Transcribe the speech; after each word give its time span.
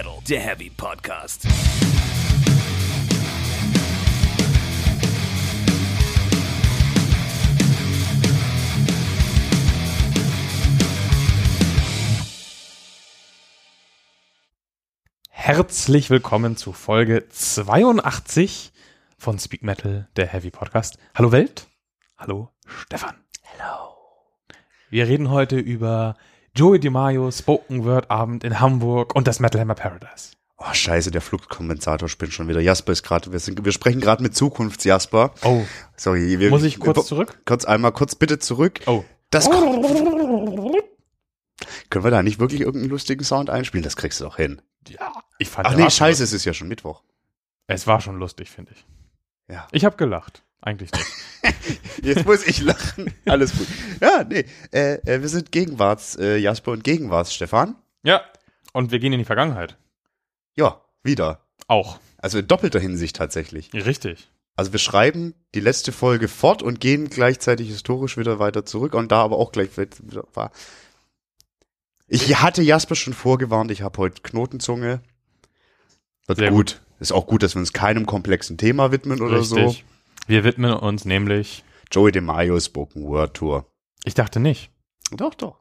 Metal, 0.00 0.18
der 0.26 0.40
Heavy 0.40 0.70
Podcast. 0.70 1.46
Herzlich 15.28 16.08
willkommen 16.08 16.56
zu 16.56 16.72
Folge 16.72 17.28
82 17.28 18.72
von 19.18 19.38
Speak 19.38 19.62
Metal, 19.62 20.08
der 20.16 20.28
Heavy 20.28 20.50
Podcast. 20.50 20.96
Hallo 21.14 21.30
Welt. 21.30 21.68
Hallo 22.16 22.48
Stefan. 22.64 23.16
Hallo. 23.58 23.96
Wir 24.88 25.06
reden 25.06 25.28
heute 25.28 25.58
über 25.58 26.16
Joey 26.56 26.78
DiMaggio 26.80 27.30
Spoken 27.30 27.84
Word 27.84 28.10
Abend 28.10 28.42
in 28.44 28.60
Hamburg 28.60 29.14
und 29.14 29.26
das 29.28 29.40
Metal 29.40 29.60
Hammer 29.60 29.74
Paradise. 29.74 30.32
Oh, 30.58 30.72
scheiße, 30.74 31.10
der 31.10 31.22
Flugkompensator 31.22 32.08
spinnt 32.08 32.32
schon 32.34 32.48
wieder. 32.48 32.60
Jasper 32.60 32.92
ist 32.92 33.02
gerade, 33.02 33.32
wir, 33.32 33.38
sind- 33.38 33.64
wir 33.64 33.72
sprechen 33.72 34.00
gerade 34.00 34.22
mit 34.22 34.36
Zukunfts-Jasper. 34.36 35.32
Oh, 35.44 35.62
Sorry. 35.96 36.38
Wir, 36.38 36.50
muss 36.50 36.64
ich 36.64 36.78
kurz 36.78 37.06
zurück? 37.06 37.40
Kurz 37.46 37.64
einmal, 37.64 37.92
kurz 37.92 38.14
bitte 38.14 38.38
zurück. 38.38 38.80
Oh. 38.86 39.02
Das 39.30 39.48
Können 41.88 42.04
wir 42.04 42.10
da 42.10 42.22
nicht 42.22 42.40
wirklich 42.40 42.60
irgendeinen 42.60 42.90
lustigen 42.90 43.24
Sound 43.24 43.48
einspielen? 43.48 43.84
Das 43.84 43.96
kriegst 43.96 44.20
du 44.20 44.24
doch 44.24 44.36
hin. 44.36 44.60
Ja, 44.88 45.12
ich 45.38 45.48
fand 45.48 45.66
Ach 45.68 45.74
nee, 45.74 45.88
scheiße, 45.88 46.22
es 46.24 46.32
ist 46.32 46.44
ja 46.44 46.52
schon 46.52 46.68
Mittwoch. 46.68 47.02
Es 47.66 47.86
war 47.86 48.00
schon 48.00 48.18
lustig, 48.18 48.50
finde 48.50 48.72
ich. 48.72 48.84
Ja. 49.48 49.66
Ich 49.72 49.84
habe 49.84 49.96
gelacht. 49.96 50.42
Eigentlich 50.60 50.90
nicht. 50.92 51.06
Jetzt 52.02 52.26
muss 52.26 52.46
ich 52.46 52.60
lachen. 52.60 53.12
Alles 53.26 53.52
gut. 53.52 53.66
Ja, 54.00 54.24
nee. 54.24 54.44
Äh, 54.72 54.94
äh, 55.06 55.20
wir 55.22 55.28
sind 55.28 55.52
Gegenwarts, 55.52 56.16
äh, 56.16 56.36
Jasper 56.36 56.72
und 56.72 56.84
Gegenwarts, 56.84 57.34
Stefan. 57.34 57.76
ja, 58.02 58.22
und 58.72 58.92
wir 58.92 59.00
gehen 59.00 59.12
in 59.12 59.18
die 59.18 59.24
Vergangenheit. 59.24 59.76
Ja, 60.54 60.80
wieder. 61.02 61.40
Auch. 61.66 61.98
Also 62.18 62.38
in 62.38 62.46
doppelter 62.46 62.78
Hinsicht 62.78 63.16
tatsächlich. 63.16 63.72
Richtig. 63.74 64.28
Also 64.54 64.72
wir 64.72 64.78
schreiben 64.78 65.34
die 65.54 65.60
letzte 65.60 65.90
Folge 65.90 66.28
fort 66.28 66.62
und 66.62 66.80
gehen 66.80 67.08
gleichzeitig 67.08 67.68
historisch 67.68 68.16
wieder 68.16 68.38
weiter 68.38 68.64
zurück 68.64 68.94
und 68.94 69.10
da 69.10 69.22
aber 69.22 69.38
auch 69.38 69.52
gleich 69.52 69.76
wieder 69.76 70.24
war. 70.34 70.52
Ich 72.06 72.36
hatte 72.42 72.62
Jasper 72.62 72.94
schon 72.94 73.14
vorgewarnt, 73.14 73.70
ich 73.70 73.82
habe 73.82 73.98
heute 73.98 74.22
Knotenzunge. 74.22 75.00
Wird 76.26 76.38
Sehr 76.38 76.50
gut. 76.50 76.80
Ist 76.98 77.12
auch 77.12 77.26
gut, 77.26 77.42
dass 77.42 77.54
wir 77.54 77.60
uns 77.60 77.72
keinem 77.72 78.04
komplexen 78.04 78.58
Thema 78.58 78.92
widmen 78.92 79.22
oder 79.22 79.42
so. 79.42 79.74
Wir 80.26 80.44
widmen 80.44 80.72
uns 80.74 81.04
nämlich. 81.04 81.64
Joey 81.90 82.12
DeMaio 82.12 82.58
Spoken 82.60 83.04
Word 83.04 83.34
Tour. 83.34 83.66
Ich 84.04 84.14
dachte 84.14 84.40
nicht. 84.40 84.70
Doch, 85.10 85.34
doch. 85.34 85.58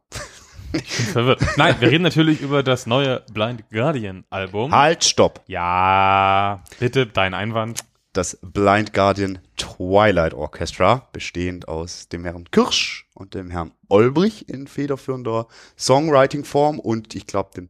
Ich 0.72 0.98
bin 0.98 1.06
verwirrt. 1.08 1.42
Nein, 1.58 1.76
wir 1.80 1.90
reden 1.90 2.04
natürlich 2.04 2.42
über 2.42 2.62
das 2.62 2.86
neue 2.86 3.24
Blind 3.34 3.64
Guardian 3.72 4.26
Album. 4.30 4.72
Halt, 4.72 5.04
stopp. 5.04 5.42
Ja, 5.48 6.64
bitte, 6.80 7.08
dein 7.08 7.34
Einwand. 7.34 7.84
Das 8.14 8.38
Blind 8.42 8.94
Guardian 8.94 9.40
Twilight 9.58 10.34
Orchestra, 10.34 11.08
bestehend 11.12 11.68
aus 11.68 12.10
dem 12.10 12.24
Herrn 12.24 12.50
Kirsch 12.52 13.08
und 13.16 13.34
dem 13.34 13.50
Herrn 13.50 13.72
Olbrich 13.88 14.48
in 14.50 14.68
federführender 14.68 15.48
Songwriting-Form 15.78 16.80
und 16.80 17.16
ich 17.16 17.26
glaube 17.26 17.50
dem 17.56 17.70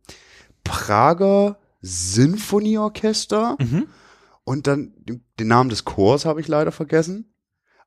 Prager 0.66 1.58
Sinfonieorchester. 1.82 3.58
Und 4.50 4.66
dann 4.66 4.94
den, 4.98 5.48
Namen 5.48 5.70
des 5.70 5.86
Chors 5.86 6.26
habe 6.26 6.42
ich 6.42 6.48
leider 6.48 6.72
vergessen. 6.72 7.32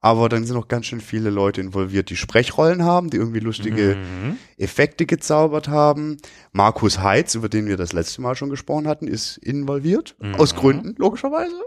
Aber 0.01 0.29
dann 0.29 0.45
sind 0.45 0.55
noch 0.57 0.69
ganz 0.69 0.87
schön 0.87 1.01
viele 1.01 1.29
Leute 1.29 1.61
involviert, 1.61 2.09
die 2.09 2.15
Sprechrollen 2.17 2.85
haben, 2.85 3.11
die 3.11 3.17
irgendwie 3.17 3.41
lustige 3.41 3.97
Mhm. 3.97 4.37
Effekte 4.59 5.05
gezaubert 5.05 5.67
haben. 5.67 6.19
Markus 6.53 7.01
Heitz, 7.01 7.35
über 7.35 7.49
den 7.49 7.67
wir 7.67 7.77
das 7.77 7.93
letzte 7.93 8.23
Mal 8.23 8.37
schon 8.37 8.49
gesprochen 8.49 8.87
hatten, 8.87 9.09
ist 9.09 9.39
involviert. 9.39 10.15
Mhm. 10.21 10.37
Aus 10.37 10.55
Gründen, 10.55 10.95
logischerweise. 10.99 11.61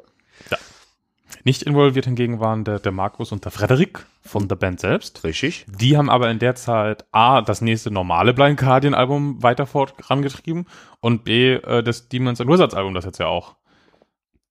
Nicht 1.44 1.64
involviert 1.64 2.06
hingegen 2.06 2.40
waren 2.40 2.64
der, 2.64 2.80
der 2.80 2.94
Markus 2.94 3.34
und 3.34 3.44
der 3.44 3.52
Frederik 3.52 4.06
von 4.22 4.48
der 4.48 4.56
Band 4.56 4.80
selbst. 4.80 5.26
Richtig. 5.26 5.66
Die 5.78 5.98
haben 5.98 6.10
aber 6.10 6.32
in 6.32 6.40
der 6.40 6.56
Zeit 6.56 7.04
A, 7.12 7.42
das 7.42 7.60
nächste 7.60 7.92
normale 7.92 8.34
Blind 8.34 8.58
Guardian 8.62 8.94
Album 8.94 9.44
weiter 9.44 9.66
vorangetrieben 9.66 10.68
und 11.02 11.26
B, 11.26 11.56
äh, 11.56 11.84
das 11.84 12.08
Demons 12.08 12.40
and 12.40 12.50
Wizards 12.50 12.74
Album, 12.74 12.94
das 12.94 13.04
jetzt 13.04 13.20
ja 13.20 13.28
auch 13.28 13.58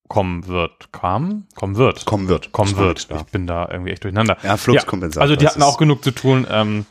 kommen 0.09 0.47
wird. 0.47 0.93
Kam? 0.93 1.47
Kommen 1.55 1.77
wird. 1.77 2.05
Kommen 2.05 2.29
wird. 2.29 2.53
kommen 2.53 2.77
wird. 2.77 3.09
Ich 3.11 3.23
bin 3.25 3.47
da 3.47 3.69
irgendwie 3.71 3.93
echt 3.93 4.05
durcheinander. 4.05 4.37
Ja, 4.43 4.57
Fluxkompensator. 4.57 5.23
Also 5.23 5.37
die 5.37 5.47
hatten 5.47 5.63
auch 5.63 5.79
genug 5.79 6.05
zu 6.05 6.11
tun, 6.11 6.47
ähm, 6.51 6.87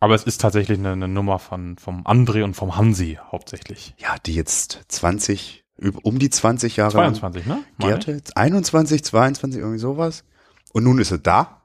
aber 0.00 0.14
es 0.14 0.24
ist 0.24 0.40
tatsächlich 0.40 0.78
eine, 0.78 0.92
eine 0.92 1.08
Nummer 1.08 1.38
von 1.38 1.76
vom 1.78 2.02
André 2.06 2.44
und 2.44 2.54
vom 2.54 2.76
Hansi 2.76 3.18
hauptsächlich. 3.32 3.94
Ja, 3.98 4.16
die 4.24 4.34
jetzt 4.34 4.80
20, 4.88 5.64
über- 5.78 6.00
um 6.04 6.18
die 6.18 6.30
20 6.30 6.76
Jahre 6.76 6.96
lang 6.98 7.14
22, 7.14 7.46
ne? 7.46 7.64
Gärte. 7.78 8.22
21, 8.34 9.02
22, 9.04 9.60
irgendwie 9.60 9.78
sowas. 9.78 10.24
Und 10.72 10.84
nun 10.84 10.98
ist 10.98 11.10
er 11.10 11.18
da 11.18 11.62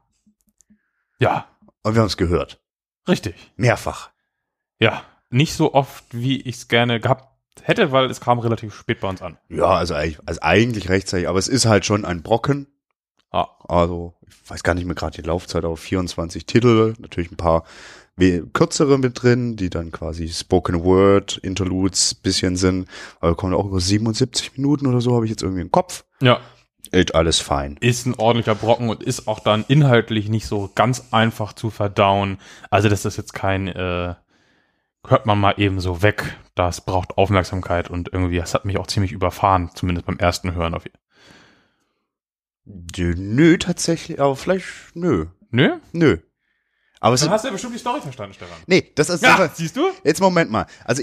Ja, 1.19 1.45
und 1.83 1.93
wir 1.93 2.01
haben 2.01 2.07
es 2.07 2.17
gehört. 2.17 2.59
richtig. 3.07 3.35
Mehrfach. 3.55 4.09
Ja, 4.79 5.03
nicht 5.29 5.53
so 5.53 5.73
oft, 5.73 6.03
wie 6.11 6.41
ich 6.41 6.55
es 6.55 6.67
gerne 6.67 6.99
gehabt 6.99 7.30
hätte, 7.63 7.91
weil 7.91 8.09
es 8.09 8.21
kam 8.21 8.39
relativ 8.39 8.73
spät 8.73 8.99
bei 9.01 9.07
uns 9.09 9.21
an. 9.21 9.37
Ja, 9.49 9.65
also 9.67 9.93
eigentlich, 9.93 10.19
also 10.25 10.41
eigentlich 10.41 10.89
rechtzeitig, 10.89 11.27
aber 11.27 11.39
es 11.39 11.47
ist 11.47 11.65
halt 11.65 11.85
schon 11.85 12.05
ein 12.05 12.21
Brocken. 12.23 12.67
Ah, 13.31 13.47
Also, 13.67 14.13
ich 14.27 14.49
weiß 14.49 14.63
gar 14.63 14.73
nicht 14.73 14.85
mehr 14.85 14.95
gerade 14.95 15.21
die 15.21 15.27
Laufzeit, 15.27 15.63
aber 15.63 15.77
24 15.77 16.45
Titel, 16.45 16.93
natürlich 16.99 17.31
ein 17.31 17.37
paar 17.37 17.63
kürzere 18.53 18.99
mit 18.99 19.23
drin, 19.23 19.55
die 19.55 19.69
dann 19.71 19.91
quasi 19.91 20.27
Spoken 20.29 20.83
Word, 20.83 21.37
Interludes 21.37 22.13
bisschen 22.13 22.55
sind. 22.55 22.87
Aber 23.19 23.35
kommen 23.35 23.53
auch 23.55 23.65
über 23.65 23.79
77 23.79 24.57
Minuten 24.57 24.85
oder 24.87 25.01
so, 25.01 25.15
habe 25.15 25.25
ich 25.25 25.31
jetzt 25.31 25.41
irgendwie 25.41 25.61
im 25.61 25.71
Kopf. 25.71 26.03
ja, 26.21 26.39
Ist 26.91 27.15
alles 27.15 27.39
fein. 27.39 27.77
ist 27.79 28.05
ein 28.05 28.13
ordentlicher 28.15 28.53
Brocken 28.53 28.89
und 28.89 29.01
ist 29.01 29.27
auch 29.27 29.39
dann 29.39 29.65
inhaltlich 29.67 30.29
nicht 30.29 30.45
so 30.45 30.69
ganz 30.75 31.05
einfach 31.11 31.53
zu 31.53 31.69
verdauen. 31.71 32.37
Also 32.69 32.89
das 32.89 33.05
ist 33.05 33.17
jetzt 33.17 33.33
kein, 33.33 33.67
äh, 33.67 34.13
hört 35.07 35.25
man 35.25 35.39
mal 35.39 35.53
eben 35.57 35.79
so 35.79 36.01
weg. 36.01 36.37
Das 36.55 36.81
braucht 36.81 37.17
Aufmerksamkeit 37.17 37.89
und 37.89 38.09
irgendwie, 38.11 38.37
das 38.37 38.53
hat 38.53 38.65
mich 38.65 38.77
auch 38.77 38.87
ziemlich 38.87 39.11
überfahren, 39.11 39.71
zumindest 39.73 40.05
beim 40.05 40.17
ersten 40.17 40.53
Hören. 40.53 40.73
Auf 40.73 40.83
Nö, 42.65 43.13
Nö, 43.17 43.57
tatsächlich, 43.57 44.19
aber 44.21 44.35
vielleicht, 44.35 44.65
nö, 44.93 45.27
Nö? 45.49 45.77
nö. 45.91 46.17
Aber 46.99 47.15
Dann 47.15 47.31
hast 47.31 47.43
du 47.43 47.47
ja 47.47 47.51
bestimmt 47.53 47.73
die 47.73 47.79
Story 47.79 47.99
verstanden, 47.99 48.33
Stefan. 48.35 48.57
nee, 48.67 48.91
das 48.95 49.09
ist, 49.09 49.23
Ja, 49.23 49.49
siehst 49.51 49.75
du? 49.75 49.89
Jetzt 50.03 50.21
Moment 50.21 50.51
mal. 50.51 50.67
Also 50.85 51.01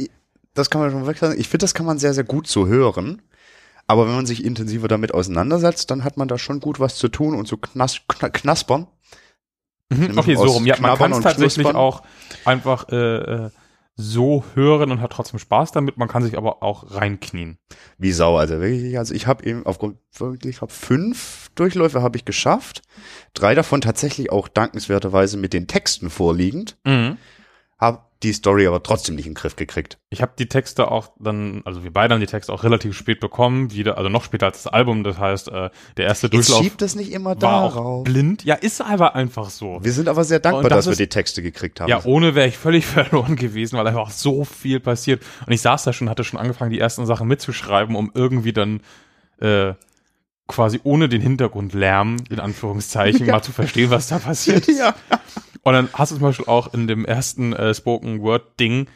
das 0.54 0.70
kann 0.70 0.80
man 0.80 0.92
schon 0.92 1.06
weg 1.08 1.18
sagen. 1.18 1.34
Ich 1.38 1.48
finde, 1.48 1.64
das 1.64 1.74
kann 1.74 1.86
man 1.86 1.98
sehr, 1.98 2.14
sehr 2.14 2.22
gut 2.24 2.46
so 2.46 2.68
hören. 2.68 3.20
Aber 3.88 4.06
wenn 4.06 4.14
man 4.14 4.26
sich 4.26 4.44
intensiver 4.44 4.86
damit 4.86 5.12
auseinandersetzt, 5.12 5.90
dann 5.90 6.04
hat 6.04 6.16
man 6.16 6.28
da 6.28 6.38
schon 6.38 6.60
gut 6.60 6.78
was 6.78 6.96
zu 6.96 7.08
tun 7.08 7.34
und 7.34 7.48
so 7.48 7.56
knas 7.56 8.00
kna 8.06 8.28
knaspern. 8.28 8.86
Mhm, 9.90 10.16
okay, 10.18 10.36
so 10.36 10.42
rum. 10.44 10.66
Ja, 10.66 10.76
man 10.78 10.96
kann 10.96 11.10
es 11.12 11.20
tatsächlich 11.20 11.54
Knuspern. 11.64 11.76
auch 11.76 12.02
einfach 12.44 12.88
äh, 12.90 12.96
äh, 13.46 13.50
so 14.00 14.44
hören 14.54 14.92
und 14.92 15.00
hat 15.00 15.10
trotzdem 15.10 15.40
Spaß 15.40 15.72
damit. 15.72 15.98
Man 15.98 16.06
kann 16.06 16.22
sich 16.22 16.38
aber 16.38 16.62
auch 16.62 16.94
reinknien. 16.94 17.58
Wie 17.98 18.12
Sau. 18.12 18.36
Also 18.36 18.60
wirklich, 18.60 18.96
also 18.96 19.12
ich 19.12 19.26
habe 19.26 19.44
eben 19.44 19.66
aufgrund 19.66 19.98
wirklich, 20.16 20.56
ich 20.56 20.62
habe 20.62 20.72
fünf 20.72 21.50
Durchläufe 21.56 22.00
habe 22.00 22.16
ich 22.16 22.24
geschafft. 22.24 22.82
Drei 23.34 23.56
davon 23.56 23.80
tatsächlich 23.80 24.30
auch 24.30 24.46
dankenswerterweise 24.46 25.36
mit 25.36 25.52
den 25.52 25.66
Texten 25.66 26.10
vorliegend. 26.10 26.78
Habe 27.76 28.07
die 28.24 28.32
Story 28.32 28.66
aber 28.66 28.82
trotzdem 28.82 29.14
nicht 29.14 29.26
in 29.26 29.32
den 29.32 29.36
Griff 29.36 29.54
gekriegt. 29.54 29.98
Ich 30.10 30.22
habe 30.22 30.32
die 30.36 30.48
Texte 30.48 30.90
auch 30.90 31.12
dann, 31.20 31.62
also 31.64 31.84
wir 31.84 31.92
beide 31.92 32.14
haben 32.14 32.20
die 32.20 32.26
Texte 32.26 32.52
auch 32.52 32.64
relativ 32.64 32.96
spät 32.96 33.20
bekommen, 33.20 33.72
wieder, 33.72 33.96
also 33.96 34.08
noch 34.08 34.24
später 34.24 34.46
als 34.46 34.64
das 34.64 34.72
Album. 34.72 35.04
Das 35.04 35.18
heißt, 35.18 35.48
äh, 35.48 35.70
der 35.96 36.06
erste 36.06 36.26
Jetzt 36.26 36.34
Durchlauf 36.34 36.62
schiebt 36.62 36.82
es 36.82 36.96
nicht 36.96 37.12
immer 37.12 37.40
war 37.40 37.62
auch 37.62 37.74
darauf. 37.74 38.04
blind. 38.04 38.42
Ja, 38.44 38.56
ist 38.56 38.80
aber 38.80 39.14
einfach 39.14 39.50
so. 39.50 39.78
Wir 39.82 39.92
sind 39.92 40.08
aber 40.08 40.24
sehr 40.24 40.40
dankbar, 40.40 40.64
das 40.68 40.78
dass 40.78 40.86
wir 40.86 40.92
ist- 40.92 40.98
die 41.00 41.08
Texte 41.08 41.42
gekriegt 41.42 41.80
haben. 41.80 41.88
Ja, 41.88 42.04
ohne 42.04 42.34
wäre 42.34 42.48
ich 42.48 42.58
völlig 42.58 42.86
verloren 42.86 43.36
gewesen, 43.36 43.78
weil 43.78 43.86
einfach 43.86 44.10
so 44.10 44.44
viel 44.44 44.80
passiert. 44.80 45.22
Und 45.46 45.52
ich 45.52 45.60
saß 45.60 45.84
da 45.84 45.92
schon, 45.92 46.10
hatte 46.10 46.24
schon 46.24 46.40
angefangen, 46.40 46.72
die 46.72 46.80
ersten 46.80 47.06
Sachen 47.06 47.28
mitzuschreiben, 47.28 47.94
um 47.94 48.10
irgendwie 48.14 48.52
dann 48.52 48.80
äh, 49.40 49.74
quasi 50.48 50.80
ohne 50.82 51.08
den 51.08 51.20
Hintergrundlärm, 51.20 52.16
in 52.30 52.40
Anführungszeichen, 52.40 53.26
mal 53.30 53.42
zu 53.42 53.52
verstehen, 53.52 53.90
was 53.90 54.08
da 54.08 54.18
passiert. 54.18 54.66
ja. 54.66 54.94
Und 55.62 55.72
dann 55.72 55.88
hast 55.92 56.12
du 56.12 56.16
zum 56.16 56.22
Beispiel 56.22 56.46
auch 56.46 56.72
in 56.72 56.86
dem 56.86 57.04
ersten 57.04 57.52
äh, 57.52 57.74
Spoken 57.74 58.22
Word 58.22 58.58
Ding 58.60 58.86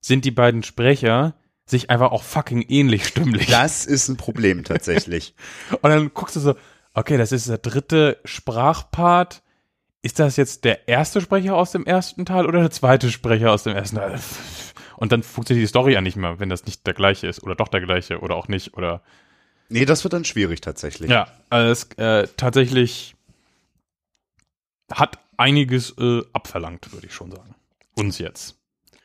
sind 0.00 0.24
die 0.24 0.30
beiden 0.30 0.62
Sprecher 0.62 1.34
sich 1.70 1.90
einfach 1.90 2.12
auch 2.12 2.22
fucking 2.22 2.62
ähnlich 2.68 3.06
stimmlich. 3.06 3.46
Das 3.46 3.84
ist 3.84 4.08
ein 4.08 4.16
Problem 4.16 4.64
tatsächlich. 4.64 5.34
Und 5.70 5.90
dann 5.90 6.12
guckst 6.14 6.36
du 6.36 6.40
so, 6.40 6.54
okay, 6.94 7.16
das 7.16 7.32
ist 7.32 7.48
der 7.48 7.58
dritte 7.58 8.18
Sprachpart. 8.24 9.42
Ist 10.00 10.18
das 10.18 10.36
jetzt 10.36 10.64
der 10.64 10.88
erste 10.88 11.20
Sprecher 11.20 11.56
aus 11.56 11.72
dem 11.72 11.84
ersten 11.84 12.24
Teil 12.24 12.46
oder 12.46 12.60
der 12.60 12.70
zweite 12.70 13.10
Sprecher 13.10 13.52
aus 13.52 13.64
dem 13.64 13.76
ersten 13.76 13.96
Teil? 13.96 14.18
Und 14.96 15.12
dann 15.12 15.22
funktioniert 15.22 15.62
die 15.62 15.68
Story 15.68 15.92
ja 15.92 16.00
nicht 16.00 16.16
mehr, 16.16 16.40
wenn 16.40 16.48
das 16.48 16.64
nicht 16.64 16.86
der 16.86 16.94
gleiche 16.94 17.26
ist 17.26 17.42
oder 17.42 17.54
doch 17.54 17.68
der 17.68 17.80
gleiche 17.80 18.20
oder 18.20 18.34
auch 18.36 18.48
nicht 18.48 18.74
oder 18.76 19.02
nee, 19.68 19.84
das 19.84 20.04
wird 20.04 20.12
dann 20.12 20.24
schwierig 20.24 20.60
tatsächlich. 20.60 21.10
ja, 21.10 21.28
also 21.50 21.70
es 21.70 21.84
äh, 21.98 22.26
tatsächlich 22.36 23.14
hat 24.90 25.18
einiges 25.38 25.94
äh, 25.98 26.22
abverlangt, 26.32 26.92
würde 26.92 27.06
ich 27.06 27.14
schon 27.14 27.30
sagen. 27.30 27.54
Uns 27.96 28.18
jetzt. 28.18 28.58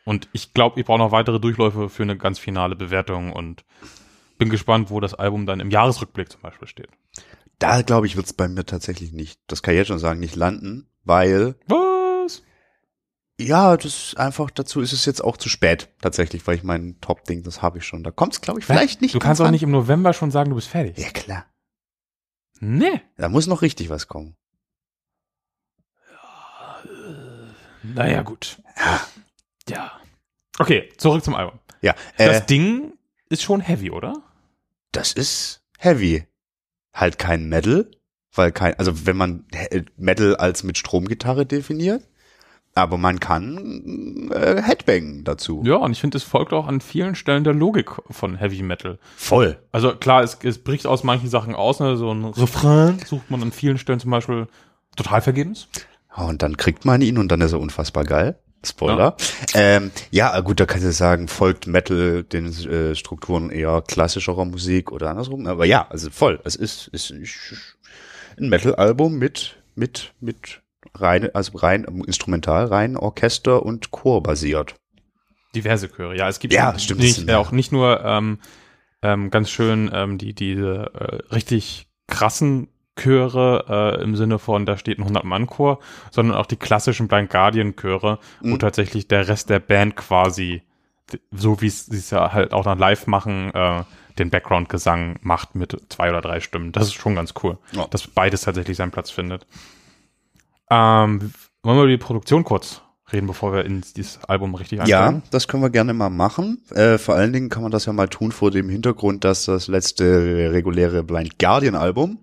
Und 0.05 0.27
ich 0.33 0.53
glaube, 0.53 0.79
ich 0.79 0.85
brauche 0.85 0.99
noch 0.99 1.11
weitere 1.11 1.39
Durchläufe 1.39 1.89
für 1.89 2.03
eine 2.03 2.17
ganz 2.17 2.39
finale 2.39 2.75
Bewertung 2.75 3.31
und 3.31 3.63
bin 4.37 4.49
gespannt, 4.49 4.89
wo 4.89 4.99
das 4.99 5.13
Album 5.13 5.45
dann 5.45 5.61
im 5.61 5.71
Jahresrückblick 5.71 6.29
zum 6.29 6.41
Beispiel 6.41 6.67
steht. 6.67 6.89
Da, 7.59 7.81
glaube 7.81 8.07
ich, 8.07 8.17
wird 8.17 8.25
es 8.25 8.33
bei 8.33 8.49
mir 8.49 8.65
tatsächlich 8.65 9.13
nicht, 9.13 9.39
das 9.47 9.63
kann 9.63 9.73
ich 9.73 9.77
jetzt 9.77 9.87
schon 9.87 9.99
sagen, 9.99 10.19
nicht 10.19 10.35
landen, 10.35 10.89
weil, 11.05 11.55
Was? 11.67 12.43
ja, 13.39 13.77
das 13.77 13.85
ist 13.85 14.17
einfach, 14.17 14.49
dazu 14.51 14.81
ist 14.81 14.91
es 14.91 15.05
jetzt 15.05 15.23
auch 15.23 15.37
zu 15.37 15.47
spät, 15.47 15.89
tatsächlich, 16.01 16.45
weil 16.45 16.55
ich 16.57 16.63
mein 16.63 16.99
Top-Ding, 16.99 17.43
das 17.43 17.61
habe 17.61 17.77
ich 17.77 17.85
schon. 17.85 18.03
Da 18.03 18.11
kommt 18.11 18.33
es, 18.33 18.41
glaube 18.41 18.59
ich, 18.59 18.65
vielleicht 18.65 19.01
nicht. 19.01 19.15
Du 19.15 19.19
kannst 19.19 19.39
auch 19.39 19.51
nicht 19.51 19.63
im 19.63 19.71
November 19.71 20.11
schon 20.13 20.31
sagen, 20.31 20.49
du 20.49 20.55
bist 20.57 20.67
fertig. 20.67 20.97
an. 20.97 21.03
Ja, 21.03 21.09
klar. 21.11 21.45
Nee. 22.59 23.01
Da 23.17 23.29
muss 23.29 23.47
noch 23.47 23.61
richtig 23.61 23.89
was 23.89 24.07
kommen. 24.07 24.35
Naja, 27.83 28.21
gut. 28.21 28.57
Ja. 29.69 29.91
Okay, 30.59 30.89
zurück 30.97 31.23
zum 31.23 31.35
Album. 31.35 31.59
Ja, 31.81 31.95
äh, 32.17 32.27
Das 32.27 32.45
Ding 32.45 32.93
ist 33.29 33.43
schon 33.43 33.61
heavy, 33.61 33.91
oder? 33.91 34.13
das 34.91 35.11
ist 35.11 35.63
heavy. 35.79 36.25
Halt 36.93 37.17
kein 37.17 37.49
Metal, 37.49 37.89
weil 38.35 38.51
kein, 38.51 38.77
also 38.77 39.07
wenn 39.07 39.17
man 39.17 39.45
He- 39.51 39.85
Metal 39.97 40.35
als 40.35 40.61
mit 40.63 40.77
Stromgitarre 40.77 41.47
definiert, 41.47 42.03
aber 42.75 42.97
man 42.99 43.19
kann 43.19 44.29
äh, 44.31 44.61
Headbang 44.61 45.23
dazu. 45.23 45.63
Ja, 45.65 45.77
und 45.77 45.91
ich 45.93 45.99
finde, 45.99 46.17
es 46.17 46.23
folgt 46.23 46.53
auch 46.53 46.67
an 46.67 46.79
vielen 46.81 47.15
Stellen 47.15 47.43
der 47.43 47.53
Logik 47.55 47.89
von 48.11 48.35
Heavy 48.37 48.61
Metal. 48.61 48.99
Voll. 49.15 49.57
Also 49.71 49.95
klar, 49.95 50.21
es, 50.21 50.37
es 50.43 50.59
bricht 50.63 50.85
aus 50.85 51.03
manchen 51.03 51.29
Sachen 51.29 51.55
aus, 51.55 51.79
ne? 51.79 51.97
so 51.97 52.13
ein 52.13 52.23
Refrain 52.25 52.99
sucht 52.99 53.31
man 53.31 53.41
an 53.41 53.51
vielen 53.51 53.79
Stellen 53.79 53.99
zum 53.99 54.11
Beispiel 54.11 54.47
total 54.95 55.21
vergebens. 55.21 55.67
Und 56.15 56.41
dann 56.41 56.57
kriegt 56.57 56.85
man 56.85 57.01
ihn 57.01 57.17
und 57.17 57.31
dann 57.31 57.41
ist 57.41 57.53
er 57.53 57.59
unfassbar 57.59 58.03
geil. 58.03 58.39
Spoiler. 58.65 59.17
Ja, 59.53 59.59
ähm, 59.59 59.91
ja 60.09 60.39
gut, 60.39 60.59
da 60.59 60.65
kannst 60.65 60.85
du 60.85 60.91
sagen, 60.93 61.27
folgt 61.27 61.67
Metal 61.67 62.23
den 62.23 62.47
äh, 62.47 62.95
Strukturen 62.95 63.49
eher 63.49 63.83
klassischerer 63.85 64.45
Musik 64.45 64.91
oder 64.91 65.09
andersrum. 65.09 65.47
Aber 65.47 65.65
ja, 65.65 65.85
also 65.89 66.09
voll. 66.09 66.39
Es 66.45 66.55
ist, 66.55 66.87
ist 66.87 67.11
ein 68.37 68.49
Metal-Album 68.49 69.17
mit, 69.17 69.57
mit, 69.75 70.13
mit 70.21 70.61
rein, 70.95 71.33
also 71.33 71.57
rein 71.57 71.83
instrumental, 72.05 72.65
rein 72.65 72.95
Orchester 72.95 73.63
und 73.65 73.91
Chor 73.91 74.23
basiert. 74.23 74.75
Diverse 75.55 75.89
Chöre, 75.89 76.15
ja. 76.15 76.29
Es 76.29 76.39
gibt 76.39 76.53
Ja, 76.53 76.77
stimmt, 76.79 77.01
nicht, 77.01 77.27
äh, 77.27 77.33
auch 77.33 77.51
nicht 77.51 77.71
nur 77.71 78.03
ähm, 78.03 78.39
ähm, 79.01 79.29
ganz 79.29 79.49
schön 79.49 79.91
ähm, 79.93 80.17
die 80.17 80.33
diese 80.33 80.91
äh, 80.93 81.33
richtig 81.33 81.87
krassen 82.07 82.69
Chöre 82.95 83.95
äh, 83.99 84.03
im 84.03 84.15
Sinne 84.15 84.39
von, 84.39 84.65
da 84.65 84.77
steht 84.77 84.99
ein 84.99 85.05
100-Mann-Chor, 85.07 85.79
sondern 86.11 86.37
auch 86.37 86.45
die 86.45 86.55
klassischen 86.57 87.07
Blind 87.07 87.29
Guardian-Chöre, 87.29 88.19
wo 88.41 88.47
Mhm. 88.47 88.59
tatsächlich 88.59 89.07
der 89.07 89.27
Rest 89.27 89.49
der 89.49 89.59
Band 89.59 89.95
quasi, 89.95 90.61
so 91.31 91.61
wie 91.61 91.69
sie 91.69 91.97
es 91.97 92.11
ja 92.11 92.33
halt 92.33 92.53
auch 92.53 92.63
dann 92.63 92.77
live 92.79 93.07
machen, 93.07 93.51
äh, 93.53 93.83
den 94.19 94.29
Background-Gesang 94.29 95.17
macht 95.21 95.55
mit 95.55 95.75
zwei 95.89 96.09
oder 96.09 96.21
drei 96.21 96.39
Stimmen. 96.39 96.71
Das 96.71 96.83
ist 96.83 96.93
schon 96.93 97.15
ganz 97.15 97.33
cool, 97.43 97.57
Ja. 97.71 97.87
dass 97.89 98.05
beides 98.07 98.41
tatsächlich 98.41 98.77
seinen 98.77 98.91
Platz 98.91 99.09
findet. 99.09 99.47
Ähm, 100.69 101.33
wollen 101.63 101.77
wir 101.77 101.83
über 101.83 101.87
die 101.87 101.97
Produktion 101.97 102.43
kurz 102.43 102.81
reden, 103.11 103.27
bevor 103.27 103.53
wir 103.53 103.65
in 103.65 103.81
dieses 103.95 104.23
Album 104.25 104.55
richtig 104.55 104.79
Ja, 104.87 105.05
einsteigen? 105.05 105.23
das 105.31 105.47
können 105.47 105.61
wir 105.63 105.69
gerne 105.69 105.93
mal 105.93 106.09
machen. 106.09 106.63
Äh, 106.71 106.97
vor 106.97 107.15
allen 107.15 107.33
Dingen 107.33 107.49
kann 107.49 107.61
man 107.63 107.71
das 107.71 107.85
ja 107.85 107.93
mal 107.93 108.07
tun 108.07 108.31
vor 108.31 108.49
dem 108.51 108.69
Hintergrund, 108.69 109.23
dass 109.23 109.45
das 109.45 109.67
letzte 109.67 110.49
reguläre 110.51 111.03
Blind 111.03 111.37
Guardian 111.37 111.75
Album, 111.75 112.19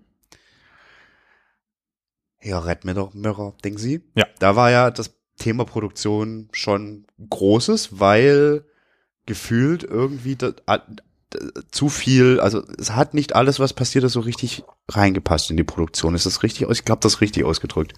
ja, 2.43 2.59
Red 2.59 2.85
Mirror, 2.85 3.11
Mirror, 3.13 3.55
denken 3.63 3.79
Sie? 3.79 4.01
Ja. 4.15 4.25
Da 4.39 4.55
war 4.55 4.71
ja 4.71 4.91
das 4.91 5.13
Thema 5.37 5.65
Produktion 5.65 6.49
schon 6.51 7.05
großes, 7.29 7.99
weil 7.99 8.65
gefühlt 9.25 9.83
irgendwie 9.83 10.35
da, 10.35 10.53
a- 10.65 10.77
d- 10.79 11.01
zu 11.71 11.89
viel, 11.89 12.39
also 12.39 12.63
es 12.77 12.91
hat 12.95 13.13
nicht 13.13 13.35
alles, 13.35 13.59
was 13.59 13.73
passiert 13.73 14.03
ist, 14.03 14.13
so 14.13 14.19
richtig 14.19 14.63
reingepasst 14.89 15.49
in 15.51 15.57
die 15.57 15.63
Produktion. 15.63 16.15
Ist 16.15 16.25
das 16.25 16.43
richtig 16.43 16.65
aus? 16.67 16.79
Ich 16.79 16.85
glaube, 16.85 17.01
das 17.01 17.13
ist 17.15 17.21
richtig 17.21 17.43
ausgedrückt. 17.45 17.93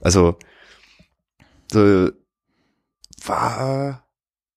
Also, 0.00 0.36
war 3.24 4.06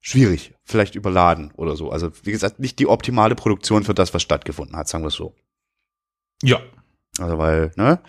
schwierig, 0.01 0.54
vielleicht 0.63 0.95
überladen 0.95 1.51
oder 1.56 1.75
so. 1.75 1.89
Also 1.92 2.12
wie 2.24 2.31
gesagt, 2.31 2.60
nicht 2.60 2.80
die 2.80 2.88
optimale 2.88 3.36
Produktion 3.36 3.83
für 3.83 3.94
das, 3.94 4.13
was 4.13 4.22
stattgefunden 4.22 4.75
hat, 4.75 4.88
sagen 4.88 5.04
wir 5.04 5.10
es 5.10 5.13
so. 5.16 5.36
Ja. 6.44 6.60
Also 7.19 7.38
weil, 7.38 7.72
ne? 7.75 8.00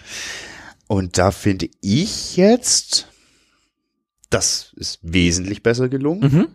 Und 0.88 1.18
da 1.18 1.30
finde 1.30 1.68
ich 1.80 2.36
jetzt, 2.36 3.08
das 4.30 4.72
ist 4.76 5.00
wesentlich 5.02 5.62
besser 5.62 5.88
gelungen. 5.88 6.32
Mhm. 6.32 6.48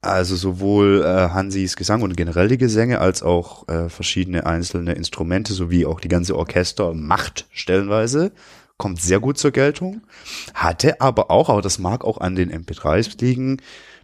Also 0.00 0.36
sowohl 0.36 1.02
äh, 1.04 1.30
Hansis 1.30 1.76
Gesang 1.76 2.02
und 2.02 2.16
generell 2.16 2.48
die 2.48 2.58
Gesänge 2.58 3.00
als 3.00 3.22
auch 3.22 3.68
äh, 3.68 3.88
verschiedene 3.88 4.46
einzelne 4.46 4.92
Instrumente 4.92 5.52
sowie 5.52 5.86
auch 5.86 6.00
die 6.00 6.08
ganze 6.08 6.36
Orchester 6.36 6.94
macht 6.94 7.46
stellenweise 7.50 8.32
kommt 8.78 9.02
sehr 9.02 9.20
gut 9.20 9.36
zur 9.36 9.50
Geltung. 9.50 10.00
Hatte 10.54 11.00
aber 11.00 11.30
auch, 11.30 11.50
aber 11.50 11.60
das 11.60 11.78
mag 11.78 12.04
auch 12.04 12.18
an 12.18 12.36
den 12.36 12.50
MP3s 12.50 13.20
liegen, 13.20 13.60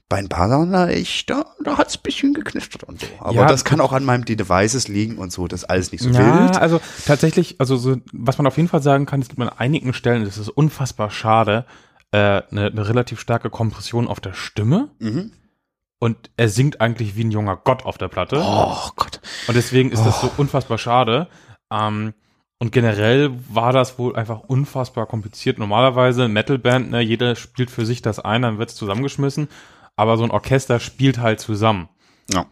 bei 0.09 0.19
ein 0.19 0.29
paar 0.29 0.49
Sachen, 0.49 0.91
ich, 0.91 1.27
da, 1.27 1.47
da 1.65 1.79
hat's 1.79 1.97
ein 1.97 2.03
bisschen 2.03 2.35
geknistert 2.35 2.85
und 2.85 3.01
so. 3.01 3.07
Aber 3.21 3.33
Ja, 3.35 3.47
das 3.47 3.65
kann 3.65 3.81
auch 3.81 3.93
an 3.93 4.05
meinem 4.05 4.25
Devices 4.25 4.87
liegen 4.89 5.17
und 5.19 5.33
so, 5.33 5.49
das 5.49 5.63
ist 5.63 5.71
alles 5.71 5.93
nicht 5.93 6.03
so 6.03 6.11
ja, 6.11 6.41
wild. 6.41 6.57
also 6.59 6.81
tatsächlich, 7.07 7.57
also 7.59 7.77
so, 7.77 7.97
was 8.13 8.37
man 8.39 8.47
auf 8.47 8.57
jeden 8.57 8.69
Fall 8.69 8.83
sagen 8.83 9.07
kann, 9.07 9.21
es 9.23 9.29
gibt 9.29 9.41
an 9.41 9.49
einigen 9.49 9.93
Stellen, 9.95 10.25
das 10.25 10.37
ist 10.39 10.51
unfassbar 10.51 11.11
schade, 11.11 11.65
äh, 12.13 12.19
eine, 12.51 12.67
eine 12.67 12.89
relativ 12.89 13.19
starke 13.19 13.49
Kompression 13.51 14.07
auf 14.07 14.21
der 14.21 14.35
Stimme 14.35 14.91
Mhm. 14.99 15.33
und 15.99 16.31
er 16.37 16.49
singt 16.51 16.81
eigentlich 16.83 17.17
wie 17.17 17.25
ein 17.25 17.31
junger 17.33 17.57
Gott 17.57 17.85
auf 17.87 17.97
der 17.99 18.09
Platte 18.09 18.41
Oh 18.45 18.91
Gott. 18.97 19.21
und 19.49 19.57
deswegen 19.57 19.91
ist 19.91 20.05
das 20.05 20.21
so 20.21 20.31
unfassbar 20.37 20.79
schade. 20.79 21.29
Ähm, 21.73 22.13
und 22.61 22.71
generell 22.73 23.33
war 23.49 23.73
das 23.73 23.99
wohl 23.99 24.15
einfach 24.17 24.41
unfassbar 24.41 25.07
kompliziert. 25.07 25.59
Normalerweise 25.59 26.29
Metalband, 26.29 26.91
ne, 26.91 27.01
jeder 27.01 27.35
spielt 27.37 27.71
für 27.71 27.85
sich 27.85 28.01
das 28.01 28.21
ein, 28.21 28.43
dann 28.43 28.59
wird's 28.59 28.77
zusammengeschmissen, 28.77 29.49
aber 29.97 30.17
so 30.17 30.25
ein 30.25 30.31
Orchester 30.31 30.81
spielt 30.81 31.19
halt 31.19 31.41
zusammen. 31.41 31.89
Ja. 32.33 32.47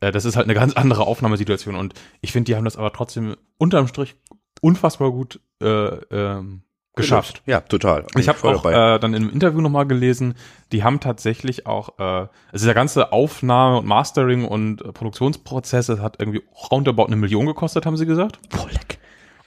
Äh, 0.00 0.12
das 0.12 0.24
ist 0.24 0.36
halt 0.36 0.46
eine 0.46 0.54
ganz 0.54 0.74
andere 0.74 1.06
Aufnahmesituation 1.06 1.74
und 1.74 1.94
ich 2.20 2.32
finde, 2.32 2.46
die 2.46 2.56
haben 2.56 2.64
das 2.64 2.76
aber 2.76 2.92
trotzdem 2.92 3.36
unterm 3.58 3.88
Strich 3.88 4.16
unfassbar 4.60 5.10
gut 5.10 5.40
äh, 5.60 5.66
ähm, 5.66 6.62
geschafft. 6.94 7.42
Ja, 7.46 7.60
total. 7.60 8.06
Ich 8.16 8.28
habe 8.28 8.38
auch 8.44 8.64
äh, 8.66 8.98
dann 8.98 9.14
in 9.14 9.22
einem 9.22 9.30
Interview 9.30 9.60
nochmal 9.60 9.86
gelesen, 9.86 10.34
die 10.72 10.84
haben 10.84 11.00
tatsächlich 11.00 11.66
auch, 11.66 11.98
äh, 11.98 12.28
also 12.52 12.66
der 12.66 12.74
ganze 12.74 13.12
Aufnahme 13.12 13.78
und 13.78 13.86
Mastering 13.86 14.44
und 14.44 14.82
äh, 14.82 14.92
Produktionsprozess, 14.92 15.86
das 15.86 16.00
hat 16.00 16.16
irgendwie 16.20 16.42
roundabout 16.70 17.06
eine 17.06 17.16
Million 17.16 17.46
gekostet, 17.46 17.86
haben 17.86 17.96
sie 17.96 18.06
gesagt. 18.06 18.38
Boah, 18.50 18.68
leck. 18.70 18.98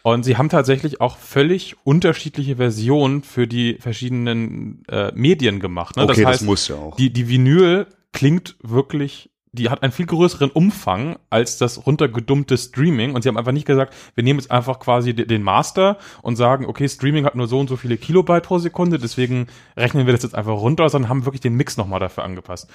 Und 0.05 0.21
sie 0.23 0.37
haben 0.37 0.49
tatsächlich 0.49 1.01
auch 1.01 1.17
völlig 1.17 1.77
unterschiedliche 1.83 2.57
Versionen 2.57 3.23
für 3.23 3.47
die 3.47 3.77
verschiedenen 3.79 4.83
äh, 4.87 5.11
Medien 5.15 5.59
gemacht. 5.59 5.95
Ne? 5.95 6.03
Okay, 6.03 6.21
das, 6.21 6.25
heißt, 6.25 6.43
muss 6.43 6.67
ja 6.67 6.75
auch. 6.75 6.95
die, 6.95 7.11
die 7.11 7.27
Vinyl 7.27 7.87
klingt 8.13 8.55
wirklich, 8.61 9.31
die 9.51 9.71
hat 9.71 9.81
einen 9.81 9.91
viel 9.91 10.05
größeren 10.05 10.51
Umfang 10.51 11.17
als 11.31 11.57
das 11.57 11.87
runtergedummte 11.87 12.55
Streaming. 12.55 13.15
Und 13.15 13.23
sie 13.23 13.29
haben 13.29 13.37
einfach 13.37 13.51
nicht 13.51 13.65
gesagt, 13.65 13.95
wir 14.13 14.23
nehmen 14.23 14.37
jetzt 14.37 14.51
einfach 14.51 14.77
quasi 14.77 15.15
de- 15.15 15.25
den 15.25 15.41
Master 15.41 15.97
und 16.21 16.35
sagen, 16.35 16.67
okay, 16.67 16.87
Streaming 16.87 17.25
hat 17.25 17.33
nur 17.33 17.47
so 17.47 17.59
und 17.59 17.67
so 17.67 17.75
viele 17.75 17.97
Kilobyte 17.97 18.43
pro 18.43 18.59
Sekunde, 18.59 18.99
deswegen 18.99 19.47
rechnen 19.75 20.05
wir 20.05 20.13
das 20.13 20.21
jetzt 20.21 20.35
einfach 20.35 20.53
runter, 20.53 20.87
sondern 20.87 21.09
haben 21.09 21.25
wirklich 21.25 21.41
den 21.41 21.55
Mix 21.55 21.77
nochmal 21.77 21.99
dafür 21.99 22.25
angepasst. 22.25 22.69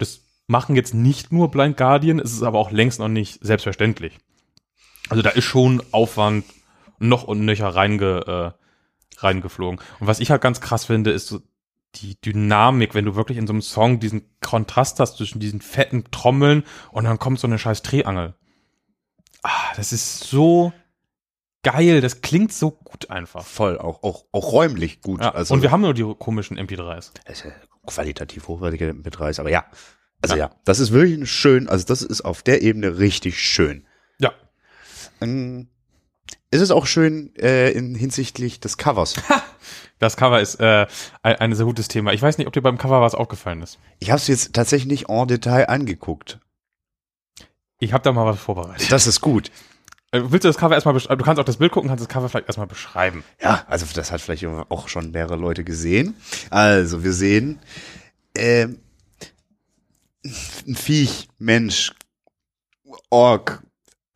Das 0.00 0.22
machen 0.48 0.74
jetzt 0.74 0.94
nicht 0.94 1.30
nur 1.30 1.48
Blind 1.48 1.76
Guardian, 1.76 2.18
es 2.18 2.32
ist 2.32 2.42
aber 2.42 2.58
auch 2.58 2.72
längst 2.72 2.98
noch 2.98 3.06
nicht 3.06 3.38
selbstverständlich. 3.40 4.18
Also 5.08 5.22
da 5.22 5.30
ist 5.30 5.44
schon 5.44 5.80
Aufwand 5.92 6.44
noch 6.98 7.24
und 7.24 7.44
nöcher 7.44 7.68
reinge, 7.68 8.54
äh, 8.56 9.20
reingeflogen. 9.20 9.80
Und 10.00 10.06
was 10.06 10.20
ich 10.20 10.30
halt 10.30 10.42
ganz 10.42 10.60
krass 10.60 10.84
finde, 10.86 11.10
ist 11.10 11.26
so 11.28 11.40
die 11.96 12.20
Dynamik, 12.20 12.94
wenn 12.94 13.04
du 13.04 13.16
wirklich 13.16 13.38
in 13.38 13.46
so 13.46 13.52
einem 13.52 13.62
Song 13.62 14.00
diesen 14.00 14.28
Kontrast 14.40 15.00
hast 15.00 15.16
zwischen 15.16 15.40
diesen 15.40 15.60
fetten 15.60 16.04
Trommeln 16.10 16.64
und 16.92 17.04
dann 17.04 17.18
kommt 17.18 17.38
so 17.40 17.46
eine 17.46 17.58
scheiß 17.58 17.82
Drehangel. 17.82 18.34
Ah, 19.42 19.74
das 19.76 19.92
ist 19.92 20.24
so 20.24 20.72
geil, 21.62 22.00
das 22.00 22.20
klingt 22.20 22.52
so 22.52 22.70
gut 22.70 23.10
einfach. 23.10 23.44
Voll, 23.44 23.78
auch, 23.78 24.02
auch, 24.02 24.24
auch 24.32 24.52
räumlich 24.52 25.00
gut. 25.00 25.20
Ja, 25.20 25.32
also, 25.32 25.54
und 25.54 25.62
wir 25.62 25.70
haben 25.70 25.80
nur 25.80 25.94
die 25.94 26.14
komischen 26.18 26.58
MP3s. 26.58 27.12
Das 27.24 27.38
ist 27.38 27.44
ja 27.44 27.52
qualitativ 27.86 28.48
hochwertige 28.48 28.90
MP3s, 28.90 29.40
aber 29.40 29.50
ja. 29.50 29.64
Also 30.22 30.36
Ja. 30.36 30.46
ja. 30.46 30.54
das 30.64 30.78
ist 30.80 30.92
wirklich 30.92 31.18
ein 31.18 31.26
schön, 31.26 31.68
also 31.68 31.84
das 31.86 32.02
ist 32.02 32.22
auf 32.22 32.42
der 32.42 32.62
Ebene 32.62 32.98
richtig 32.98 33.40
schön. 33.40 33.86
Ja. 34.18 34.32
Ähm, 35.20 35.68
ist 36.50 36.60
es 36.60 36.70
auch 36.70 36.86
schön 36.86 37.34
äh, 37.36 37.70
in 37.70 37.94
hinsichtlich 37.94 38.60
des 38.60 38.78
Covers. 38.78 39.14
Das 39.98 40.18
Cover 40.18 40.42
ist 40.42 40.56
äh, 40.60 40.86
ein, 41.22 41.36
ein 41.36 41.54
sehr 41.54 41.64
gutes 41.64 41.88
Thema. 41.88 42.12
Ich 42.12 42.20
weiß 42.20 42.36
nicht, 42.36 42.46
ob 42.46 42.52
dir 42.52 42.60
beim 42.60 42.76
Cover 42.76 43.00
was 43.00 43.14
aufgefallen 43.14 43.62
ist. 43.62 43.78
Ich 43.98 44.10
habe 44.10 44.18
es 44.18 44.26
jetzt 44.26 44.52
tatsächlich 44.52 44.86
nicht 44.86 45.08
en 45.08 45.26
Detail 45.26 45.70
angeguckt. 45.70 46.38
Ich 47.78 47.94
habe 47.94 48.04
da 48.04 48.12
mal 48.12 48.26
was 48.26 48.38
vorbereitet. 48.38 48.92
Das 48.92 49.06
ist 49.06 49.22
gut. 49.22 49.50
Äh, 50.10 50.20
Willst 50.24 50.44
du 50.44 50.48
das 50.48 50.58
Cover 50.58 50.74
erstmal 50.74 50.94
beschreiben? 50.94 51.18
Du 51.18 51.24
kannst 51.24 51.40
auch 51.40 51.44
das 51.44 51.56
Bild 51.56 51.72
gucken, 51.72 51.88
kannst 51.88 52.02
das 52.02 52.08
Cover 52.10 52.28
vielleicht 52.28 52.46
erstmal 52.46 52.66
beschreiben. 52.66 53.24
Ja, 53.40 53.64
also 53.68 53.86
das 53.94 54.12
hat 54.12 54.20
vielleicht 54.20 54.44
auch 54.44 54.88
schon 54.88 55.12
mehrere 55.12 55.36
Leute 55.36 55.64
gesehen. 55.64 56.14
Also 56.50 57.02
wir 57.02 57.12
sehen 57.12 57.58
ähm, 58.36 58.80
ein 60.22 60.76
Viech, 60.76 61.28
Mensch, 61.38 61.94
Ork, 63.10 63.62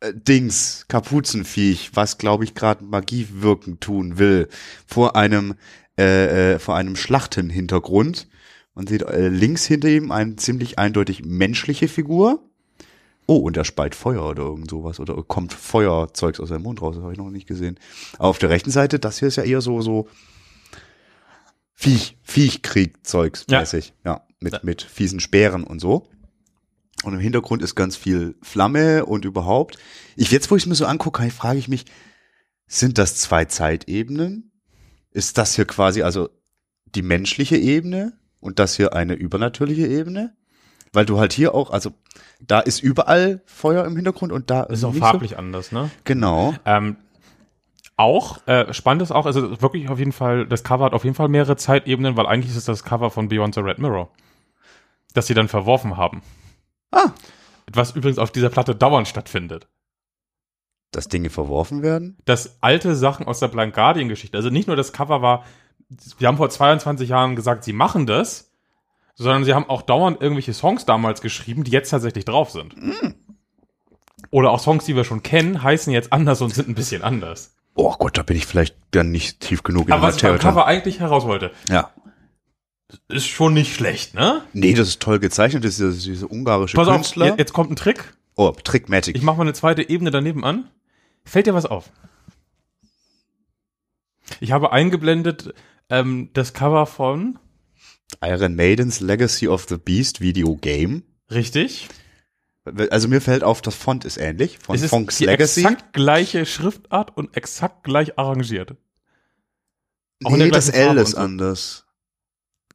äh, 0.01 0.13
Dings, 0.13 0.85
Kapuzenviech, 0.87 1.91
was 1.93 2.17
glaube 2.17 2.43
ich 2.43 2.53
gerade 2.53 2.83
Magie 2.83 3.27
wirken 3.31 3.79
tun 3.79 4.17
will, 4.19 4.49
vor 4.85 5.15
einem 5.15 5.55
äh, 5.97 6.53
äh, 6.53 6.59
vor 6.59 6.75
einem 6.75 6.95
Schlachtenhintergrund. 6.95 8.27
Man 8.75 8.87
sieht 8.87 9.01
äh, 9.03 9.27
links 9.29 9.65
hinter 9.65 9.89
ihm 9.89 10.11
eine 10.11 10.35
ziemlich 10.37 10.79
eindeutig 10.79 11.23
menschliche 11.25 11.87
Figur. 11.87 12.43
Oh, 13.27 13.37
und 13.37 13.55
er 13.55 13.65
speit 13.65 13.95
Feuer 13.95 14.25
oder 14.27 14.43
irgend 14.43 14.69
sowas 14.69 14.99
oder 14.99 15.21
kommt 15.23 15.53
Feuerzeugs 15.53 16.39
aus 16.39 16.49
seinem 16.49 16.63
Mund 16.63 16.81
raus, 16.81 16.95
das 16.95 17.03
habe 17.03 17.13
ich 17.13 17.19
noch 17.19 17.29
nicht 17.29 17.47
gesehen. 17.47 17.79
Aber 18.17 18.29
auf 18.29 18.39
der 18.39 18.49
rechten 18.49 18.71
Seite, 18.71 18.99
das 18.99 19.19
hier 19.19 19.27
ist 19.27 19.35
ja 19.37 19.43
eher 19.43 19.61
so 19.61 19.81
so 19.81 20.07
Viech, 21.73 22.17
Viechkrieg-Zeugs 22.23 23.45
Ja. 23.49 23.59
mäßig. 23.59 23.93
Ja, 24.05 24.21
mit, 24.39 24.63
mit 24.63 24.81
fiesen 24.81 25.19
Speeren 25.19 25.63
und 25.63 25.79
so. 25.79 26.07
Und 27.03 27.13
im 27.13 27.19
Hintergrund 27.19 27.61
ist 27.61 27.75
ganz 27.75 27.95
viel 27.95 28.35
Flamme 28.41 29.05
und 29.05 29.25
überhaupt. 29.25 29.77
Ich 30.15 30.31
jetzt, 30.31 30.51
wo 30.51 30.55
ich 30.55 30.63
es 30.63 30.67
mir 30.67 30.75
so 30.75 30.85
angucke, 30.85 31.29
frage 31.31 31.59
ich 31.59 31.67
mich, 31.67 31.85
sind 32.67 32.97
das 32.97 33.15
zwei 33.15 33.45
Zeitebenen? 33.45 34.51
Ist 35.11 35.37
das 35.37 35.55
hier 35.55 35.65
quasi 35.65 36.03
also 36.03 36.29
die 36.85 37.01
menschliche 37.01 37.57
Ebene 37.57 38.13
und 38.39 38.59
das 38.59 38.75
hier 38.75 38.93
eine 38.93 39.13
übernatürliche 39.13 39.87
Ebene? 39.87 40.35
Weil 40.93 41.05
du 41.05 41.19
halt 41.19 41.33
hier 41.33 41.55
auch, 41.55 41.71
also 41.71 41.91
da 42.39 42.59
ist 42.59 42.83
überall 42.83 43.41
Feuer 43.45 43.85
im 43.85 43.95
Hintergrund 43.95 44.31
und 44.31 44.49
da 44.49 44.63
Ist 44.63 44.83
auch 44.83 44.91
nicht 44.91 44.99
farblich 44.99 45.37
anders, 45.37 45.71
ne? 45.71 45.85
So. 45.85 46.01
Genau. 46.03 46.53
Ähm, 46.65 46.97
auch, 47.95 48.45
äh, 48.47 48.73
spannend 48.73 49.03
ist 49.03 49.11
auch, 49.11 49.25
also 49.25 49.61
wirklich 49.61 49.89
auf 49.89 49.99
jeden 49.99 50.11
Fall, 50.11 50.45
das 50.47 50.63
Cover 50.63 50.85
hat 50.85 50.93
auf 50.93 51.03
jeden 51.03 51.15
Fall 51.15 51.29
mehrere 51.29 51.55
Zeitebenen, 51.55 52.17
weil 52.17 52.25
eigentlich 52.25 52.51
ist 52.51 52.57
es 52.57 52.65
das 52.65 52.83
Cover 52.83 53.09
von 53.09 53.29
Beyond 53.29 53.55
the 53.55 53.61
Red 53.61 53.79
Mirror. 53.79 54.09
Das 55.13 55.27
sie 55.27 55.33
dann 55.33 55.47
verworfen 55.47 55.97
haben. 55.97 56.21
Ah, 56.91 57.11
Was 57.73 57.91
übrigens 57.95 58.19
auf 58.19 58.31
dieser 58.31 58.49
Platte 58.49 58.75
dauernd 58.75 59.07
stattfindet. 59.07 59.67
dass 60.91 61.07
Dinge 61.07 61.29
verworfen 61.29 61.83
werden? 61.83 62.17
Dass 62.25 62.57
alte 62.61 62.95
Sachen 62.95 63.25
aus 63.25 63.39
der 63.39 63.47
Blind 63.47 63.73
Guardian 63.73 64.09
Geschichte, 64.09 64.37
also 64.37 64.49
nicht 64.49 64.67
nur 64.67 64.75
das 64.75 64.91
Cover 64.91 65.21
war, 65.21 65.45
wir 66.19 66.27
haben 66.27 66.37
vor 66.37 66.49
22 66.49 67.07
Jahren 67.09 67.35
gesagt, 67.37 67.63
sie 67.63 67.73
machen 67.73 68.05
das, 68.05 68.51
sondern 69.15 69.43
sie 69.45 69.53
haben 69.53 69.69
auch 69.69 69.81
dauernd 69.83 70.21
irgendwelche 70.21 70.53
Songs 70.53 70.85
damals 70.85 71.21
geschrieben, 71.21 71.63
die 71.63 71.71
jetzt 71.71 71.89
tatsächlich 71.91 72.25
drauf 72.25 72.49
sind. 72.51 72.75
Oder 74.31 74.51
auch 74.51 74.59
Songs, 74.59 74.85
die 74.85 74.95
wir 74.95 75.03
schon 75.03 75.23
kennen, 75.23 75.63
heißen 75.63 75.91
jetzt 75.93 76.11
anders 76.13 76.41
und 76.41 76.53
sind 76.53 76.67
ein 76.69 76.75
bisschen 76.75 77.01
anders. 77.03 77.55
Oh 77.75 77.93
Gott, 77.97 78.17
da 78.17 78.23
bin 78.23 78.35
ich 78.37 78.45
vielleicht 78.45 78.75
dann 78.91 79.11
nicht 79.11 79.39
tief 79.39 79.63
genug 79.63 79.87
in 79.87 79.93
Aber 79.93 80.01
der 80.01 80.07
was 80.09 80.15
ich 80.17 80.21
beim. 80.23 80.39
Cover 80.39 80.65
eigentlich 80.65 80.99
heraus 80.99 81.25
wollte, 81.25 81.51
Ja. 81.69 81.91
Ist 83.07 83.27
schon 83.27 83.53
nicht 83.53 83.73
schlecht, 83.75 84.13
ne? 84.13 84.43
Nee, 84.53 84.73
das 84.73 84.87
ist 84.89 85.01
toll 85.01 85.19
gezeichnet, 85.19 85.63
das 85.63 85.79
ist 85.79 86.05
dieser 86.05 86.29
ungarische 86.31 86.75
Pass 86.77 86.87
auf, 86.87 86.95
Künstler. 86.95 87.27
je- 87.27 87.33
jetzt 87.37 87.53
kommt 87.53 87.71
ein 87.71 87.75
Trick. 87.75 88.15
oh, 88.35 88.51
Trickmatic. 88.51 89.15
Ich 89.15 89.21
mache 89.23 89.37
mal 89.37 89.43
eine 89.43 89.53
zweite 89.53 89.87
Ebene 89.89 90.11
daneben 90.11 90.43
an. 90.43 90.69
Fällt 91.25 91.47
dir 91.47 91.53
was 91.53 91.65
auf? 91.65 91.91
Ich 94.39 94.51
habe 94.51 94.71
eingeblendet 94.71 95.53
ähm, 95.89 96.29
das 96.33 96.53
Cover 96.53 96.85
von, 96.85 97.37
Iron 98.21 98.55
Maidens 98.55 98.99
Legacy 98.99 99.47
of 99.47 99.65
the 99.69 99.77
Beast 99.77 100.21
Video 100.21 100.55
Game. 100.55 101.03
richtig? 101.29 101.87
Also 102.91 103.07
mir 103.07 103.21
fällt 103.21 103.43
auf, 103.43 103.61
das 103.61 103.73
Font 103.73 104.05
ist 104.05 104.17
ähnlich 104.17 104.59
von 104.59 104.75
es 104.75 104.83
ist 104.83 104.91
Fonks 104.91 105.17
die 105.17 105.25
Legacy. 105.25 105.61
exakt 105.61 105.93
gleiche 105.93 106.45
Schriftart 106.45 107.15
und 107.17 107.35
exakt 107.35 107.83
gleich 107.83 108.19
arrangiert. 108.19 108.75
auch 110.23 110.37
Nee, 110.37 110.51
das 110.51 110.69
L 110.69 110.97
ist 110.97 111.11
so. 111.11 111.17
anders. 111.17 111.85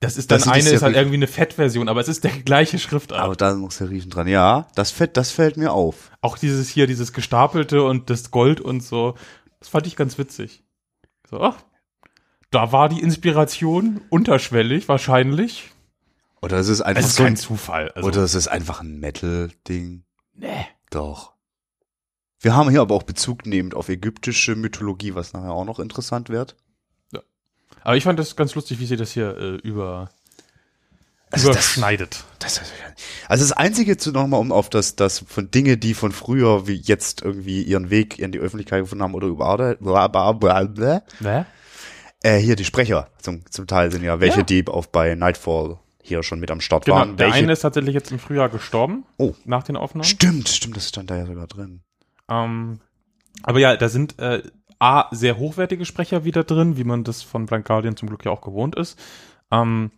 Das 0.01 0.17
ist 0.19 0.31
Das 0.31 0.43
dann 0.45 0.53
ist 0.53 0.61
eine 0.61 0.69
ja 0.71 0.77
ist 0.77 0.83
halt 0.83 0.95
wie- 0.95 0.99
irgendwie 0.99 1.17
eine 1.17 1.27
Fettversion, 1.27 1.89
aber 1.89 2.01
es 2.01 2.09
ist 2.09 2.23
der 2.25 2.31
gleiche 2.33 2.79
Schriftart. 2.79 3.21
Aber 3.21 3.35
da 3.37 3.55
muss 3.55 3.79
der 3.79 3.89
Riechen 3.91 4.11
dran. 4.11 4.29
Ja, 4.29 4.67
das 4.75 4.91
fällt, 4.91 5.17
das 5.17 5.31
fällt 5.31 5.57
mir 5.57 5.73
auf. 5.73 6.11
Auch 6.21 6.37
dieses 6.39 6.69
hier, 6.69 6.87
dieses 6.87 7.13
gestapelte 7.13 7.83
und 7.83 8.11
das 8.11 8.31
Gold 8.31 8.61
und 8.61 8.83
so. 8.83 9.15
Das 9.61 9.69
fand 9.69 9.87
ich 9.87 9.97
ganz 9.97 10.19
witzig. 10.19 10.63
So, 11.31 11.41
ach, 11.41 11.57
da 12.51 12.73
war 12.73 12.89
die 12.89 13.01
Inspiration 13.01 14.01
unterschwellig 14.11 14.89
wahrscheinlich. 14.89 15.71
Oder 16.43 16.59
es 16.59 16.69
ist 16.69 16.83
einfach 16.83 17.01
Es 17.03 17.09
ist 17.09 17.17
so 17.17 17.23
kein 17.25 17.33
ein, 17.33 17.37
Zufall. 17.37 17.91
Also, 17.93 18.07
oder 18.09 18.23
es 18.23 18.35
ist 18.35 18.49
einfach 18.49 18.81
ein 18.83 19.01
Metal-Ding. 19.01 20.05
nee. 20.35 20.67
Doch. 20.91 21.33
Wir 22.39 22.55
haben 22.55 22.71
hier 22.71 22.83
aber 22.83 22.95
auch 22.95 23.03
Bezug 23.03 23.45
nehmend 23.47 23.75
auf 23.75 23.89
ägyptische 23.89 24.55
Mythologie, 24.55 25.15
was 25.15 25.33
nachher 25.33 25.51
auch 25.53 25.65
noch 25.65 25.81
interessant 25.81 26.29
wird. 26.29 26.55
Aber 27.87 27.97
ich 27.97 28.03
fand 28.03 28.19
das 28.19 28.35
ganz 28.35 28.57
lustig, 28.57 28.81
wie 28.81 28.87
sie 28.87 28.97
das 28.97 29.13
hier 29.13 29.37
äh, 29.39 29.55
über 29.59 30.11
Also 31.31 31.47
das- 31.53 31.77
überschneidet. 31.77 32.25
Das, 32.41 32.61
also 33.29 33.45
das 33.45 33.53
Einzige 33.53 33.97
zu 33.97 34.11
nochmal, 34.11 34.41
um 34.41 34.51
auf 34.51 34.69
das, 34.71 34.97
das 34.97 35.21
von 35.21 35.53
Dinge, 35.53 35.77
die 35.77 35.95
von 35.95 36.11
früher 36.11 36.67
wie 36.67 36.75
jetzt 36.75 37.23
irgendwie 37.23 37.63
ihren 37.63 37.89
Weg 37.91 38.19
in 38.19 38.33
die 38.33 38.41
Öffentlichkeit 38.41 38.81
gefunden 38.83 39.05
haben 39.05 39.15
oder 39.15 39.29
über 39.29 39.57
bla, 39.77 40.09
bla, 40.09 40.33
bla, 40.33 40.65
bla, 40.65 41.03
Ne? 41.21 41.47
äh, 42.25 42.39
hier 42.39 42.57
die 42.57 42.65
Sprecher 42.65 43.09
zum, 43.23 43.49
zum 43.53 43.69
Teil 43.69 43.93
sind 43.93 44.03
ja 44.03 44.19
welche, 44.19 44.39
Ja. 44.39 44.43
die 44.45 44.67
auch 44.67 44.87
bei 44.87 45.15
Nightfall 45.15 45.79
hier 46.03 46.25
schon 46.25 46.41
mit 46.41 46.51
am 46.51 46.61
Start 46.61 46.87
Genau, 46.87 46.97
waren. 46.99 47.17
der 47.17 47.29
welche, 47.29 47.39
eine 47.45 47.53
ist 47.53 47.61
tatsächlich 47.61 47.95
jetzt 47.95 48.11
im 48.11 48.19
Frühjahr 48.19 48.49
gestorben, 48.49 49.05
Oh. 49.17 49.35
nach 49.45 49.63
den 49.63 49.77
Aufnahmen. 49.77 50.03
stimmt, 50.03 50.49
stimmt, 50.49 50.77
das 50.77 50.89
stand 50.89 51.09
da 51.11 51.17
ja 51.19 51.27
sogar 51.27 51.47
drin. 51.47 51.83
Ähm, 52.29 52.81
aber 53.45 53.61
ja, 53.61 53.77
da 53.77 53.89
sind 53.89 54.19
äh, 54.19 54.43
A, 54.79 55.09
sehr 55.11 55.39
hochwertige 55.39 55.85
Sprecher 55.85 56.25
wieder 56.25 56.45
drin, 56.45 56.77
wie 56.77 56.85
man 56.85 57.05
das 57.05 57.23
von 57.23 57.47
Blind 57.47 57.65
Guardian 57.65 57.97
zum 57.97 58.09
Glück 58.09 58.25
ja 58.25 58.31
auch 58.31 58.43
gewohnt 58.43 58.77
ist. 58.77 58.99
Ähm, 59.51 59.91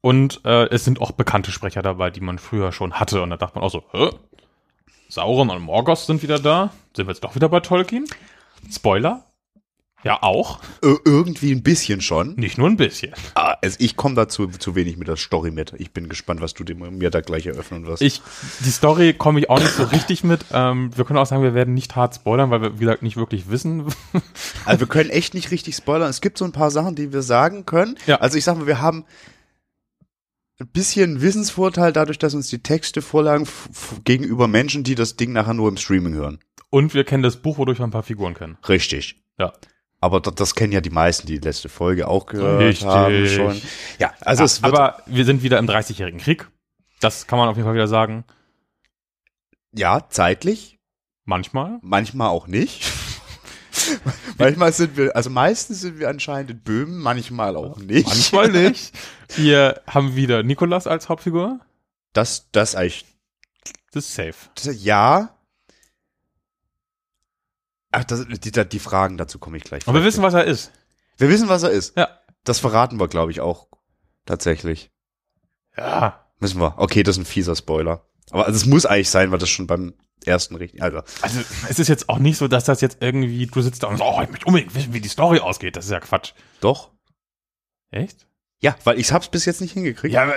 und 0.00 0.40
äh, 0.44 0.68
es 0.70 0.84
sind 0.84 1.00
auch 1.00 1.12
bekannte 1.12 1.50
Sprecher 1.50 1.82
dabei, 1.82 2.10
die 2.10 2.20
man 2.20 2.38
früher 2.38 2.72
schon 2.72 2.94
hatte. 2.94 3.22
Und 3.22 3.30
da 3.30 3.36
dachte 3.36 3.56
man 3.56 3.64
auch 3.64 3.72
so, 3.72 3.82
Hä? 3.92 4.10
Sauron 5.08 5.50
und 5.50 5.62
Morgoth 5.62 5.98
sind 5.98 6.22
wieder 6.22 6.38
da. 6.38 6.70
Sind 6.94 7.06
wir 7.06 7.12
jetzt 7.12 7.24
doch 7.24 7.34
wieder 7.34 7.48
bei 7.48 7.60
Tolkien? 7.60 8.06
Spoiler? 8.70 9.25
Ja, 10.06 10.22
auch. 10.22 10.60
Ir 10.84 11.00
irgendwie 11.04 11.50
ein 11.50 11.64
bisschen 11.64 12.00
schon. 12.00 12.36
Nicht 12.36 12.58
nur 12.58 12.68
ein 12.68 12.76
bisschen. 12.76 13.12
Ah, 13.34 13.56
also 13.60 13.76
ich 13.80 13.96
komme 13.96 14.14
dazu 14.14 14.46
zu 14.46 14.76
wenig 14.76 14.98
mit 14.98 15.08
der 15.08 15.16
Story 15.16 15.50
mit. 15.50 15.72
Ich 15.78 15.90
bin 15.90 16.08
gespannt, 16.08 16.40
was 16.40 16.54
du 16.54 16.62
mir 16.74 17.10
da 17.10 17.20
gleich 17.20 17.46
eröffnen 17.46 17.86
wirst. 17.86 18.02
Ich, 18.02 18.22
die 18.60 18.70
Story 18.70 19.14
komme 19.14 19.40
ich 19.40 19.50
auch 19.50 19.58
nicht 19.58 19.72
so 19.72 19.82
richtig 19.82 20.22
mit. 20.22 20.44
Ähm, 20.52 20.96
wir 20.96 21.04
können 21.04 21.18
auch 21.18 21.26
sagen, 21.26 21.42
wir 21.42 21.54
werden 21.54 21.74
nicht 21.74 21.96
hart 21.96 22.14
spoilern, 22.14 22.50
weil 22.50 22.62
wir, 22.62 22.74
wie 22.74 22.84
gesagt, 22.84 23.02
nicht 23.02 23.16
wirklich 23.16 23.50
wissen. 23.50 23.86
Also 24.64 24.80
wir 24.80 24.86
können 24.86 25.10
echt 25.10 25.34
nicht 25.34 25.50
richtig 25.50 25.76
spoilern. 25.76 26.08
Es 26.08 26.20
gibt 26.20 26.38
so 26.38 26.44
ein 26.44 26.52
paar 26.52 26.70
Sachen, 26.70 26.94
die 26.94 27.12
wir 27.12 27.22
sagen 27.22 27.66
können. 27.66 27.96
Ja. 28.06 28.16
Also 28.16 28.36
ich 28.38 28.44
sag 28.44 28.56
mal, 28.56 28.66
wir 28.66 28.80
haben 28.80 29.04
ein 30.58 30.68
bisschen 30.68 31.20
Wissensvorteil 31.20 31.92
dadurch, 31.92 32.18
dass 32.18 32.34
uns 32.34 32.48
die 32.48 32.62
Texte 32.62 33.02
vorlagen 33.02 33.46
gegenüber 34.04 34.48
Menschen, 34.48 34.84
die 34.84 34.94
das 34.94 35.16
Ding 35.16 35.32
nachher 35.32 35.54
nur 35.54 35.68
im 35.68 35.76
Streaming 35.76 36.14
hören. 36.14 36.38
Und 36.70 36.94
wir 36.94 37.04
kennen 37.04 37.22
das 37.22 37.36
Buch, 37.36 37.58
wodurch 37.58 37.78
wir 37.78 37.86
ein 37.86 37.90
paar 37.90 38.02
Figuren 38.02 38.34
kennen. 38.34 38.56
Richtig. 38.68 39.22
Ja. 39.38 39.52
Aber 40.00 40.20
das, 40.20 40.34
das 40.34 40.54
kennen 40.54 40.72
ja 40.72 40.80
die 40.80 40.90
meisten, 40.90 41.26
die 41.26 41.38
letzte 41.38 41.68
Folge 41.68 42.06
auch 42.08 42.26
gehört 42.26 42.60
Richtig. 42.60 42.86
haben 42.86 43.26
schon. 43.26 43.60
Ja, 43.98 44.12
also 44.20 44.44
es 44.44 44.62
wird, 44.62 44.72
Aber 44.74 45.02
wir 45.06 45.24
sind 45.24 45.42
wieder 45.42 45.58
im 45.58 45.66
30-jährigen 45.66 46.20
Krieg. 46.20 46.48
Das 47.00 47.26
kann 47.26 47.38
man 47.38 47.48
auf 47.48 47.56
jeden 47.56 47.66
Fall 47.66 47.74
wieder 47.74 47.88
sagen. 47.88 48.24
ja, 49.72 50.06
zeitlich, 50.08 50.78
Manchmal. 51.24 51.78
manchmal 51.82 52.28
auch 52.28 52.46
nicht. 52.46 52.84
manchmal 54.38 54.72
sind 54.72 54.96
wir, 54.96 55.14
also 55.16 55.28
meistens 55.30 55.80
sind 55.80 55.98
wir 55.98 56.08
anscheinend 56.08 56.50
in 56.50 56.60
Böhmen, 56.60 56.98
manchmal 56.98 57.56
auch 57.56 57.78
nicht. 57.78 58.06
Manchmal 58.06 58.48
nicht. 58.50 58.94
Wir 59.34 59.82
haben 59.86 60.14
wieder 60.16 60.42
Nikolas 60.42 60.86
als 60.86 61.08
Hauptfigur. 61.08 61.60
Das, 62.12 62.48
das 62.52 62.74
eigentlich 62.74 63.04
Das 63.92 64.04
ist 64.06 64.14
safe. 64.14 64.34
Ja. 64.72 65.35
Ach, 67.92 68.04
das, 68.04 68.26
die, 68.28 68.50
die, 68.50 68.78
Fragen 68.78 69.16
dazu 69.16 69.38
komme 69.38 69.56
ich 69.56 69.64
gleich. 69.64 69.86
Und 69.86 69.94
wir 69.94 70.04
wissen, 70.04 70.22
was 70.22 70.34
er 70.34 70.44
ist. 70.44 70.72
wir 71.18 71.28
wissen, 71.28 71.48
was 71.48 71.62
er 71.62 71.70
ist. 71.70 71.96
Ja. 71.96 72.08
Das 72.44 72.58
verraten 72.58 72.98
wir, 73.00 73.08
glaube 73.08 73.30
ich, 73.30 73.40
auch 73.40 73.68
tatsächlich. 74.24 74.90
Ja. 75.76 76.26
Müssen 76.38 76.60
wir. 76.60 76.78
Okay, 76.78 77.02
das 77.02 77.16
ist 77.16 77.22
ein 77.22 77.26
fieser 77.26 77.56
Spoiler. 77.56 78.06
Aber 78.30 78.46
also, 78.46 78.56
es 78.56 78.66
muss 78.66 78.86
eigentlich 78.86 79.10
sein, 79.10 79.30
weil 79.30 79.38
das 79.38 79.48
schon 79.48 79.66
beim 79.66 79.94
ersten 80.24 80.56
richtig. 80.56 80.82
Also, 80.82 81.02
Also, 81.22 81.40
es 81.68 81.78
ist 81.78 81.88
jetzt 81.88 82.08
auch 82.08 82.18
nicht 82.18 82.36
so, 82.36 82.48
dass 82.48 82.64
das 82.64 82.80
jetzt 82.80 82.98
irgendwie, 83.00 83.46
du 83.46 83.62
sitzt 83.62 83.82
da 83.82 83.88
und 83.88 83.98
so, 83.98 84.04
oh, 84.04 84.20
ich 84.22 84.30
möchte 84.30 84.46
unbedingt 84.46 84.74
wissen, 84.74 84.92
wie 84.92 85.00
die 85.00 85.08
Story 85.08 85.40
ausgeht. 85.40 85.76
Das 85.76 85.84
ist 85.84 85.90
ja 85.90 86.00
Quatsch. 86.00 86.32
doch. 86.60 86.90
Echt? 87.90 88.26
Ja, 88.62 88.74
weil 88.84 88.98
ich 88.98 89.12
hab's 89.12 89.28
bis 89.28 89.44
jetzt 89.44 89.60
nicht 89.60 89.72
hingekriegt. 89.72 90.14
Ja, 90.14 90.32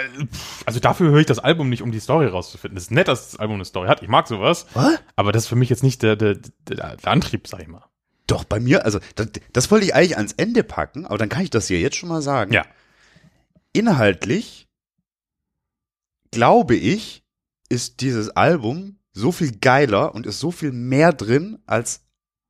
also 0.65 0.79
dafür 0.79 1.09
höre 1.11 1.19
ich 1.19 1.25
das 1.25 1.39
Album 1.39 1.69
nicht, 1.69 1.81
um 1.81 1.91
die 1.91 2.01
Story 2.01 2.27
rauszufinden. 2.27 2.77
Es 2.77 2.83
ist 2.83 2.91
nett, 2.91 3.07
dass 3.07 3.31
das 3.31 3.39
Album 3.39 3.55
eine 3.55 3.65
Story 3.65 3.88
hat. 3.88 4.03
Ich 4.03 4.09
mag 4.09 4.27
sowas. 4.27 4.65
Was? 4.73 4.99
Aber 5.15 5.31
das 5.31 5.43
ist 5.43 5.49
für 5.49 5.55
mich 5.55 5.69
jetzt 5.69 5.83
nicht 5.83 6.03
der, 6.03 6.15
der, 6.15 6.35
der, 6.35 6.97
der 6.97 7.07
Antrieb, 7.11 7.47
sag 7.47 7.61
ich 7.61 7.67
mal. 7.67 7.85
Doch, 8.27 8.43
bei 8.43 8.59
mir, 8.59 8.85
also 8.85 8.99
das, 9.15 9.29
das 9.53 9.71
wollte 9.71 9.85
ich 9.85 9.95
eigentlich 9.95 10.17
ans 10.17 10.33
Ende 10.33 10.63
packen, 10.63 11.05
aber 11.05 11.17
dann 11.17 11.29
kann 11.29 11.43
ich 11.43 11.49
das 11.49 11.67
hier 11.67 11.79
jetzt 11.79 11.95
schon 11.95 12.09
mal 12.09 12.21
sagen. 12.21 12.53
Ja. 12.53 12.65
Inhaltlich 13.73 14.69
glaube 16.31 16.75
ich, 16.75 17.23
ist 17.69 18.01
dieses 18.01 18.29
Album 18.31 18.99
so 19.13 19.31
viel 19.31 19.57
geiler 19.59 20.13
und 20.13 20.25
ist 20.25 20.39
so 20.39 20.51
viel 20.51 20.71
mehr 20.71 21.13
drin 21.13 21.59
als 21.65 22.01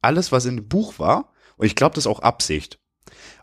alles, 0.01 0.31
was 0.31 0.45
in 0.45 0.57
dem 0.57 0.67
Buch 0.67 0.99
war. 0.99 1.31
Und 1.57 1.65
ich 1.65 1.75
glaube, 1.75 1.95
das 1.95 2.03
ist 2.03 2.11
auch 2.11 2.21
Absicht. 2.21 2.79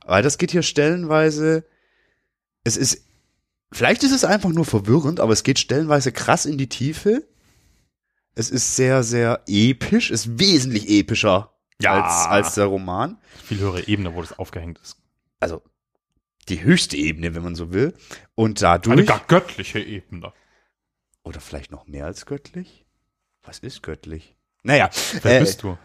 Weil 0.04 0.22
das 0.22 0.38
geht 0.38 0.50
hier 0.50 0.62
stellenweise, 0.62 1.66
es 2.66 2.76
ist 2.76 3.04
vielleicht 3.72 4.02
ist 4.02 4.12
es 4.12 4.24
einfach 4.24 4.50
nur 4.50 4.64
verwirrend, 4.64 5.20
aber 5.20 5.32
es 5.32 5.42
geht 5.42 5.58
stellenweise 5.58 6.12
krass 6.12 6.46
in 6.46 6.58
die 6.58 6.68
Tiefe. 6.68 7.26
Es 8.34 8.50
ist 8.50 8.76
sehr, 8.76 9.02
sehr 9.02 9.42
episch, 9.46 10.10
ist 10.10 10.38
wesentlich 10.38 10.88
epischer 10.90 11.52
Ja. 11.80 12.02
als, 12.02 12.26
als 12.26 12.54
der 12.54 12.66
Roman. 12.66 13.18
Viel 13.44 13.58
höhere 13.60 13.86
Ebene, 13.88 14.14
wo 14.14 14.20
das 14.20 14.38
aufgehängt 14.38 14.78
ist. 14.82 14.96
Also 15.40 15.62
die 16.48 16.62
höchste 16.62 16.96
Ebene, 16.96 17.34
wenn 17.34 17.42
man 17.42 17.54
so 17.54 17.72
will. 17.72 17.94
Und 18.34 18.62
Eine 18.62 18.78
dadurch. 18.80 19.06
gar 19.06 19.20
göttliche 19.26 19.80
Ebene. 19.80 20.32
Oder 21.24 21.40
vielleicht 21.40 21.70
noch 21.72 21.86
mehr 21.86 22.04
als 22.06 22.26
göttlich? 22.26 22.84
Was 23.42 23.58
ist 23.60 23.82
göttlich? 23.82 24.36
Naja. 24.62 24.90
Wer 25.22 25.36
äh, 25.38 25.40
bist 25.40 25.62
du? 25.62 25.78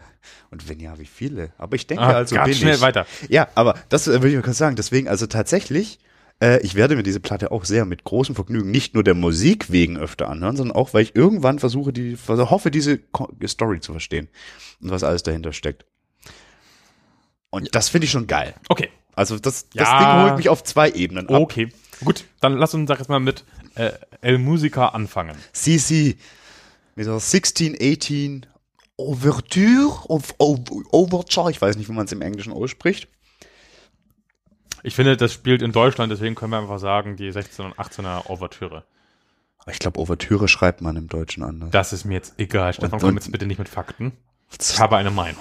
Und 0.50 0.68
wenn 0.68 0.78
ja, 0.78 0.98
wie 0.98 1.06
viele? 1.06 1.52
Aber 1.58 1.74
ich 1.76 1.86
denke 1.86 2.02
Ah, 2.04 2.12
also 2.12 2.34
ganz 2.36 2.48
bin 2.48 2.54
schnell 2.58 2.74
ich. 2.76 2.80
weiter. 2.80 3.06
Ja, 3.28 3.48
aber 3.54 3.74
das 3.88 4.06
äh, 4.08 4.22
will 4.22 4.30
ich 4.30 4.36
mal 4.36 4.42
kurz 4.42 4.58
sagen. 4.58 4.76
Deswegen, 4.76 5.08
also 5.08 5.26
tatsächlich, 5.26 5.98
äh, 6.42 6.60
ich 6.62 6.74
werde 6.74 6.96
mir 6.96 7.04
diese 7.04 7.20
Platte 7.20 7.52
auch 7.52 7.64
sehr 7.64 7.84
mit 7.84 8.02
großem 8.02 8.34
Vergnügen 8.34 8.70
nicht 8.70 8.94
nur 8.94 9.04
der 9.04 9.14
Musik 9.14 9.70
wegen 9.70 9.96
öfter 9.96 10.28
anhören, 10.28 10.56
sondern 10.56 10.76
auch, 10.76 10.92
weil 10.92 11.02
ich 11.04 11.14
irgendwann 11.14 11.60
versuche, 11.60 11.92
die, 11.92 12.18
also 12.26 12.50
hoffe, 12.50 12.70
diese 12.70 12.98
Story 13.46 13.80
zu 13.80 13.92
verstehen 13.92 14.28
und 14.80 14.90
was 14.90 15.04
alles 15.04 15.22
dahinter 15.22 15.52
steckt. 15.52 15.86
Und 17.50 17.74
das 17.74 17.88
finde 17.88 18.06
ich 18.06 18.10
schon 18.10 18.26
geil. 18.26 18.54
Okay. 18.68 18.88
Also 19.14 19.38
das, 19.38 19.68
das 19.70 19.88
Ja. 19.88 19.98
Ding 19.98 20.24
holt 20.24 20.38
mich 20.38 20.48
auf 20.48 20.64
zwei 20.64 20.90
Ebenen 20.90 21.28
ab. 21.28 21.40
Okay. 21.40 21.68
Gut, 22.04 22.24
dann 22.40 22.54
lass 22.54 22.74
uns 22.74 22.88
sag 22.88 22.98
jetzt 22.98 23.08
mal 23.08 23.20
mit 23.20 23.44
äh, 23.76 23.92
El 24.20 24.38
Musica 24.38 24.88
anfangen. 24.88 25.36
CC 25.52 26.16
mit 26.96 27.06
der 27.06 27.14
1618 27.14 28.46
Ouverture, 28.96 30.08
of, 30.08 30.34
of, 30.38 30.60
Overture, 30.90 31.50
ich 31.50 31.60
weiß 31.60 31.76
nicht, 31.76 31.88
wie 31.88 31.92
man 31.92 32.06
es 32.06 32.12
im 32.12 32.20
Englischen 32.22 32.52
ausspricht. 32.52 33.08
Ich 34.82 34.94
finde, 34.94 35.16
das 35.16 35.32
spielt 35.32 35.62
in 35.62 35.72
Deutschland, 35.72 36.10
deswegen 36.12 36.34
können 36.34 36.50
wir 36.52 36.58
einfach 36.58 36.78
sagen, 36.78 37.16
die 37.16 37.30
16 37.30 37.64
und 37.66 37.74
18er 37.74 38.28
Ouvertüre. 38.28 38.84
Ich 39.70 39.78
glaube, 39.78 40.00
Ouvertüre 40.00 40.48
schreibt 40.48 40.80
man 40.80 40.96
im 40.96 41.08
Deutschen 41.08 41.44
anders. 41.44 41.70
Das 41.70 41.92
ist 41.92 42.04
mir 42.04 42.14
jetzt 42.14 42.34
egal. 42.38 42.72
Stefan, 42.72 42.98
komm 43.00 43.14
jetzt 43.14 43.30
bitte 43.30 43.46
nicht 43.46 43.58
mit 43.58 43.68
Fakten. 43.68 44.12
Ich 44.60 44.78
habe 44.78 44.98
eine 44.98 45.10
Meinung. 45.10 45.40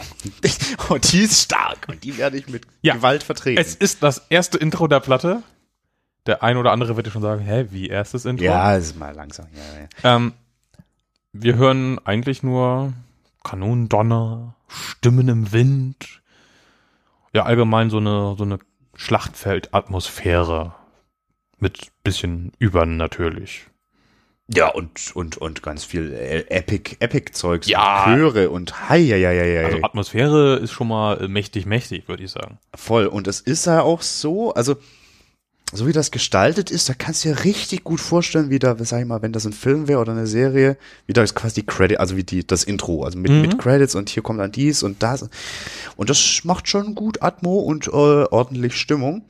Und 0.88 1.12
die 1.12 1.20
ist 1.24 1.42
stark 1.42 1.88
und 1.90 2.02
die 2.06 2.18
werde 2.18 2.38
ich 2.38 2.48
mit 2.48 2.66
Ja. 2.82 2.94
Gewalt 2.96 3.24
vertreten. 3.24 3.60
Es 3.60 3.76
ist 3.76 4.02
das 4.04 4.26
erste 4.30 4.58
Intro 4.58 4.88
der 4.88 5.02
Platte. 5.02 5.44
Der 6.28 6.44
ein 6.44 6.56
oder 6.56 6.72
andere 6.72 6.96
wird 6.96 7.08
ja 7.08 7.12
schon 7.12 7.22
sagen, 7.22 7.42
hä, 7.42 7.66
wie 7.72 7.90
erstes 7.90 8.24
Intro? 8.24 8.46
ja, 8.46 8.78
es 8.78 8.86
ist 8.86 8.98
mal 8.98 9.14
langsam. 9.14 9.48
Ja, 9.54 9.82
ja. 9.82 10.16
Ähm, 10.16 10.32
wir 11.34 11.56
hören 11.56 12.00
eigentlich 12.06 12.42
nur 12.42 12.94
Kanonendonner, 13.44 14.56
Stimmen 14.70 15.28
im 15.28 15.52
Wind. 15.52 16.22
Ja, 17.34 17.44
allgemein 17.44 17.90
so 17.90 17.98
eine, 17.98 18.36
so 18.38 18.46
eine 18.46 18.60
Schlachtfeldatmosphäre. 19.02 20.76
Mit 21.60 21.92
bisschen 22.04 22.52
übernatürlich. 22.60 23.68
ja, 24.48 24.68
und, 24.70 25.16
und, 25.16 25.38
und 25.38 25.62
ganz 25.64 25.84
viel 25.84 26.14
äh, 26.14 26.46
Epic, 26.50 26.98
Epic-Zeugs. 27.00 27.68
Ja. 27.68 28.06
Und 28.06 28.16
Chöre 28.16 28.50
und 28.50 28.90
hei, 28.90 28.98
ja, 28.98 29.16
ja, 29.16 29.32
ja, 29.32 29.44
ja. 29.46 29.66
Also 29.68 29.84
Atmosphäre 29.84 30.58
ist 30.58 30.72
schon 30.72 30.88
mal 30.88 31.28
mächtig, 31.28 31.66
mächtig, 31.66 32.08
würde 32.08 32.24
ich 32.24 32.32
sagen. 32.32 32.60
Voll. 32.76 33.06
Und 33.08 33.28
es 33.28 33.42
ist 33.42 33.66
ja 33.66 33.82
auch 33.82 34.02
so, 34.02 34.54
also 34.54 34.76
so 35.74 35.88
wie 35.88 35.94
das 35.94 36.12
gestaltet 36.12 36.70
ist, 36.70 36.90
da 36.90 36.94
kannst 36.94 37.24
du 37.24 37.30
dir 37.30 37.44
richtig 37.46 37.84
gut 37.84 38.02
vorstellen, 38.02 38.50
wie 38.50 38.60
da, 38.60 38.76
sag 38.84 39.00
ich 39.02 39.08
mal, 39.08 39.22
wenn 39.22 39.32
das 39.32 39.46
ein 39.46 39.54
Film 39.54 39.88
wäre 39.88 40.00
oder 40.02 40.12
eine 40.12 40.28
Serie, 40.28 40.78
wie 41.08 41.14
da 41.14 41.24
ist 41.24 41.34
quasi 41.36 41.62
die 41.62 41.66
Credit, 41.66 42.00
also 42.00 42.18
wie 42.18 42.24
die, 42.24 42.46
das 42.46 42.64
Intro, 42.64 43.04
also 43.04 43.18
mit, 43.18 43.32
Mhm. 43.32 43.42
mit 43.42 43.58
Credits 43.60 43.96
und 43.96 44.10
hier 44.10 44.22
kommt 44.24 44.40
dann 44.40 44.52
dies 44.52 44.84
und 44.84 45.02
das. 45.02 45.30
Und 45.96 46.10
das 46.10 46.42
macht 46.44 46.68
schon 46.68 46.94
gut 46.96 47.22
Atmo 47.22 47.60
und 47.60 47.88
äh, 47.88 47.92
ordentlich 47.92 48.76
Stimmung. 48.76 49.24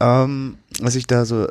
Ähm, 0.00 0.56
was 0.80 0.94
ich 0.94 1.06
da 1.06 1.24
so 1.24 1.48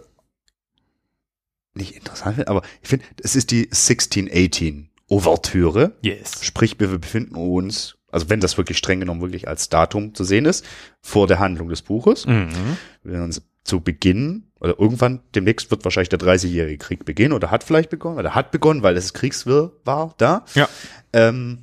nicht 1.76 1.96
interessant 1.96 2.36
finde, 2.36 2.50
aber 2.50 2.62
ich 2.82 2.90
finde, 2.90 3.06
es 3.22 3.36
ist 3.36 3.52
die 3.52 3.66
1618 3.66 4.90
Ouvertüre. 5.10 5.94
Yes. 6.02 6.44
Sprich, 6.46 6.80
wir 6.80 6.88
befinden 7.00 7.36
uns, 7.36 7.96
also 8.12 8.30
wenn 8.30 8.40
das 8.40 8.58
wirklich 8.58 8.78
streng 8.78 9.00
genommen 9.00 9.22
wirklich 9.22 9.48
als 9.48 9.70
Datum 9.70 10.14
zu 10.14 10.24
sehen 10.24 10.46
ist, 10.46 10.66
vor 11.02 11.28
der 11.28 11.40
Handlung 11.40 11.70
des 11.70 11.82
Buches. 11.82 12.26
Mhm. 12.26 12.78
Wir 13.04 13.22
uns 13.24 13.42
zu 13.70 13.80
Beginn, 13.82 14.44
oder 14.60 14.78
irgendwann, 14.78 15.22
demnächst 15.36 15.72
wird 15.72 15.86
wahrscheinlich 15.86 16.10
der 16.10 16.20
30-jährige 16.20 16.78
Krieg 16.78 17.06
beginnen, 17.06 17.34
oder 17.34 17.52
hat 17.52 17.64
vielleicht 17.64 17.90
begonnen, 17.90 18.20
oder 18.20 18.36
hat 18.36 18.52
begonnen, 18.52 18.84
weil 18.84 18.98
es 18.98 19.14
Kriegswirr 19.14 19.72
war 19.86 20.14
da. 20.18 20.44
Ja. 20.56 20.68
Ähm, 21.14 21.60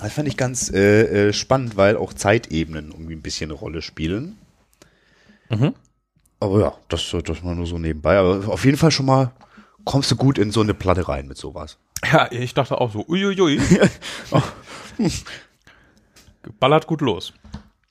das 0.00 0.12
fand 0.12 0.28
ich 0.28 0.36
ganz 0.36 0.70
äh, 0.70 1.28
äh, 1.28 1.32
spannend, 1.32 1.76
weil 1.76 1.96
auch 1.96 2.12
Zeitebenen 2.12 2.90
irgendwie 2.90 3.14
ein 3.14 3.22
bisschen 3.22 3.50
eine 3.50 3.58
Rolle 3.58 3.82
spielen. 3.82 4.38
Mhm. 5.50 5.74
Aber 6.40 6.60
ja, 6.60 6.72
das, 6.88 7.14
das 7.24 7.42
mal 7.42 7.54
nur 7.54 7.66
so 7.66 7.78
nebenbei. 7.78 8.16
Aber 8.16 8.48
auf 8.48 8.64
jeden 8.64 8.78
Fall 8.78 8.90
schon 8.90 9.06
mal 9.06 9.32
kommst 9.84 10.10
du 10.10 10.16
gut 10.16 10.38
in 10.38 10.52
so 10.52 10.60
eine 10.62 10.74
Platte 10.74 11.06
rein 11.08 11.28
mit 11.28 11.36
sowas. 11.36 11.78
Ja, 12.10 12.30
ich 12.32 12.54
dachte 12.54 12.80
auch 12.80 12.92
so, 12.92 13.04
uiuiui. 13.06 13.60
Ballert 16.58 16.86
gut 16.86 17.02
los. 17.02 17.34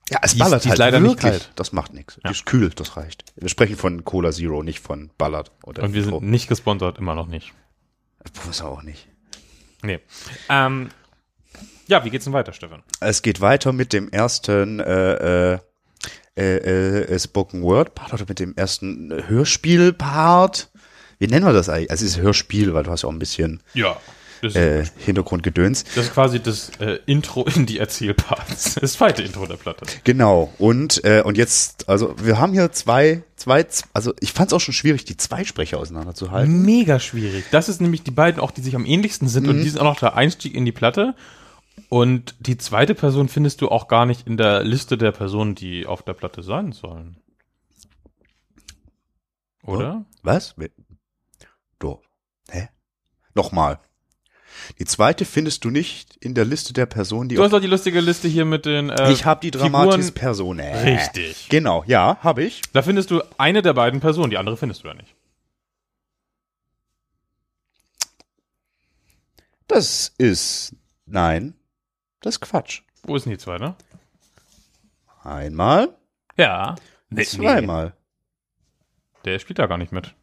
Ja, 0.10 0.20
es 0.24 0.32
Die 0.32 0.38
ist- 0.38 0.44
ballert 0.44 0.64
ist 0.64 0.70
halt 0.70 0.80
leider 0.80 1.00
nicht 1.00 1.12
wirklich. 1.24 1.32
kalt. 1.44 1.52
Das 1.56 1.72
macht 1.72 1.94
nichts. 1.94 2.20
Die 2.26 2.32
ist 2.32 2.46
kühl, 2.46 2.70
das 2.70 2.98
reicht. 2.98 3.24
Wir 3.36 3.50
sprechen 3.50 3.76
von 3.78 4.04
Cola 4.06 4.32
Zero, 4.32 4.64
nicht 4.64 4.80
von 4.80 5.10
Ballard. 5.18 5.52
Oder 5.64 5.84
Und 5.84 5.94
wir 5.94 6.02
sind 6.04 6.12
Nitro. 6.14 6.26
nicht 6.26 6.48
gesponsert, 6.50 6.98
immer 6.98 7.16
noch 7.16 7.28
nicht. 7.28 7.54
Muss 8.46 8.62
auch 8.62 8.82
nicht. 8.84 9.08
Nee. 9.84 10.00
Ähm, 10.50 10.90
ja, 11.88 12.04
wie 12.04 12.10
geht's 12.10 12.26
denn 12.26 12.34
weiter, 12.34 12.54
Stefan? 12.54 12.84
Es 13.00 13.22
geht 13.22 13.40
weiter 13.42 13.72
mit 13.72 13.94
dem 13.94 14.10
ersten 14.10 14.80
äh, 14.80 15.54
äh, 15.54 15.60
äh, 16.38 16.42
äh, 17.14 17.20
Spoken 17.20 17.62
Word 17.64 17.96
Part 17.96 18.14
oder 18.14 18.26
mit 18.28 18.40
dem 18.40 18.56
ersten 18.56 19.12
Hörspiel 19.28 19.94
Part. 19.94 20.70
Wie 21.18 21.28
nennen 21.28 21.46
wir 21.46 21.54
das 21.54 21.70
eigentlich? 21.70 21.92
Also 21.92 22.06
es 22.06 22.12
ist 22.12 22.18
Hörspiel, 22.22 22.74
weil 22.74 22.84
du 22.84 22.92
hast 22.92 23.04
ja 23.04 23.10
auch 23.10 23.14
ein 23.14 23.20
bisschen 23.20 23.62
Ja. 23.74 23.98
Äh, 24.44 24.86
Hintergrundgedöns. 24.98 25.84
das 25.96 26.06
ist 26.06 26.14
quasi 26.14 26.40
das 26.42 26.70
äh, 26.80 27.00
Intro 27.06 27.44
in 27.46 27.66
die 27.66 27.78
Erzählparts. 27.80 28.76
Das 28.76 28.94
zweite 28.94 29.22
Intro 29.22 29.46
der 29.46 29.58
Platte. 29.58 29.86
Genau. 30.04 30.54
Und 30.58 31.04
äh, 31.04 31.22
und 31.24 31.38
jetzt, 31.38 31.90
also 31.90 32.16
wir 32.24 32.40
haben 32.40 32.54
hier 32.54 32.72
zwei, 32.72 33.24
zwei, 33.36 33.66
also 33.94 34.14
ich 34.20 34.32
fand 34.34 34.50
es 34.52 34.54
auch 34.54 34.60
schon 34.62 34.74
schwierig, 34.74 35.06
die 35.06 35.18
zwei 35.18 35.44
Sprecher 35.44 35.78
auseinanderzuhalten. 35.80 36.64
Mega 36.64 37.00
schwierig. 37.00 37.46
Das 37.52 37.70
ist 37.70 37.82
nämlich 37.82 38.04
die 38.04 38.12
beiden 38.12 38.40
auch, 38.42 38.52
die 38.52 38.62
sich 38.62 38.76
am 38.76 38.86
ähnlichsten 38.86 39.28
sind 39.28 39.48
und 39.48 39.62
die 39.62 39.70
sind 39.70 39.80
auch 39.80 39.86
noch 39.86 40.00
der 40.00 40.16
Einstieg 40.16 40.54
in 40.56 40.66
die 40.66 40.72
Platte. 40.72 41.16
Und 41.88 42.36
die 42.40 42.58
zweite 42.58 42.94
Person 42.94 43.30
findest 43.30 43.62
du 43.62 43.70
auch 43.70 43.88
gar 43.88 44.06
nicht 44.06 44.28
in 44.28 44.38
der 44.38 44.64
Liste 44.64 44.98
der 44.98 45.12
Personen, 45.12 45.56
die 45.56 45.86
auf 45.86 46.04
der 46.04 46.14
Platte 46.14 46.44
sein 46.44 46.72
sollen. 46.72 47.18
Oder? 49.64 50.06
Was? 50.24 50.56
Wer- 50.58 50.70
Du. 51.80 52.00
Hä? 52.50 52.68
Nochmal. 53.36 53.80
Die 54.78 54.86
zweite 54.86 55.26
findest 55.26 55.66
du 55.66 55.70
nicht 55.72 56.16
in 56.18 56.36
der 56.36 56.46
Liste 56.46 56.74
der 56.74 56.86
Personen, 56.86 57.28
die 57.30 57.36
Du 57.36 57.44
hast 57.44 57.52
doch 57.52 57.60
die 57.60 57.68
lustige 57.68 58.00
Liste 58.02 58.28
hier 58.28 58.46
mit 58.46 58.66
den. 58.66 58.90
Äh, 58.90 59.12
Ich 59.12 59.26
habe 59.26 59.42
die 59.42 59.52
Dramatis. 59.52 60.12
Personae. 60.12 60.84
Richtig. 60.96 61.50
Genau, 61.50 61.84
ja, 61.88 62.18
habe 62.22 62.44
ich. 62.44 62.62
Da 62.74 62.82
findest 62.82 63.10
du 63.12 63.22
eine 63.38 63.62
der 63.62 63.74
beiden 63.74 64.00
Personen, 64.00 64.30
die 64.30 64.38
andere 64.38 64.58
findest 64.58 64.84
du 64.84 64.88
ja 64.90 64.94
nicht. 64.94 65.16
Das 69.68 70.14
ist 70.18 70.76
nein, 71.06 71.54
das 72.22 72.36
ist 72.36 72.42
Quatsch. 72.42 72.82
Wo 73.04 73.16
ist 73.16 73.26
denn 73.26 73.32
die 73.32 73.38
zweite? 73.38 73.76
Einmal, 75.24 75.96
Ja. 76.38 76.76
zweimal. 77.24 77.94
Der 79.26 79.38
spielt 79.40 79.60
da 79.60 79.68
gar 79.68 79.78
nicht 79.78 79.92
mit. 79.92 80.16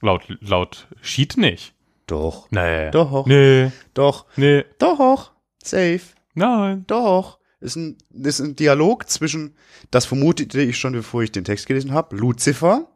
Laut, 0.00 0.22
laut 0.40 0.88
Sheet 1.02 1.36
nicht. 1.36 1.74
Doch, 2.08 2.50
Nee. 2.50 2.90
Doch. 2.90 3.26
Nee. 3.26 3.70
doch, 3.94 4.26
Nee. 4.36 4.64
doch, 4.78 5.32
safe, 5.62 6.00
Nein. 6.34 6.84
doch. 6.88 7.38
Ist 7.60 7.76
ein, 7.76 7.98
ist 8.10 8.38
ein 8.40 8.54
Dialog 8.56 9.08
zwischen, 9.10 9.56
das 9.90 10.06
vermutete 10.06 10.60
ich 10.60 10.78
schon, 10.78 10.92
bevor 10.92 11.22
ich 11.22 11.32
den 11.32 11.44
Text 11.44 11.66
gelesen 11.66 11.92
habe, 11.92 12.16
Lucifer 12.16 12.88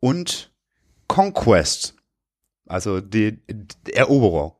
und 0.00 0.50
Conquest. 1.08 1.94
Also 2.66 3.00
die, 3.00 3.38
die 3.48 3.92
Eroberer. 3.92 4.56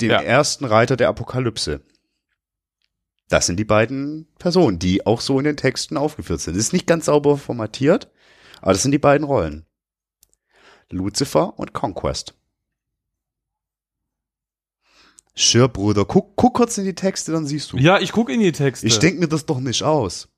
Dem 0.00 0.10
Ja. 0.10 0.20
ersten 0.22 0.64
Reiter 0.64 0.96
der 0.96 1.08
Apokalypse. 1.08 1.82
Das 3.28 3.46
sind 3.46 3.56
die 3.58 3.64
beiden 3.64 4.26
Personen, 4.38 4.78
die 4.78 5.04
auch 5.06 5.20
so 5.20 5.38
in 5.38 5.44
den 5.44 5.56
Texten 5.56 5.96
aufgeführt 5.96 6.40
sind. 6.40 6.54
Das 6.56 6.62
ist 6.64 6.72
nicht 6.72 6.86
ganz 6.86 7.06
sauber 7.06 7.36
formatiert, 7.36 8.10
aber 8.62 8.72
das 8.72 8.82
sind 8.82 8.92
die 8.92 8.98
beiden 8.98 9.26
Rollen. 9.26 9.66
Lucifer 10.90 11.58
und 11.58 11.72
Conquest. 11.72 12.34
Schir, 15.34 15.68
Bruder, 15.68 16.04
guck, 16.06 16.34
guck 16.36 16.54
kurz 16.54 16.78
in 16.78 16.84
die 16.84 16.94
Texte, 16.94 17.32
dann 17.32 17.46
siehst 17.46 17.72
du. 17.72 17.76
Ja, 17.76 17.98
ich 17.98 18.12
gucke 18.12 18.32
in 18.32 18.40
die 18.40 18.52
Texte. 18.52 18.86
Ich 18.86 18.98
denke 18.98 19.20
mir 19.20 19.28
das 19.28 19.44
doch 19.44 19.60
nicht 19.60 19.82
aus. 19.82 20.28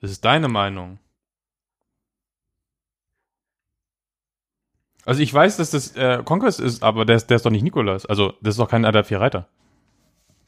Das 0.00 0.10
ist 0.10 0.24
deine 0.24 0.48
Meinung. 0.48 0.98
Also 5.04 5.22
ich 5.22 5.32
weiß, 5.32 5.56
dass 5.56 5.70
das 5.70 5.94
äh, 5.94 6.22
Conquest 6.24 6.58
ist, 6.58 6.82
aber 6.82 7.04
der, 7.04 7.16
ist- 7.16 7.28
der 7.28 7.36
ist 7.36 7.46
doch 7.46 7.50
nicht 7.50 7.62
Nikolas. 7.62 8.06
Also 8.06 8.32
das 8.42 8.54
ist 8.54 8.58
doch 8.58 8.68
keiner 8.68 8.90
der 8.90 9.04
vier 9.04 9.20
Reiter. 9.20 9.48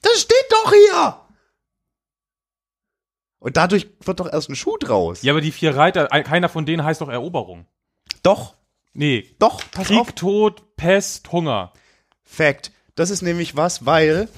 Das 0.03 0.21
steht 0.21 0.47
doch 0.51 0.73
hier! 0.73 1.21
Und 3.41 3.57
dadurch 3.57 3.89
wird 4.01 4.19
doch 4.19 4.31
erst 4.33 4.49
ein 4.51 4.57
Schuh 4.57 4.77
draus. 4.79 5.23
Ja, 5.23 5.33
aber 5.33 5.41
die 5.41 5.53
vier 5.53 5.77
Reiter, 5.77 6.11
ein- 6.11 6.25
keiner 6.25 6.49
von 6.49 6.67
denen 6.67 6.83
heißt 6.83 7.01
doch 7.01 7.09
Eroberung. 7.09 7.67
Doch, 8.23 8.55
Nee. 8.95 9.31
doch, 9.39 9.63
pass 9.71 9.87
Krieg, 9.89 9.99
auf. 9.99 10.13
Tod, 10.13 10.77
Pest, 10.77 11.31
Hunger. 11.33 11.73
Fact. 12.25 12.73
Das 12.95 13.11
ist 13.11 13.23
nämlich 13.23 13.57
was, 13.57 13.87
weil 13.87 14.29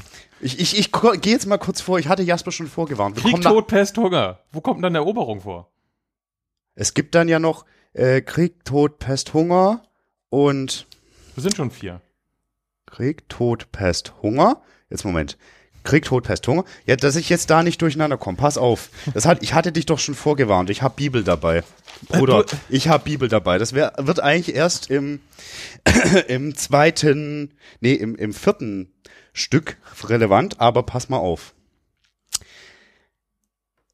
ich, 0.41 0.59
ich, 0.59 0.79
ich 0.79 0.93
gehe 0.93 1.33
jetzt 1.33 1.47
mal 1.47 1.59
kurz 1.59 1.81
vor, 1.81 1.99
ich 1.99 2.09
hatte 2.09 2.23
Jasper 2.23 2.53
schon 2.53 2.67
vorgewarnt. 2.69 3.17
Wir 3.17 3.23
Krieg, 3.23 3.43
Tod, 3.43 3.67
Pest, 3.67 3.97
Hunger. 3.99 4.41
Wo 4.53 4.61
kommt 4.61 4.83
dann 4.85 4.95
Eroberung 4.95 5.41
vor? 5.43 5.71
Es 6.75 6.95
gibt 6.95 7.15
dann 7.15 7.29
ja 7.29 7.39
noch 7.39 7.65
äh, 7.93 8.21
Krieg, 8.21 8.65
Tod, 8.65 8.99
Pest, 8.99 9.35
Hunger 9.35 9.83
und 10.29 10.87
Wir 11.35 11.43
sind 11.43 11.57
schon 11.57 11.71
vier. 11.71 12.01
Krieg, 12.87 13.29
Tod, 13.29 13.71
Pest, 13.73 14.15
Hunger. 14.23 14.63
Jetzt 14.89 15.05
Moment. 15.05 15.37
Krieg, 15.83 16.05
Tod, 16.05 16.25
Pest, 16.25 16.47
Hunger. 16.47 16.65
Ja, 16.87 16.97
dass 16.97 17.17
ich 17.17 17.29
jetzt 17.29 17.51
da 17.51 17.63
nicht 17.63 17.81
durcheinander 17.83 18.17
komme. 18.19 18.37
Pass 18.37 18.59
auf. 18.59 18.91
Das 19.15 19.25
hat, 19.27 19.43
ich 19.43 19.55
hatte 19.55 19.73
dich 19.73 19.87
doch 19.87 19.99
schon 19.99 20.15
vorgewarnt. 20.15 20.71
Ich 20.71 20.83
habe 20.83 20.95
Bibel 20.97 21.25
dabei. 21.25 21.63
Bruder, 22.09 22.45
Du- 22.45 22.57
ich 22.69 22.89
habe 22.89 23.05
Bibel 23.05 23.29
dabei. 23.29 23.59
Das 23.59 23.73
wär, 23.75 23.93
wird 23.99 24.21
eigentlich 24.21 24.55
erst 24.55 24.91
im, 24.91 25.21
im 26.29 26.55
zweiten, 26.57 27.53
nee, 27.81 27.95
im, 27.95 28.15
im 28.17 28.33
vierten 28.35 28.93
Stück 29.33 29.77
relevant, 30.05 30.61
aber 30.61 30.83
pass 30.83 31.09
mal 31.09 31.19
auf. 31.19 31.55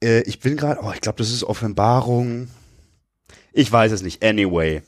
Äh, 0.03 0.20
ich 0.22 0.40
bin 0.40 0.57
gerade, 0.57 0.81
oh, 0.83 0.92
ich 0.94 1.01
glaube, 1.01 1.18
das 1.18 1.31
ist 1.31 1.44
Offenbarung. 1.44 2.49
Ich 3.53 3.70
weiß 3.70 3.92
es 3.92 4.03
nicht. 4.03 4.25
Anyway. 4.25 4.83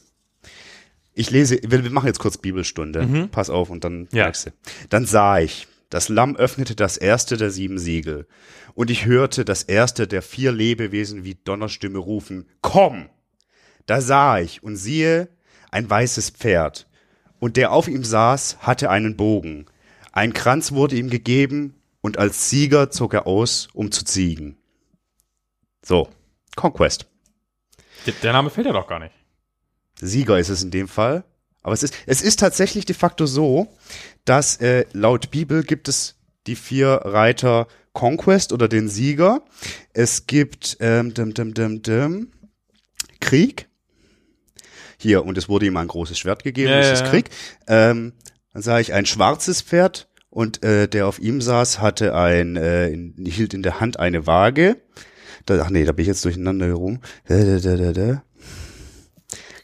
Ich 1.14 1.30
lese, 1.30 1.58
wir, 1.66 1.82
wir 1.82 1.90
machen 1.90 2.06
jetzt 2.06 2.20
kurz 2.20 2.38
Bibelstunde. 2.38 3.28
Pass 3.32 3.50
auf 3.50 3.70
und 3.70 3.82
dann 3.84 4.08
Ja. 4.12 4.24
merkst 4.24 4.46
du. 4.46 4.50
Dann 4.88 5.04
sah 5.04 5.38
ich, 5.40 5.66
das 5.90 6.08
Lamm 6.08 6.36
öffnete 6.36 6.76
das 6.76 6.96
erste 6.96 7.36
der 7.36 7.50
sieben 7.50 7.78
Siegel. 7.78 8.26
Und 8.74 8.90
ich 8.90 9.06
hörte 9.06 9.44
das 9.44 9.62
erste 9.62 10.06
der 10.06 10.22
vier 10.22 10.52
Lebewesen 10.52 11.24
wie 11.24 11.34
Donnerstimme 11.34 11.98
rufen, 11.98 12.48
komm! 12.60 13.08
Da 13.86 14.00
sah 14.00 14.38
ich 14.38 14.62
und 14.62 14.76
siehe, 14.76 15.28
ein 15.70 15.88
weißes 15.88 16.30
Pferd. 16.30 16.86
Und 17.40 17.56
der 17.56 17.72
auf 17.72 17.88
ihm 17.88 18.04
saß, 18.04 18.58
hatte 18.60 18.90
einen 18.90 19.16
Bogen. 19.16 19.66
Ein 20.12 20.32
Kranz 20.32 20.72
wurde 20.72 20.96
ihm 20.96 21.08
gegeben 21.08 21.74
und 22.00 22.18
als 22.18 22.50
Sieger 22.50 22.90
zog 22.90 23.14
er 23.14 23.26
aus, 23.26 23.68
um 23.72 23.90
zu 23.90 24.04
ziegen. 24.04 24.58
So, 25.82 26.08
Conquest. 26.56 27.06
Der, 28.22 28.32
Name 28.32 28.50
fällt 28.50 28.66
ja 28.66 28.72
doch 28.72 28.86
gar 28.86 28.98
nicht. 28.98 29.14
Sieger 30.00 30.38
ist 30.38 30.48
es 30.48 30.62
in 30.62 30.70
dem 30.70 30.88
Fall. 30.88 31.24
Aber 31.62 31.74
es 31.74 31.82
ist, 31.82 31.94
es 32.06 32.22
ist 32.22 32.38
tatsächlich 32.40 32.84
de 32.86 32.94
facto 32.94 33.26
so, 33.26 33.68
dass 34.24 34.56
äh, 34.56 34.84
laut 34.92 35.30
Bibel 35.30 35.62
gibt 35.62 35.88
es 35.88 36.16
die 36.46 36.56
vier 36.56 36.88
Reiter 36.88 37.68
Conquest 37.92 38.52
oder 38.52 38.68
den 38.68 38.88
Sieger. 38.88 39.42
Es 39.92 40.26
gibt 40.26 40.76
ähm, 40.80 41.14
dim, 41.14 41.34
dim, 41.34 41.54
dim, 41.54 41.82
dim, 41.82 42.32
Krieg. 43.20 43.68
Hier, 44.98 45.24
und 45.24 45.38
es 45.38 45.48
wurde 45.48 45.66
ihm 45.66 45.76
ein 45.76 45.88
großes 45.88 46.18
Schwert 46.18 46.42
gegeben, 46.42 46.70
Ja, 46.70 46.80
das 46.80 47.02
ist. 47.02 47.10
Krieg. 47.10 47.30
Ähm, 47.66 48.12
dann 48.52 48.62
sah 48.62 48.80
ich 48.80 48.92
ein 48.92 49.06
schwarzes 49.06 49.62
Pferd 49.62 50.08
und 50.30 50.62
äh, 50.64 50.88
der 50.88 51.06
auf 51.06 51.18
ihm 51.18 51.40
saß, 51.40 51.80
hatte 51.80 52.14
ein, 52.14 52.56
äh, 52.56 52.88
in, 52.88 53.14
hielt 53.26 53.54
in 53.54 53.62
der 53.62 53.80
Hand 53.80 53.98
eine 53.98 54.26
Waage. 54.26 54.76
Da, 55.46 55.60
ach 55.62 55.70
nee, 55.70 55.84
da 55.84 55.92
bin 55.92 56.02
ich 56.02 56.08
jetzt 56.08 56.24
durcheinander 56.24 56.66
herum. 56.66 57.00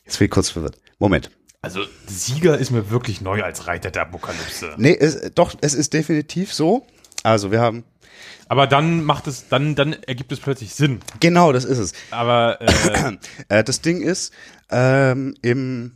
Jetzt 0.04 0.18
bin 0.18 0.24
ich 0.26 0.30
kurz 0.30 0.50
verwirrt. 0.50 0.78
Moment. 0.98 1.30
Also 1.64 1.81
Sieger 2.07 2.59
ist 2.59 2.70
mir 2.70 2.90
wirklich 2.90 3.20
neu 3.20 3.42
als 3.42 3.66
Reiter 3.66 3.90
der 3.90 4.03
Apokalypse. 4.03 4.74
Nee, 4.77 4.96
es, 4.98 5.33
doch, 5.35 5.55
es 5.61 5.74
ist 5.74 5.94
definitiv 5.94 6.53
so. 6.53 6.87
Also 7.22 7.50
wir 7.50 7.61
haben, 7.61 7.85
Aber 8.48 8.66
dann 8.66 9.03
macht 9.03 9.27
es, 9.27 9.48
dann, 9.48 9.74
dann 9.74 9.94
ergibt 9.94 10.31
es 10.31 10.40
plötzlich 10.40 10.74
Sinn. 10.74 11.00
genau, 11.20 11.53
das 11.53 11.64
ist 11.64 11.79
es. 11.79 11.92
Aber 12.11 12.61
äh, 12.61 13.16
Äh, 13.48 13.64
das 13.64 13.81
Ding 13.81 14.03
ist, 14.03 14.33
ähm, 14.70 15.35
im 15.42 15.92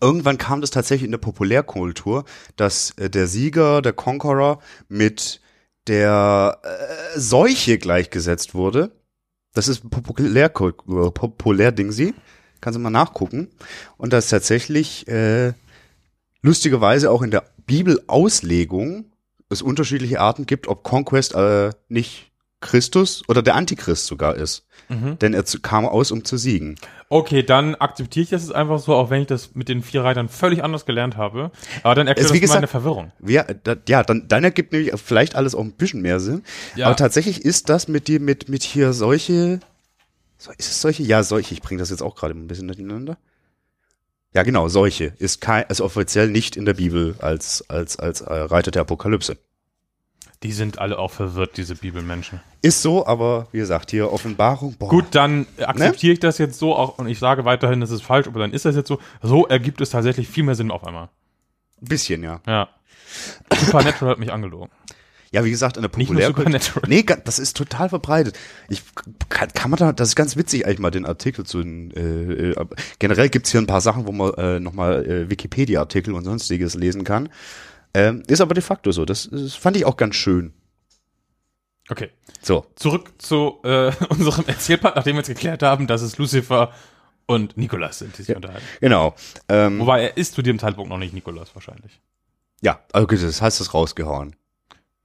irgendwann 0.00 0.38
kam 0.38 0.60
das 0.60 0.70
tatsächlich 0.70 1.06
in 1.06 1.10
der 1.12 1.18
Populärkultur, 1.18 2.24
dass 2.56 2.92
äh, 2.92 3.10
der 3.10 3.26
Sieger, 3.26 3.82
der 3.82 3.92
Conqueror 3.92 4.62
mit 4.88 5.40
der 5.86 6.58
äh, 6.62 7.18
Seuche 7.18 7.78
gleichgesetzt 7.78 8.54
wurde. 8.54 8.92
Das 9.54 9.68
ist 9.68 9.90
populär 9.90 10.48
populär 10.48 11.72
Ding 11.72 11.92
sie. 11.92 12.14
Kannst 12.62 12.78
du 12.78 12.80
mal 12.80 12.88
nachgucken. 12.88 13.48
Und 13.98 14.14
dass 14.14 14.28
tatsächlich 14.30 15.06
äh, 15.08 15.52
lustigerweise 16.40 17.10
auch 17.10 17.20
in 17.20 17.30
der 17.30 17.44
Bibelauslegung 17.66 19.04
es 19.50 19.60
unterschiedliche 19.62 20.20
Arten 20.20 20.46
gibt, 20.46 20.66
ob 20.68 20.82
Conquest 20.82 21.34
äh, 21.34 21.70
nicht 21.88 22.30
Christus 22.60 23.22
oder 23.28 23.42
der 23.42 23.56
Antichrist 23.56 24.06
sogar 24.06 24.36
ist. 24.36 24.64
Denn 24.88 25.32
er 25.32 25.42
kam 25.62 25.86
aus, 25.86 26.10
um 26.10 26.22
zu 26.22 26.36
siegen. 26.36 26.74
okay, 27.08 27.42
dann 27.42 27.74
akzeptiere 27.76 28.24
ich 28.24 28.30
das 28.30 28.42
jetzt 28.42 28.54
einfach 28.54 28.78
so, 28.78 28.94
auch 28.94 29.08
wenn 29.08 29.22
ich 29.22 29.26
das 29.26 29.54
mit 29.54 29.70
den 29.70 29.82
vier 29.82 30.04
Reitern 30.04 30.28
völlig 30.28 30.62
anders 30.62 30.84
gelernt 30.84 31.16
habe. 31.16 31.50
Aber 31.82 31.94
dann 31.94 32.08
erklärt 32.08 32.28
Es, 32.28 32.34
wie 32.34 32.40
das 32.40 32.50
meine 32.50 32.62
gesagt- 32.62 32.72
Verwirrung. 32.72 33.10
Ja, 33.24 33.44
da, 33.44 33.76
ja 33.88 34.02
dann, 34.02 34.28
dann 34.28 34.44
ergibt 34.44 34.72
nämlich 34.72 34.92
vielleicht 35.00 35.34
alles 35.34 35.54
auch 35.54 35.62
ein 35.62 35.72
bisschen 35.72 36.02
mehr 36.02 36.20
Sinn. 36.20 36.42
Ja. 36.76 36.86
Aber 36.86 36.96
tatsächlich 36.96 37.42
ist 37.42 37.70
das 37.70 37.88
mit 37.88 38.06
dir, 38.06 38.20
mit, 38.20 38.50
mit 38.50 38.64
hier 38.64 38.92
solche, 38.92 39.60
so, 40.42 40.50
ist 40.58 40.70
es 40.70 40.80
solche? 40.80 41.04
Ja, 41.04 41.22
solche. 41.22 41.54
Ich 41.54 41.62
bringe 41.62 41.78
das 41.78 41.90
jetzt 41.90 42.02
auch 42.02 42.16
gerade 42.16 42.34
ein 42.34 42.48
bisschen 42.48 42.66
durcheinander. 42.66 43.16
Ja, 44.34 44.42
genau, 44.42 44.66
solche. 44.66 45.12
Ist 45.18 45.40
kein, 45.40 45.68
also 45.68 45.84
offiziell 45.84 46.28
nicht 46.28 46.56
in 46.56 46.64
der 46.64 46.74
Bibel 46.74 47.14
als, 47.20 47.68
als, 47.70 47.96
als 47.96 48.22
äh, 48.22 48.32
Reiter 48.32 48.72
der 48.72 48.82
Apokalypse. 48.82 49.38
Die 50.42 50.50
sind 50.50 50.80
alle 50.80 50.98
auch 50.98 51.12
verwirrt, 51.12 51.56
diese 51.58 51.76
Bibelmenschen. 51.76 52.40
Ist 52.60 52.82
so, 52.82 53.06
aber 53.06 53.46
wie 53.52 53.58
gesagt, 53.58 53.92
hier 53.92 54.12
Offenbarung, 54.12 54.74
boah. 54.74 54.88
Gut, 54.88 55.04
dann 55.12 55.46
akzeptiere 55.58 56.14
ich 56.14 56.18
das 56.18 56.38
jetzt 56.38 56.58
so 56.58 56.74
auch 56.74 56.98
und 56.98 57.06
ich 57.06 57.20
sage 57.20 57.44
weiterhin, 57.44 57.80
das 57.80 57.92
ist 57.92 58.02
falsch, 58.02 58.26
aber 58.26 58.40
dann 58.40 58.52
ist 58.52 58.64
das 58.64 58.74
jetzt 58.74 58.88
so. 58.88 58.98
So 59.22 59.46
ergibt 59.46 59.80
es 59.80 59.90
tatsächlich 59.90 60.26
viel 60.26 60.42
mehr 60.42 60.56
Sinn 60.56 60.72
auf 60.72 60.84
einmal. 60.84 61.08
Ein 61.80 61.88
bisschen, 61.88 62.24
ja. 62.24 62.40
Ja. 62.48 62.68
Supernatural 63.54 64.12
hat 64.12 64.18
mich 64.18 64.32
angelogen. 64.32 64.70
Ja, 65.32 65.44
wie 65.44 65.50
gesagt, 65.50 65.76
in 65.78 65.82
der 65.82 65.88
Populärkultur. 65.88 66.82
Nee, 66.86 67.04
das 67.24 67.38
ist 67.38 67.56
total 67.56 67.88
verbreitet. 67.88 68.38
Ich 68.68 68.82
kann, 69.30 69.48
kann 69.54 69.70
man 69.70 69.78
da, 69.78 69.92
das 69.92 70.08
ist 70.08 70.16
ganz 70.16 70.36
witzig 70.36 70.66
eigentlich 70.66 70.78
mal 70.78 70.90
den 70.90 71.06
Artikel 71.06 71.46
zu 71.46 71.60
äh, 71.60 72.50
äh, 72.50 72.66
generell 72.98 73.30
gibt's 73.30 73.50
hier 73.50 73.60
ein 73.60 73.66
paar 73.66 73.80
Sachen, 73.80 74.06
wo 74.06 74.12
man 74.12 74.34
äh, 74.34 74.60
nochmal 74.60 75.06
äh, 75.06 75.30
Wikipedia-Artikel 75.30 76.12
und 76.12 76.24
sonstiges 76.24 76.74
lesen 76.74 77.04
kann. 77.04 77.30
Ähm, 77.94 78.22
ist 78.26 78.42
aber 78.42 78.52
de 78.52 78.62
facto 78.62 78.92
so. 78.92 79.06
Das, 79.06 79.28
das 79.32 79.54
fand 79.54 79.78
ich 79.78 79.86
auch 79.86 79.96
ganz 79.96 80.16
schön. 80.16 80.52
Okay. 81.88 82.10
So. 82.42 82.66
Zurück 82.76 83.10
zu 83.16 83.58
äh, 83.64 83.90
unserem 84.10 84.46
Erzählpart, 84.46 84.96
nachdem 84.96 85.14
wir 85.14 85.20
jetzt 85.20 85.28
geklärt 85.28 85.62
haben, 85.62 85.86
dass 85.86 86.02
es 86.02 86.18
Lucifer 86.18 86.72
und 87.24 87.56
Nikolas 87.56 88.00
sind, 88.00 88.18
die 88.18 88.22
sich 88.22 88.36
unterhalten. 88.36 88.66
Genau. 88.80 89.14
Ähm, 89.48 89.80
Wobei 89.80 90.02
er 90.02 90.16
ist 90.18 90.34
zu 90.34 90.42
dem 90.42 90.58
Zeitpunkt 90.58 90.90
noch 90.90 90.98
nicht 90.98 91.14
Nikolas 91.14 91.54
wahrscheinlich. 91.54 92.00
ja, 92.60 92.80
okay, 92.92 93.16
das 93.16 93.40
heißt 93.40 93.60
das 93.60 93.72
rausgehauen. 93.72 94.36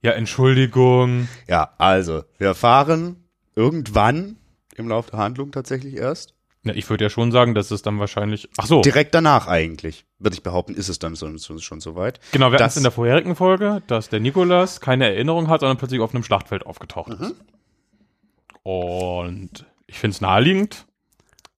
Ja, 0.02 0.12
Entschuldigung. 0.12 1.28
Ja, 1.48 1.74
also, 1.78 2.22
wir 2.38 2.46
erfahren 2.48 3.24
irgendwann 3.56 4.36
im 4.76 4.88
Laufe 4.88 5.10
der 5.10 5.18
Handlung 5.20 5.50
tatsächlich 5.50 5.94
erst. 5.96 6.34
Ja, 6.64 6.72
ich 6.74 6.88
würde 6.90 7.04
ja 7.04 7.10
schon 7.10 7.32
sagen, 7.32 7.54
dass 7.54 7.70
es 7.70 7.82
dann 7.82 7.98
wahrscheinlich. 7.98 8.48
Ach 8.58 8.66
so, 8.66 8.80
Direkt 8.82 9.14
danach 9.14 9.46
eigentlich, 9.46 10.04
würde 10.18 10.34
ich 10.34 10.42
behaupten, 10.42 10.74
ist 10.74 10.88
es 10.88 10.98
dann 10.98 11.14
so, 11.14 11.36
so, 11.36 11.58
schon 11.58 11.80
soweit. 11.80 12.20
genau, 12.32 12.46
wir 12.46 12.54
hatten 12.54 12.58
das- 12.64 12.72
es 12.74 12.76
in 12.78 12.82
der 12.84 12.92
vorherigen 12.92 13.34
Folge, 13.36 13.82
dass 13.86 14.08
der 14.08 14.20
Nikolas 14.20 14.80
keine 14.80 15.06
Erinnerung 15.06 15.48
hat, 15.48 15.60
sondern 15.60 15.78
plötzlich 15.78 16.00
auf 16.00 16.14
einem 16.14 16.24
Schlachtfeld 16.24 16.66
aufgetaucht 16.66 17.12
ist. 17.20 17.34
Und 18.62 19.66
ich 19.86 19.98
finde 19.98 20.14
es 20.14 20.20
naheliegend, 20.20 20.86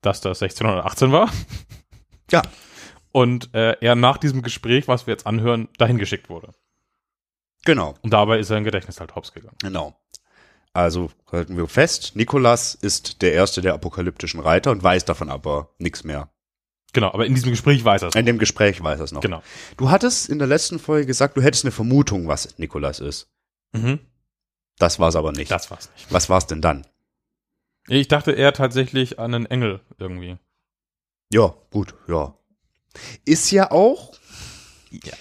dass 0.02 0.20
das 0.20 0.40
1618 0.40 1.12
war 1.12 1.30
Ja, 2.30 2.42
und 3.12 3.52
äh, 3.54 3.76
er 3.80 3.96
nach 3.96 4.18
diesem 4.18 4.42
Gespräch, 4.42 4.86
was 4.86 5.06
wir 5.06 5.12
jetzt 5.12 5.26
anhören, 5.26 5.68
dahin 5.78 5.98
geschickt 5.98 6.28
wurde. 6.30 6.52
Genau. 7.64 7.94
Und 8.02 8.12
dabei 8.12 8.38
ist 8.38 8.50
er 8.50 8.58
im 8.58 8.64
Gedächtnis 8.64 9.00
halt 9.00 9.14
hops 9.14 9.32
gegangen. 9.32 9.56
Genau. 9.62 9.96
Also 10.72 11.10
halten 11.30 11.56
wir 11.56 11.66
fest, 11.66 12.12
Nikolas 12.14 12.74
ist 12.74 13.22
der 13.22 13.32
erste 13.32 13.60
der 13.60 13.74
apokalyptischen 13.74 14.40
Reiter 14.40 14.70
und 14.70 14.82
weiß 14.82 15.04
davon 15.04 15.28
aber 15.28 15.70
nichts 15.78 16.04
mehr. 16.04 16.30
Genau, 16.92 17.12
aber 17.12 17.26
in 17.26 17.34
diesem 17.34 17.50
Gespräch 17.50 17.84
weiß 17.84 18.02
er 18.02 18.08
es. 18.08 18.14
In 18.14 18.26
dem 18.26 18.38
Gespräch 18.38 18.82
weiß 18.82 19.00
er 19.00 19.04
es 19.04 19.12
noch. 19.12 19.20
Genau. 19.20 19.42
Du 19.76 19.90
hattest 19.90 20.28
in 20.28 20.38
der 20.38 20.48
letzten 20.48 20.78
Folge 20.78 21.06
gesagt, 21.06 21.36
du 21.36 21.42
hättest 21.42 21.64
eine 21.64 21.72
Vermutung, 21.72 22.28
was 22.28 22.58
Nikolas 22.58 23.00
ist. 23.00 23.28
Mhm. 23.72 24.00
Das 24.78 24.98
war 24.98 25.08
es 25.08 25.16
aber 25.16 25.32
nicht. 25.32 25.50
Das 25.50 25.70
war's 25.70 25.90
nicht. 25.94 26.12
Was 26.12 26.28
war 26.28 26.38
es 26.38 26.46
denn 26.46 26.60
dann? 26.60 26.86
Ich 27.88 28.08
dachte 28.08 28.32
eher 28.32 28.52
tatsächlich 28.52 29.18
an 29.18 29.34
einen 29.34 29.46
Engel 29.46 29.80
irgendwie. 29.98 30.38
Ja, 31.32 31.54
gut, 31.70 31.94
ja. 32.08 32.34
Ist 33.24 33.50
ja 33.50 33.70
auch, 33.70 34.12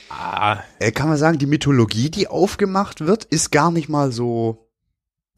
Ah, 0.10 0.60
äh, 0.80 0.92
kann 0.92 1.10
man 1.10 1.18
sagen, 1.18 1.38
die 1.38 1.46
Mythologie, 1.46 2.10
die 2.10 2.28
aufgemacht 2.28 3.02
wird, 3.02 3.26
ist 3.26 3.52
gar 3.52 3.72
nicht 3.72 3.90
mal 3.90 4.12
so 4.12 4.66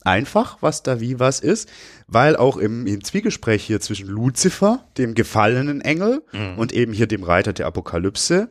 einfach, 0.04 0.58
was 0.62 0.82
da 0.84 1.00
wie 1.00 1.20
was 1.20 1.40
ist, 1.42 1.70
weil 2.08 2.36
auch 2.36 2.58
im, 2.58 2.88
im 2.88 3.04
Zwiegespräch 3.04 3.64
hier 3.64 3.80
zwischen 3.82 4.08
Luzifer, 4.08 4.86
dem 4.98 5.14
gefallenen 5.14 5.82
Engel, 5.82 6.24
Mhm. 6.32 6.58
und 6.58 6.72
eben 6.74 6.94
hier 6.94 7.08
dem 7.08 7.24
Reiter 7.24 7.54
der 7.54 7.68
Apokalypse, 7.68 8.50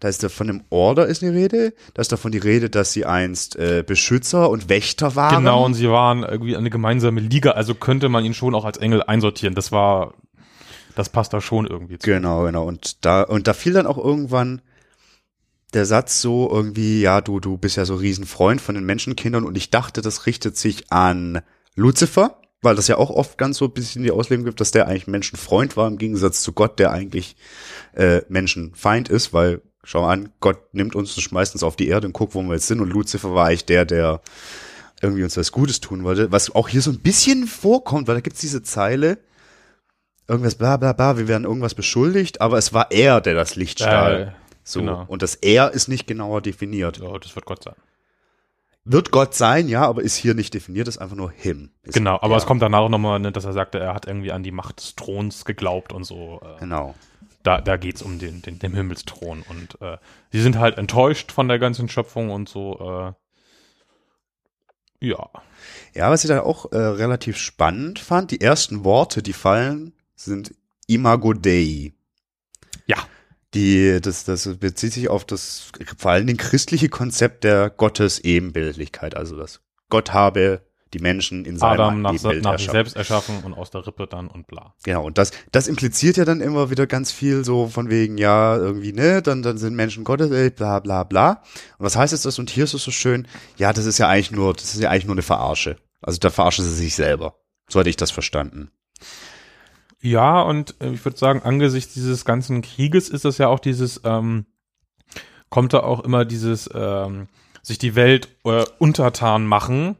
da 0.00 0.08
ist 0.08 0.22
da 0.22 0.28
von 0.28 0.48
einem 0.48 0.64
Order 0.70 1.06
ist 1.06 1.22
eine 1.22 1.32
Rede, 1.32 1.74
da 1.94 2.00
ist 2.00 2.10
davon 2.12 2.30
die 2.32 2.38
Rede, 2.38 2.70
dass 2.70 2.92
sie 2.92 3.04
einst 3.04 3.56
äh, 3.56 3.84
Beschützer 3.86 4.48
und 4.48 4.68
Wächter 4.68 5.14
waren. 5.16 5.38
Genau, 5.44 5.64
und 5.64 5.74
sie 5.74 5.88
waren 5.90 6.22
irgendwie 6.22 6.56
eine 6.56 6.70
gemeinsame 6.70 7.20
Liga, 7.20 7.50
also 7.52 7.74
könnte 7.74 8.08
man 8.08 8.24
ihn 8.24 8.34
schon 8.34 8.54
auch 8.54 8.64
als 8.64 8.78
Engel 8.78 9.02
einsortieren. 9.02 9.54
Das 9.56 9.70
war, 9.72 10.14
das 10.94 11.08
passt 11.08 11.32
da 11.32 11.40
schon 11.40 11.66
irgendwie 11.66 11.98
zu. 11.98 12.08
Genau, 12.10 12.44
genau. 12.44 12.64
Und 12.64 13.04
da, 13.04 13.22
und 13.22 13.46
da 13.48 13.54
fiel 13.54 13.72
dann 13.72 13.86
auch 13.86 13.98
irgendwann 13.98 14.60
der 15.74 15.84
Satz 15.84 16.20
so 16.20 16.50
irgendwie, 16.50 17.02
ja, 17.02 17.20
du, 17.20 17.40
du 17.40 17.58
bist 17.58 17.76
ja 17.76 17.84
so 17.84 17.96
Riesenfreund 17.96 18.60
von 18.60 18.74
den 18.74 18.84
Menschenkindern 18.84 19.44
und 19.44 19.56
ich 19.56 19.70
dachte, 19.70 20.00
das 20.00 20.26
richtet 20.26 20.56
sich 20.56 20.90
an 20.90 21.42
Lucifer, 21.74 22.40
weil 22.62 22.74
das 22.74 22.88
ja 22.88 22.96
auch 22.96 23.10
oft 23.10 23.38
ganz 23.38 23.58
so 23.58 23.66
ein 23.66 23.72
bisschen 23.72 24.02
die 24.02 24.10
Auslegung 24.10 24.44
gibt, 24.44 24.60
dass 24.60 24.70
der 24.70 24.88
eigentlich 24.88 25.06
Menschenfreund 25.06 25.76
war, 25.76 25.86
im 25.86 25.98
Gegensatz 25.98 26.42
zu 26.42 26.52
Gott, 26.52 26.78
der 26.78 26.90
eigentlich 26.90 27.36
äh, 27.94 28.22
Menschenfeind 28.28 29.08
ist, 29.08 29.32
weil, 29.32 29.60
schau 29.84 30.02
mal 30.02 30.12
an, 30.12 30.30
Gott 30.40 30.58
nimmt 30.72 30.94
uns 30.94 31.14
und 31.16 31.22
schmeißt 31.22 31.54
uns 31.54 31.62
auf 31.62 31.76
die 31.76 31.88
Erde 31.88 32.06
und 32.06 32.14
guckt, 32.14 32.34
wo 32.34 32.42
wir 32.42 32.54
jetzt 32.54 32.66
sind 32.66 32.80
und 32.80 32.90
Lucifer 32.90 33.34
war 33.34 33.46
eigentlich 33.46 33.66
der, 33.66 33.84
der 33.84 34.22
irgendwie 35.02 35.22
uns 35.22 35.36
was 35.36 35.52
Gutes 35.52 35.80
tun 35.80 36.02
wollte, 36.02 36.32
was 36.32 36.54
auch 36.54 36.68
hier 36.68 36.82
so 36.82 36.90
ein 36.90 37.00
bisschen 37.00 37.46
vorkommt, 37.46 38.08
weil 38.08 38.16
da 38.16 38.20
gibt's 38.20 38.40
diese 38.40 38.62
Zeile, 38.62 39.18
irgendwas 40.26 40.56
bla 40.56 40.78
bla 40.78 40.94
bla, 40.94 41.18
wir 41.18 41.28
werden 41.28 41.44
irgendwas 41.44 41.74
beschuldigt, 41.74 42.40
aber 42.40 42.58
es 42.58 42.72
war 42.72 42.90
er, 42.90 43.20
der 43.20 43.34
das 43.34 43.54
Licht 43.54 43.80
stahl. 43.80 44.34
So. 44.68 44.80
Genau. 44.80 45.04
Und 45.08 45.22
das 45.22 45.34
Er 45.34 45.70
ist 45.72 45.88
nicht 45.88 46.06
genauer 46.06 46.42
definiert. 46.42 46.98
Ja, 46.98 47.18
das 47.18 47.34
wird 47.34 47.46
Gott 47.46 47.62
sein. 47.64 47.74
Wird 48.84 49.10
Gott 49.10 49.34
sein, 49.34 49.68
ja, 49.68 49.82
aber 49.82 50.02
ist 50.02 50.16
hier 50.16 50.34
nicht 50.34 50.54
definiert, 50.54 50.88
ist 50.88 50.98
einfach 50.98 51.16
nur 51.16 51.30
him. 51.30 51.70
Genau, 51.84 52.16
aber 52.20 52.34
er. 52.34 52.38
es 52.38 52.46
kommt 52.46 52.62
danach 52.62 52.88
nochmal, 52.88 53.18
ne, 53.18 53.32
dass 53.32 53.44
er 53.44 53.52
sagte, 53.52 53.78
er 53.78 53.94
hat 53.94 54.06
irgendwie 54.06 54.32
an 54.32 54.42
die 54.42 54.50
Macht 54.50 54.80
des 54.80 54.94
Throns 54.96 55.44
geglaubt 55.44 55.92
und 55.92 56.04
so. 56.04 56.40
Äh, 56.42 56.58
Genau. 56.60 56.94
da, 57.42 57.60
da 57.60 57.76
geht's 57.76 58.02
um 58.02 58.18
den, 58.18 58.40
den, 58.42 58.58
den 58.58 58.74
Himmelsthron. 58.74 59.42
Und 59.48 59.80
äh, 59.82 59.98
sie 60.32 60.40
sind 60.40 60.58
halt 60.58 60.78
enttäuscht 60.78 61.32
von 61.32 61.48
der 61.48 61.58
ganzen 61.58 61.88
Schöpfung 61.88 62.30
und 62.30 62.48
so. 62.48 63.14
Äh, 65.00 65.06
ja. 65.06 65.28
Ja, 65.94 66.10
was 66.10 66.24
ich 66.24 66.28
da 66.28 66.42
auch 66.42 66.72
äh, 66.72 66.76
relativ 66.78 67.36
spannend 67.36 67.98
fand, 67.98 68.30
die 68.30 68.40
ersten 68.40 68.84
Worte, 68.84 69.22
die 69.22 69.32
fallen, 69.32 69.92
sind 70.14 70.54
Imago 70.86 71.32
Dei. 71.34 71.92
Ja. 72.86 72.98
Die, 73.54 74.00
das, 74.00 74.24
das 74.24 74.56
bezieht 74.58 74.92
sich 74.92 75.08
auf 75.08 75.24
das 75.24 75.70
vor 75.96 76.10
allen 76.10 76.26
Dingen 76.26 76.38
christliche 76.38 76.88
Konzept 76.88 77.44
der 77.44 77.70
Gottes-Ebenbildlichkeit. 77.70 79.16
Also, 79.16 79.36
dass 79.36 79.60
Gott 79.88 80.12
habe 80.12 80.62
die 80.94 80.98
Menschen 80.98 81.44
in 81.44 81.58
seinem 81.58 81.80
Adam 81.80 82.02
nach, 82.02 82.14
Ebenbild 82.14 82.44
nach 82.44 82.52
sich 82.52 82.68
erschaffen. 82.68 82.72
selbst 82.72 82.96
erschaffen 82.96 83.42
und 83.44 83.54
aus 83.54 83.70
der 83.70 83.86
Rippe 83.86 84.06
dann 84.06 84.28
und 84.28 84.46
bla. 84.46 84.74
Genau, 84.84 85.04
und 85.04 85.18
das, 85.18 85.32
das 85.52 85.68
impliziert 85.68 86.16
ja 86.16 86.24
dann 86.24 86.40
immer 86.40 86.70
wieder 86.70 86.86
ganz 86.86 87.12
viel 87.12 87.44
so 87.44 87.68
von 87.68 87.90
wegen, 87.90 88.18
ja, 88.18 88.56
irgendwie, 88.56 88.92
ne, 88.92 89.22
dann, 89.22 89.42
dann 89.42 89.58
sind 89.58 89.74
Menschen 89.76 90.04
Gottes, 90.04 90.30
äh, 90.30 90.50
bla, 90.50 90.80
bla, 90.80 91.04
bla. 91.04 91.42
Und 91.78 91.84
was 91.84 91.96
heißt 91.96 92.12
jetzt 92.12 92.24
das? 92.24 92.38
Und 92.38 92.50
hier 92.50 92.64
ist 92.64 92.74
es 92.74 92.82
so 92.82 92.90
schön, 92.90 93.26
ja, 93.56 93.72
das 93.72 93.86
ist 93.86 93.98
ja 93.98 94.08
eigentlich 94.08 94.30
nur, 94.30 94.54
das 94.54 94.74
ist 94.74 94.80
ja 94.80 94.90
eigentlich 94.90 95.06
nur 95.06 95.14
eine 95.14 95.22
Verarsche. 95.22 95.76
Also 96.00 96.18
da 96.18 96.30
verarschen 96.30 96.64
sie 96.64 96.74
sich 96.74 96.94
selber. 96.94 97.34
So 97.68 97.80
hatte 97.80 97.90
ich 97.90 97.96
das 97.96 98.10
verstanden. 98.10 98.70
Ja, 100.00 100.42
und 100.42 100.76
äh, 100.80 100.90
ich 100.90 101.04
würde 101.04 101.18
sagen, 101.18 101.42
angesichts 101.42 101.94
dieses 101.94 102.24
ganzen 102.24 102.62
Krieges 102.62 103.08
ist 103.08 103.24
das 103.24 103.38
ja 103.38 103.48
auch 103.48 103.60
dieses, 103.60 104.00
ähm, 104.04 104.46
kommt 105.48 105.72
da 105.72 105.80
auch 105.80 106.00
immer 106.00 106.24
dieses, 106.24 106.70
ähm, 106.72 107.28
sich 107.62 107.78
die 107.78 107.94
Welt 107.94 108.28
äh, 108.44 108.64
untertan 108.78 109.46
machen. 109.46 109.96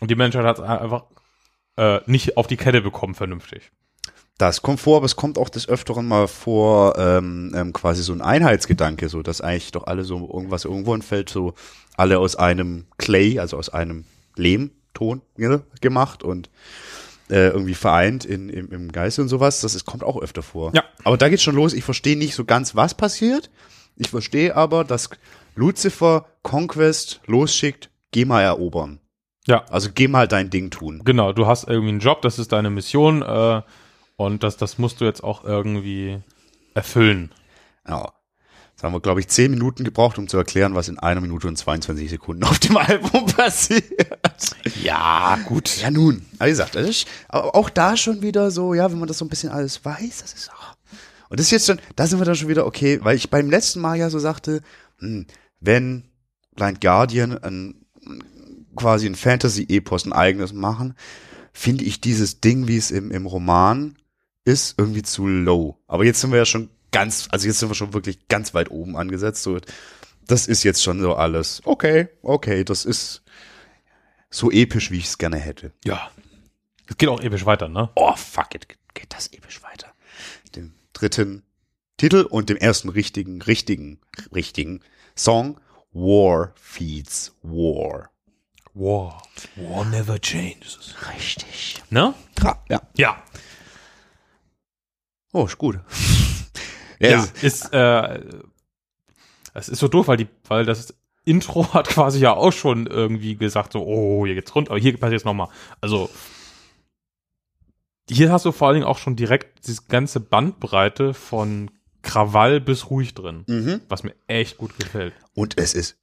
Und 0.00 0.10
die 0.10 0.16
Menschheit 0.16 0.44
hat 0.44 0.58
es 0.58 0.64
einfach 0.64 1.04
äh, 1.76 2.00
nicht 2.06 2.36
auf 2.36 2.46
die 2.46 2.56
Kette 2.56 2.80
bekommen, 2.80 3.14
vernünftig. 3.14 3.70
Das 4.38 4.62
kommt 4.62 4.80
vor, 4.80 4.96
aber 4.96 5.06
es 5.06 5.14
kommt 5.14 5.38
auch 5.38 5.48
des 5.48 5.68
Öfteren 5.68 6.08
mal 6.08 6.26
vor, 6.26 6.98
ähm, 6.98 7.52
ähm, 7.54 7.72
quasi 7.72 8.02
so 8.02 8.12
ein 8.12 8.20
Einheitsgedanke, 8.20 9.08
so 9.08 9.22
dass 9.22 9.40
eigentlich 9.40 9.70
doch 9.70 9.86
alle 9.86 10.02
so 10.02 10.28
irgendwas 10.32 10.64
irgendwo 10.64 10.92
entfällt, 10.92 11.28
so 11.28 11.54
alle 11.96 12.18
aus 12.18 12.34
einem 12.34 12.86
Clay, 12.98 13.38
also 13.38 13.56
aus 13.56 13.68
einem 13.68 14.04
Lehmton 14.34 15.22
ja, 15.36 15.60
gemacht 15.80 16.24
und 16.24 16.50
äh, 17.30 17.48
irgendwie 17.48 17.74
vereint 17.74 18.24
in, 18.24 18.48
im, 18.48 18.70
im 18.70 18.92
Geiste 18.92 19.22
und 19.22 19.28
sowas. 19.28 19.60
Das 19.60 19.74
ist, 19.74 19.84
kommt 19.84 20.04
auch 20.04 20.20
öfter 20.20 20.42
vor. 20.42 20.72
Ja. 20.74 20.84
Aber 21.04 21.16
da 21.16 21.28
geht's 21.28 21.42
schon 21.42 21.54
los. 21.56 21.72
Ich 21.72 21.84
verstehe 21.84 22.16
nicht 22.16 22.34
so 22.34 22.44
ganz, 22.44 22.74
was 22.74 22.94
passiert. 22.94 23.50
Ich 23.96 24.10
verstehe 24.10 24.54
aber, 24.56 24.84
dass 24.84 25.10
Lucifer 25.54 26.26
Conquest 26.42 27.20
losschickt, 27.26 27.90
geh 28.10 28.24
mal 28.24 28.42
erobern. 28.42 29.00
Ja, 29.46 29.64
Also 29.70 29.90
geh 29.94 30.08
mal 30.08 30.26
dein 30.26 30.50
Ding 30.50 30.70
tun. 30.70 31.02
genau. 31.04 31.32
Du 31.32 31.46
hast 31.46 31.68
irgendwie 31.68 31.90
einen 31.90 32.00
Job, 32.00 32.22
das 32.22 32.38
ist 32.38 32.52
deine 32.52 32.70
Mission 32.70 33.22
äh, 33.22 33.62
und 34.16 34.42
das, 34.42 34.56
das 34.56 34.78
musst 34.78 35.00
du 35.00 35.04
jetzt 35.04 35.22
auch 35.22 35.44
irgendwie 35.44 36.18
erfüllen. 36.74 37.30
Ja. 37.86 38.12
Jetzt 38.74 38.82
haben 38.82 38.92
wir, 38.92 39.00
glaube 39.00 39.20
ich, 39.20 39.28
zehn 39.28 39.52
Minuten 39.52 39.84
gebraucht, 39.84 40.18
um 40.18 40.26
zu 40.26 40.36
erklären, 40.36 40.74
was 40.74 40.88
in 40.88 40.98
einer 40.98 41.20
Minute 41.20 41.46
und 41.46 41.56
22 41.56 42.10
Sekunden 42.10 42.42
auf 42.42 42.58
dem 42.58 42.76
Album 42.76 43.26
passiert. 43.26 43.84
Ja, 44.82 45.38
gut. 45.46 45.76
Ja, 45.80 45.92
nun. 45.92 46.26
Aber 46.38 46.46
wie 46.46 46.50
gesagt, 46.50 46.74
das 46.74 46.88
ist 46.88 47.06
auch 47.28 47.70
da 47.70 47.96
schon 47.96 48.20
wieder 48.22 48.50
so, 48.50 48.74
ja, 48.74 48.90
wenn 48.90 48.98
man 48.98 49.06
das 49.06 49.18
so 49.18 49.24
ein 49.24 49.28
bisschen 49.28 49.50
alles 49.50 49.84
weiß, 49.84 50.22
das 50.22 50.32
ist 50.32 50.50
auch. 50.50 50.74
Und 51.28 51.38
das 51.38 51.46
ist 51.46 51.52
jetzt 51.52 51.66
schon, 51.66 51.80
da 51.94 52.08
sind 52.08 52.18
wir 52.18 52.24
dann 52.24 52.34
schon 52.34 52.48
wieder 52.48 52.66
okay, 52.66 52.98
weil 53.02 53.16
ich 53.16 53.30
beim 53.30 53.48
letzten 53.48 53.80
Mal 53.80 53.96
ja 53.96 54.10
so 54.10 54.18
sagte, 54.18 54.60
hm, 54.98 55.26
wenn 55.60 56.08
Blind 56.56 56.80
Guardian 56.80 57.38
ein, 57.38 57.76
quasi 58.74 59.06
ein 59.06 59.14
Fantasy-Epos, 59.14 60.04
ein 60.04 60.12
eigenes 60.12 60.52
machen, 60.52 60.94
finde 61.52 61.84
ich 61.84 62.00
dieses 62.00 62.40
Ding, 62.40 62.66
wie 62.66 62.76
es 62.76 62.90
im, 62.90 63.12
im 63.12 63.26
Roman 63.26 63.96
ist, 64.44 64.74
irgendwie 64.78 65.02
zu 65.02 65.28
low. 65.28 65.78
Aber 65.86 66.04
jetzt 66.04 66.20
sind 66.20 66.32
wir 66.32 66.38
ja 66.38 66.44
schon 66.44 66.70
ganz, 66.94 67.26
also 67.32 67.48
jetzt 67.48 67.58
sind 67.58 67.68
wir 67.68 67.74
schon 67.74 67.92
wirklich 67.92 68.28
ganz 68.28 68.54
weit 68.54 68.70
oben 68.70 68.96
angesetzt. 68.96 69.42
So, 69.42 69.58
das 70.26 70.46
ist 70.46 70.62
jetzt 70.62 70.82
schon 70.82 71.00
so 71.00 71.16
alles. 71.16 71.60
Okay, 71.64 72.08
okay, 72.22 72.64
das 72.64 72.84
ist 72.84 73.22
so 74.30 74.50
episch, 74.50 74.92
wie 74.92 74.98
ich 74.98 75.06
es 75.06 75.18
gerne 75.18 75.38
hätte. 75.38 75.72
Ja. 75.84 76.10
Es 76.86 76.96
geht 76.96 77.08
auch 77.08 77.20
episch 77.20 77.46
weiter, 77.46 77.68
ne? 77.68 77.90
Oh, 77.96 78.14
fuck 78.14 78.54
it, 78.54 78.68
geht 78.94 79.12
das 79.12 79.26
episch 79.32 79.60
weiter. 79.62 79.92
Dem 80.54 80.72
dritten 80.92 81.42
Titel 81.96 82.22
und 82.22 82.48
dem 82.48 82.56
ersten 82.56 82.88
richtigen, 82.88 83.42
richtigen, 83.42 84.00
richtigen 84.32 84.80
Song 85.16 85.60
War 85.92 86.52
Feeds 86.54 87.34
War. 87.42 88.10
War. 88.72 89.22
War 89.56 89.84
never 89.86 90.20
changes. 90.20 90.94
Richtig. 91.12 91.82
Ne? 91.90 92.14
Ja. 92.68 92.82
Ja. 92.96 93.22
Oh, 95.32 95.46
ist 95.46 95.58
gut. 95.58 95.80
Ja, 97.10 97.28
ist, 97.42 97.72
äh, 97.72 98.20
es 99.54 99.68
ist 99.68 99.78
so 99.78 99.88
doof, 99.88 100.08
weil 100.08 100.16
die, 100.16 100.28
weil 100.48 100.64
das 100.64 100.94
Intro 101.24 101.66
hat 101.74 101.88
quasi 101.88 102.18
ja 102.20 102.34
auch 102.34 102.52
schon 102.52 102.86
irgendwie 102.86 103.36
gesagt, 103.36 103.72
so, 103.72 103.84
oh, 103.86 104.26
hier 104.26 104.34
geht's 104.34 104.54
runter, 104.54 104.72
aber 104.72 104.80
hier 104.80 104.96
passiert 104.98 105.20
es 105.20 105.24
nochmal. 105.24 105.48
Also, 105.80 106.10
hier 108.08 108.30
hast 108.32 108.44
du 108.44 108.52
vor 108.52 108.68
allen 108.68 108.74
Dingen 108.76 108.86
auch 108.86 108.98
schon 108.98 109.16
direkt 109.16 109.66
diese 109.66 109.82
ganze 109.88 110.20
Bandbreite 110.20 111.14
von 111.14 111.70
Krawall 112.02 112.60
bis 112.60 112.90
ruhig 112.90 113.14
drin, 113.14 113.44
Mhm. 113.46 113.80
was 113.88 114.02
mir 114.02 114.14
echt 114.26 114.58
gut 114.58 114.76
gefällt. 114.78 115.14
Und 115.34 115.58
es 115.58 115.72
ist 115.74 115.96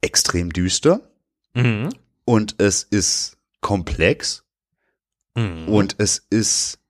extrem 0.00 0.52
düster 0.52 1.00
Mhm. 1.54 1.90
und 2.24 2.56
es 2.58 2.82
ist 2.82 3.36
komplex 3.60 4.44
Mhm. 5.36 5.68
und 5.68 5.94
es 5.98 6.18
ist 6.30 6.80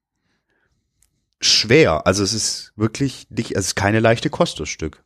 schwer. 1.41 2.07
Also 2.07 2.23
es 2.23 2.33
ist 2.33 2.73
wirklich 2.77 3.27
nicht, 3.31 3.53
es 3.57 3.67
ist 3.69 3.75
keine 3.75 4.01
leichte 4.01 4.31
Kost, 4.31 4.59
das 4.61 4.69
Stück. 4.69 5.05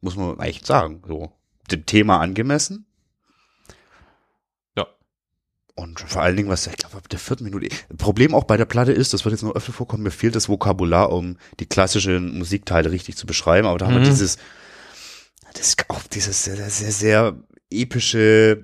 Muss 0.00 0.16
man 0.16 0.38
echt 0.40 0.66
sagen. 0.66 1.02
So. 1.06 1.32
Dem 1.70 1.84
Thema 1.86 2.20
angemessen. 2.20 2.86
Ja. 4.76 4.86
Und 5.74 6.00
vor 6.00 6.22
allen 6.22 6.36
Dingen, 6.36 6.48
was 6.48 6.66
ich 6.66 6.76
glaube, 6.76 6.96
ab 6.96 7.08
der 7.08 7.18
vierten 7.18 7.44
Minute. 7.44 7.68
Problem 7.98 8.34
auch 8.34 8.44
bei 8.44 8.56
der 8.56 8.64
Platte 8.66 8.92
ist, 8.92 9.12
das 9.12 9.24
wird 9.24 9.32
jetzt 9.32 9.42
noch 9.42 9.54
öfter 9.54 9.72
vorkommen, 9.72 10.02
mir 10.02 10.10
fehlt 10.10 10.36
das 10.36 10.48
Vokabular, 10.48 11.10
um 11.12 11.38
die 11.60 11.66
klassischen 11.66 12.38
Musikteile 12.38 12.90
richtig 12.90 13.16
zu 13.16 13.26
beschreiben. 13.26 13.66
Aber 13.66 13.78
da 13.78 13.86
haben 13.86 13.94
wir 13.94 14.00
Mhm. 14.00 14.04
dieses, 14.04 14.38
das 15.54 15.68
ist 15.68 15.90
auch 15.90 16.02
dieses 16.04 16.44
sehr, 16.44 16.56
sehr, 16.56 16.70
sehr, 16.70 16.92
sehr 16.92 17.36
epische, 17.70 18.62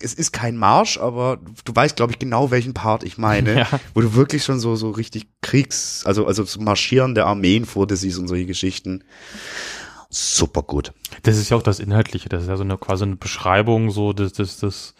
es 0.00 0.14
ist 0.14 0.32
kein 0.32 0.56
Marsch, 0.56 0.98
aber 0.98 1.38
du 1.64 1.74
weißt, 1.74 1.96
glaube 1.96 2.12
ich, 2.12 2.18
genau, 2.18 2.50
welchen 2.50 2.74
Part 2.74 3.02
ich 3.04 3.18
meine, 3.18 3.54
Ja. 3.58 3.68
wo 3.94 4.00
du 4.00 4.14
wirklich 4.14 4.44
schon 4.44 4.60
so, 4.60 4.76
so 4.76 4.90
richtig 4.90 5.26
Kriegs, 5.42 6.02
also, 6.06 6.26
also 6.26 6.42
das 6.42 6.58
Marschieren 6.58 7.14
der 7.14 7.26
Armeen 7.26 7.64
vor 7.64 7.86
dir 7.86 7.96
siehst 7.96 8.18
und 8.18 8.28
solche 8.28 8.46
Geschichten. 8.46 9.04
Super 10.08 10.62
gut. 10.62 10.92
Das 11.22 11.36
ist 11.36 11.50
ja 11.50 11.56
auch 11.56 11.62
das 11.62 11.80
Inhaltliche, 11.80 12.28
das 12.28 12.42
ist 12.42 12.48
ja 12.48 12.56
so 12.56 12.62
eine 12.62 12.78
quasi 12.78 13.04
eine 13.04 13.16
Beschreibung 13.16 13.90
so 13.90 14.12
des, 14.12 14.32
des, 14.34 14.58
des, 14.58 14.94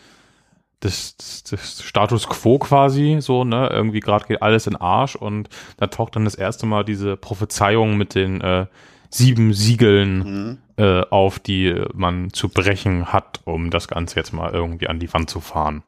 des, 0.82 1.16
des, 1.16 1.44
des 1.44 1.82
Status 1.82 2.26
quo 2.28 2.58
quasi, 2.58 3.18
so, 3.20 3.44
ne? 3.44 3.68
Irgendwie 3.72 4.00
gerade 4.00 4.26
geht 4.26 4.42
alles 4.42 4.66
in 4.66 4.76
Arsch 4.76 5.14
und 5.16 5.48
da 5.78 5.86
taucht 5.86 6.16
dann 6.16 6.24
das 6.24 6.34
erste 6.34 6.66
Mal 6.66 6.84
diese 6.84 7.16
Prophezeiung 7.16 7.96
mit 7.96 8.14
den 8.14 8.40
äh, 8.40 8.66
sieben 9.10 9.54
Siegeln 9.54 10.18
Mhm. 10.18 10.58
Äh, 10.76 11.00
auf, 11.10 11.38
die 11.38 11.74
man 11.94 12.32
zu 12.32 12.48
brechen 12.48 13.12
hat, 13.12 13.40
um 13.44 13.70
das 13.70 13.88
Ganze 13.88 14.16
jetzt 14.16 14.32
mal 14.32 14.52
irgendwie 14.52 14.88
an 14.88 15.00
die 15.00 15.12
Wand 15.12 15.30
zu 15.30 15.40
fahren. 15.40 15.82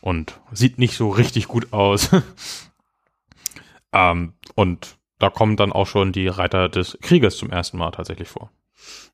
Und 0.00 0.40
sieht 0.52 0.78
nicht 0.78 0.96
so 0.96 1.10
richtig 1.10 1.48
gut 1.48 1.72
aus. 1.72 2.10
ähm, 3.92 4.34
und 4.54 4.96
da 5.18 5.28
kommen 5.28 5.56
dann 5.56 5.72
auch 5.72 5.86
schon 5.86 6.12
die 6.12 6.28
Reiter 6.28 6.68
des 6.68 6.98
Krieges 7.02 7.36
zum 7.36 7.50
ersten 7.50 7.76
Mal 7.76 7.90
tatsächlich 7.90 8.28
vor. 8.28 8.50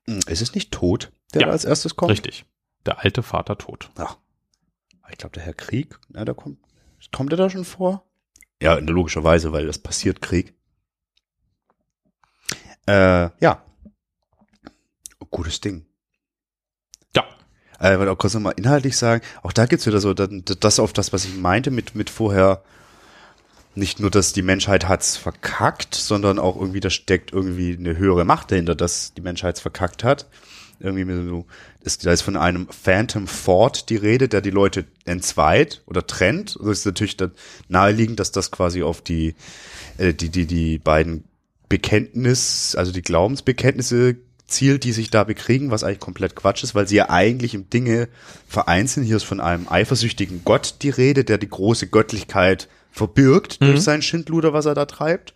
Hm, 0.05 0.19
Ist 0.27 0.41
es 0.41 0.55
nicht 0.55 0.71
tot, 0.71 1.11
der 1.33 1.41
Ja, 1.41 1.47
da 1.47 1.53
als 1.53 1.65
erstes 1.65 1.95
kommt? 1.95 2.11
Richtig. 2.11 2.45
Der 2.85 2.99
alte 2.99 3.23
Vater 3.23 3.57
tot. 3.57 3.89
Ach, 3.97 4.17
ich 5.11 5.17
glaube, 5.17 5.33
der 5.33 5.43
Herr 5.43 5.53
Krieg, 5.53 5.99
na, 6.09 6.23
da 6.23 6.33
kommt, 6.33 6.59
kommt 7.11 7.33
er 7.33 7.37
da 7.37 7.49
schon 7.49 7.65
vor? 7.65 8.05
Ja, 8.61 8.75
logischerweise, 8.75 9.51
weil 9.51 9.67
das 9.67 9.79
passiert 9.79 10.21
Krieg. 10.21 10.53
Äh, 12.87 13.29
ja. 13.41 13.61
Gutes 15.31 15.61
Ding. 15.61 15.85
Ja. 17.15 17.25
Äh, 17.79 17.93
ich 17.93 17.99
wollte 17.99 18.11
auch 18.11 18.17
kurz 18.17 18.33
nochmal 18.33 18.53
inhaltlich 18.57 18.97
sagen, 18.97 19.23
auch 19.43 19.53
da 19.53 19.65
gibt's 19.65 19.85
wieder 19.85 19.99
so 19.99 20.13
das 20.13 20.79
auf 20.79 20.93
das, 20.93 21.13
was 21.13 21.25
ich 21.25 21.35
meinte 21.35 21.71
mit, 21.71 21.95
mit 21.95 22.09
vorher 22.09 22.63
nicht 23.77 23.99
nur, 23.99 24.09
dass 24.09 24.33
die 24.33 24.41
Menschheit 24.41 24.87
hat's 24.87 25.17
verkackt, 25.17 25.93
sondern 25.93 26.39
auch 26.39 26.55
irgendwie, 26.59 26.79
da 26.79 26.89
steckt 26.89 27.31
irgendwie 27.31 27.77
eine 27.77 27.95
höhere 27.95 28.25
Macht 28.25 28.51
dahinter, 28.51 28.73
dass 28.73 29.13
die 29.13 29.21
Menschheit 29.21 29.59
verkackt 29.59 30.03
hat. 30.03 30.25
Irgendwie 30.79 31.29
so, 31.29 31.45
ist, 31.81 32.05
da 32.05 32.11
ist 32.11 32.21
von 32.21 32.35
einem 32.35 32.67
Phantom 32.69 33.27
Thought 33.27 33.89
die 33.89 33.95
Rede, 33.95 34.27
der 34.27 34.41
die 34.41 34.49
Leute 34.49 34.85
entzweit 35.05 35.83
oder 35.85 36.05
trennt. 36.05 36.57
Also 36.59 36.71
ist 36.71 36.85
natürlich 36.85 37.17
dann 37.17 37.31
naheliegend, 37.67 38.19
dass 38.19 38.31
das 38.31 38.51
quasi 38.51 38.83
auf 38.83 39.01
die, 39.01 39.35
äh, 39.97 40.13
die, 40.13 40.29
die, 40.29 40.47
die 40.47 40.79
beiden 40.79 41.23
Bekenntnis, 41.69 42.75
also 42.75 42.91
die 42.91 43.01
Glaubensbekenntnisse 43.01 44.17
zielt, 44.47 44.83
die 44.83 44.93
sich 44.93 45.09
da 45.09 45.23
bekriegen, 45.23 45.71
was 45.71 45.83
eigentlich 45.83 45.99
komplett 45.99 46.35
Quatsch 46.35 46.63
ist, 46.63 46.73
weil 46.73 46.87
sie 46.87 46.95
ja 46.95 47.09
eigentlich 47.09 47.53
im 47.53 47.69
Dinge 47.69 48.07
vereint 48.47 48.89
sind. 48.89 49.03
Hier 49.03 49.17
ist 49.17 49.23
von 49.23 49.41
einem 49.41 49.67
eifersüchtigen 49.67 50.41
Gott 50.43 50.75
die 50.81 50.89
Rede, 50.89 51.23
der 51.23 51.37
die 51.37 51.49
große 51.49 51.87
Göttlichkeit 51.87 52.69
verbirgt 52.91 53.61
durch 53.61 53.81
sein 53.81 54.01
Schindluder, 54.01 54.53
was 54.53 54.65
er 54.65 54.73
da 54.73 54.85
treibt. 54.85 55.35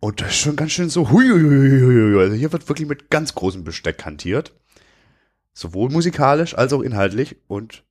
Und 0.00 0.20
das 0.20 0.30
ist 0.30 0.38
schon 0.38 0.56
ganz 0.56 0.72
schön 0.72 0.90
so, 0.90 1.10
hui, 1.10 1.28
hui, 1.28 1.40
hui, 1.42 1.80
hui, 1.80 2.12
hui. 2.12 2.20
Also 2.20 2.34
hier 2.34 2.52
wird 2.52 2.68
wirklich 2.68 2.88
mit 2.88 3.10
ganz 3.10 3.34
großem 3.34 3.64
Besteck 3.64 4.04
hantiert. 4.04 4.52
Sowohl 5.52 5.90
musikalisch 5.90 6.56
als 6.56 6.72
auch 6.72 6.80
inhaltlich 6.80 7.36
und 7.46 7.84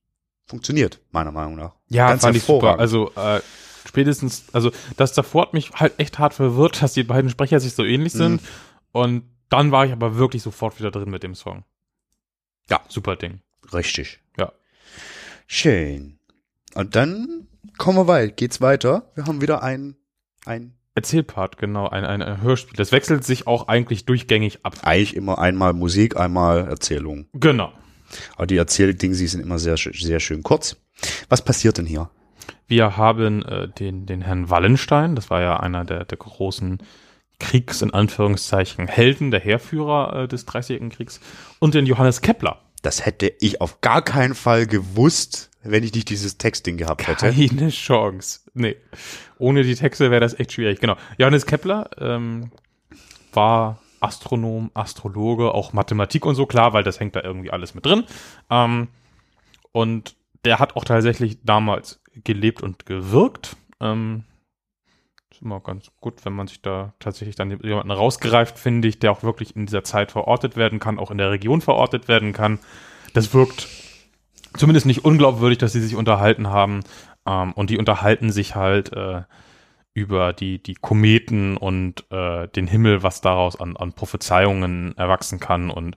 funktioniert, 0.46 1.00
meiner 1.12 1.30
Meinung 1.30 1.54
nach. 1.54 1.76
Ja, 1.88 2.08
Ganz 2.08 2.22
fand 2.22 2.36
ich 2.36 2.42
super. 2.42 2.78
Also 2.80 3.12
äh, 3.14 3.40
spätestens, 3.86 4.44
also 4.52 4.72
das 4.96 5.12
davor 5.12 5.42
hat 5.42 5.54
mich 5.54 5.70
halt 5.72 5.94
echt 5.98 6.18
hart 6.18 6.34
verwirrt, 6.34 6.82
dass 6.82 6.94
die 6.94 7.04
beiden 7.04 7.30
Sprecher 7.30 7.60
sich 7.60 7.74
so 7.74 7.84
ähnlich 7.84 8.12
sind. 8.12 8.40
Und 8.92 9.22
dann 9.50 9.70
war 9.70 9.84
ich 9.84 9.92
aber 9.92 10.16
wirklich 10.16 10.42
sofort 10.42 10.78
wieder 10.78 10.90
drin 10.90 11.10
mit 11.10 11.22
dem 11.22 11.34
Song. 11.34 11.64
Ja. 12.70 12.80
Super 12.88 13.16
Ding. 13.16 13.40
Richtig. 13.72 14.20
Ja. 14.38 14.52
Schön. 15.46 16.18
Und 16.74 16.96
dann 16.96 17.48
kommen 17.76 17.98
wir 17.98 18.06
weit, 18.06 18.36
geht's 18.36 18.60
weiter. 18.60 19.10
Wir 19.14 19.26
haben 19.26 19.40
wieder 19.40 19.62
ein, 19.62 19.96
ein, 20.46 20.74
Erzählpart, 20.94 21.56
genau, 21.56 21.88
ein, 21.88 22.04
ein, 22.04 22.20
ein 22.20 22.42
Hörspiel. 22.42 22.76
Das 22.76 22.90
wechselt 22.90 23.24
sich 23.24 23.46
auch 23.46 23.68
eigentlich 23.68 24.06
durchgängig 24.06 24.64
ab. 24.64 24.76
eigentlich 24.82 25.14
immer 25.14 25.38
einmal 25.38 25.72
Musik, 25.72 26.16
einmal 26.16 26.68
Erzählung. 26.68 27.26
Genau. 27.32 27.72
Aber 28.36 28.46
die 28.46 28.56
Erzähldinge, 28.56 29.14
sind 29.14 29.40
immer 29.40 29.58
sehr, 29.58 29.76
sehr 29.76 30.20
schön 30.20 30.42
kurz. 30.42 30.76
Was 31.28 31.44
passiert 31.44 31.78
denn 31.78 31.86
hier? 31.86 32.10
Wir 32.66 32.96
haben 32.96 33.42
äh, 33.44 33.68
den, 33.68 34.06
den 34.06 34.20
Herrn 34.20 34.50
Wallenstein, 34.50 35.14
das 35.14 35.30
war 35.30 35.40
ja 35.40 35.58
einer 35.58 35.84
der, 35.84 36.04
der 36.04 36.18
großen 36.18 36.78
Kriegs, 37.40 37.82
in 37.82 37.92
Anführungszeichen, 37.92 38.86
Helden, 38.86 39.32
der 39.32 39.40
Heerführer 39.40 40.14
äh, 40.14 40.28
des 40.28 40.46
Dreißigjährigen 40.46 40.90
Kriegs, 40.90 41.20
und 41.58 41.74
den 41.74 41.86
Johannes 41.86 42.20
Kepler. 42.20 42.60
Das 42.82 43.04
hätte 43.04 43.32
ich 43.40 43.60
auf 43.60 43.80
gar 43.80 44.02
keinen 44.02 44.34
Fall 44.34 44.66
gewusst, 44.66 45.50
wenn 45.62 45.82
ich 45.82 45.92
nicht 45.92 46.08
dieses 46.08 46.38
Textding 46.38 46.76
gehabt 46.76 47.06
hätte. 47.08 47.32
Keine 47.32 47.70
Chance. 47.70 48.40
Nee. 48.54 48.76
Ohne 49.38 49.62
die 49.62 49.74
Texte 49.74 50.10
wäre 50.10 50.20
das 50.20 50.38
echt 50.38 50.52
schwierig. 50.52 50.80
Genau. 50.80 50.96
Johannes 51.18 51.44
Kepler 51.44 51.90
ähm, 51.98 52.50
war 53.32 53.80
Astronom, 54.00 54.70
Astrologe, 54.74 55.52
auch 55.52 55.72
Mathematik 55.72 56.24
und 56.24 56.34
so, 56.34 56.46
klar, 56.46 56.72
weil 56.72 56.82
das 56.82 57.00
hängt 57.00 57.16
da 57.16 57.22
irgendwie 57.22 57.50
alles 57.50 57.74
mit 57.74 57.84
drin. 57.84 58.04
Ähm, 58.48 58.88
und 59.72 60.16
der 60.44 60.58
hat 60.58 60.76
auch 60.76 60.84
tatsächlich 60.84 61.38
damals 61.44 62.00
gelebt 62.24 62.62
und 62.62 62.86
gewirkt. 62.86 63.56
Ähm, 63.80 64.24
immer 65.42 65.60
ganz 65.60 65.90
gut, 66.00 66.24
wenn 66.24 66.32
man 66.32 66.46
sich 66.46 66.62
da 66.62 66.94
tatsächlich 66.98 67.36
dann 67.36 67.50
jemanden 67.62 67.90
rausgreift, 67.90 68.58
finde 68.58 68.88
ich, 68.88 68.98
der 68.98 69.12
auch 69.12 69.22
wirklich 69.22 69.56
in 69.56 69.66
dieser 69.66 69.84
Zeit 69.84 70.12
verortet 70.12 70.56
werden 70.56 70.78
kann, 70.78 70.98
auch 70.98 71.10
in 71.10 71.18
der 71.18 71.30
Region 71.30 71.60
verortet 71.60 72.08
werden 72.08 72.32
kann. 72.32 72.58
Das 73.14 73.32
wirkt 73.34 73.68
zumindest 74.56 74.86
nicht 74.86 75.04
unglaubwürdig, 75.04 75.58
dass 75.58 75.72
sie 75.72 75.80
sich 75.80 75.96
unterhalten 75.96 76.48
haben. 76.48 76.80
Ähm, 77.26 77.52
und 77.52 77.70
die 77.70 77.78
unterhalten 77.78 78.30
sich 78.30 78.54
halt 78.54 78.92
äh, 78.92 79.22
über 79.94 80.32
die, 80.32 80.62
die 80.62 80.74
Kometen 80.74 81.56
und 81.56 82.04
äh, 82.10 82.48
den 82.48 82.66
Himmel, 82.66 83.02
was 83.02 83.20
daraus 83.20 83.58
an, 83.58 83.76
an 83.76 83.92
Prophezeiungen 83.92 84.96
erwachsen 84.96 85.40
kann. 85.40 85.70
Und 85.70 85.96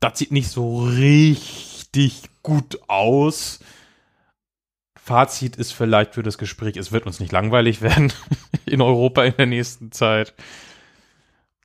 das 0.00 0.18
sieht 0.18 0.32
nicht 0.32 0.48
so 0.48 0.84
richtig 0.84 2.22
gut 2.42 2.80
aus. 2.88 3.60
Fazit 5.08 5.56
ist 5.56 5.72
vielleicht 5.72 6.12
für 6.14 6.22
das 6.22 6.36
Gespräch, 6.36 6.76
es 6.76 6.92
wird 6.92 7.06
uns 7.06 7.18
nicht 7.18 7.32
langweilig 7.32 7.80
werden 7.80 8.12
in 8.66 8.82
Europa 8.82 9.24
in 9.24 9.34
der 9.38 9.46
nächsten 9.46 9.90
Zeit. 9.90 10.34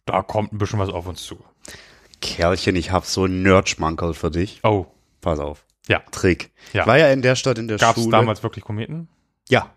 Da 0.06 0.22
kommt 0.22 0.54
ein 0.54 0.58
bisschen 0.58 0.80
was 0.80 0.88
auf 0.88 1.08
uns 1.08 1.24
zu. 1.24 1.44
Kerlchen, 2.22 2.78
ich 2.78 2.92
hab 2.92 3.06
so 3.06 3.26
einen 3.26 3.44
Nerdschmankerl 3.44 4.14
für 4.14 4.32
dich. 4.32 4.62
Oh, 4.64 4.86
Pass 5.20 5.40
auf. 5.40 5.66
ja. 5.90 6.00
Trick. 6.12 6.52
Ja. 6.72 6.82
Ich 6.84 6.88
war 6.88 6.98
ja 6.98 7.10
in 7.10 7.22
der 7.22 7.36
Stadt 7.36 7.58
in 7.58 7.68
der 7.68 7.80
Gab 7.80 7.98
es 7.98 8.04
Schule. 8.04 8.16
damals 8.16 8.44
wirklich 8.44 8.64
Kometen? 8.64 9.10
Ja. 9.50 9.74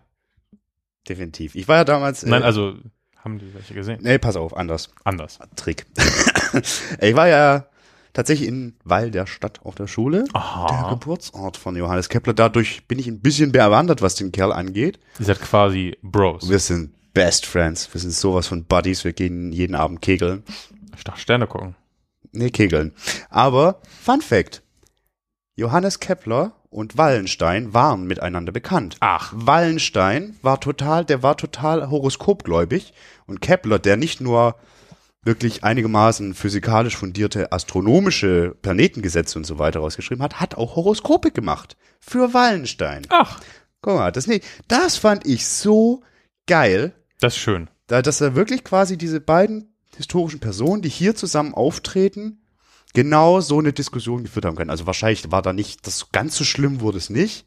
Definitiv. 1.09 1.53
Ich 1.55 1.67
war 1.67 1.75
ja 1.75 1.83
damals. 1.83 2.25
Nein, 2.25 2.43
äh, 2.43 2.45
also 2.45 2.75
haben 3.17 3.37
die 3.37 3.53
welche 3.53 3.73
gesehen? 3.73 3.99
Nee, 4.01 4.17
pass 4.17 4.37
auf, 4.37 4.55
anders. 4.55 4.93
Anders. 5.03 5.39
Trick. 5.57 5.85
ich 7.01 7.15
war 7.17 7.27
ja 7.27 7.67
tatsächlich 8.17 8.49
in 8.49 8.73
Weil 8.83 9.11
der 9.11 9.27
Stadt 9.27 9.59
auf 9.63 9.75
der 9.75 9.85
Schule. 9.85 10.23
Der 10.33 10.35
Aha. 10.35 10.89
Geburtsort 10.89 11.55
von 11.55 11.75
Johannes 11.75 12.09
Kepler. 12.09 12.33
Dadurch 12.33 12.87
bin 12.87 12.97
ich 12.97 13.05
ein 13.07 13.21
bisschen 13.21 13.51
bewandert, 13.51 14.01
was 14.01 14.15
den 14.15 14.31
Kerl 14.31 14.51
angeht. 14.51 14.99
Ihr 15.19 15.25
seid 15.25 15.39
quasi 15.39 15.95
Bros. 16.01 16.49
Wir 16.49 16.57
sind 16.57 16.93
Best 17.13 17.45
Friends. 17.45 17.87
Wir 17.93 18.01
sind 18.01 18.13
sowas 18.13 18.47
von 18.47 18.65
Buddies. 18.65 19.03
Wir 19.03 19.13
gehen 19.13 19.51
jeden 19.51 19.75
Abend 19.75 20.01
kegeln. 20.01 20.43
Ich 20.97 21.03
dachte, 21.03 21.21
Sterne 21.21 21.45
gucken. 21.45 21.75
Nee, 22.31 22.49
kegeln. 22.49 22.91
Aber, 23.29 23.81
Fun 24.01 24.21
Fact. 24.21 24.63
Johannes 25.55 25.99
Kepler 25.99 26.53
und 26.71 26.97
Wallenstein 26.97 27.75
waren 27.75 28.07
miteinander 28.07 28.51
bekannt. 28.51 28.97
Ach. 28.99 29.31
Wallenstein 29.35 30.35
war 30.41 30.59
total, 30.59 31.05
der 31.05 31.21
war 31.21 31.37
total 31.37 31.91
horoskopgläubig 31.91 32.93
und 33.27 33.41
Kepler, 33.41 33.77
der 33.77 33.95
nicht 33.95 34.21
nur 34.21 34.55
wirklich 35.27 35.63
einigermaßen 35.63 36.33
physikalisch 36.33 36.97
fundierte 36.97 37.51
astronomische 37.51 38.55
Planetengesetze 38.63 39.37
und 39.37 39.45
so 39.45 39.59
weiter 39.59 39.81
rausgeschrieben 39.81 40.23
hat, 40.23 40.39
hat 40.39 40.55
auch 40.55 40.75
Horoskope 40.75 41.29
gemacht 41.29 41.77
für 41.99 42.33
Wallenstein. 42.33 43.03
Ach, 43.09 43.39
Guck 43.81 43.95
mal, 43.95 44.11
das 44.11 44.27
nee, 44.27 44.41
das 44.67 44.97
fand 44.97 45.25
ich 45.25 45.47
so 45.47 46.01
geil, 46.47 46.93
das 47.19 47.35
ist 47.35 47.39
schön. 47.39 47.69
da, 47.87 48.01
dass 48.01 48.21
er 48.21 48.35
wirklich 48.35 48.63
quasi 48.63 48.97
diese 48.97 49.21
beiden 49.21 49.73
historischen 49.95 50.39
Personen, 50.39 50.81
die 50.81 50.89
hier 50.89 51.15
zusammen 51.15 51.53
auftreten, 51.53 52.41
genau 52.93 53.39
so 53.41 53.59
eine 53.59 53.73
Diskussion 53.73 54.23
geführt 54.23 54.45
haben 54.45 54.55
können. 54.55 54.71
Also 54.71 54.87
wahrscheinlich 54.87 55.31
war 55.31 55.41
da 55.41 55.53
nicht, 55.53 55.85
das 55.87 56.11
ganz 56.11 56.35
so 56.35 56.43
schlimm 56.43 56.81
wurde 56.81 56.97
es 56.97 57.09
nicht. 57.09 57.45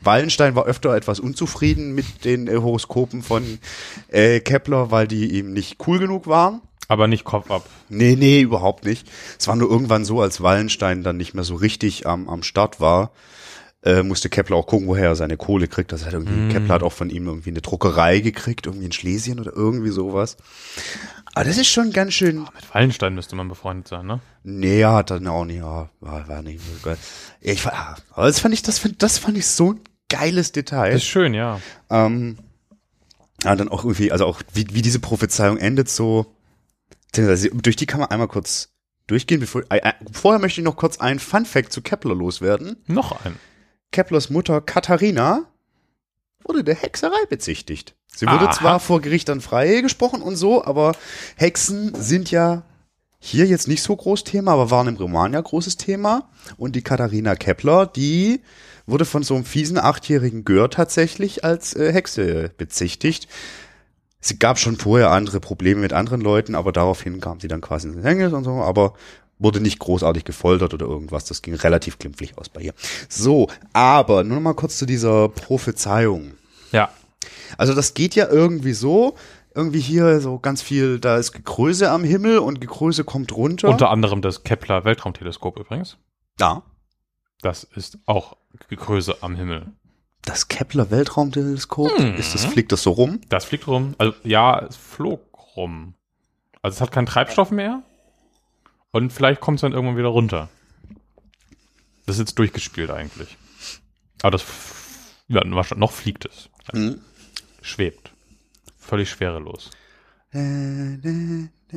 Wallenstein 0.00 0.54
war 0.54 0.66
öfter 0.66 0.94
etwas 0.94 1.20
unzufrieden 1.20 1.94
mit 1.94 2.24
den 2.24 2.46
äh, 2.46 2.56
Horoskopen 2.56 3.22
von 3.22 3.58
äh, 4.08 4.40
Kepler, 4.40 4.90
weil 4.90 5.08
die 5.08 5.38
ihm 5.38 5.52
nicht 5.52 5.78
cool 5.86 5.98
genug 5.98 6.26
waren. 6.26 6.60
Aber 6.88 7.06
nicht 7.06 7.24
Kopf 7.24 7.50
ab. 7.50 7.68
Nee, 7.90 8.16
nee, 8.18 8.40
überhaupt 8.40 8.84
nicht. 8.84 9.06
Es 9.38 9.46
war 9.46 9.56
nur 9.56 9.70
irgendwann 9.70 10.04
so, 10.06 10.20
als 10.22 10.40
Wallenstein 10.42 11.02
dann 11.02 11.18
nicht 11.18 11.34
mehr 11.34 11.44
so 11.44 11.54
richtig 11.54 12.06
am, 12.06 12.28
am 12.28 12.42
Start 12.42 12.80
war, 12.80 13.12
äh, 13.84 14.02
musste 14.02 14.28
Kepler 14.30 14.56
auch 14.56 14.66
gucken, 14.66 14.88
woher 14.88 15.08
er 15.10 15.14
seine 15.16 15.36
Kohle 15.36 15.68
kriegt. 15.68 15.92
Das 15.92 16.04
hat 16.06 16.14
irgendwie, 16.14 16.52
Kepler 16.52 16.74
hat 16.76 16.82
auch 16.82 16.92
von 16.92 17.10
ihm 17.10 17.26
irgendwie 17.26 17.50
eine 17.50 17.60
Druckerei 17.60 18.20
gekriegt, 18.20 18.66
irgendwie 18.66 18.86
in 18.86 18.92
Schlesien 18.92 19.38
oder 19.38 19.52
irgendwie 19.54 19.90
sowas. 19.90 20.36
Aber 21.34 21.44
das 21.44 21.58
ist 21.58 21.68
schon 21.68 21.92
ganz 21.92 22.14
schön. 22.14 22.38
Mit 22.40 22.74
Wallenstein 22.74 23.14
müsste 23.14 23.36
man 23.36 23.48
befreundet 23.48 23.86
sein, 23.86 24.06
ne? 24.06 24.20
Nee, 24.42 24.80
er 24.80 24.94
hat 24.94 25.10
dann 25.10 25.26
auch 25.28 25.44
nicht, 25.44 25.58
ja, 25.58 25.90
war, 26.00 26.26
war 26.26 26.42
nicht 26.42 26.60
so 26.60 26.72
geil. 26.82 26.96
Ja, 27.42 27.52
ich, 27.52 27.64
war- 27.64 27.98
aber 28.14 28.26
das 28.26 28.40
fand 28.40 28.54
ich, 28.54 28.62
das 28.62 28.78
fand, 28.78 29.02
das 29.02 29.18
fand 29.18 29.36
ich 29.38 29.46
so 29.46 29.74
ein 29.74 29.80
geiles 30.08 30.52
Detail. 30.52 30.92
Das 30.92 31.02
ist 31.02 31.08
schön, 31.08 31.34
ja. 31.34 31.60
Ähm, 31.90 32.38
ja, 33.44 33.54
dann 33.54 33.68
auch 33.68 33.84
irgendwie, 33.84 34.10
also 34.10 34.24
auch 34.26 34.40
wie, 34.54 34.66
wie 34.72 34.82
diese 34.82 34.98
Prophezeiung 34.98 35.58
endet, 35.58 35.88
so, 35.88 36.34
durch 37.12 37.76
die 37.76 37.86
kann 37.86 38.00
man 38.00 38.10
einmal 38.10 38.28
kurz 38.28 38.70
durchgehen. 39.06 39.40
Bevor, 39.40 39.62
äh, 39.70 39.78
äh, 39.78 39.92
vorher 40.12 40.38
möchte 40.38 40.60
ich 40.60 40.64
noch 40.64 40.76
kurz 40.76 40.98
einen 40.98 41.18
Fun 41.18 41.44
Fact 41.44 41.72
zu 41.72 41.82
Kepler 41.82 42.14
loswerden. 42.14 42.76
Noch 42.86 43.24
ein. 43.24 43.36
Keplers 43.90 44.30
Mutter 44.30 44.60
Katharina 44.60 45.46
wurde 46.44 46.62
der 46.62 46.74
Hexerei 46.74 47.24
bezichtigt. 47.28 47.94
Sie 48.06 48.26
wurde 48.26 48.48
Aha. 48.48 48.52
zwar 48.52 48.80
vor 48.80 49.00
Gericht 49.00 49.28
dann 49.28 49.40
frei 49.40 49.80
gesprochen 49.80 50.22
und 50.22 50.36
so, 50.36 50.64
aber 50.64 50.92
Hexen 51.36 51.94
sind 51.94 52.30
ja 52.30 52.64
hier 53.20 53.46
jetzt 53.46 53.68
nicht 53.68 53.82
so 53.82 53.94
groß 53.96 54.24
Thema, 54.24 54.52
aber 54.52 54.70
waren 54.70 54.88
im 54.88 54.96
Roman 54.96 55.32
ja 55.32 55.40
großes 55.40 55.76
Thema. 55.76 56.30
Und 56.56 56.76
die 56.76 56.82
Katharina 56.82 57.34
Kepler, 57.34 57.86
die 57.86 58.40
wurde 58.86 59.04
von 59.04 59.22
so 59.22 59.34
einem 59.34 59.44
fiesen 59.44 59.78
achtjährigen 59.78 60.44
Gör 60.44 60.70
tatsächlich 60.70 61.44
als 61.44 61.74
äh, 61.74 61.92
Hexe 61.92 62.50
bezichtigt. 62.56 63.28
Sie 64.20 64.38
gab 64.38 64.58
schon 64.58 64.76
vorher 64.76 65.10
andere 65.10 65.40
Probleme 65.40 65.80
mit 65.80 65.92
anderen 65.92 66.20
Leuten, 66.20 66.54
aber 66.54 66.72
daraufhin 66.72 67.20
kam 67.20 67.40
sie 67.40 67.48
dann 67.48 67.60
quasi 67.60 67.88
ins 67.88 67.96
Gefängnis 67.96 68.32
und 68.32 68.44
so, 68.44 68.50
aber 68.50 68.94
wurde 69.38 69.60
nicht 69.60 69.78
großartig 69.78 70.24
gefoltert 70.24 70.74
oder 70.74 70.86
irgendwas. 70.86 71.24
Das 71.24 71.42
ging 71.42 71.54
relativ 71.54 71.98
glimpflich 71.98 72.36
aus 72.38 72.48
bei 72.48 72.62
ihr. 72.62 72.74
So, 73.08 73.48
aber 73.72 74.24
nur 74.24 74.36
noch 74.36 74.42
mal 74.42 74.54
kurz 74.54 74.78
zu 74.78 74.86
dieser 74.86 75.28
Prophezeiung. 75.28 76.32
Ja. 76.72 76.90
Also 77.56 77.74
das 77.74 77.94
geht 77.94 78.14
ja 78.14 78.28
irgendwie 78.28 78.72
so, 78.72 79.16
irgendwie 79.54 79.80
hier 79.80 80.20
so 80.20 80.38
ganz 80.38 80.60
viel, 80.62 80.98
da 80.98 81.16
ist 81.16 81.32
Gekröse 81.32 81.90
am 81.90 82.04
Himmel 82.04 82.38
und 82.38 82.60
Gekröse 82.60 83.04
kommt 83.04 83.34
runter. 83.36 83.68
Unter 83.68 83.90
anderem 83.90 84.22
das 84.22 84.42
Kepler 84.44 84.84
Weltraumteleskop 84.84 85.58
übrigens. 85.58 85.96
ja. 86.40 86.62
Das 87.40 87.62
ist 87.62 87.98
auch 88.04 88.36
Größe 88.68 89.18
am 89.20 89.36
Himmel. 89.36 89.68
Das 90.22 90.48
Kepler 90.48 90.90
Weltraumteleskop, 90.90 91.90
ist 92.18 92.34
das, 92.34 92.44
fliegt 92.44 92.72
das 92.72 92.82
so 92.82 92.90
rum? 92.90 93.20
Das 93.28 93.44
fliegt 93.46 93.66
rum. 93.66 93.94
Also 93.98 94.14
ja, 94.24 94.58
es 94.60 94.76
flog 94.76 95.56
rum. 95.56 95.94
Also 96.60 96.76
es 96.76 96.80
hat 96.80 96.92
keinen 96.92 97.06
Treibstoff 97.06 97.50
mehr. 97.50 97.82
Und 98.90 99.12
vielleicht 99.12 99.40
kommt 99.40 99.56
es 99.56 99.60
dann 99.62 99.72
irgendwann 99.72 99.96
wieder 99.96 100.08
runter. 100.08 100.48
Das 102.06 102.16
ist 102.16 102.20
jetzt 102.20 102.38
durchgespielt 102.38 102.90
eigentlich. 102.90 103.36
Aber 104.22 104.32
das 104.32 104.44
ja, 105.28 105.44
noch 105.44 105.92
fliegt 105.92 106.24
es. 106.24 106.48
Mhm. 106.72 107.00
Schwebt. 107.62 108.12
Völlig 108.78 109.10
schwerelos. 109.10 109.70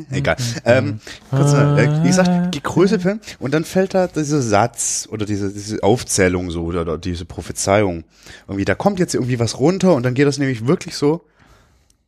Egal. 0.10 0.38
Ähm, 0.64 1.00
kurz, 1.30 1.52
mal, 1.52 1.78
äh, 1.78 2.04
wie 2.04 2.08
gesagt, 2.08 2.56
die 2.56 2.64
Größe 2.64 3.20
und 3.40 3.54
dann 3.54 3.66
fällt 3.66 3.94
da 3.94 4.08
dieser 4.08 4.42
Satz 4.42 5.08
oder 5.12 5.26
diese, 5.26 5.52
diese 5.52 5.84
Aufzählung 5.84 6.50
so 6.50 6.64
oder, 6.64 6.82
oder 6.82 6.98
diese 6.98 7.26
Prophezeiung. 7.26 8.06
Irgendwie, 8.48 8.66
da 8.66 8.76
kommt 8.76 9.00
jetzt 9.00 9.14
irgendwie 9.14 9.40
was 9.40 9.60
runter 9.60 9.94
und 9.94 10.04
dann 10.04 10.14
geht 10.14 10.28
das 10.28 10.38
nämlich 10.38 10.66
wirklich 10.66 10.96
so. 10.96 11.26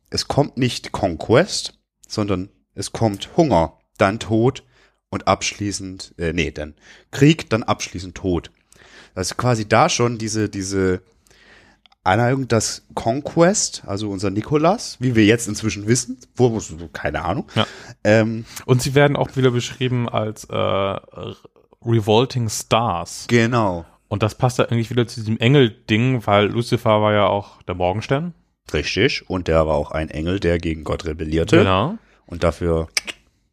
Es 0.08 0.28
kommt 0.28 0.56
nicht 0.56 0.92
Conquest, 0.92 1.78
sondern 2.08 2.48
es 2.74 2.92
kommt 2.92 3.36
Hunger, 3.36 3.78
dann 3.98 4.18
Tod 4.18 4.64
und 5.10 5.28
abschließend, 5.28 6.14
äh, 6.18 6.32
nee, 6.32 6.50
dann 6.50 6.74
Krieg, 7.10 7.50
dann 7.50 7.62
abschließend 7.62 8.14
Tod. 8.14 8.50
Das 9.14 9.30
ist 9.30 9.36
quasi 9.36 9.68
da 9.68 9.88
schon 9.88 10.18
diese, 10.18 10.48
diese 10.48 11.02
Aneigung, 12.04 12.46
dass 12.48 12.86
Conquest, 12.94 13.82
also 13.86 14.10
unser 14.10 14.30
Nikolas, 14.30 14.96
wie 15.00 15.14
wir 15.16 15.24
jetzt 15.24 15.48
inzwischen 15.48 15.86
wissen, 15.88 16.18
wo, 16.36 16.60
keine 16.92 17.22
Ahnung, 17.24 17.46
Ja. 17.54 17.66
ähm, 18.04 18.44
Und 18.66 18.82
sie 18.82 18.94
werden 18.94 19.16
auch 19.16 19.34
wieder 19.36 19.50
beschrieben 19.50 20.08
als 20.08 20.44
äh, 20.44 20.54
Revolting 21.84 22.48
Stars. 22.48 23.26
genau, 23.28 23.84
Und 24.08 24.22
das 24.22 24.34
passt 24.34 24.58
da 24.58 24.64
eigentlich 24.64 24.90
wieder 24.90 25.06
zu 25.06 25.20
diesem 25.20 25.38
Engel-Ding, 25.38 26.26
weil 26.26 26.46
Lucifer 26.48 27.00
war 27.02 27.12
ja 27.12 27.26
auch 27.26 27.62
der 27.62 27.74
Morgenstern. 27.74 28.34
richtig, 28.72 29.28
und 29.28 29.48
der 29.48 29.66
war 29.66 29.74
auch 29.74 29.90
ein 29.90 30.10
Engel, 30.10 30.40
der 30.40 30.58
gegen 30.58 30.84
Gott 30.84 31.04
rebellierte 31.06 31.58
Genau. 31.58 31.96
und 32.26 32.44
dafür, 32.44 32.88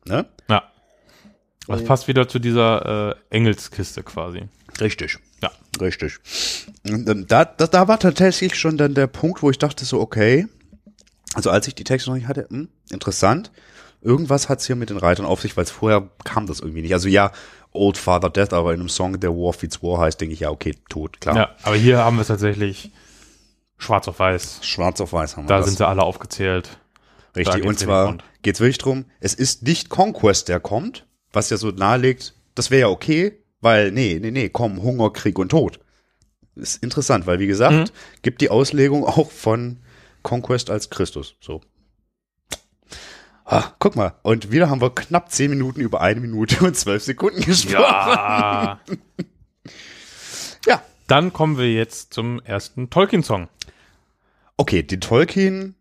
ne, 0.06 0.26
Ja. 0.50 0.64
Das 1.68 1.84
passt 1.86 2.08
wieder 2.10 2.28
zu 2.28 2.40
dieser 2.40 3.12
äh, 3.12 3.16
Engelskiste 3.30 4.04
quasi. 4.04 4.42
richtig. 4.82 5.20
Ja. 5.42 5.52
Richtig. 5.80 6.20
Da, 6.84 7.46
da, 7.46 7.68
da 7.68 7.88
war 7.88 8.00
tatsächlich 8.00 8.56
schon 8.56 8.78
dann 8.78 8.94
der 8.94 9.08
Punkt, 9.08 9.42
wo 9.42 9.50
ich 9.50 9.58
dachte 9.58 9.86
so, 9.86 10.02
okay, 10.02 10.48
also 11.34 11.50
als 11.50 11.68
ich 11.68 11.76
die 11.76 11.84
Texte 11.84 12.10
noch 12.10 12.18
nicht 12.18 12.28
hatte, 12.28 12.48
hm, 12.50 12.68
interessant, 12.90 13.52
irgendwas 14.02 14.50
hat's 14.50 14.68
hier 14.68 14.76
mit 14.76 14.90
den 14.90 14.98
Reitern 14.98 15.26
auf 15.26 15.42
sich, 15.42 15.56
weil 15.56 15.64
es 15.64 15.72
vorher 15.72 16.10
kam 16.24 16.46
das 16.48 16.60
irgendwie 16.60 16.82
nicht. 16.82 16.94
Also 16.94 17.08
ja, 17.08 17.32
Old 17.72 17.98
Father 17.98 18.30
Death, 18.30 18.52
aber 18.54 18.74
in 18.74 18.82
einem 18.82 18.90
Song, 18.90 19.18
der 19.20 19.32
War 19.32 19.54
Feeds 19.54 19.82
War 19.82 20.00
heißt, 20.00 20.20
denke 20.20 20.34
ich, 20.34 20.42
ja, 20.42 20.50
okay, 20.50 20.76
tot, 20.90 21.22
klar. 21.22 21.36
Ja, 21.36 21.56
aber 21.64 21.76
hier 21.76 22.00
haben 22.00 22.18
wir 22.18 22.22
es 22.22 22.28
tatsächlich 22.28 22.92
schwarz 23.78 24.08
auf 24.10 24.20
weiß. 24.20 24.60
Schwarz 24.62 25.00
auf 25.00 25.14
weiß 25.14 25.38
haben 25.38 25.46
wir 25.46 25.48
Da 25.50 25.58
das. 25.58 25.68
sind 25.68 25.78
sie 25.78 25.88
alle 25.88 26.04
aufgezählt. 26.04 26.78
Richtig, 27.36 27.64
und 27.64 27.80
zwar 27.80 28.18
geht's 28.42 28.60
wirklich 28.60 28.78
drum, 28.78 29.06
es 29.22 29.34
ist 29.34 29.64
nicht 29.64 29.88
Conquest, 29.88 30.50
der 30.50 30.60
kommt, 30.60 31.06
was 31.32 31.50
ja 31.50 31.56
so 31.56 31.70
nahelegt, 31.70 32.34
das 32.56 32.72
wäre 32.72 32.82
ja 32.82 32.88
okay, 32.90 33.41
weil, 33.62 33.92
nee, 33.92 34.20
nee, 34.22 34.32
nee, 34.32 34.50
komm, 34.50 34.82
Hunger, 34.82 35.12
Krieg 35.12 35.38
und 35.40 35.50
Tod. 35.50 35.80
Ist 36.56 36.84
interessant, 36.84 37.26
weil 37.28 37.40
wie 37.40 37.48
gesagt, 37.48 37.74
Mhm. 37.92 38.22
gibt 38.24 38.42
die 38.42 38.50
Auslegung 38.50 39.06
auch 39.06 39.32
von 39.32 39.78
Conquest 40.24 40.70
als 40.70 40.90
Christus, 40.90 41.36
so. 41.40 41.62
Ah, 43.46 43.74
guck 43.80 43.96
mal, 43.96 44.14
und 44.24 44.52
wieder 44.52 44.70
haben 44.70 44.82
wir 44.82 44.94
knapp 44.96 45.32
zehn 45.32 45.50
Minuten 45.50 45.82
über 45.82 46.02
eine 46.02 46.20
Minute 46.22 46.64
und 46.66 46.76
zwölf 46.78 47.04
Sekunden 47.04 47.42
gesprochen. 47.42 47.74
Ja. 47.84 48.80
ja. 50.68 50.82
Dann 51.08 51.34
kommen 51.34 51.58
wir 51.58 51.72
jetzt 51.74 52.14
zum 52.14 52.40
ersten 52.42 52.90
Tolkien-Song. 52.90 53.50
Okay, 54.56 54.84
die 54.84 55.00
Tolkien, 55.00 55.76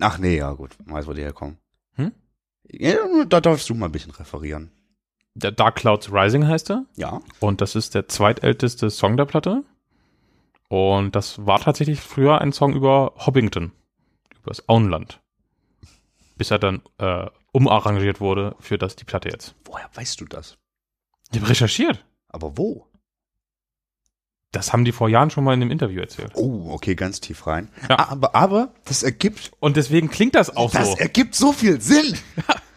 ach 0.00 0.18
nee, 0.18 0.38
ja 0.38 0.52
gut, 0.52 0.70
weiß, 0.86 1.06
wo 1.06 1.12
die 1.12 1.22
herkommen. 1.22 1.58
Hm? 1.96 2.12
Ja, 2.70 2.96
da 3.28 3.40
darfst 3.40 3.68
du 3.68 3.74
mal 3.74 3.86
ein 3.86 3.92
bisschen 3.92 4.12
referieren. 4.12 4.70
Der 5.34 5.52
Dark 5.52 5.76
Clouds 5.76 6.12
Rising 6.12 6.46
heißt 6.46 6.70
er. 6.70 6.84
Ja. 6.96 7.20
Und 7.38 7.60
das 7.60 7.74
ist 7.74 7.94
der 7.94 8.08
zweitälteste 8.08 8.90
Song 8.90 9.16
der 9.16 9.24
Platte. 9.26 9.62
Und 10.68 11.16
das 11.16 11.46
war 11.46 11.60
tatsächlich 11.60 12.00
früher 12.00 12.40
ein 12.40 12.52
Song 12.52 12.74
über 12.74 13.12
Hobbington, 13.16 13.72
über 14.40 14.50
das 14.50 14.68
Auenland. 14.68 15.20
Bis 16.36 16.50
er 16.50 16.58
dann 16.58 16.82
äh, 16.98 17.26
umarrangiert 17.52 18.20
wurde 18.20 18.54
für 18.60 18.78
das 18.78 18.96
die 18.96 19.04
Platte 19.04 19.28
jetzt. 19.28 19.54
Woher 19.64 19.88
weißt 19.94 20.20
du 20.20 20.24
das? 20.24 20.58
Ich 21.32 21.38
habe 21.38 21.50
recherchiert. 21.50 22.04
Aber 22.28 22.56
wo? 22.56 22.86
Das 24.52 24.72
haben 24.72 24.84
die 24.84 24.92
vor 24.92 25.08
Jahren 25.08 25.30
schon 25.30 25.44
mal 25.44 25.54
in 25.54 25.62
einem 25.62 25.70
Interview 25.70 26.00
erzählt. 26.00 26.32
Oh, 26.34 26.70
okay, 26.72 26.96
ganz 26.96 27.20
tief 27.20 27.46
rein. 27.46 27.68
Ja. 27.88 28.10
Aber, 28.10 28.34
aber 28.34 28.72
das 28.84 29.04
ergibt, 29.04 29.52
Und 29.60 29.76
deswegen 29.76 30.10
klingt 30.10 30.34
das 30.34 30.56
auch 30.56 30.72
das 30.72 30.90
so. 30.92 30.96
ergibt 30.96 31.34
so 31.36 31.52
viel 31.52 31.80
Sinn. 31.80 32.16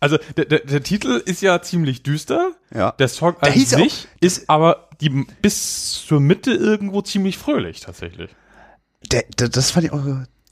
Also 0.00 0.18
der, 0.36 0.46
der, 0.46 0.60
der 0.60 0.82
Titel 0.82 1.22
ist 1.24 1.42
ja 1.42 1.60
ziemlich 1.62 2.02
düster. 2.02 2.52
Ja. 2.74 2.92
Der 2.92 3.08
Song 3.08 3.34
Der 3.42 3.48
an 3.48 3.52
hieß 3.54 3.72
ja 3.72 3.78
auch- 3.78 3.82
sich 3.82 4.08
ist 4.20 4.48
aber 4.48 4.88
die, 5.00 5.10
bis 5.42 6.04
zur 6.06 6.20
Mitte 6.20 6.52
irgendwo 6.52 7.02
ziemlich 7.02 7.36
fröhlich 7.38 7.80
tatsächlich. 7.80 8.30
Der, 9.12 9.24
der, 9.38 9.48
das 9.48 9.70
fand 9.70 9.86
ich 9.86 9.92
auch, 9.92 10.02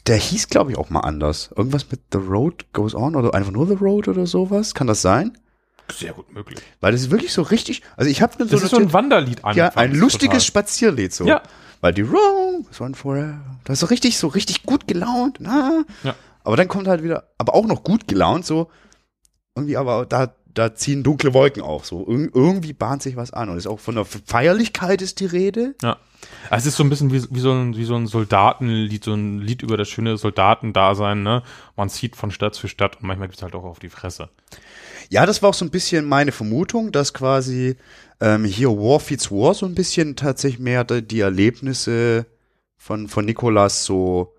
der 0.07 0.17
hieß, 0.17 0.49
glaube 0.49 0.73
ich, 0.73 0.79
auch 0.79 0.91
mal 0.91 1.01
anders. 1.01 1.51
Irgendwas 1.57 1.91
mit 1.91 2.01
The 2.13 2.19
Road 2.19 2.67
Goes 2.73 2.95
On 2.95 3.17
oder 3.17 3.35
einfach 3.35 3.53
nur 3.53 3.67
The 3.67 3.75
Road 3.75 4.09
oder 4.09 4.27
sowas. 4.27 4.75
Kann 4.75 4.87
das 4.87 5.03
sein? 5.03 5.37
Sehr 5.93 6.13
gut 6.13 6.33
möglich. 6.33 6.59
Weil 6.81 6.93
das 6.93 7.01
ist 7.03 7.11
wirklich 7.11 7.33
so 7.33 7.41
richtig, 7.43 7.83
also 7.97 8.11
ich 8.11 8.21
habe 8.21 8.35
so, 8.39 8.45
Das 8.45 8.63
ist 8.63 8.71
so 8.71 8.77
ein 8.77 8.93
Wanderlied 8.93 9.45
an. 9.45 9.57
ja, 9.57 9.69
ein 9.75 9.95
lustiges 9.95 10.45
Spazierlied 10.45 11.15
so. 11.15 11.25
Ja. 11.25 11.43
Weil 11.81 11.95
die 11.95 12.03
Road 12.03 12.67
goes 12.67 12.81
on 12.83 12.95
forever. 12.95 13.41
Das 13.65 13.75
ist 13.75 13.81
so 13.81 13.87
richtig, 13.87 14.19
so 14.19 14.29
richtig 14.29 14.65
gut 14.65 14.87
gelaunt. 14.89 15.39
Na. 15.41 15.85
Ja. 16.05 16.15
Aber 16.45 16.57
dann 16.57 16.69
kommt 16.69 16.89
halt 16.89 17.03
wieder, 17.03 17.29
aber 17.39 17.55
auch 17.55 17.67
noch 17.67 17.83
gut 17.85 18.09
gelaunt, 18.09 18.45
so 18.45 18.71
irgendwie, 19.59 19.77
aber 19.77 20.07
da, 20.07 20.33
da 20.55 20.75
ziehen 20.75 21.03
dunkle 21.03 21.35
Wolken 21.35 21.63
auf. 21.63 21.87
So 21.87 22.07
Ir 22.09 22.31
irgendwie 22.35 22.73
bahnt 22.73 23.03
sich 23.03 23.17
was 23.17 23.33
an. 23.33 23.49
Und 23.49 23.57
ist 23.57 23.67
auch 23.67 23.81
von 23.81 23.95
der 23.95 24.05
Feierlichkeit 24.05 25.03
ist 25.03 25.21
die 25.21 25.27
Rede. 25.27 25.75
Ja. 25.83 25.99
Also 26.51 26.65
Es 26.65 26.67
ist 26.67 26.77
so 26.77 26.85
ein 26.85 26.91
bisschen 26.91 27.13
wie, 27.13 27.23
wie, 27.31 27.41
so 27.41 27.53
ein, 27.53 27.77
wie 27.77 27.85
so 27.85 27.95
ein 27.95 28.07
Soldatenlied, 28.07 29.05
so 29.05 29.15
ein 29.15 29.39
Lied 29.41 29.63
über 29.63 29.77
das 29.77 29.89
schöne 29.89 30.17
Soldatendasein, 30.17 31.23
ne? 31.23 31.43
Man 31.77 31.89
zieht 31.89 32.17
von 32.17 32.31
Stadt 32.31 32.55
zu 32.55 32.67
Stadt 32.67 32.97
und 32.97 33.05
manchmal 33.05 33.29
gibt's 33.29 33.43
halt 33.43 33.55
auch 33.55 33.65
auf 33.65 33.79
die 33.79 33.89
Fresse. 33.89 34.29
Ja, 35.11 35.27
das 35.27 35.43
war 35.43 35.51
auch 35.51 35.55
so 35.55 35.65
ein 35.65 35.71
bisschen 35.71 36.05
meine 36.05 36.33
Vermutung, 36.33 36.93
dass 36.93 37.15
quasi 37.15 37.77
ähm, 38.21 38.45
hier 38.45 38.71
War 38.71 39.01
Feeds 39.01 39.31
War 39.31 39.55
so 39.55 39.65
ein 39.67 39.75
bisschen 39.75 40.17
tatsächlich 40.17 40.61
mehr 40.61 40.85
die, 40.85 41.07
die 41.07 41.21
Erlebnisse 41.21 42.27
von, 42.77 43.09
von 43.09 43.25
Nikolas 43.25 43.85
so 43.85 44.35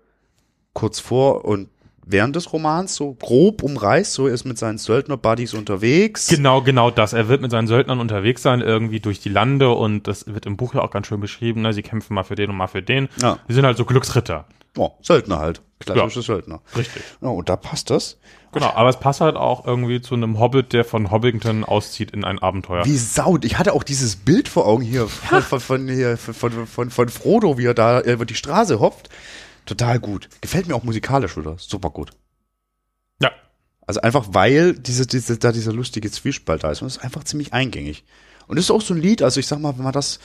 kurz 0.74 1.00
vor 1.00 1.44
und 1.44 1.68
während 2.12 2.36
des 2.36 2.52
Romans 2.52 2.94
so 2.94 3.14
grob 3.14 3.62
umreißt. 3.62 4.12
So 4.12 4.26
er 4.26 4.34
ist 4.34 4.44
mit 4.44 4.58
seinen 4.58 4.78
Söldner-Buddies 4.78 5.54
unterwegs. 5.54 6.28
Genau, 6.28 6.62
genau 6.62 6.90
das. 6.90 7.12
Er 7.12 7.28
wird 7.28 7.42
mit 7.42 7.50
seinen 7.50 7.66
Söldnern 7.66 8.00
unterwegs 8.00 8.42
sein, 8.42 8.60
irgendwie 8.60 9.00
durch 9.00 9.20
die 9.20 9.28
Lande 9.28 9.70
und 9.70 10.06
das 10.06 10.26
wird 10.26 10.46
im 10.46 10.56
Buch 10.56 10.74
ja 10.74 10.82
auch 10.82 10.90
ganz 10.90 11.06
schön 11.06 11.20
beschrieben, 11.20 11.62
ne? 11.62 11.72
Sie 11.72 11.82
kämpfen 11.82 12.14
mal 12.14 12.24
für 12.24 12.34
den 12.34 12.50
und 12.50 12.56
mal 12.56 12.66
für 12.66 12.82
den. 12.82 13.08
Ja. 13.20 13.38
Die 13.48 13.52
sind 13.52 13.64
halt 13.64 13.76
so 13.76 13.84
Glücksritter. 13.84 14.46
Oh, 14.76 14.90
Söldner 15.02 15.38
halt. 15.38 15.62
Klassische 15.80 16.22
Söldner. 16.22 16.60
Richtig. 16.76 17.02
Ja, 17.22 17.28
und 17.28 17.48
da 17.48 17.56
passt 17.56 17.90
das. 17.90 18.18
Genau, 18.52 18.70
aber 18.74 18.90
es 18.90 18.98
passt 18.98 19.20
halt 19.20 19.36
auch 19.36 19.66
irgendwie 19.66 20.00
zu 20.00 20.14
einem 20.14 20.38
Hobbit, 20.38 20.72
der 20.72 20.84
von 20.84 21.10
Hobbington 21.10 21.64
auszieht 21.64 22.10
in 22.10 22.24
ein 22.24 22.38
Abenteuer. 22.38 22.84
Wie 22.84 22.96
saut. 22.98 23.44
Ich 23.44 23.58
hatte 23.58 23.72
auch 23.72 23.82
dieses 23.82 24.16
Bild 24.16 24.48
vor 24.48 24.66
Augen 24.66 24.82
hier 24.82 25.08
von, 25.08 25.42
von, 25.42 25.60
von, 25.60 25.88
hier, 25.88 26.16
von, 26.16 26.34
von, 26.34 26.66
von, 26.66 26.90
von 26.90 27.08
Frodo, 27.08 27.56
wie 27.56 27.66
er 27.66 27.74
da 27.74 28.00
über 28.00 28.26
die 28.26 28.34
Straße 28.34 28.78
hopft. 28.78 29.08
Total 29.66 29.98
gut. 30.00 30.28
Gefällt 30.40 30.66
mir 30.68 30.74
auch 30.74 30.82
musikalisch 30.82 31.36
wieder. 31.36 31.56
Super 31.58 31.90
gut. 31.90 32.10
Ja. 33.20 33.30
Also 33.86 34.00
einfach, 34.00 34.28
weil 34.32 34.74
diese, 34.74 35.06
diese, 35.06 35.38
da 35.38 35.52
dieser 35.52 35.72
lustige 35.72 36.10
Zwiespalt 36.10 36.64
da 36.64 36.70
ist. 36.70 36.82
Und 36.82 36.88
es 36.88 36.96
ist 36.96 37.02
einfach 37.04 37.24
ziemlich 37.24 37.52
eingängig. 37.52 38.04
Und 38.46 38.58
es 38.58 38.64
ist 38.64 38.70
auch 38.70 38.80
so 38.82 38.94
ein 38.94 39.00
Lied, 39.00 39.22
also 39.22 39.38
ich 39.38 39.46
sag 39.46 39.60
mal, 39.60 39.76
wenn 39.76 39.84
man 39.84 39.92
das 39.92 40.18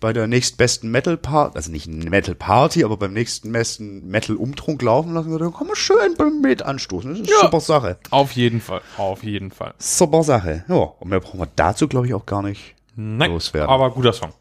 bei 0.00 0.12
der 0.12 0.26
nächstbesten 0.26 0.90
Metal 0.90 1.16
Party, 1.16 1.56
also 1.56 1.70
nicht 1.70 1.86
Metal 1.86 2.34
Party, 2.34 2.84
aber 2.84 2.96
beim 2.98 3.12
nächsten 3.14 3.50
besten 3.52 4.06
Metal 4.08 4.36
Umtrunk 4.36 4.82
laufen 4.82 5.14
lassen 5.14 5.30
würde, 5.30 5.44
dann 5.44 5.54
kann 5.54 5.68
man 5.68 5.76
schön 5.76 6.14
beim 6.18 6.40
mit 6.42 6.60
anstoßen. 6.62 7.10
Das 7.10 7.20
ist 7.20 7.26
eine 7.28 7.34
Ja. 7.36 7.40
super 7.42 7.60
Sache. 7.60 7.98
Auf 8.10 8.32
jeden 8.32 8.60
Fall. 8.60 8.82
Auf 8.98 9.22
jeden 9.22 9.50
Fall. 9.50 9.72
Super 9.78 10.22
Sache. 10.22 10.64
Ja, 10.68 10.74
und 10.74 11.08
mehr 11.08 11.20
brauchen 11.20 11.40
wir 11.40 11.48
dazu, 11.56 11.88
glaube 11.88 12.06
ich, 12.08 12.14
auch 12.14 12.26
gar 12.26 12.42
nicht 12.42 12.74
Nein, 12.94 13.30
loswerden. 13.30 13.70
aber 13.70 13.90
guter 13.90 14.12
Song. 14.12 14.32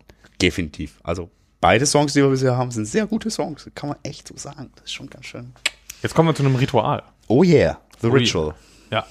Definitiv. 0.41 0.99
Also 1.03 1.29
beide 1.61 1.85
Songs, 1.85 2.13
die 2.13 2.21
wir 2.21 2.29
bisher 2.29 2.57
haben, 2.57 2.71
sind 2.71 2.85
sehr 2.85 3.05
gute 3.07 3.29
Songs. 3.29 3.69
Kann 3.75 3.89
man 3.89 3.97
echt 4.03 4.27
so 4.27 4.35
sagen. 4.37 4.71
Das 4.75 4.85
ist 4.85 4.93
schon 4.93 5.09
ganz 5.09 5.25
schön. 5.25 5.53
Jetzt 6.01 6.13
kommen 6.15 6.29
wir 6.29 6.35
zu 6.35 6.43
einem 6.43 6.55
Ritual. 6.55 7.03
Oh 7.27 7.43
yeah, 7.43 7.79
The 8.01 8.07
Oh 8.07 8.11
Ritual. 8.11 8.53
Ja. 8.91 9.05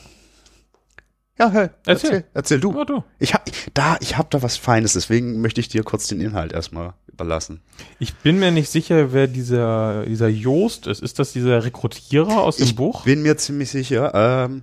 Ja, 1.37 1.51
hey, 1.51 1.69
Erzähl. 1.85 2.11
erzähl, 2.11 2.25
erzähl 2.33 2.61
du. 2.61 2.73
Ja, 2.79 2.85
du. 2.85 3.03
Ich 3.19 3.35
hab, 3.35 3.45
da, 3.75 3.97
ich 4.01 4.17
hab 4.17 4.31
da 4.31 4.41
was 4.43 4.57
Feines, 4.57 4.93
deswegen 4.93 5.41
möchte 5.41 5.61
ich 5.61 5.69
dir 5.69 5.83
kurz 5.83 6.07
den 6.07 6.21
Inhalt 6.21 6.53
erstmal 6.53 6.95
überlassen. 7.13 7.61
Ich 7.99 8.15
bin 8.19 8.39
mir 8.39 8.53
nicht 8.53 8.71
sicher, 8.71 9.13
wer 9.13 9.27
dieser, 9.27 10.05
dieser 10.07 10.29
Joost 10.29 10.87
ist. 10.87 11.03
Ist 11.03 11.19
das 11.19 11.33
dieser 11.33 11.65
Rekrutierer 11.65 12.41
aus 12.41 12.59
dem 12.59 12.65
Ich 12.67 12.77
Buch? 12.77 13.03
bin 13.03 13.23
mir 13.23 13.37
ziemlich 13.37 13.69
sicher, 13.71 14.13
ähm, 14.47 14.63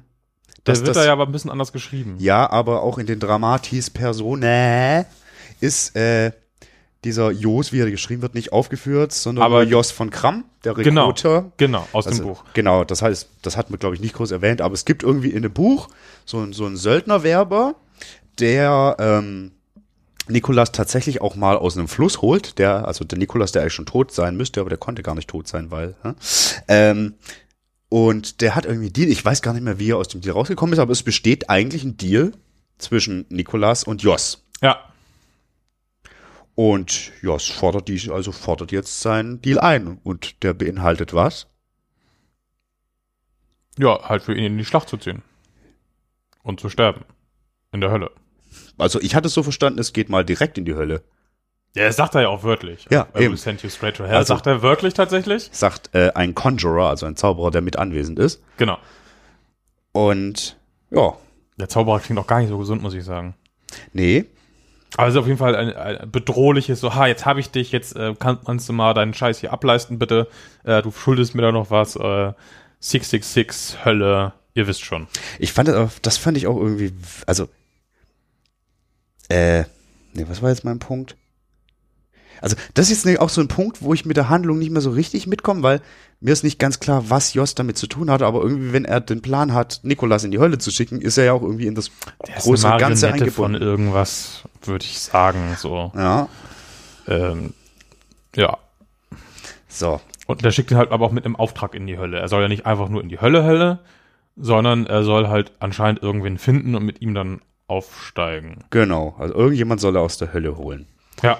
Der 0.65 0.77
wird 0.77 0.87
das, 0.87 0.95
da 0.95 1.03
ja 1.05 1.11
aber 1.11 1.25
ein 1.25 1.33
bisschen 1.33 1.51
anders 1.51 1.73
geschrieben. 1.73 2.15
ja, 2.19 2.49
aber 2.49 2.83
auch 2.83 2.97
in 2.97 3.05
den 3.05 3.19
Dramatis 3.19 3.89
Personae 3.89 5.03
ist, 5.59 5.93
äh, 5.97 6.31
dieser 7.03 7.31
Jos, 7.31 7.71
wie 7.73 7.79
er 7.79 7.89
geschrieben 7.89 8.21
wird, 8.21 8.35
nicht 8.35 8.51
aufgeführt, 8.53 9.11
sondern 9.11 9.43
Aber- 9.43 9.63
Jos 9.63 9.89
von 9.91 10.09
Kramm, 10.11 10.45
der 10.63 10.73
Genau. 10.75 11.07
Rekruter. 11.09 11.51
Genau, 11.57 11.87
aus 11.93 12.05
Also, 12.07 12.19
dem 12.23 12.27
Buch. 12.27 12.43
Genau, 12.53 12.83
das 12.83 13.01
heißt, 13.01 13.27
das 13.41 13.57
hat 13.57 13.69
man, 13.71 13.79
glaube 13.79 13.95
ich, 13.95 14.01
nicht 14.01 14.13
groß 14.13 14.31
erwähnt, 14.31 14.61
aber 14.61 14.73
es 14.75 14.85
gibt 14.85 15.01
irgendwie 15.03 15.29
in 15.31 15.41
dem 15.41 15.51
Buch 15.53 15.87
so, 16.25 16.39
ein- 16.39 16.53
so 16.53 16.65
einen 16.65 16.77
Söldnerwerber, 16.77 17.75
der 18.39 18.95
ähm, 18.99 19.51
Nikolas 20.27 20.71
tatsächlich 20.71 21.21
auch 21.21 21.35
mal 21.35 21.57
aus 21.57 21.75
einem 21.77 21.87
Fluss 21.87 22.21
holt, 22.21 22.59
der, 22.59 22.87
also 22.87 23.03
der 23.03 23.17
Nikolas, 23.17 23.51
der 23.51 23.63
eigentlich 23.63 23.73
schon 23.73 23.87
tot 23.87 24.11
sein 24.13 24.37
müsste, 24.37 24.61
aber 24.61 24.69
der 24.69 24.77
konnte 24.77 25.01
gar 25.01 25.15
nicht 25.15 25.27
tot 25.29 25.47
sein, 25.47 25.71
weil, 25.71 25.95
hä? 26.03 26.13
ähm, 26.67 27.15
und 27.89 28.39
der 28.41 28.55
hat 28.55 28.65
irgendwie 28.65 28.85
einen 28.85 28.93
Deal, 28.93 29.09
ich 29.09 29.25
weiß 29.25 29.41
gar 29.41 29.53
nicht 29.53 29.63
mehr, 29.63 29.79
wie 29.79 29.89
er 29.91 29.97
aus 29.97 30.07
dem 30.07 30.21
Deal 30.21 30.33
rausgekommen 30.33 30.73
ist, 30.73 30.79
aber 30.79 30.91
es 30.93 31.03
besteht 31.03 31.49
eigentlich 31.49 31.83
ein 31.83 31.97
Deal 31.97 32.31
zwischen 32.77 33.25
Nikolas 33.29 33.83
und 33.83 34.01
Jos. 34.03 34.45
Ja. 34.61 34.79
Und 36.63 37.11
Jos 37.23 37.47
fordert 37.49 37.87
die, 37.87 38.11
also 38.11 38.31
fordert 38.31 38.71
jetzt 38.71 39.01
seinen 39.01 39.41
Deal 39.41 39.57
ein 39.57 39.97
und 40.03 40.43
der 40.43 40.53
beinhaltet 40.53 41.11
was? 41.11 41.47
Ja, 43.79 44.07
halt 44.07 44.21
für 44.21 44.35
ihn 44.35 44.43
in 44.43 44.57
die 44.59 44.65
Schlacht 44.65 44.87
zu 44.87 44.97
ziehen. 44.97 45.23
Und 46.43 46.59
zu 46.59 46.69
sterben. 46.69 47.03
In 47.71 47.81
der 47.81 47.89
Hölle. 47.89 48.11
Also 48.77 49.01
ich 49.01 49.15
hatte 49.15 49.25
es 49.27 49.33
so 49.33 49.41
verstanden, 49.41 49.79
es 49.79 49.91
geht 49.91 50.09
mal 50.09 50.23
direkt 50.23 50.59
in 50.59 50.65
die 50.65 50.75
Hölle. 50.75 51.01
Ja, 51.75 51.85
das 51.85 51.95
sagt 51.95 52.13
er 52.13 52.21
ja 52.21 52.27
auch 52.29 52.43
wörtlich. 52.43 52.85
Ja, 52.91 53.07
I 53.17 53.23
eben. 53.23 53.37
send 53.37 53.63
you 53.63 53.69
straight 53.69 53.95
to 53.95 54.03
hell. 54.03 54.17
Also- 54.17 54.35
sagt 54.35 54.45
er 54.45 54.61
wörtlich 54.61 54.93
tatsächlich? 54.93 55.49
Sagt 55.51 55.95
äh, 55.95 56.11
ein 56.13 56.35
Conjurer, 56.35 56.89
also 56.89 57.07
ein 57.07 57.15
Zauberer, 57.15 57.49
der 57.49 57.61
mit 57.61 57.77
anwesend 57.79 58.19
ist. 58.19 58.43
Genau. 58.57 58.77
Und 59.93 60.59
ja, 60.91 61.17
Der 61.57 61.69
Zauberer 61.69 61.99
klingt 62.01 62.19
auch 62.19 62.27
gar 62.27 62.39
nicht 62.39 62.49
so 62.49 62.59
gesund, 62.59 62.83
muss 62.83 62.93
ich 62.93 63.03
sagen. 63.03 63.33
nee, 63.93 64.25
Ist 64.97 65.15
auf 65.15 65.25
jeden 65.25 65.37
Fall 65.37 65.55
ein, 65.55 65.73
ein 65.75 66.11
bedrohliches, 66.11 66.81
so, 66.81 66.93
ha, 66.95 67.07
jetzt 67.07 67.25
habe 67.25 67.39
ich 67.39 67.49
dich, 67.49 67.71
jetzt 67.71 67.95
äh, 67.95 68.13
kann, 68.13 68.39
kannst 68.45 68.67
du 68.67 68.73
mal 68.73 68.93
deinen 68.93 69.13
Scheiß 69.13 69.39
hier 69.39 69.53
ableisten, 69.53 69.97
bitte. 69.99 70.27
Äh, 70.65 70.81
du 70.81 70.91
schuldest 70.91 71.33
mir 71.33 71.41
da 71.43 71.51
noch 71.51 71.71
was. 71.71 71.95
Äh, 71.95 72.33
666, 72.81 73.85
Hölle, 73.85 74.33
ihr 74.53 74.67
wisst 74.67 74.83
schon. 74.83 75.07
ich 75.39 75.53
fand 75.53 75.67
das, 75.69 75.75
auch- 75.75 75.99
das 76.01 76.17
fand 76.17 76.35
ich 76.37 76.47
auch 76.47 76.57
irgendwie, 76.57 76.91
also, 77.27 77.47
äh, 79.29 79.61
nee, 80.13 80.25
was 80.27 80.41
war 80.41 80.49
jetzt 80.49 80.65
mein 80.65 80.79
Punkt? 80.79 81.15
Also, 82.41 82.55
das 82.73 82.89
ist 82.89 83.05
jetzt 83.05 83.19
auch 83.19 83.29
so 83.29 83.39
ein 83.41 83.47
Punkt, 83.47 83.81
wo 83.81 83.93
ich 83.93 84.05
mit 84.05 84.17
der 84.17 84.29
Handlung 84.29 84.57
nicht 84.59 84.71
mehr 84.71 84.81
so 84.81 84.89
richtig 84.91 85.27
mitkomme, 85.27 85.63
weil 85.63 85.81
mir 86.19 86.33
ist 86.33 86.43
nicht 86.43 86.59
ganz 86.59 86.79
klar, 86.79 87.09
was 87.09 87.33
Jos 87.33 87.55
damit 87.55 87.77
zu 87.77 87.87
tun 87.87 88.11
hatte, 88.11 88.25
aber 88.25 88.41
irgendwie, 88.41 88.73
wenn 88.73 88.85
er 88.85 88.99
den 89.01 89.21
Plan 89.21 89.53
hat, 89.53 89.79
Nikolas 89.83 90.23
in 90.23 90.31
die 90.31 90.39
Hölle 90.39 90.57
zu 90.57 90.71
schicken, 90.71 91.01
ist 91.01 91.17
er 91.17 91.25
ja 91.25 91.33
auch 91.33 91.41
irgendwie 91.41 91.67
in 91.67 91.75
das 91.75 91.91
Der 92.27 92.37
ist 92.37 92.43
große 92.43 92.67
eine 92.69 92.77
Ganze 92.79 93.07
Marionette 93.07 93.31
von 93.31 93.45
eingebunden. 93.55 93.67
irgendwas, 93.67 94.43
würde 94.63 94.85
ich 94.85 94.99
sagen, 94.99 95.55
so. 95.57 95.91
Ja, 95.95 96.27
Ähm, 97.07 97.53
ja. 98.35 98.57
so. 99.67 99.99
Und 100.27 100.43
der 100.45 100.51
schickt 100.51 100.71
ihn 100.71 100.77
halt 100.77 100.91
aber 100.91 101.05
auch 101.05 101.11
mit 101.11 101.25
einem 101.25 101.35
Auftrag 101.35 101.75
in 101.75 101.87
die 101.87 101.97
Hölle. 101.97 102.19
Er 102.19 102.27
soll 102.27 102.41
ja 102.41 102.47
nicht 102.47 102.65
einfach 102.65 102.87
nur 102.89 103.01
in 103.01 103.09
die 103.09 103.19
Hölle, 103.19 103.43
Hölle, 103.43 103.79
sondern 104.37 104.85
er 104.85 105.03
soll 105.03 105.27
halt 105.27 105.51
anscheinend 105.59 106.01
irgendwen 106.01 106.37
finden 106.37 106.75
und 106.75 106.85
mit 106.85 107.01
ihm 107.01 107.13
dann 107.13 107.41
aufsteigen. 107.67 108.63
Genau, 108.69 109.15
also 109.17 109.33
irgendjemand 109.33 109.81
soll 109.81 109.95
er 109.95 110.01
aus 110.01 110.17
der 110.17 110.33
Hölle 110.33 110.57
holen. 110.57 110.87
Ja. 111.23 111.39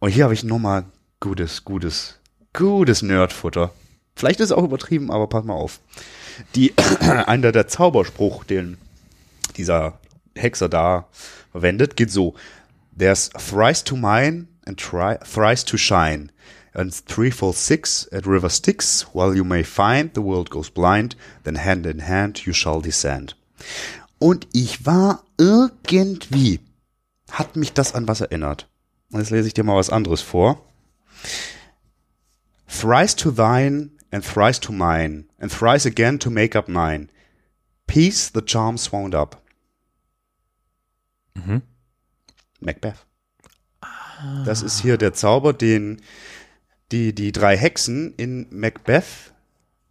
Und 0.00 0.10
hier 0.10 0.24
habe 0.24 0.34
ich 0.34 0.44
nochmal 0.44 0.84
gutes, 1.20 1.64
gutes, 1.64 2.20
gutes 2.52 3.02
Nerdfutter. 3.02 3.72
Vielleicht 4.14 4.40
ist 4.40 4.46
es 4.46 4.52
auch 4.52 4.64
übertrieben, 4.64 5.10
aber 5.10 5.26
pass 5.26 5.44
mal 5.44 5.54
auf. 5.54 5.80
Die, 6.54 6.72
einer 7.00 7.52
der 7.52 7.68
Zauberspruch, 7.68 8.44
den 8.44 8.78
dieser 9.56 9.98
Hexer 10.36 10.68
da 10.68 11.08
verwendet, 11.50 11.96
geht 11.96 12.10
so. 12.10 12.34
There's 12.96 13.30
thrice 13.30 13.84
to 13.84 13.96
mine 13.96 14.48
and 14.66 14.78
tri 14.78 15.18
thrice 15.18 15.64
to 15.64 15.76
shine. 15.76 16.30
And 16.74 16.94
threefold 17.06 17.56
six 17.56 18.08
at 18.12 18.26
river 18.26 18.50
Styx, 18.50 19.06
while 19.12 19.34
you 19.34 19.42
may 19.42 19.64
find 19.64 20.10
the 20.14 20.22
world 20.22 20.50
goes 20.50 20.70
blind, 20.70 21.16
then 21.42 21.56
hand 21.56 21.86
in 21.86 22.06
hand 22.06 22.46
you 22.46 22.52
shall 22.52 22.80
descend. 22.80 23.36
Und 24.18 24.46
ich 24.52 24.86
war 24.86 25.24
irgendwie, 25.38 26.60
hat 27.30 27.56
mich 27.56 27.72
das 27.72 27.94
an 27.94 28.06
was 28.06 28.20
erinnert. 28.20 28.68
Jetzt 29.10 29.30
lese 29.30 29.48
ich 29.48 29.54
dir 29.54 29.64
mal 29.64 29.76
was 29.76 29.90
anderes 29.90 30.20
vor. 30.20 30.64
Thrice 32.66 33.16
to 33.16 33.30
thine 33.30 33.90
and 34.10 34.24
thrice 34.24 34.60
to 34.60 34.72
mine 34.72 35.24
and 35.38 35.50
thrice 35.50 35.86
again 35.86 36.18
to 36.18 36.30
make 36.30 36.56
up 36.56 36.68
nine. 36.68 37.08
Peace 37.86 38.30
the 38.32 38.42
charms 38.42 38.92
wound 38.92 39.14
up. 39.14 39.42
Mhm. 41.34 41.62
Macbeth. 42.60 43.06
Das 44.44 44.62
ist 44.62 44.80
hier 44.80 44.98
der 44.98 45.14
Zauber, 45.14 45.52
den 45.52 46.02
die, 46.90 47.14
die 47.14 47.32
drei 47.32 47.56
Hexen 47.56 48.14
in 48.16 48.46
Macbeth 48.50 49.32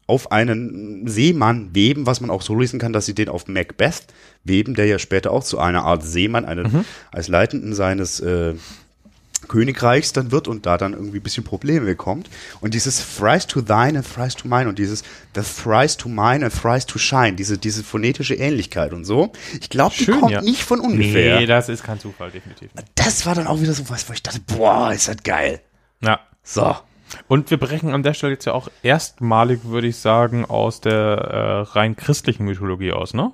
auf 0.08 0.32
einen 0.32 1.08
Seemann 1.08 1.76
weben, 1.76 2.06
was 2.06 2.22
man 2.22 2.30
auch 2.30 2.42
so 2.42 2.58
lesen 2.58 2.80
kann, 2.80 2.94
dass 2.94 3.06
sie 3.06 3.14
den 3.14 3.30
auf 3.30 3.48
Macbeth 3.48 4.08
weben, 4.44 4.74
der 4.74 4.86
ja 4.86 5.00
später 5.00 5.32
auch 5.32 5.44
zu 5.44 5.60
einer 5.60 5.84
Art 5.84 6.04
Seemann, 6.04 6.46
einen, 6.46 6.86
als 7.12 7.28
Leitenden 7.28 7.74
seines 7.74 8.20
äh, 8.22 8.56
Königreichs 9.48 10.14
dann 10.14 10.32
wird 10.32 10.48
und 10.48 10.66
da 10.66 10.78
dann 10.78 10.94
irgendwie 10.94 11.18
ein 11.18 11.24
bisschen 11.24 11.44
Probleme 11.44 11.86
bekommt. 11.86 12.30
Und 12.60 12.74
dieses 12.74 13.18
thrice 13.18 13.48
to 13.48 13.62
thine 13.62 13.98
and 13.98 14.14
thrice 14.14 14.36
to 14.36 14.48
mine 14.48 14.68
und 14.68 14.80
dieses 14.80 15.04
the 15.36 15.42
thrice 15.42 15.96
to 15.98 16.10
mine 16.10 16.44
and 16.44 16.54
thrice 16.54 16.86
to 16.86 16.98
shine, 16.98 17.34
diese, 17.34 17.58
diese 17.58 17.84
phonetische 17.84 18.36
Ähnlichkeit 18.36 18.94
und 18.94 19.06
so. 19.06 19.32
Ich 19.62 19.70
glaube, 19.70 19.96
die 19.98 20.06
kommt 20.06 20.32
ja. 20.32 20.42
nicht 20.42 20.64
von 20.64 20.80
ungefähr. 20.80 21.40
Nee, 21.40 21.46
das 21.46 21.70
ist 21.70 21.84
kein 21.84 22.00
Zufall, 22.00 22.32
definitiv 22.32 22.74
nicht. 22.74 22.88
das 22.96 23.26
war 23.26 23.36
dann 23.36 23.48
auch 23.48 23.62
wieder 23.62 23.74
so 23.74 23.90
was, 23.90 24.10
wo 24.10 24.14
ich 24.14 24.24
dachte, 24.24 24.40
boah, 24.40 24.92
ist 24.92 25.08
das 25.08 25.18
geil. 25.24 25.62
Ja. 26.02 26.20
So. 26.44 26.76
Und 27.28 27.52
wir 27.52 27.58
brechen 27.58 27.94
an 27.94 28.04
der 28.04 28.14
Stelle 28.14 28.34
jetzt 28.34 28.46
ja 28.46 28.54
auch 28.54 28.70
erstmalig, 28.84 29.62
würde 29.64 29.88
ich 29.88 29.98
sagen, 29.98 30.46
aus 30.46 30.82
der 30.82 30.94
äh, 30.94 31.62
rein 31.72 31.96
christlichen 31.96 32.44
Mythologie 32.44 32.92
aus, 32.92 33.14
ne? 33.14 33.32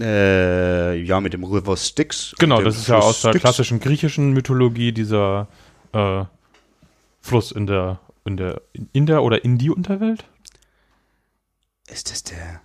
Äh, 0.00 0.96
ja, 1.02 1.20
mit 1.20 1.32
dem 1.32 1.44
River 1.44 1.76
Styx. 1.76 2.34
Genau, 2.38 2.62
das 2.62 2.76
ist 2.76 2.88
ja 2.88 2.98
aus 2.98 3.22
der 3.22 3.30
Styx. 3.30 3.42
klassischen 3.42 3.80
griechischen 3.80 4.32
Mythologie 4.32 4.92
dieser 4.92 5.48
äh, 5.92 6.24
Fluss 7.20 7.52
in 7.52 7.66
der 7.66 8.00
in 8.24 8.36
der 8.36 8.62
in 8.92 9.06
der 9.06 9.22
oder 9.22 9.44
in 9.44 9.58
die 9.58 9.70
Unterwelt. 9.70 10.24
Ist 11.88 12.10
das 12.10 12.22
der. 12.22 12.60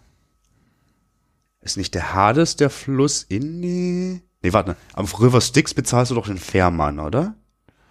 Ist 1.61 1.77
nicht 1.77 1.95
der 1.95 2.13
Hades 2.13 2.55
der 2.55 2.69
Fluss 2.69 3.23
in 3.23 3.61
die. 3.61 4.21
Nee, 4.41 4.53
warte, 4.53 4.77
am 4.93 5.05
River 5.05 5.41
Styx 5.41 5.73
bezahlst 5.73 6.11
du 6.11 6.15
doch 6.15 6.27
den 6.27 6.37
Fährmann, 6.37 6.99
oder? 6.99 7.35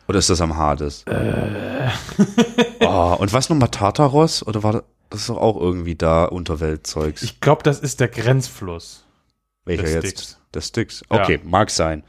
Oder 0.08 0.18
ist 0.18 0.30
das 0.30 0.40
am 0.40 0.56
Hades? 0.56 1.02
Äh. 1.04 1.90
oh, 2.80 3.16
und 3.18 3.32
was 3.32 3.48
nochmal 3.48 3.70
Tartaros? 3.70 4.46
Oder 4.46 4.62
war 4.62 4.72
das, 4.72 4.82
das 5.10 5.20
ist 5.22 5.28
doch 5.28 5.38
auch 5.38 5.60
irgendwie 5.60 5.96
da 5.96 6.24
Unterweltzeugs? 6.24 7.22
Ich 7.22 7.40
glaube, 7.40 7.62
das 7.62 7.80
ist 7.80 8.00
der 8.00 8.08
Grenzfluss. 8.08 9.05
Welcher 9.66 9.82
der 9.82 10.02
jetzt? 10.02 10.40
Der 10.54 10.60
Styx. 10.62 11.02
Ja. 11.10 11.22
Okay, 11.22 11.40
mag 11.44 11.70
sein. 11.70 12.02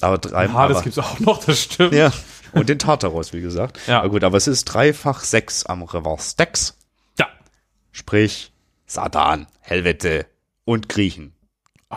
Aber 0.00 0.18
drei 0.18 0.48
Hades 0.48 0.76
aber- 0.76 0.84
gibt's 0.84 0.98
auch 0.98 1.18
noch, 1.20 1.44
das 1.44 1.62
stimmt. 1.62 1.94
Ja. 1.94 2.12
Und 2.52 2.68
den 2.68 2.78
Tartaros, 2.78 3.32
wie 3.32 3.40
gesagt. 3.40 3.80
Ja. 3.86 4.00
Aber 4.00 4.10
gut, 4.10 4.24
aber 4.24 4.36
es 4.36 4.46
ist 4.46 4.64
dreifach 4.64 5.20
sechs 5.20 5.66
am 5.66 5.82
River 5.82 6.16
Styx. 6.18 6.78
Ja. 7.18 7.26
Sprich, 7.90 8.52
Satan, 8.86 9.46
Helvete 9.60 10.26
und 10.64 10.88
Griechen. 10.88 11.34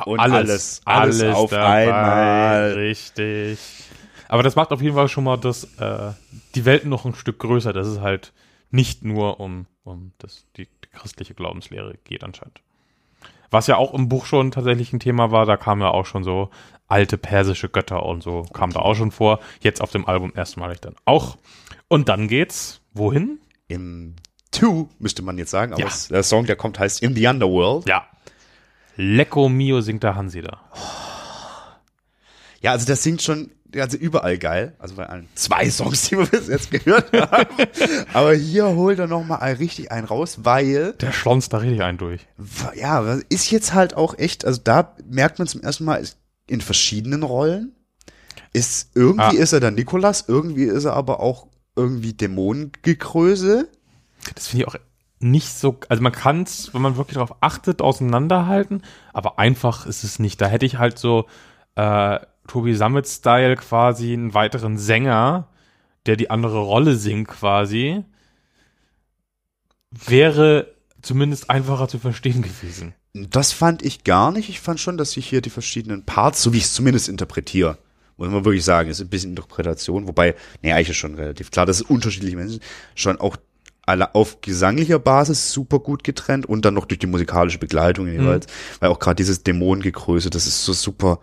Und 0.06 0.20
alles, 0.20 0.82
alles, 0.86 1.22
alles 1.22 1.36
auf 1.36 1.50
dabei, 1.50 1.84
einmal. 1.94 2.74
Richtig. 2.74 3.60
Aber 4.28 4.44
das 4.44 4.56
macht 4.56 4.72
auf 4.72 4.82
jeden 4.82 4.96
Fall 4.96 5.08
schon 5.08 5.24
mal 5.24 5.38
das, 5.38 5.64
äh, 5.80 6.12
die 6.56 6.66
Welt 6.66 6.86
noch 6.86 7.06
ein 7.06 7.16
Stück 7.16 7.40
größer, 7.40 7.74
dass 7.74 7.88
es 7.88 8.00
halt 8.00 8.34
nicht 8.70 9.04
nur 9.04 9.40
um, 9.40 9.66
um 9.84 10.12
das, 10.18 10.46
die, 10.56 10.66
die 10.66 10.90
christliche 10.92 11.34
Glaubenslehre 11.34 11.96
geht 12.04 12.24
anscheinend. 12.24 12.62
Was 13.50 13.68
ja 13.68 13.78
auch 13.78 13.94
im 13.94 14.10
Buch 14.10 14.26
schon 14.26 14.52
tatsächlich 14.52 14.92
ein 14.94 15.00
Thema 15.00 15.32
war, 15.32 15.46
da 15.46 15.56
kamen 15.58 15.82
ja 15.82 15.90
auch 15.90 16.06
schon 16.06 16.24
so 16.24 16.50
alte 16.90 17.18
persische 17.18 17.70
Götter 17.70 18.04
und 18.06 18.22
so, 18.24 18.44
kam 18.54 18.72
da 18.72 18.80
auch 18.82 18.96
schon 18.96 19.12
vor. 19.12 19.40
Jetzt 19.62 19.82
auf 19.82 19.92
dem 19.92 20.06
Album 20.08 20.34
erstmalig 20.36 20.80
dann 20.82 20.96
auch. 21.06 21.38
Und 21.88 22.10
dann 22.10 22.28
geht's 22.28 22.82
wohin? 22.94 23.40
Im 23.68 24.16
Two 24.52 24.90
müsste 25.00 25.22
man 25.22 25.38
jetzt 25.38 25.52
sagen, 25.52 25.74
aber 25.74 25.82
Ja. 25.84 25.90
der 26.10 26.24
Song, 26.24 26.46
der 26.46 26.56
kommt, 26.56 26.80
heißt 26.80 27.02
In 27.02 27.16
the 27.16 27.28
Underworld. 27.28 27.88
Ja. 27.88 28.06
Lecco 28.96 29.48
Mio 29.50 29.82
singt 29.82 30.04
der 30.04 30.16
Hansi 30.16 30.42
da. 30.42 30.60
Ja, 32.62 32.72
also 32.72 32.86
das 32.88 33.04
singt 33.04 33.22
schon, 33.22 33.52
also 33.76 33.98
überall 33.98 34.38
geil. 34.38 34.76
Also 34.80 34.96
bei 34.96 35.06
allen 35.08 35.28
zwei 35.36 35.70
Songs, 35.70 36.10
die 36.10 36.18
wir 36.18 36.26
bis 36.26 36.48
jetzt 36.48 36.72
gehört 36.72 37.12
haben. 37.14 37.56
Aber 38.14 38.34
hier 38.34 38.68
holt 38.68 39.00
er 39.00 39.08
nochmal 39.08 39.54
richtig 39.54 39.92
einen 39.92 40.08
raus, 40.08 40.40
weil, 40.44 40.94
Der 40.94 41.12
schlonzt 41.12 41.54
da 41.54 41.58
richtig 41.58 41.82
einen 41.84 41.98
durch. 41.98 42.26
ja, 42.76 43.20
ist 43.30 43.52
jetzt 43.52 43.74
halt 43.74 43.96
auch 43.96 44.18
echt, 44.18 44.46
also 44.46 44.60
da 44.64 44.96
merkt 45.10 45.40
man 45.40 45.48
zum 45.48 45.62
ersten 45.62 45.86
Mal 45.86 46.04
in 46.48 46.62
verschiedenen 46.62 47.24
Rollen. 47.24 47.74
Ist, 48.54 48.92
irgendwie 48.96 49.38
Ah. 49.38 49.42
ist 49.42 49.54
er 49.54 49.60
der 49.60 49.72
Nikolas, 49.72 50.26
irgendwie 50.28 50.64
ist 50.64 50.86
er 50.86 50.94
aber 50.94 51.20
auch 51.20 51.48
irgendwie 51.76 52.14
Dämonengekröse. 52.14 53.68
Das 54.36 54.48
finde 54.48 54.64
ich 54.64 54.68
auch 54.68 54.76
nicht 55.20 55.50
so, 55.54 55.80
also 55.90 56.02
man 56.04 56.12
kann 56.12 56.44
es, 56.44 56.74
wenn 56.74 56.82
man 56.82 56.96
wirklich 56.98 57.16
darauf 57.16 57.36
achtet, 57.42 57.82
auseinanderhalten, 57.82 58.84
aber 59.14 59.40
einfach 59.40 59.86
ist 59.86 60.04
es 60.04 60.20
nicht. 60.20 60.40
Da 60.42 60.48
hätte 60.48 60.66
ich 60.66 60.78
halt 60.78 60.98
so 60.98 61.26
äh, 61.76 62.20
Tobi 62.48 62.74
Sammet-Style 62.74 63.56
quasi 63.56 64.14
einen 64.14 64.34
weiteren 64.34 64.78
Sänger, 64.78 65.50
der 66.06 66.16
die 66.16 66.30
andere 66.30 66.60
Rolle 66.60 66.96
singt 66.96 67.28
quasi, 67.28 68.04
wäre 69.92 70.74
zumindest 71.02 71.50
einfacher 71.50 71.88
zu 71.88 72.00
verstehen 72.00 72.42
gewesen. 72.42 72.94
Das 73.14 73.52
fand 73.52 73.84
ich 73.84 74.04
gar 74.04 74.32
nicht. 74.32 74.50
Ich 74.50 74.60
fand 74.60 74.80
schon, 74.80 74.98
dass 74.98 75.12
sich 75.12 75.28
hier 75.28 75.42
die 75.42 75.50
verschiedenen 75.50 76.04
Parts, 76.04 76.42
so 76.42 76.54
wie 76.54 76.58
ich 76.58 76.66
es 76.66 76.74
zumindest 76.74 77.10
interpretiere, 77.10 77.78
muss 78.18 78.30
man 78.30 78.46
wirklich 78.46 78.66
sagen, 78.66 78.90
ist 78.90 79.00
ein 79.00 79.10
bisschen 79.10 79.32
Interpretation, 79.32 80.08
wobei, 80.08 80.36
nee, 80.62 80.72
eigentlich 80.72 80.90
ist 80.90 80.98
schon 80.98 81.16
relativ 81.16 81.52
klar, 81.52 81.66
dass 81.66 81.78
es 81.78 81.84
unterschiedliche 81.84 82.36
Menschen 82.36 82.60
schon 82.96 83.20
auch 83.20 83.38
alle 83.86 84.16
auf 84.16 84.42
gesanglicher 84.42 85.00
Basis 85.00 85.52
super 85.52 85.80
gut 85.80 86.04
getrennt 86.04 86.46
und 86.46 86.66
dann 86.66 86.74
noch 86.74 86.86
durch 86.86 87.00
die 87.00 87.08
musikalische 87.08 87.58
Begleitung 87.58 88.08
jeweils, 88.08 88.48
weil 88.80 88.90
auch 88.90 89.00
gerade 89.00 89.16
dieses 89.16 89.44
Dämonengegröße, 89.44 90.30
das 90.30 90.46
ist 90.46 90.66
so 90.66 90.74
super, 90.74 91.20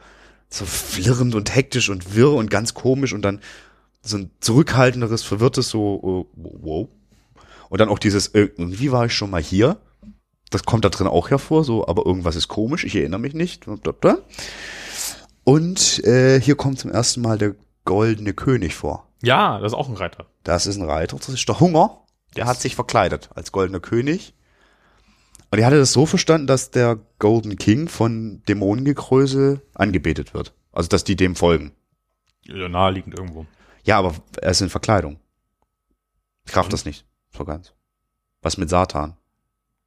so 0.55 0.65
flirrend 0.65 1.35
und 1.35 1.55
hektisch 1.55 1.91
und 1.91 2.15
wirr 2.15 2.33
und 2.33 2.51
ganz 2.51 2.75
komisch 2.75 3.13
und 3.13 3.23
dann 3.23 3.41
so 4.03 4.19
ein 4.19 4.31
zurückhaltenderes, 4.41 5.23
verwirrtes 5.23 5.69
so, 5.71 6.29
äh, 6.37 6.37
wow. 6.37 6.89
Und 7.69 7.81
dann 7.81 7.89
auch 7.89 7.99
dieses, 7.99 8.29
äh, 8.29 8.51
irgendwie 8.57 8.93
war 8.93 9.07
ich 9.07 9.15
schon 9.15 9.31
mal 9.31 9.43
hier. 9.43 9.79
Das 10.51 10.65
kommt 10.65 10.85
da 10.85 10.91
drin 10.91 11.09
auch 11.09 11.31
hervor, 11.31 11.65
so, 11.65 11.89
aber 11.89 12.07
irgendwas 12.07 12.37
ist 12.37 12.49
komisch, 12.49 12.85
ich 12.85 12.95
erinnere 12.95 13.21
mich 13.21 13.35
nicht. 13.35 13.67
Und 15.43 16.05
äh, 16.05 16.41
hier 16.41 16.55
kommt 16.55 16.79
zum 16.79 16.93
ersten 16.93 17.23
Mal 17.23 17.39
der 17.39 17.57
goldene 17.85 18.33
König 18.33 18.75
vor. 18.75 19.09
Ja, 19.23 19.59
das 19.59 19.73
ist 19.73 19.79
auch 19.79 19.89
ein 19.89 19.97
Reiter. 19.97 20.27
Das 20.45 20.67
ist 20.67 20.77
ein 20.77 20.89
Reiter, 20.89 21.17
das 21.17 21.29
ist 21.31 21.49
der 21.49 21.59
Hunger. 21.59 22.03
Der 22.37 22.47
hat 22.47 22.61
sich 22.61 22.77
verkleidet 22.77 23.31
als 23.35 23.53
goldener 23.53 23.81
König. 23.81 24.35
Und 25.55 25.61
er 25.61 25.67
hatte 25.67 25.79
das 25.79 25.93
so 25.93 26.05
verstanden, 26.05 26.49
dass 26.49 26.73
der 26.73 26.99
Golden 27.21 27.55
King 27.55 27.87
von 27.87 28.43
Dämonengegröße 28.49 29.63
angebetet 29.73 30.35
wird. 30.35 30.53
Also, 30.73 30.89
dass 30.89 31.05
die 31.05 31.15
dem 31.15 31.37
folgen. 31.37 31.71
Ja, 32.43 32.69
naheliegend 32.69 33.17
irgendwo. 33.17 33.47
Ja, 33.85 34.01
aber 34.01 34.17
er 34.43 34.51
ist 34.51 34.63
in 34.63 34.69
Verkleidung. 34.69 35.21
Ich 36.45 36.57
raff 36.57 36.69
das 36.69 36.85
nicht. 36.85 37.07
So 37.31 37.45
ganz. 37.45 37.73
Was 38.43 38.57
mit 38.57 38.69
Satan? 38.69 39.17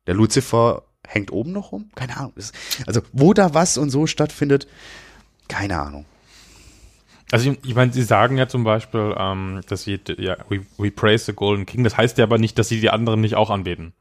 Der 0.06 0.14
Luzifer 0.14 0.84
hängt 1.06 1.34
oben 1.34 1.52
noch 1.52 1.74
rum? 1.74 1.92
Keine 1.96 2.16
Ahnung. 2.16 2.34
Also, 2.86 3.02
wo 3.12 3.34
da 3.34 3.54
was 3.54 3.78
und 3.78 3.90
so 3.90 4.08
stattfindet, 4.08 4.70
keine 5.50 5.82
Ahnung. 5.82 6.06
Also 7.30 7.52
ich, 7.52 7.60
ich 7.66 7.76
meine, 7.76 7.92
sie 7.92 8.04
sagen 8.04 8.38
ja 8.38 8.48
zum 8.48 8.64
Beispiel, 8.64 9.14
ähm, 9.18 9.60
dass 9.68 9.84
sie, 9.84 10.00
ja, 10.18 10.38
we, 10.48 10.66
we 10.78 10.92
praise 10.92 11.26
the 11.26 11.34
Golden 11.34 11.66
King. 11.66 11.84
Das 11.84 11.98
heißt 11.98 12.18
ja 12.20 12.24
aber 12.24 12.38
nicht, 12.38 12.58
dass 12.58 12.70
sie 12.70 12.80
die 12.80 12.90
anderen 12.90 13.20
nicht 13.20 13.36
auch 13.36 13.50
anbeten. 13.50 13.92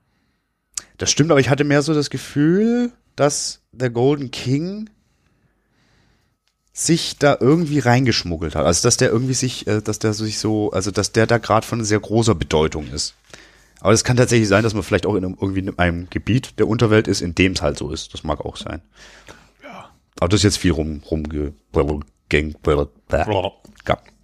Das 0.98 1.10
stimmt, 1.10 1.30
aber 1.30 1.40
ich 1.40 1.50
hatte 1.50 1.64
mehr 1.64 1.82
so 1.82 1.94
das 1.94 2.10
Gefühl, 2.10 2.92
dass 3.16 3.60
der 3.72 3.90
Golden 3.90 4.30
King 4.30 4.90
sich 6.72 7.16
da 7.18 7.36
irgendwie 7.40 7.78
reingeschmuggelt 7.78 8.54
hat. 8.54 8.66
Also 8.66 8.86
dass 8.86 8.98
der 8.98 9.10
irgendwie 9.10 9.34
sich, 9.34 9.66
äh, 9.66 9.80
dass 9.80 9.98
der 9.98 10.12
sich 10.12 10.38
so, 10.38 10.70
also 10.72 10.90
dass 10.90 11.12
der 11.12 11.26
da 11.26 11.38
gerade 11.38 11.66
von 11.66 11.82
sehr 11.84 12.00
großer 12.00 12.34
Bedeutung 12.34 12.88
ist. 12.92 13.14
Aber 13.80 13.92
es 13.92 14.04
kann 14.04 14.16
tatsächlich 14.16 14.48
sein, 14.48 14.62
dass 14.62 14.74
man 14.74 14.82
vielleicht 14.82 15.06
auch 15.06 15.14
in 15.14 15.24
einem, 15.24 15.36
irgendwie 15.40 15.60
in 15.60 15.78
einem 15.78 16.10
Gebiet 16.10 16.58
der 16.58 16.68
Unterwelt 16.68 17.08
ist, 17.08 17.20
in 17.20 17.34
dem 17.34 17.52
es 17.52 17.62
halt 17.62 17.78
so 17.78 17.90
ist. 17.90 18.12
Das 18.12 18.24
mag 18.24 18.40
auch 18.44 18.56
sein. 18.56 18.82
Ja. 19.62 19.90
Aber 20.18 20.28
das 20.28 20.40
ist 20.40 20.44
jetzt 20.44 20.58
viel 20.58 20.72
rum, 20.72 21.02
rumge, 21.10 21.54
gang, 22.28 22.60
Blop, 22.62 22.92
ja. 23.12 23.24
blop, 23.24 23.62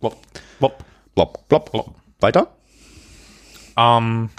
blop. 0.00 0.16
Blop, 1.14 1.48
blop. 1.48 1.70
Blop. 1.70 1.94
Weiter? 2.20 2.48
Ähm, 3.76 4.30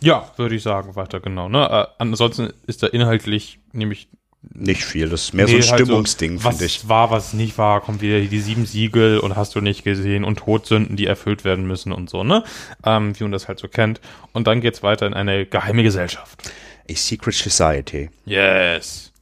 ja, 0.00 0.30
würde 0.36 0.54
ich 0.54 0.62
sagen, 0.62 0.96
weiter, 0.96 1.20
genau. 1.20 1.48
Ne? 1.48 1.68
Äh, 1.68 1.86
ansonsten 1.98 2.52
ist 2.66 2.82
da 2.82 2.86
inhaltlich 2.88 3.58
nämlich 3.72 4.08
Nicht 4.54 4.84
viel. 4.84 5.08
Das 5.08 5.24
ist 5.24 5.34
mehr 5.34 5.46
so 5.48 5.56
Nee, 5.56 5.62
ein 5.62 5.68
halt 5.68 5.80
Stimmungsding, 5.80 6.44
was 6.44 6.56
finde 6.56 6.66
ich. 6.66 6.88
war, 6.88 7.10
was 7.10 7.32
nicht 7.32 7.58
war, 7.58 7.80
kommt 7.80 8.00
wieder 8.00 8.20
die 8.20 8.40
sieben 8.40 8.66
Siegel 8.66 9.18
und 9.18 9.34
hast 9.36 9.54
du 9.56 9.60
nicht 9.60 9.82
gesehen 9.84 10.24
und 10.24 10.38
Todsünden, 10.38 10.96
die 10.96 11.06
erfüllt 11.06 11.44
werden 11.44 11.66
müssen 11.66 11.90
und 11.92 12.08
so, 12.08 12.22
ne? 12.22 12.44
Ähm, 12.84 13.18
wie 13.18 13.24
man 13.24 13.32
das 13.32 13.48
halt 13.48 13.58
so 13.58 13.66
kennt. 13.68 14.00
Und 14.32 14.46
dann 14.46 14.60
geht's 14.60 14.82
weiter 14.84 15.06
in 15.06 15.14
eine 15.14 15.44
geheime 15.46 15.82
Gesellschaft. 15.82 16.50
A 16.90 16.94
Secret 16.94 17.34
Society. 17.34 18.10
Yes. 18.24 19.12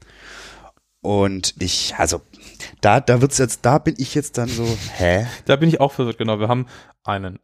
Und 1.00 1.54
ich, 1.60 1.94
also, 1.96 2.20
da, 2.80 3.00
da 3.00 3.20
wird's 3.20 3.38
jetzt, 3.38 3.64
da 3.64 3.78
bin 3.78 3.94
ich 3.98 4.14
jetzt 4.14 4.38
dann 4.38 4.48
so, 4.48 4.66
hä? 4.96 5.26
Da 5.46 5.56
bin 5.56 5.68
ich 5.68 5.80
auch 5.80 5.92
verwirrt, 5.92 6.18
genau. 6.18 6.40
Wir 6.40 6.48
haben 6.48 6.66
einen 7.04 7.38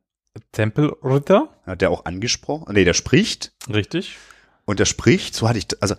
Tempelritter, 0.52 1.48
Hat 1.66 1.80
der 1.82 1.90
auch 1.90 2.04
angesprochen? 2.04 2.72
Nee, 2.72 2.84
der 2.84 2.94
spricht. 2.94 3.52
richtig? 3.68 4.16
Und 4.64 4.78
der 4.80 4.84
spricht, 4.86 5.34
so 5.34 5.48
hatte 5.48 5.58
ich, 5.58 5.66
also, 5.82 5.94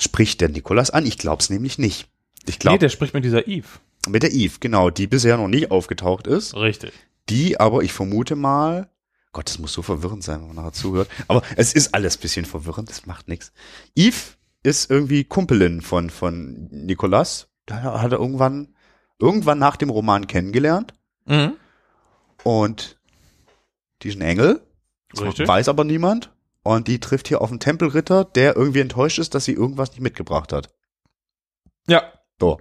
spricht 0.00 0.40
der 0.40 0.48
Nikolas 0.48 0.90
an? 0.90 1.06
Ich 1.06 1.18
glaub's 1.18 1.50
nämlich 1.50 1.78
nicht. 1.78 2.08
Ich 2.46 2.54
Nee, 2.56 2.58
glaube, 2.58 2.78
der 2.78 2.88
spricht 2.88 3.14
mit 3.14 3.24
dieser 3.24 3.46
Eve. 3.48 3.66
mit 4.08 4.22
der 4.22 4.32
Eve, 4.32 4.56
genau, 4.60 4.90
die 4.90 5.06
bisher 5.06 5.36
noch 5.36 5.48
nie 5.48 5.68
aufgetaucht 5.70 6.26
ist. 6.26 6.54
Richtig. 6.54 6.92
Die 7.28 7.58
aber, 7.58 7.82
ich 7.82 7.92
vermute 7.92 8.36
mal, 8.36 8.88
Gott, 9.32 9.48
das 9.48 9.58
muss 9.58 9.72
so 9.72 9.82
verwirrend 9.82 10.22
sein, 10.24 10.40
wenn 10.40 10.48
man 10.48 10.56
nachher 10.56 10.72
zuhört. 10.72 11.08
Aber 11.28 11.42
es 11.56 11.72
ist 11.74 11.94
alles 11.94 12.16
bisschen 12.16 12.44
verwirrend, 12.44 12.88
das 12.90 13.06
macht 13.06 13.28
nichts. 13.28 13.52
Eve 13.94 14.16
ist 14.62 14.90
irgendwie 14.90 15.24
Kumpelin 15.24 15.80
von, 15.82 16.10
von 16.10 16.68
Nikolas. 16.70 17.48
Da 17.66 18.00
hat 18.00 18.12
er 18.12 18.18
irgendwann, 18.18 18.74
irgendwann 19.18 19.58
nach 19.58 19.76
dem 19.76 19.90
Roman 19.90 20.26
kennengelernt. 20.26 20.92
Mhm. 21.26 21.54
Und 22.44 22.95
die 24.02 24.08
ist 24.08 24.16
ein 24.18 24.22
Engel. 24.22 24.60
Das 25.10 25.22
Richtig. 25.22 25.48
weiß 25.48 25.68
aber 25.68 25.84
niemand. 25.84 26.32
Und 26.62 26.88
die 26.88 26.98
trifft 26.98 27.28
hier 27.28 27.42
auf 27.42 27.50
einen 27.50 27.60
Tempelritter, 27.60 28.24
der 28.24 28.56
irgendwie 28.56 28.80
enttäuscht 28.80 29.18
ist, 29.18 29.34
dass 29.34 29.44
sie 29.44 29.52
irgendwas 29.52 29.90
nicht 29.92 30.00
mitgebracht 30.00 30.52
hat. 30.52 30.68
Ja. 31.88 32.02
So. 32.40 32.60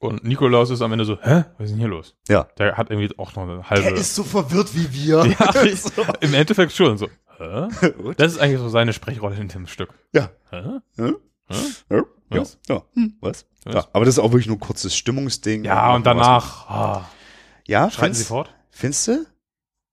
Und 0.00 0.24
Nikolaus 0.24 0.68
ist 0.70 0.82
am 0.82 0.92
Ende 0.92 1.04
so, 1.04 1.18
hä? 1.22 1.44
Was 1.56 1.66
ist 1.66 1.70
denn 1.70 1.78
hier 1.78 1.88
los? 1.88 2.16
Ja. 2.28 2.48
Der 2.58 2.76
hat 2.76 2.90
irgendwie 2.90 3.16
auch 3.18 3.34
noch 3.36 3.44
eine 3.44 3.70
halbe. 3.70 4.02
so 4.02 4.22
verwirrt 4.24 4.74
wie 4.74 4.92
wir. 4.92 5.24
ja, 5.38 6.12
im 6.20 6.34
Endeffekt 6.34 6.72
schon 6.72 6.98
so. 6.98 7.08
Hä? 7.38 7.68
Das 8.16 8.32
ist 8.32 8.38
eigentlich 8.38 8.58
so 8.58 8.68
seine 8.68 8.92
Sprechrolle 8.92 9.36
in 9.36 9.48
dem 9.48 9.66
Stück. 9.66 9.94
Ja. 10.12 10.30
Hä? 10.50 10.80
Hm? 10.96 11.16
Hä? 11.48 11.56
Ja. 11.90 12.02
Was? 12.30 12.58
Ja. 12.68 12.82
Hm, 12.94 13.16
was? 13.20 13.46
Was? 13.64 13.74
Ja. 13.74 13.88
Aber 13.92 14.04
das 14.04 14.14
ist 14.14 14.18
auch 14.18 14.32
wirklich 14.32 14.46
nur 14.46 14.56
ein 14.56 14.60
kurzes 14.60 14.96
Stimmungsding. 14.96 15.64
Ja, 15.64 15.94
und 15.94 16.04
was- 16.04 16.16
danach 16.16 16.68
ah, 16.68 17.08
Ja, 17.66 17.90
schreiten 17.90 18.14
sie 18.14 18.24
fort. 18.24 18.52
Findest 18.74 19.08
du? 19.08 19.26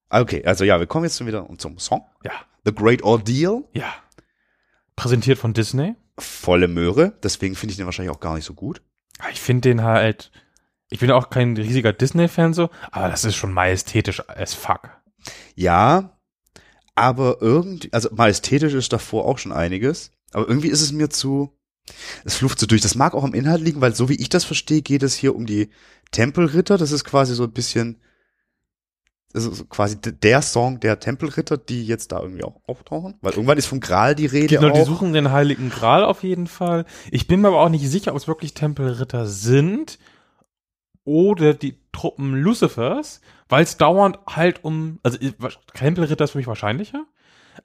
Ah, 0.10 0.22
Okay, 0.22 0.44
also 0.46 0.64
ja, 0.66 0.80
wir 0.80 0.88
kommen 0.88 1.06
jetzt 1.06 1.26
wieder 1.26 1.48
zum 1.58 1.78
Song. 1.80 2.06
Ja, 2.24 2.32
The 2.66 2.74
Great 2.74 3.02
Ordeal. 3.04 3.64
ja. 3.74 3.94
Präsentiert 4.96 5.40
von 5.40 5.54
Disney. 5.54 5.96
Volle 6.20 6.68
Möhre. 6.68 7.18
Deswegen 7.24 7.56
finde 7.56 7.72
ich 7.72 7.78
den 7.78 7.86
wahrscheinlich 7.86 8.14
auch 8.16 8.20
gar 8.20 8.36
nicht 8.36 8.46
so 8.46 8.54
gut. 8.54 8.82
Ich 9.32 9.42
finde 9.42 9.70
den 9.70 9.82
halt. 9.84 10.32
Ich 10.90 11.00
bin 11.00 11.10
auch 11.10 11.30
kein 11.30 11.56
riesiger 11.56 11.94
Disney-Fan 11.94 12.54
so, 12.54 12.70
aber 12.92 13.08
das 13.08 13.24
ist 13.24 13.36
schon 13.36 13.54
majestätisch 13.54 14.22
as 14.30 14.54
fuck. 14.54 14.90
Ja, 15.56 16.20
aber 16.96 17.38
irgendwie, 17.42 17.92
also 17.94 18.10
majestätisch 18.14 18.74
ist 18.74 18.92
davor 18.92 19.26
auch 19.26 19.38
schon 19.38 19.54
einiges. 19.54 20.12
Aber 20.34 20.48
irgendwie 20.48 20.68
ist 20.68 20.82
es 20.82 20.92
mir 20.92 21.10
zu, 21.10 21.58
es 22.26 22.36
flucht 22.36 22.60
so 22.60 22.66
durch. 22.68 22.82
Das 22.82 22.96
mag 22.96 23.14
auch 23.14 23.24
am 23.24 23.34
Inhalt 23.34 23.62
liegen, 23.62 23.80
weil 23.82 23.96
so 23.96 24.10
wie 24.10 24.16
ich 24.22 24.28
das 24.30 24.44
verstehe, 24.44 24.82
geht 24.82 25.02
es 25.02 25.16
hier 25.16 25.34
um 25.36 25.46
die 25.46 25.72
Tempelritter. 26.12 26.78
Das 26.78 26.92
ist 26.92 27.06
quasi 27.06 27.34
so 27.34 27.44
ein 27.46 27.54
bisschen, 27.54 28.02
so 29.34 29.66
quasi 29.66 29.98
der 30.02 30.42
Song 30.42 30.80
der 30.80 31.00
Tempelritter, 31.00 31.58
die 31.58 31.86
jetzt 31.86 32.12
da 32.12 32.20
irgendwie 32.22 32.44
auch 32.44 32.60
auftauchen. 32.68 33.16
Weil 33.22 33.34
irgendwann 33.34 33.58
ist 33.58 33.66
vom 33.68 33.80
Gral 33.80 34.16
die 34.16 34.26
Rede 34.26 34.56
Genau, 34.58 34.74
die 34.74 34.82
auch. 34.82 34.86
suchen 34.88 35.14
den 35.14 35.32
Heiligen 35.32 35.70
Gral 35.70 36.04
auf 36.04 36.24
jeden 36.24 36.48
Fall. 36.48 36.86
Ich 37.12 37.28
bin 37.28 37.42
mir 37.42 37.48
aber 37.50 37.62
auch 37.62 37.70
nicht 37.70 37.88
sicher, 37.90 38.12
ob 38.12 38.18
es 38.18 38.28
wirklich 38.28 38.54
Tempelritter 38.54 39.26
sind 39.28 40.00
oder 41.04 41.54
die 41.54 41.78
Truppen 41.92 42.34
Lucifers, 42.36 43.22
weil 43.50 43.64
es 43.64 43.78
dauernd 43.78 44.20
halt 44.28 44.64
um, 44.64 45.00
also 45.04 45.18
ich- 45.20 45.34
Tempelritter 45.74 46.24
ist 46.26 46.32
für 46.32 46.38
mich 46.38 46.48
wahrscheinlicher, 46.48 47.06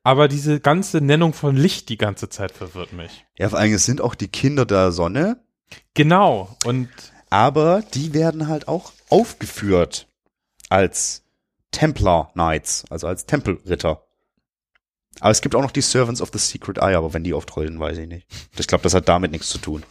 aber 0.03 0.27
diese 0.29 0.59
ganze 0.61 1.01
Nennung 1.01 1.33
von 1.33 1.57
Licht 1.57 1.89
die 1.91 1.99
ganze 1.99 2.29
Zeit 2.29 2.51
verwirrt 2.53 2.93
mich. 2.93 3.25
Ja, 3.39 3.49
vor 3.51 3.59
allem, 3.59 3.73
es 3.75 3.85
sind 3.85 4.01
auch 4.01 4.15
die 4.15 4.29
Kinder 4.29 4.65
der 4.67 4.93
Sonne, 4.93 5.41
Genau, 5.95 6.57
und 6.65 6.89
aber 7.29 7.83
die 7.95 8.15
werden 8.15 8.47
halt 8.47 8.69
auch 8.69 8.93
aufgeführt 9.11 10.07
als 10.69 11.25
Templar 11.77 12.31
Knights, 12.33 12.85
also 12.89 13.07
als 13.07 13.27
Tempelritter. 13.27 14.01
Aber 15.21 15.31
es 15.31 15.43
gibt 15.43 15.55
auch 15.55 15.61
noch 15.61 15.71
die 15.71 15.83
Servants 15.83 16.23
of 16.23 16.31
the 16.33 16.39
Secret 16.39 16.79
Eye, 16.79 16.95
aber 16.97 17.13
wenn 17.13 17.23
die 17.23 17.35
auftrollen, 17.35 17.79
weiß 17.79 17.99
ich 17.99 18.09
nicht. 18.09 18.27
Ich 18.59 18.67
glaube, 18.67 18.83
das 18.83 18.95
hat 18.95 19.09
damit 19.11 19.31
nichts 19.31 19.51
zu 19.51 19.59
tun. 19.59 19.83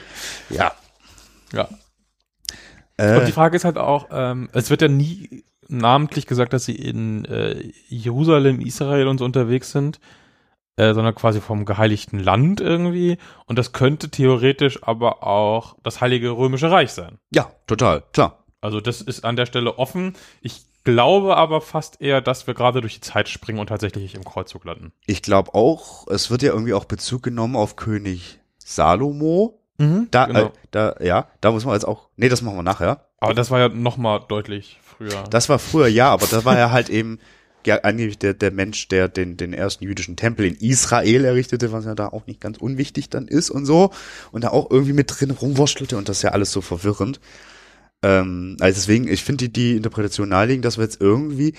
ja. 0.50 0.72
Ja. 1.54 1.68
Äh, 2.98 3.18
Und 3.18 3.26
die 3.26 3.32
Frage 3.32 3.56
ist 3.56 3.64
halt 3.64 3.78
auch, 3.78 4.08
ähm, 4.10 4.50
es 4.52 4.68
wird 4.68 4.82
ja 4.82 4.88
nie 4.88 5.44
namentlich 5.68 6.26
gesagt, 6.26 6.52
dass 6.52 6.66
sie 6.66 6.74
in 6.76 7.24
äh, 7.24 7.72
Jerusalem, 7.88 8.60
Israel 8.60 9.08
und 9.08 9.16
so 9.18 9.24
unterwegs 9.24 9.70
sind, 9.72 9.98
äh, 10.76 10.92
sondern 10.92 11.14
quasi 11.14 11.40
vom 11.40 11.64
geheiligten 11.64 12.18
Land 12.18 12.60
irgendwie. 12.60 13.16
Und 13.46 13.58
das 13.58 13.72
könnte 13.72 14.10
theoretisch 14.10 14.82
aber 14.82 15.22
auch 15.26 15.76
das 15.82 16.02
Heilige 16.02 16.30
Römische 16.32 16.70
Reich 16.70 16.92
sein. 16.92 17.18
ja, 17.34 17.50
total, 17.66 18.02
klar. 18.12 18.44
Also 18.60 18.82
das 18.82 19.00
ist 19.00 19.24
an 19.24 19.36
der 19.36 19.46
Stelle 19.46 19.78
offen. 19.78 20.14
Ich 20.42 20.66
glaube 20.84 21.36
aber 21.36 21.60
fast 21.60 22.00
eher, 22.00 22.20
dass 22.20 22.46
wir 22.46 22.54
gerade 22.54 22.80
durch 22.80 22.94
die 22.94 23.00
Zeit 23.00 23.28
springen 23.28 23.58
und 23.58 23.68
tatsächlich 23.68 24.14
im 24.14 24.24
Kreuzzug 24.24 24.64
landen. 24.64 24.92
Ich 25.06 25.22
glaube 25.22 25.54
auch, 25.54 26.06
es 26.08 26.30
wird 26.30 26.42
ja 26.42 26.52
irgendwie 26.52 26.74
auch 26.74 26.84
Bezug 26.84 27.22
genommen 27.22 27.56
auf 27.56 27.76
König 27.76 28.40
Salomo. 28.58 29.60
Da, 30.10 30.26
genau. 30.26 30.46
äh, 30.46 30.50
da, 30.70 30.94
ja, 31.00 31.28
da 31.40 31.52
muss 31.52 31.64
man 31.64 31.72
jetzt 31.72 31.88
auch, 31.88 32.10
nee, 32.16 32.28
das 32.28 32.42
machen 32.42 32.56
wir 32.56 32.62
nachher. 32.62 33.06
aber 33.18 33.32
das 33.32 33.50
war 33.50 33.60
ja 33.60 33.68
noch 33.70 33.96
mal 33.96 34.18
deutlich 34.18 34.78
früher. 34.82 35.24
Das 35.30 35.48
war 35.48 35.58
früher, 35.58 35.86
ja, 35.86 36.10
aber 36.10 36.26
da 36.26 36.44
war 36.44 36.58
er 36.58 36.70
halt 36.70 36.88
eben 36.90 37.18
ja, 37.66 37.76
angeblich 37.76 38.18
der, 38.18 38.34
der 38.34 38.50
Mensch, 38.50 38.88
der 38.88 39.08
den, 39.08 39.38
den 39.38 39.54
ersten 39.54 39.84
jüdischen 39.84 40.16
Tempel 40.16 40.46
in 40.46 40.54
Israel 40.54 41.24
errichtete, 41.24 41.72
was 41.72 41.86
ja 41.86 41.94
da 41.94 42.08
auch 42.08 42.26
nicht 42.26 42.40
ganz 42.40 42.58
unwichtig 42.58 43.08
dann 43.08 43.26
ist 43.26 43.50
und 43.50 43.64
so. 43.64 43.90
Und 44.32 44.44
da 44.44 44.48
auch 44.48 44.70
irgendwie 44.70 44.92
mit 44.92 45.10
drin 45.10 45.30
rumwurstelte 45.30 45.96
und 45.96 46.08
das 46.08 46.18
ist 46.18 46.22
ja 46.22 46.30
alles 46.30 46.52
so 46.52 46.60
verwirrend. 46.60 47.20
Ähm, 48.02 48.56
also 48.60 48.80
deswegen, 48.80 49.08
ich 49.08 49.24
finde 49.24 49.48
die, 49.48 49.52
die 49.52 49.76
Interpretation 49.76 50.28
naheliegend, 50.28 50.64
dass 50.64 50.78
wir 50.78 50.84
jetzt 50.84 51.00
irgendwie 51.00 51.54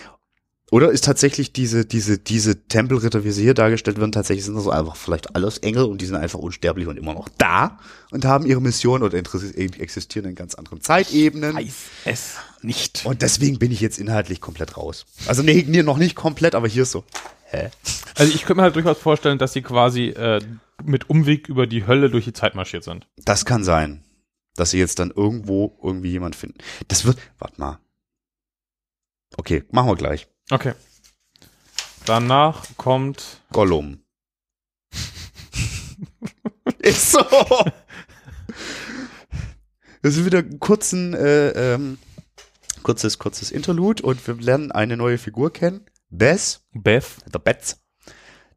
oder 0.72 0.90
ist 0.90 1.04
tatsächlich 1.04 1.52
diese, 1.52 1.86
diese, 1.86 2.18
diese 2.18 2.66
Tempelritter, 2.68 3.26
wie 3.26 3.32
sie 3.32 3.44
hier 3.44 3.54
dargestellt 3.54 4.00
werden, 4.00 4.14
tatsächlich 4.14 4.46
sind 4.46 4.56
das 4.56 4.64
so 4.64 4.72
einfach 4.72 4.96
vielleicht 4.96 5.36
alles 5.36 5.58
Engel 5.58 5.84
und 5.84 6.00
die 6.00 6.06
sind 6.06 6.16
einfach 6.16 6.40
unsterblich 6.40 6.88
und 6.88 6.96
immer 6.96 7.14
noch 7.14 7.28
da 7.38 7.78
und 8.12 8.24
haben 8.24 8.46
ihre 8.46 8.62
Mission 8.62 9.04
oder 9.04 9.18
existieren 9.18 10.30
in 10.30 10.36
ganz 10.36 10.56
anderen 10.56 10.80
Zeitebenen. 10.80 11.56
Weiß 11.56 11.74
es 12.06 12.36
nicht. 12.62 13.02
Und 13.04 13.22
deswegen 13.22 13.60
bin 13.60 13.70
ich 13.74 13.82
jetzt 13.82 14.00
inhaltlich 14.00 14.40
komplett 14.40 14.78
raus. 14.78 15.06
Also 15.28 15.44
nee, 15.44 15.66
nee, 15.68 15.84
noch 15.84 15.98
nicht 15.98 16.16
komplett, 16.16 16.56
aber 16.56 16.70
hier 16.70 16.84
ist 16.84 16.92
so. 16.92 17.04
Hä? 17.50 17.70
Also 18.16 18.34
ich 18.34 18.44
könnte 18.44 18.56
mir 18.56 18.62
halt 18.64 18.76
durchaus 18.78 18.98
vorstellen, 18.98 19.40
dass 19.40 19.52
sie 19.52 19.62
quasi 19.62 20.08
äh, 20.08 20.40
mit 20.86 21.10
Umweg 21.10 21.50
über 21.50 21.68
die 21.68 21.86
Hölle 21.86 22.10
durch 22.10 22.24
die 22.24 22.34
Zeit 22.34 22.56
marschiert 22.56 22.86
sind. 22.86 23.08
Das 23.18 23.44
kann 23.44 23.66
sein, 23.66 24.06
dass 24.56 24.72
sie 24.72 24.80
jetzt 24.80 25.00
dann 25.00 25.12
irgendwo 25.12 25.78
irgendwie 25.82 26.12
jemand 26.12 26.36
finden. 26.36 26.58
Das 26.88 27.06
wird, 27.06 27.18
warte 27.40 27.60
mal. 27.60 27.80
Okay, 29.38 29.64
machen 29.72 29.88
wir 29.90 29.96
gleich. 29.96 30.28
Okay. 30.50 30.74
Danach 32.06 32.66
kommt 32.78 33.42
Gollum. 33.52 34.04
ist 36.80 37.12
so. 37.12 37.26
Das 40.02 40.18
ist 40.18 40.26
wieder 40.26 40.40
ein 40.40 40.60
kurzen, 40.60 41.14
äh, 41.14 41.50
ähm, 41.74 42.00
kurzes, 42.82 43.20
kurzes 43.20 43.52
Interlude 43.52 44.04
und 44.04 44.26
wir 44.28 44.36
lernen 44.36 44.72
eine 44.72 44.98
neue 44.98 45.18
Figur 45.18 45.54
kennen. 45.54 45.86
Bess, 46.10 46.62
Beth, 46.74 47.18
der 47.32 47.40
Betz, 47.40 47.80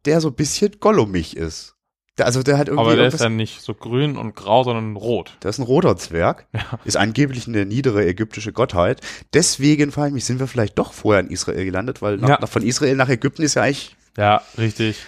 der 0.06 0.20
so 0.20 0.28
ein 0.28 0.34
bisschen 0.34 0.80
Gollumig 0.80 1.36
ist. 1.36 1.73
Der, 2.18 2.26
also 2.26 2.42
der 2.44 2.58
hat 2.58 2.68
irgendwie 2.68 2.86
aber 2.86 2.96
der 2.96 3.06
ist 3.08 3.20
dann 3.20 3.34
nicht 3.36 3.60
so 3.60 3.74
grün 3.74 4.16
und 4.16 4.36
grau, 4.36 4.62
sondern 4.62 4.94
rot. 4.94 5.36
Der 5.42 5.50
ist 5.50 5.58
ein 5.58 5.64
roter 5.64 5.96
Zwerg, 5.96 6.46
ist 6.84 6.96
angeblich 6.96 7.48
eine 7.48 7.66
niedere 7.66 8.06
ägyptische 8.06 8.52
Gottheit. 8.52 9.00
Deswegen 9.32 9.90
frage 9.90 10.08
ich 10.08 10.14
mich, 10.14 10.24
sind 10.24 10.38
wir 10.38 10.46
vielleicht 10.46 10.78
doch 10.78 10.92
vorher 10.92 11.20
in 11.24 11.30
Israel 11.30 11.64
gelandet, 11.64 12.02
weil 12.02 12.18
nach, 12.18 12.28
Ja. 12.28 12.38
nach, 12.40 12.48
von 12.48 12.62
Israel 12.62 12.94
nach 12.94 13.08
Ägypten 13.08 13.42
ist 13.42 13.54
ja 13.54 13.62
eigentlich, 13.62 13.96
Ja, 14.16 14.42
richtig. 14.56 14.98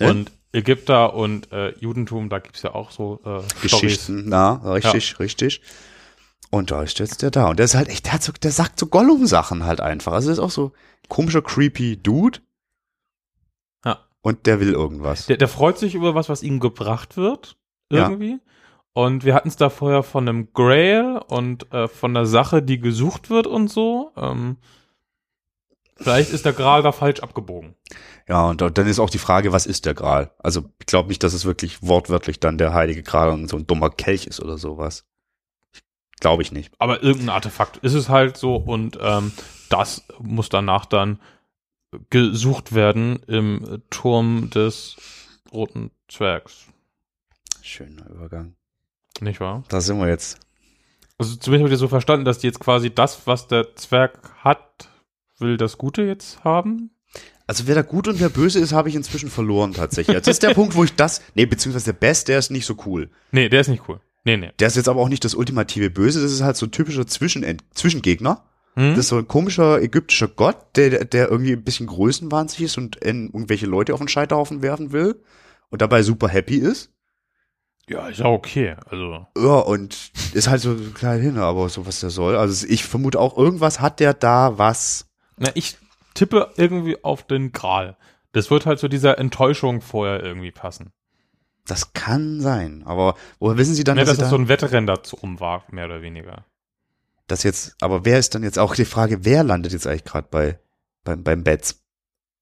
Ne? 0.00 0.10
Und 0.10 0.32
Ägypter 0.52 1.14
und 1.14 1.52
äh, 1.52 1.74
Judentum, 1.78 2.28
da 2.28 2.38
gibt's 2.40 2.62
ja 2.62 2.74
auch 2.74 2.90
so 2.90 3.20
äh, 3.24 3.40
Storys. 3.40 3.60
Geschichten, 3.60 4.24
na, 4.26 4.54
richtig, 4.72 5.20
richtig. 5.20 5.60
Und 6.50 6.70
da 6.70 6.82
ist 6.82 6.98
jetzt 6.98 7.22
der 7.22 7.30
da. 7.30 7.48
Und 7.50 7.58
der 7.58 7.64
ist 7.66 7.74
halt 7.74 7.88
echt, 7.88 8.06
der, 8.06 8.14
hat 8.14 8.22
so, 8.22 8.32
der 8.32 8.50
sagt 8.50 8.80
so 8.80 8.86
Gollum-Sachen 8.86 9.64
halt 9.64 9.80
einfach. 9.80 10.12
Also 10.12 10.28
der 10.28 10.32
ist 10.32 10.38
auch 10.38 10.50
so 10.50 10.72
komischer, 11.08 11.42
creepy 11.42 11.98
Dude. 12.02 12.38
Ja. 14.28 14.34
Und 14.36 14.46
der 14.46 14.60
will 14.60 14.72
irgendwas. 14.72 15.26
Der, 15.26 15.36
der 15.36 15.48
freut 15.48 15.78
sich 15.78 15.94
über 15.94 16.14
was, 16.14 16.28
was 16.28 16.42
ihm 16.42 16.60
gebracht 16.60 17.16
wird, 17.16 17.56
Ja. 17.90 18.08
irgendwie. 18.08 18.38
Und 18.92 19.24
wir 19.24 19.34
hatten 19.34 19.48
es 19.48 19.56
da 19.56 19.70
vorher 19.70 20.02
von 20.02 20.28
einem 20.28 20.52
Grail 20.52 21.20
und 21.28 21.72
äh, 21.72 21.86
von 21.88 22.16
einer 22.16 22.26
Sache, 22.26 22.62
die 22.62 22.80
gesucht 22.80 23.30
wird 23.30 23.46
und 23.46 23.68
so. 23.68 24.10
Ähm, 24.16 24.56
vielleicht 25.96 26.32
ist 26.32 26.44
der 26.44 26.52
Gral 26.52 26.82
da 26.82 26.90
falsch 26.92 27.20
abgebogen. 27.20 27.74
Ja, 28.28 28.46
und 28.50 28.60
dann 28.60 28.86
ist 28.86 28.98
auch 28.98 29.10
die 29.10 29.18
Frage, 29.18 29.52
was 29.52 29.66
ist 29.66 29.86
der 29.86 29.94
Gral? 29.94 30.32
Also 30.38 30.64
ich 30.80 30.86
glaube 30.86 31.08
nicht, 31.08 31.22
dass 31.22 31.32
es 31.32 31.44
wirklich 31.44 31.82
wortwörtlich 31.82 32.40
dann 32.40 32.58
der 32.58 32.74
heilige 32.74 33.02
Gral 33.02 33.30
und 33.30 33.48
so 33.48 33.56
ein 33.56 33.66
dummer 33.66 33.90
Kelch 33.90 34.26
ist 34.26 34.40
oder 34.40 34.58
sowas. 34.58 35.04
Glaube 36.20 36.42
ich 36.42 36.50
nicht. 36.50 36.72
Aber 36.78 37.02
irgendein 37.02 37.30
Artefakt 37.30 37.76
ist 37.78 37.94
es 37.94 38.08
halt 38.08 38.36
so 38.36 38.56
und 38.56 38.98
ähm, 39.00 39.32
das 39.68 40.04
muss 40.18 40.48
danach 40.48 40.84
dann 40.86 41.20
gesucht 42.10 42.74
werden 42.74 43.20
im 43.26 43.82
Turm 43.90 44.50
des 44.50 44.96
Roten 45.52 45.90
Zwergs. 46.08 46.66
Schöner 47.62 48.08
Übergang. 48.10 48.54
Nicht 49.20 49.40
wahr? 49.40 49.64
Da 49.68 49.80
sind 49.80 49.98
wir 49.98 50.08
jetzt. 50.08 50.38
Also 51.18 51.36
zumindest 51.36 51.62
habe 51.62 51.68
ich 51.68 51.74
das 51.74 51.80
so 51.80 51.88
verstanden, 51.88 52.24
dass 52.24 52.38
die 52.38 52.46
jetzt 52.46 52.60
quasi 52.60 52.94
das, 52.94 53.26
was 53.26 53.48
der 53.48 53.74
Zwerg 53.74 54.32
hat, 54.44 54.88
will 55.38 55.56
das 55.56 55.78
Gute 55.78 56.02
jetzt 56.02 56.44
haben. 56.44 56.90
Also 57.46 57.66
wer 57.66 57.74
da 57.74 57.82
gut 57.82 58.06
und 58.08 58.20
wer 58.20 58.28
böse 58.28 58.60
ist, 58.60 58.72
habe 58.72 58.88
ich 58.88 58.94
inzwischen 58.94 59.30
verloren 59.30 59.72
tatsächlich. 59.72 60.16
Also 60.16 60.26
Das 60.26 60.36
ist 60.36 60.42
der 60.42 60.54
Punkt, 60.54 60.74
wo 60.74 60.84
ich 60.84 60.94
das, 60.94 61.22
nee, 61.34 61.46
beziehungsweise 61.46 61.86
der 61.86 61.98
Best, 61.98 62.28
der 62.28 62.38
ist 62.38 62.50
nicht 62.50 62.66
so 62.66 62.76
cool. 62.86 63.10
Nee, 63.32 63.48
der 63.48 63.62
ist 63.62 63.68
nicht 63.68 63.88
cool. 63.88 64.00
Nee, 64.24 64.36
nee. 64.36 64.52
Der 64.58 64.68
ist 64.68 64.76
jetzt 64.76 64.88
aber 64.88 65.00
auch 65.00 65.08
nicht 65.08 65.24
das 65.24 65.34
ultimative 65.34 65.90
Böse, 65.90 66.20
das 66.20 66.32
ist 66.32 66.42
halt 66.42 66.56
so 66.56 66.66
ein 66.66 66.72
typischer 66.72 67.06
Zwischen 67.06 67.44
Zwischengegner. 67.72 68.44
Hm? 68.78 68.90
Das 68.90 69.00
ist 69.00 69.08
so 69.08 69.16
ein 69.18 69.26
komischer 69.26 69.82
ägyptischer 69.82 70.28
Gott, 70.28 70.76
der, 70.76 71.04
der 71.04 71.28
irgendwie 71.28 71.52
ein 71.54 71.64
bisschen 71.64 71.88
größenwahnsinnig 71.88 72.66
ist 72.66 72.78
und 72.78 72.94
in 72.94 73.26
irgendwelche 73.26 73.66
Leute 73.66 73.92
auf 73.92 73.98
den 73.98 74.06
Scheiterhaufen 74.06 74.62
werfen 74.62 74.92
will 74.92 75.20
und 75.70 75.82
dabei 75.82 76.02
super 76.04 76.28
happy 76.28 76.58
ist. 76.58 76.92
ja, 77.88 78.06
ist 78.06 78.20
ja 78.20 78.26
okay. 78.26 78.76
Also, 78.88 79.26
Ja, 79.36 79.58
und 79.58 80.12
ist 80.32 80.46
halt 80.48 80.60
so 80.60 80.76
klein 80.94 81.20
hin, 81.20 81.38
aber 81.38 81.68
so 81.68 81.86
was 81.86 81.98
der 81.98 82.10
soll. 82.10 82.36
Also 82.36 82.68
ich 82.68 82.84
vermute 82.84 83.18
auch, 83.18 83.36
irgendwas 83.36 83.80
hat 83.80 83.98
der 83.98 84.14
da, 84.14 84.58
was. 84.58 85.08
na, 85.38 85.50
ich 85.54 85.76
tippe 86.14 86.52
irgendwie 86.56 87.02
auf 87.02 87.26
den 87.26 87.50
Gral. 87.50 87.96
Das 88.30 88.48
wird 88.48 88.64
halt 88.64 88.78
zu 88.78 88.86
dieser 88.86 89.18
Enttäuschung 89.18 89.80
vorher 89.80 90.22
irgendwie 90.22 90.52
passen. 90.52 90.92
Das 91.66 91.92
kann 91.94 92.40
sein. 92.40 92.82
Aber 92.86 93.16
woher 93.40 93.58
wissen 93.58 93.74
Sie 93.74 93.82
dann, 93.82 93.96
Ne, 93.96 94.02
dass, 94.04 94.10
dass 94.10 94.18
es 94.18 94.24
da, 94.24 94.30
so 94.30 94.36
ein 94.36 94.48
Wettrennen 94.48 94.86
dazu 94.86 95.16
um 95.20 95.40
war, 95.40 95.64
mehr 95.70 95.86
oder 95.86 96.00
weniger. 96.00 96.44
Das 97.28 97.42
jetzt, 97.42 97.76
aber 97.80 98.04
wer 98.04 98.18
ist 98.18 98.34
dann 98.34 98.42
jetzt 98.42 98.58
auch 98.58 98.74
die 98.74 98.84
Frage, 98.84 99.24
wer 99.24 99.44
landet 99.44 99.72
jetzt 99.72 99.86
eigentlich 99.86 100.04
gerade 100.04 100.28
bei, 100.30 100.58
beim, 101.04 101.22
beim 101.22 101.44
Betz? 101.44 101.82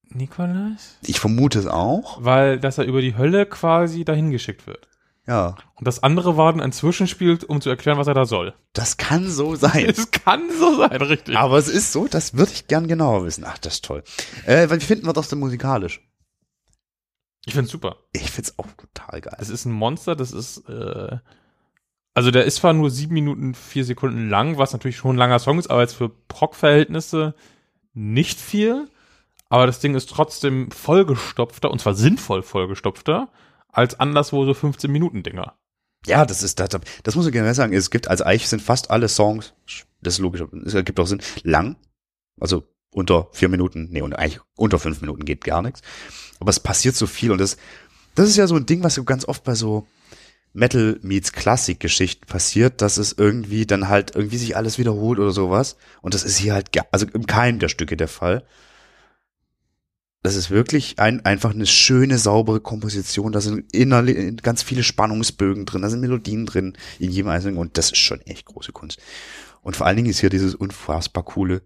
Nikolaus? 0.08 0.96
Ich 1.02 1.20
vermute 1.20 1.58
es 1.58 1.66
auch. 1.66 2.22
Weil, 2.22 2.58
dass 2.58 2.78
er 2.78 2.84
über 2.84 3.00
die 3.00 3.16
Hölle 3.16 3.46
quasi 3.46 4.04
dahin 4.04 4.30
geschickt 4.30 4.66
wird. 4.66 4.88
Ja. 5.26 5.56
Und 5.74 5.88
das 5.88 6.02
andere 6.02 6.36
war 6.36 6.52
dann 6.52 6.60
ein 6.60 6.72
Zwischenspiel, 6.72 7.38
um 7.48 7.60
zu 7.60 7.68
erklären, 7.68 7.98
was 7.98 8.06
er 8.06 8.14
da 8.14 8.24
soll. 8.24 8.54
Das 8.72 8.96
kann 8.96 9.28
so 9.28 9.56
sein. 9.56 9.86
Es 9.88 10.10
kann 10.12 10.42
so 10.56 10.76
sein, 10.76 11.02
richtig. 11.02 11.36
Aber 11.36 11.58
es 11.58 11.68
ist 11.68 11.92
so, 11.92 12.06
das 12.06 12.34
würde 12.34 12.52
ich 12.52 12.68
gern 12.68 12.86
genauer 12.86 13.24
wissen. 13.24 13.44
Ach, 13.44 13.58
das 13.58 13.74
ist 13.74 13.84
toll. 13.84 14.04
Äh, 14.44 14.70
wie 14.70 14.80
finden 14.80 15.06
wir 15.06 15.12
das 15.12 15.28
denn 15.28 15.40
musikalisch? 15.40 16.00
Ich 17.44 17.54
find's 17.54 17.70
super. 17.70 17.96
Ich 18.12 18.30
find's 18.30 18.58
auch 18.58 18.66
total 18.76 19.20
geil. 19.20 19.36
Das 19.38 19.48
ist 19.48 19.64
ein 19.64 19.72
Monster, 19.72 20.14
das 20.14 20.32
ist, 20.32 20.68
äh, 20.68 21.18
also 22.16 22.30
der 22.30 22.46
ist 22.46 22.56
zwar 22.56 22.72
nur 22.72 22.90
sieben 22.90 23.12
Minuten, 23.12 23.54
vier 23.54 23.84
Sekunden 23.84 24.30
lang, 24.30 24.56
was 24.56 24.72
natürlich 24.72 24.96
schon 24.96 25.16
ein 25.16 25.18
langer 25.18 25.38
Song 25.38 25.58
ist, 25.58 25.68
aber 25.68 25.82
jetzt 25.82 25.92
für 25.92 26.08
Proc-Verhältnisse 26.08 27.34
nicht 27.92 28.40
viel. 28.40 28.88
Aber 29.50 29.66
das 29.66 29.80
Ding 29.80 29.94
ist 29.94 30.08
trotzdem 30.08 30.70
vollgestopfter, 30.70 31.70
und 31.70 31.78
zwar 31.78 31.92
sinnvoll 31.92 32.42
vollgestopfter, 32.42 33.28
als 33.68 34.00
anderswo 34.00 34.46
so 34.46 34.54
15 34.54 34.90
Minuten 34.90 35.24
Dinger. 35.24 35.58
Ja, 36.06 36.24
das 36.24 36.42
ist, 36.42 36.58
das, 36.58 36.70
das 37.02 37.16
muss 37.16 37.26
ich 37.26 37.32
generell 37.32 37.52
sagen. 37.52 37.74
Es 37.74 37.90
gibt, 37.90 38.08
als 38.08 38.24
Eich 38.24 38.48
sind 38.48 38.62
fast 38.62 38.90
alle 38.90 39.08
Songs, 39.08 39.52
das 40.00 40.14
ist 40.14 40.20
logisch, 40.20 40.42
es 40.64 40.72
ergibt 40.72 40.98
auch 40.98 41.06
Sinn, 41.06 41.20
lang. 41.42 41.76
Also 42.40 42.64
unter 42.92 43.28
vier 43.32 43.50
Minuten, 43.50 43.88
nee, 43.90 44.00
und 44.00 44.14
eigentlich 44.14 44.40
unter 44.56 44.78
fünf 44.78 45.02
Minuten 45.02 45.26
geht 45.26 45.44
gar 45.44 45.60
nichts. 45.60 45.82
Aber 46.40 46.48
es 46.48 46.60
passiert 46.60 46.96
so 46.96 47.06
viel 47.06 47.30
und 47.30 47.42
das, 47.42 47.58
das 48.14 48.30
ist 48.30 48.38
ja 48.38 48.46
so 48.46 48.56
ein 48.56 48.64
Ding, 48.64 48.82
was 48.82 48.94
so 48.94 49.04
ganz 49.04 49.26
oft 49.28 49.44
bei 49.44 49.54
so 49.54 49.86
Metal 50.52 50.98
meets 51.02 51.32
Klassik 51.32 51.80
Geschichten 51.80 52.26
passiert, 52.26 52.80
dass 52.80 52.96
es 52.96 53.12
irgendwie 53.12 53.66
dann 53.66 53.88
halt 53.88 54.14
irgendwie 54.14 54.38
sich 54.38 54.56
alles 54.56 54.78
wiederholt 54.78 55.18
oder 55.18 55.30
sowas. 55.30 55.76
Und 56.00 56.14
das 56.14 56.24
ist 56.24 56.38
hier 56.38 56.54
halt, 56.54 56.70
also 56.92 57.06
im 57.12 57.26
Keim 57.26 57.58
der 57.58 57.68
Stücke 57.68 57.96
der 57.96 58.08
Fall. 58.08 58.44
Das 60.22 60.34
ist 60.34 60.50
wirklich 60.50 60.98
ein, 60.98 61.24
einfach 61.24 61.52
eine 61.52 61.66
schöne, 61.66 62.18
saubere 62.18 62.60
Komposition. 62.60 63.32
Da 63.32 63.40
sind 63.40 63.72
innerlich 63.72 64.42
ganz 64.42 64.62
viele 64.62 64.82
Spannungsbögen 64.82 65.66
drin, 65.66 65.82
da 65.82 65.90
sind 65.90 66.00
Melodien 66.00 66.46
drin 66.46 66.76
in 66.98 67.10
jedem 67.10 67.28
einzelnen 67.28 67.58
und 67.58 67.78
das 67.78 67.92
ist 67.92 67.98
schon 67.98 68.20
echt 68.22 68.46
große 68.46 68.72
Kunst. 68.72 68.98
Und 69.62 69.76
vor 69.76 69.86
allen 69.86 69.96
Dingen 69.96 70.08
ist 70.08 70.20
hier 70.20 70.30
dieses 70.30 70.54
unfassbar 70.54 71.24
coole. 71.24 71.62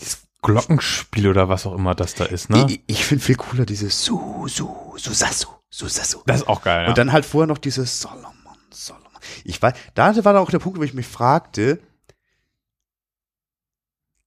Dieses 0.00 0.28
Glockenspiel 0.42 1.26
oder 1.28 1.48
was 1.48 1.66
auch 1.66 1.74
immer 1.74 1.94
das 1.94 2.14
da 2.14 2.24
ist, 2.24 2.50
ne? 2.50 2.66
Ich, 2.68 2.80
ich 2.86 3.04
finde 3.04 3.24
viel 3.24 3.36
cooler 3.36 3.66
dieses 3.66 4.04
Su, 4.04 4.46
Su, 4.46 4.94
Susasu, 4.96 5.48
Susasu. 5.70 6.22
Das 6.26 6.42
ist 6.42 6.48
auch 6.48 6.62
geil, 6.62 6.84
ja. 6.84 6.88
Und 6.88 6.98
dann 6.98 7.12
halt 7.12 7.24
vorher 7.24 7.46
noch 7.46 7.58
dieses 7.58 8.00
Solomon, 8.00 8.32
Solomon. 8.70 9.06
Ich 9.44 9.60
weiß, 9.60 9.74
da 9.94 10.24
war 10.24 10.32
dann 10.32 10.42
auch 10.42 10.50
der 10.50 10.58
Punkt, 10.58 10.78
wo 10.78 10.82
ich 10.82 10.94
mich 10.94 11.06
fragte, 11.06 11.80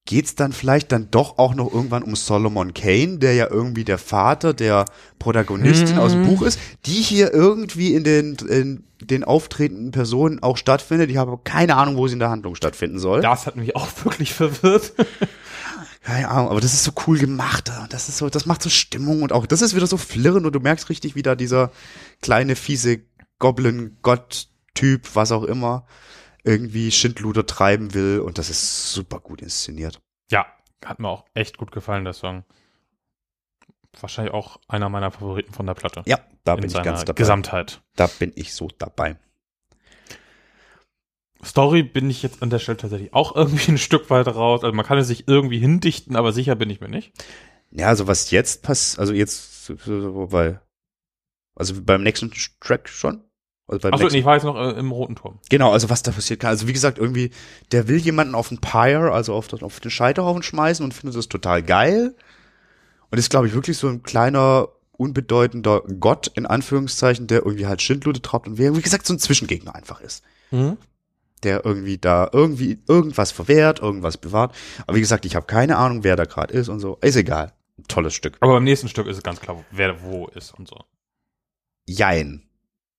geht's 0.06 0.36
dann 0.36 0.52
vielleicht 0.52 0.92
dann 0.92 1.10
doch 1.12 1.38
auch 1.38 1.54
noch 1.54 1.72
irgendwann 1.72 2.04
um 2.04 2.16
Solomon 2.16 2.74
Kane, 2.74 3.20
der 3.20 3.34
ja 3.34 3.48
irgendwie 3.50 3.84
der 3.84 3.98
Vater 3.98 4.54
der 4.54 4.86
Protagonistin 5.20 5.98
aus 5.98 6.12
dem 6.12 6.26
Buch 6.26 6.42
ist, 6.42 6.60
die 6.86 7.02
hier 7.02 7.34
irgendwie 7.34 7.94
in 7.94 8.04
den, 8.04 8.36
in 8.36 8.84
den 9.00 9.24
auftretenden 9.24 9.92
Personen 9.92 10.42
auch 10.44 10.58
stattfindet. 10.58 11.10
Ich 11.12 11.18
habe 11.18 11.40
keine 11.44 11.76
Ahnung, 11.76 11.98
wo 11.98 12.08
sie 12.08 12.14
in 12.14 12.20
der 12.20 12.30
Handlung 12.30 12.56
stattfinden 12.56 13.00
soll. 13.00 13.22
Das 13.22 13.46
hat 13.46 13.56
mich 13.56 13.76
auch 13.76 13.88
wirklich 14.04 14.34
verwirrt. 14.34 14.94
Keine 16.02 16.30
Ahnung, 16.30 16.50
aber 16.50 16.62
das 16.62 16.74
ist 16.74 16.84
so 16.84 16.92
cool 17.06 17.20
gemacht. 17.20 17.72
und 17.80 17.94
Das 17.94 18.10
ist 18.10 18.18
so, 18.18 18.30
das 18.30 18.46
macht 18.46 18.64
so 18.64 18.70
Stimmung 18.70 19.22
und 19.22 19.32
auch, 19.32 19.46
das 19.46 19.62
ist 19.62 19.76
wieder 19.76 19.88
so 19.88 19.98
flirrend 19.98 20.46
und 20.46 20.54
du 20.54 20.60
merkst 20.60 20.90
richtig 20.90 21.16
wieder 21.16 21.36
dieser 21.36 21.72
kleine, 22.22 22.56
fiese 22.56 23.02
Goblin-Gott-Typ, 23.40 25.16
was 25.16 25.32
auch 25.32 25.44
immer, 25.44 25.86
irgendwie 26.44 26.92
Schindluder 26.92 27.46
treiben 27.46 27.94
will 27.94 28.20
und 28.20 28.40
das 28.40 28.50
ist 28.50 28.92
super 28.92 29.20
gut 29.20 29.42
inszeniert. 29.42 30.02
Ja, 30.32 30.48
hat 30.84 31.00
mir 31.00 31.08
auch 31.08 31.26
echt 31.36 31.58
gut 31.58 31.72
gefallen, 31.72 32.04
der 32.04 32.14
Song. 32.14 32.46
Wahrscheinlich 34.00 34.34
auch 34.34 34.58
einer 34.68 34.90
meiner 34.90 35.12
Favoriten 35.12 35.54
von 35.54 35.68
der 35.68 35.74
Platte. 35.76 36.02
Ja, 36.06 36.20
da 36.44 36.54
in 36.56 36.62
bin 36.62 36.70
ich 36.72 36.82
ganz 36.82 37.02
dabei. 37.02 37.18
Gesamtheit. 37.18 37.82
Da 37.96 38.08
bin 38.08 38.32
ich 38.36 38.54
so 38.54 38.70
dabei. 38.78 39.18
Story 41.44 41.84
bin 41.84 42.10
ich 42.10 42.24
jetzt 42.24 42.42
an 42.44 42.50
der 42.50 42.60
Stelle 42.60 42.78
tatsächlich 42.78 43.14
auch 43.14 43.36
irgendwie 43.36 43.72
ein 43.72 43.78
Stück 43.78 44.10
weit 44.10 44.28
raus. 44.28 44.64
Also 44.64 44.76
man 44.76 44.86
kann 44.86 44.98
es 44.98 45.08
sich 45.08 45.28
irgendwie 45.28 45.60
hindichten, 45.60 46.16
aber 46.16 46.32
sicher 46.34 46.56
bin 46.56 46.70
ich 46.70 46.82
mir 46.82 46.90
nicht. 46.90 47.12
Ja, 47.72 47.88
also 47.88 48.08
was 48.08 48.32
jetzt 48.32 48.64
passiert, 48.64 49.00
also 49.00 49.14
jetzt, 49.14 49.72
weil, 49.86 50.62
also 51.56 51.74
beim 51.82 52.04
nächsten 52.04 52.32
Track 52.60 52.90
schon? 52.90 53.24
Also 53.68 53.90
Achso, 53.90 54.08
nee, 54.08 54.20
ich 54.20 54.26
war 54.26 54.36
jetzt 54.36 54.44
noch 54.44 54.58
äh, 54.58 54.78
im 54.78 54.92
Roten 54.92 55.16
Turm. 55.16 55.40
Genau, 55.50 55.72
also 55.72 55.90
was 55.90 56.04
da 56.04 56.12
passiert 56.12 56.42
kann. 56.42 56.50
Also 56.50 56.68
wie 56.68 56.74
gesagt, 56.74 56.98
irgendwie, 56.98 57.32
der 57.72 57.88
will 57.88 57.98
jemanden 57.98 58.36
auf 58.36 58.50
den 58.50 58.60
Pyre, 58.60 59.14
also 59.14 59.34
auf, 59.34 59.52
auf 59.62 59.80
den 59.80 59.92
Scheiterhaufen 59.92 60.44
schmeißen 60.44 60.84
und 60.84 60.94
findet 60.94 61.18
das 61.18 61.30
total 61.30 61.64
geil. 61.64 62.14
Und 63.10 63.18
ist, 63.18 63.30
glaube 63.30 63.48
ich, 63.48 63.54
wirklich 63.54 63.78
so 63.78 63.88
ein 63.88 64.04
kleiner, 64.04 64.70
unbedeutender 64.92 65.82
Gott, 66.00 66.28
in 66.36 66.46
Anführungszeichen, 66.46 67.28
der 67.28 67.40
irgendwie 67.40 67.68
halt 67.68 67.82
Schindlude 67.82 68.22
treibt 68.22 68.48
und 68.48 68.58
wie 68.58 68.76
wie 68.76 68.82
gesagt, 68.82 69.06
so 69.06 69.14
ein 69.14 69.20
Zwischengegner 69.20 69.74
einfach 69.74 70.02
ist. 70.02 70.24
Der 71.44 71.66
irgendwie 71.66 71.98
da 71.98 72.30
irgendwie 72.32 72.80
irgendwas 72.88 73.32
verwehrt, 73.32 73.80
irgendwas 73.80 74.18
bewahrt. 74.18 74.56
Aber 74.86 74.96
wie 74.98 75.02
gesagt, 75.02 75.26
ich 75.26 75.36
habe 75.36 75.46
keine 75.48 75.78
Ahnung, 75.78 76.04
wer 76.04 76.16
da 76.16 76.26
gerade 76.26 76.54
ist 76.54 76.70
und 76.70 76.80
so. 76.80 76.98
Ist 77.02 77.16
egal. 77.16 77.54
Tolles 77.88 78.14
Stück. 78.14 78.38
Aber 78.42 78.54
beim 78.54 78.64
nächsten 78.64 78.88
Stück 78.90 79.08
ist 79.08 79.18
es 79.18 79.24
ganz 79.24 79.40
klar, 79.42 79.64
wer 79.72 80.04
wo 80.04 80.28
ist 80.28 80.54
und 80.58 80.68
so. 80.68 80.78
Jein. 81.88 82.44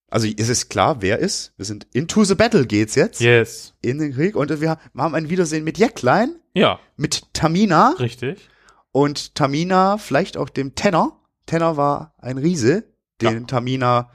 Also 0.09 0.27
es 0.27 0.49
ist 0.49 0.69
klar, 0.69 1.01
wer 1.01 1.19
ist. 1.19 1.53
Wir 1.57 1.65
sind 1.65 1.87
into 1.93 2.23
the 2.23 2.35
battle 2.35 2.67
geht's 2.67 2.95
jetzt. 2.95 3.19
Yes. 3.21 3.73
In 3.81 3.97
den 3.97 4.13
Krieg. 4.13 4.35
Und 4.35 4.61
wir 4.61 4.77
haben 4.95 5.15
ein 5.15 5.29
Wiedersehen 5.29 5.63
mit 5.63 5.77
Jäcklein, 5.79 6.35
Ja, 6.53 6.79
mit 6.97 7.33
Tamina 7.33 7.95
richtig. 7.99 8.49
und 8.91 9.33
Tamina 9.35 9.97
vielleicht 9.97 10.37
auch 10.37 10.49
dem 10.49 10.75
Tenor. 10.75 11.19
Tenor 11.47 11.77
war 11.77 12.13
ein 12.19 12.37
Riese, 12.37 12.83
den 13.21 13.39
Ja. 13.41 13.45
Tamina 13.45 14.11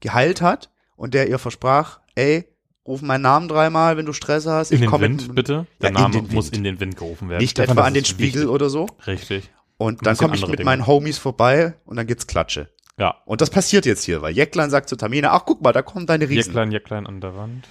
geheilt 0.00 0.40
hat 0.40 0.70
und 0.96 1.14
der 1.14 1.28
ihr 1.28 1.38
versprach, 1.40 2.00
ey, 2.14 2.44
ruf 2.88 3.02
meinen 3.02 3.22
Namen 3.22 3.46
dreimal, 3.48 3.96
wenn 3.96 4.06
du 4.06 4.12
Stress 4.12 4.46
hast. 4.46 4.72
In 4.72 4.82
ich 4.82 4.90
den 4.90 5.00
Wind, 5.00 5.26
mit, 5.28 5.36
bitte. 5.36 5.52
Ja, 5.52 5.66
Der 5.82 5.88
in 5.90 5.94
Name 5.94 6.14
den 6.22 6.34
muss 6.34 6.48
in 6.48 6.64
den 6.64 6.80
Wind 6.80 6.96
gerufen 6.96 7.28
werden. 7.28 7.40
Nicht 7.40 7.52
Stefan, 7.52 7.76
etwa 7.76 7.86
an 7.86 7.94
den 7.94 8.04
Spiegel 8.04 8.42
wichtig. 8.42 8.48
oder 8.48 8.70
so. 8.70 8.86
Richtig. 9.06 9.50
Und 9.76 10.04
dann 10.04 10.16
komme 10.16 10.34
ich 10.34 10.40
mit 10.46 10.58
Dinge. 10.58 10.64
meinen 10.64 10.86
Homies 10.88 11.18
vorbei 11.18 11.74
und 11.84 11.96
dann 11.96 12.06
gibt's 12.08 12.26
Klatsche. 12.26 12.68
Ja. 12.98 13.14
Und 13.26 13.40
das 13.40 13.50
passiert 13.50 13.86
jetzt 13.86 14.02
hier, 14.02 14.22
weil 14.22 14.34
Jäcklein 14.34 14.70
sagt 14.70 14.88
zu 14.88 14.96
Tamina, 14.96 15.30
ach 15.32 15.42
guck 15.46 15.62
mal, 15.62 15.72
da 15.72 15.82
kommen 15.82 16.06
deine 16.06 16.24
Riesen. 16.28 16.48
Jäcklein, 16.50 16.72
Jäcklein 16.72 17.06
an 17.06 17.20
der 17.20 17.36
Wand. 17.36 17.68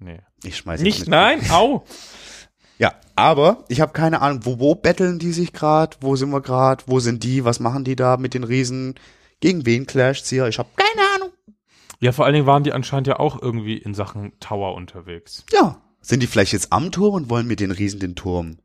Nee. 0.00 0.20
Ich 0.44 0.56
schmeiß 0.58 0.80
jetzt 0.80 0.84
Nicht, 0.84 1.00
mit. 1.00 1.08
nein, 1.08 1.40
au. 1.50 1.84
Ja, 2.80 2.94
aber 3.16 3.64
ich 3.66 3.80
habe 3.80 3.92
keine 3.92 4.22
Ahnung, 4.22 4.42
wo, 4.44 4.60
wo 4.60 4.76
betteln 4.76 5.18
die 5.18 5.32
sich 5.32 5.52
gerade? 5.52 5.96
Wo 6.00 6.14
sind 6.14 6.30
wir 6.30 6.40
gerade? 6.40 6.84
Wo 6.86 7.00
sind 7.00 7.24
die? 7.24 7.44
Was 7.44 7.58
machen 7.58 7.82
die 7.82 7.96
da 7.96 8.16
mit 8.18 8.34
den 8.34 8.44
Riesen? 8.44 8.94
Gegen 9.40 9.66
wen 9.66 9.84
clasht's 9.84 10.28
hier? 10.28 10.46
Ich 10.46 10.60
habe 10.60 10.68
keine 10.76 11.08
Ahnung. 11.16 11.30
Ja, 12.00 12.12
vor 12.12 12.24
allen 12.24 12.34
Dingen 12.34 12.46
waren 12.46 12.62
die 12.64 12.72
anscheinend 12.72 13.06
ja 13.08 13.18
auch 13.18 13.40
irgendwie 13.40 13.76
in 13.76 13.94
Sachen 13.94 14.38
Tower 14.40 14.74
unterwegs. 14.74 15.44
Ja, 15.52 15.82
sind 16.00 16.22
die 16.22 16.26
vielleicht 16.26 16.52
jetzt 16.52 16.72
am 16.72 16.92
Turm 16.92 17.14
und 17.14 17.30
wollen 17.30 17.46
mit 17.46 17.60
den 17.60 17.70
Riesen 17.72 17.98
den 18.00 18.14
Turm 18.14 18.58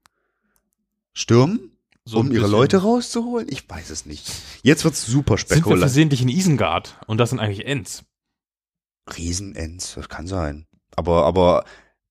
stürmen, 1.13 1.71
So 2.05 2.19
um 2.19 2.31
ihre 2.31 2.47
Leute 2.47 2.77
rauszuholen? 2.83 3.47
Ich 3.49 3.67
weiß 3.69 3.89
es 3.89 4.05
nicht. 4.05 4.31
Jetzt 4.61 4.83
wird's 4.83 5.05
super 5.05 5.37
Sind 5.37 5.49
wir 5.49 5.55
spekulativ. 5.57 5.79
versehentlich 5.81 6.21
in 6.21 6.29
Isengard 6.29 6.99
und 7.07 7.17
das 7.17 7.31
sind 7.31 7.39
eigentlich 7.39 7.65
Ents. 7.65 8.03
Riesenends, 9.17 9.95
das 9.95 10.09
kann 10.09 10.27
sein. 10.27 10.65
Aber, 10.95 11.25
aber 11.25 11.65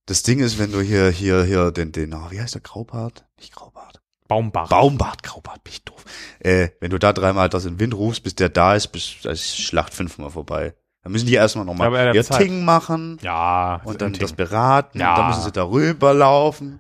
das 0.07 0.23
Ding 0.23 0.41
ist, 0.41 0.59
wenn 0.59 0.73
du 0.73 0.81
hier, 0.81 1.09
hier, 1.11 1.45
hier 1.45 1.71
den, 1.71 1.93
den, 1.93 2.13
oh, 2.15 2.31
wie 2.31 2.41
heißt 2.41 2.55
der 2.55 2.61
Graubart? 2.61 3.25
Nicht 3.39 3.55
Graubart. 3.55 4.03
Baumbach. 4.29 4.69
Baumbart, 4.69 5.23
Graubart, 5.23 5.63
bin 5.63 5.73
ich 5.73 5.85
doof. 5.85 6.05
Äh, 6.41 6.71
wenn 6.81 6.91
du 6.91 6.99
da 6.99 7.13
dreimal 7.13 7.49
das 7.49 7.65
in 7.65 7.75
den 7.75 7.81
Wind 7.81 7.95
rufst, 7.95 8.23
bis 8.23 8.35
der 8.35 8.49
da 8.49 8.75
ist, 8.75 8.89
bis 8.89 9.17
da 9.23 9.31
ist 9.31 9.57
Schlacht 9.57 9.95
fünfmal 9.95 10.31
vorbei. 10.31 10.75
Dann 11.03 11.13
müssen 11.13 11.27
die 11.27 11.35
erstmal 11.35 11.65
nochmal 11.65 12.15
ihr 12.15 12.25
Zeit. 12.25 12.43
Ting 12.43 12.65
machen 12.65 13.19
ja. 13.23 13.81
und 13.85 14.01
dann 14.01 14.13
das 14.13 14.33
beraten 14.33 14.99
Ja. 15.01 15.11
und 15.13 15.19
dann 15.19 15.29
müssen 15.29 15.43
sie 15.43 15.53
da 15.53 15.65
rüberlaufen. 15.65 16.79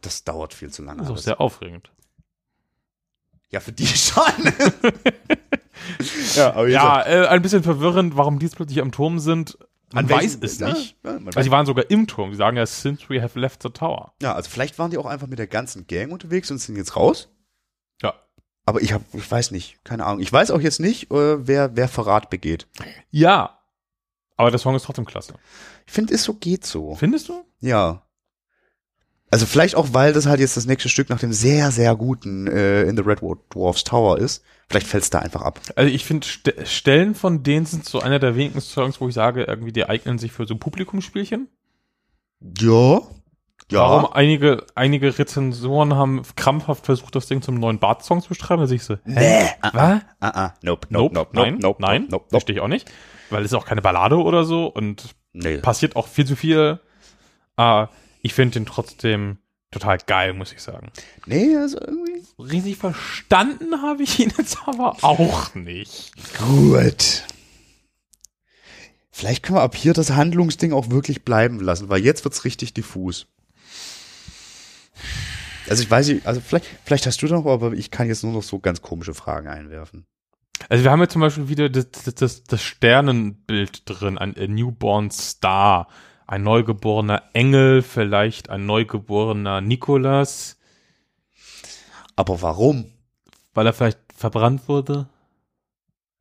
Das 0.00 0.24
dauert 0.24 0.54
viel 0.54 0.70
zu 0.70 0.82
lange. 0.82 0.98
Das 0.98 1.08
ist 1.08 1.12
auch 1.12 1.18
sehr 1.18 1.40
aufregend. 1.40 1.90
Ja, 3.50 3.60
für 3.60 3.72
die 3.72 3.86
schon. 3.86 4.22
ja, 6.34 6.66
Ja, 6.66 7.02
äh, 7.06 7.26
ein 7.28 7.42
bisschen 7.42 7.62
verwirrend, 7.62 8.16
warum 8.16 8.38
die 8.38 8.46
jetzt 8.46 8.56
plötzlich 8.56 8.80
am 8.80 8.92
Turm 8.92 9.18
sind. 9.18 9.58
Man 9.92 10.04
An 10.04 10.10
weiß 10.10 10.38
es 10.40 10.58
ja, 10.60 10.68
nicht. 10.68 10.96
Ja, 11.04 11.18
Also 11.26 11.42
sie 11.42 11.50
waren 11.50 11.66
sogar 11.66 11.90
im 11.90 12.06
Turm. 12.06 12.30
Sie 12.30 12.36
sagen 12.36 12.56
ja, 12.56 12.64
since 12.66 13.08
we 13.08 13.20
have 13.20 13.38
left 13.38 13.62
the 13.62 13.70
tower. 13.70 14.12
ja, 14.22 14.34
also 14.34 14.48
vielleicht 14.48 14.78
waren 14.78 14.90
die 14.92 14.98
auch 14.98 15.06
einfach 15.06 15.26
mit 15.26 15.38
der 15.40 15.48
ganzen 15.48 15.86
Gang 15.88 16.12
unterwegs 16.12 16.50
und 16.50 16.58
sind 16.58 16.76
jetzt 16.76 16.94
raus. 16.94 17.28
Ja. 18.00 18.14
Aber 18.66 18.80
ich 18.82 18.92
hab, 18.92 19.02
ich 19.14 19.28
weiß 19.28 19.50
nicht, 19.50 19.82
keine 19.84 20.06
Ahnung. 20.06 20.20
Ich 20.20 20.32
weiß 20.32 20.52
auch 20.52 20.60
jetzt 20.60 20.78
nicht, 20.78 21.10
äh, 21.10 21.46
wer, 21.46 21.74
wer 21.76 21.88
Verrat 21.88 22.30
begeht. 22.30 22.68
Ja. 23.10 23.56
Aber 24.40 24.50
der 24.50 24.58
Song 24.58 24.74
ist 24.74 24.84
trotzdem 24.84 25.04
klasse. 25.04 25.34
Ich 25.86 25.92
finde, 25.92 26.14
ist 26.14 26.24
so, 26.24 26.32
geht 26.32 26.64
so. 26.64 26.94
Findest 26.94 27.28
du? 27.28 27.44
Ja. 27.60 28.04
Also 29.30 29.44
vielleicht 29.44 29.74
auch, 29.74 29.88
weil 29.92 30.14
das 30.14 30.24
halt 30.24 30.40
jetzt 30.40 30.56
das 30.56 30.64
nächste 30.64 30.88
Stück 30.88 31.10
nach 31.10 31.20
dem 31.20 31.30
sehr, 31.30 31.70
sehr 31.70 31.94
guten 31.94 32.46
äh, 32.46 32.84
In 32.84 32.96
the 32.96 33.02
Red 33.02 33.20
Dwarfs 33.20 33.84
Tower 33.84 34.16
ist. 34.16 34.42
Vielleicht 34.66 34.86
fällt 34.86 35.02
es 35.04 35.10
da 35.10 35.18
einfach 35.18 35.42
ab. 35.42 35.60
Also 35.76 35.92
ich 35.92 36.06
finde, 36.06 36.26
St 36.26 36.54
Stellen 36.64 37.14
von 37.14 37.42
denen 37.42 37.66
sind 37.66 37.84
so 37.84 38.00
einer 38.00 38.18
der 38.18 38.34
wenigen 38.34 38.62
Songs, 38.62 38.98
wo 39.02 39.08
ich 39.08 39.14
sage, 39.14 39.44
irgendwie, 39.44 39.72
die 39.72 39.84
eignen 39.86 40.16
sich 40.18 40.32
für 40.32 40.46
so 40.46 40.56
Publikumsspielchen. 40.56 41.48
Ja. 42.40 43.00
Ja. 43.70 43.80
Warum 43.82 44.10
einige, 44.14 44.64
einige 44.74 45.18
Rezensoren 45.18 45.96
haben 45.96 46.22
krampfhaft 46.34 46.86
versucht, 46.86 47.14
das 47.14 47.26
Ding 47.26 47.42
zum 47.42 47.56
neuen 47.56 47.78
Bart-Song 47.78 48.22
zu 48.22 48.30
beschreiben. 48.30 48.62
Da 48.62 48.66
sehe 48.66 48.76
ich 48.76 48.84
so, 48.84 48.96
Nee. 49.04 49.48
was? 49.60 50.00
Ah, 50.18 50.44
ah. 50.46 50.54
Nope, 50.62 50.86
nope, 50.88 51.14
nope, 51.14 51.30
nein, 51.34 51.52
nope, 51.58 51.62
nope, 51.62 51.82
nein, 51.82 52.02
nope, 52.04 52.10
nope, 52.10 52.26
verstehe 52.30 52.56
ich 52.56 52.62
auch 52.62 52.68
nicht. 52.68 52.90
Weil 53.30 53.44
es 53.44 53.52
ist 53.52 53.54
auch 53.58 53.66
keine 53.66 53.82
Ballade 53.82 54.16
oder 54.16 54.44
so 54.44 54.66
und 54.66 55.14
Nee. 55.32 55.58
passiert 55.58 55.94
auch 55.96 56.08
viel 56.08 56.26
zu 56.26 56.34
viel. 56.36 56.80
Äh, 57.56 57.86
ich 58.22 58.34
finde 58.34 58.54
den 58.54 58.66
trotzdem 58.66 59.38
total 59.70 59.98
geil, 59.98 60.32
muss 60.34 60.52
ich 60.52 60.60
sagen. 60.60 60.90
Nee, 61.26 61.56
also 61.56 61.78
irgendwie. 61.80 62.24
Riesig 62.38 62.76
verstanden 62.76 63.80
habe 63.82 64.02
ich 64.02 64.18
ihn 64.18 64.32
jetzt 64.36 64.58
aber 64.66 64.96
auch 65.02 65.54
nicht. 65.54 66.12
Gut. 66.38 67.24
Vielleicht 69.12 69.42
können 69.42 69.58
wir 69.58 69.62
ab 69.62 69.76
hier 69.76 69.92
das 69.92 70.10
Handlungsding 70.12 70.72
auch 70.72 70.90
wirklich 70.90 71.24
bleiben 71.24 71.60
lassen, 71.60 71.88
weil 71.88 72.02
jetzt 72.02 72.24
wird's 72.24 72.44
richtig 72.44 72.74
diffus. 72.74 73.26
Also 75.68 75.82
ich 75.82 75.90
weiß 75.90 76.08
nicht, 76.08 76.26
also 76.26 76.40
vielleicht, 76.40 76.66
vielleicht 76.84 77.06
hast 77.06 77.22
du 77.22 77.26
noch, 77.26 77.46
aber 77.46 77.72
ich 77.72 77.90
kann 77.90 78.08
jetzt 78.08 78.24
nur 78.24 78.32
noch 78.32 78.42
so 78.42 78.58
ganz 78.58 78.82
komische 78.82 79.14
Fragen 79.14 79.46
einwerfen. 79.46 80.06
Also 80.68 80.84
wir 80.84 80.90
haben 80.90 81.00
jetzt 81.00 81.12
zum 81.12 81.22
Beispiel 81.22 81.48
wieder 81.48 81.68
das, 81.68 81.90
das, 81.90 82.14
das, 82.14 82.44
das 82.44 82.62
Sternenbild 82.62 83.82
drin, 83.86 84.18
ein, 84.18 84.32
Newborn 84.54 85.10
Star, 85.10 85.88
ein 86.26 86.42
neugeborener 86.42 87.22
Engel, 87.32 87.82
vielleicht 87.82 88.50
ein 88.50 88.66
neugeborener 88.66 89.60
Nikolas, 89.60 90.58
Aber 92.16 92.42
warum? 92.42 92.92
weil 93.52 93.66
er 93.66 93.72
vielleicht 93.72 93.98
verbrannt 94.14 94.68
wurde. 94.68 95.08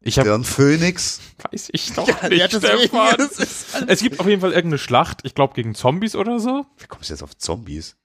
Ich 0.01 0.17
habe, 0.17 0.29
Der 0.29 0.35
ein 0.37 0.43
Phönix? 0.45 1.19
weiß 1.51 1.69
ich 1.73 1.91
doch 1.93 2.07
nicht, 2.29 2.51
Stefan. 2.53 3.17
Es 3.87 3.99
gibt 4.01 4.19
auf 4.19 4.27
jeden 4.27 4.41
Fall 4.41 4.51
irgendeine 4.53 4.77
Schlacht, 4.79 5.19
ich 5.23 5.35
glaube 5.35 5.53
gegen 5.53 5.75
Zombies 5.75 6.15
oder 6.15 6.39
so. 6.39 6.65
Wie 6.77 6.87
kommst 6.87 7.09
du 7.09 7.13
jetzt 7.13 7.21
auf 7.23 7.37
Zombies? 7.37 7.97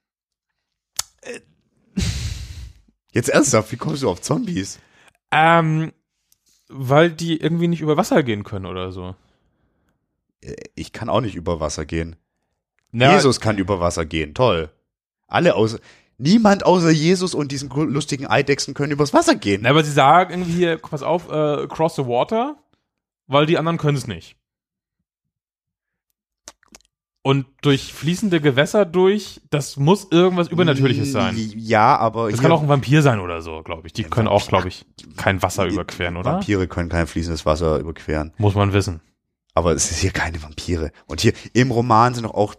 Jetzt 3.12 3.28
ernsthaft, 3.28 3.70
wie 3.70 3.76
kommst 3.76 4.02
du 4.02 4.10
auf 4.10 4.20
Zombies? 4.20 4.80
Ähm, 5.30 5.92
weil 6.68 7.10
die 7.10 7.40
irgendwie 7.40 7.68
nicht 7.68 7.80
über 7.80 7.96
Wasser 7.96 8.22
gehen 8.22 8.44
können 8.44 8.66
oder 8.66 8.92
so. 8.92 9.14
Äh, 10.40 10.54
Ich 10.74 10.92
kann 10.92 11.08
auch 11.08 11.20
nicht 11.20 11.34
über 11.34 11.60
Wasser 11.60 11.84
gehen. 11.84 12.16
Na, 12.92 13.14
Jesus 13.14 13.40
kann 13.40 13.58
über 13.58 13.80
Wasser 13.80 14.04
gehen, 14.06 14.34
toll. 14.34 14.70
Alle 15.26 15.56
außer, 15.56 15.78
niemand 16.16 16.64
außer 16.64 16.90
Jesus 16.90 17.34
und 17.34 17.50
diesen 17.50 17.68
lustigen 17.70 18.26
Eidechsen 18.26 18.72
können 18.74 18.92
übers 18.92 19.12
Wasser 19.12 19.34
gehen. 19.34 19.62
Na, 19.62 19.70
aber 19.70 19.82
sie 19.82 19.90
sagen 19.90 20.30
irgendwie 20.32 20.52
hier, 20.52 20.78
pass 20.78 21.02
auf, 21.02 21.28
äh, 21.30 21.66
cross 21.66 21.96
the 21.96 22.06
water, 22.06 22.56
weil 23.26 23.46
die 23.46 23.58
anderen 23.58 23.78
können 23.78 23.96
es 23.96 24.06
nicht. 24.06 24.36
Und 27.26 27.46
durch 27.62 27.94
fließende 27.94 28.38
Gewässer 28.42 28.84
durch, 28.84 29.40
das 29.48 29.78
muss 29.78 30.06
irgendwas 30.10 30.48
Übernatürliches 30.48 31.10
sein. 31.10 31.34
Ja, 31.56 31.96
aber 31.96 32.30
Das 32.30 32.42
kann 32.42 32.52
auch 32.52 32.60
ein 32.60 32.68
Vampir 32.68 33.00
sein 33.00 33.18
oder 33.18 33.40
so, 33.40 33.62
glaube 33.62 33.86
ich. 33.86 33.94
Die 33.94 34.04
können 34.04 34.28
auch, 34.28 34.46
glaube 34.46 34.68
ich, 34.68 34.84
kein 35.16 35.40
Wasser 35.40 35.64
überqueren, 35.64 36.18
oder? 36.18 36.34
Vampire 36.34 36.68
können 36.68 36.90
kein 36.90 37.06
fließendes 37.06 37.46
Wasser 37.46 37.78
überqueren. 37.78 38.34
Muss 38.36 38.54
man 38.54 38.74
wissen. 38.74 39.00
Aber 39.54 39.72
es 39.72 39.90
ist 39.90 40.00
hier 40.00 40.10
keine 40.10 40.42
Vampire. 40.42 40.92
Und 41.06 41.22
hier 41.22 41.32
im 41.54 41.70
Roman 41.70 42.12
sind 42.12 42.24
doch 42.24 42.34
auch 42.34 42.54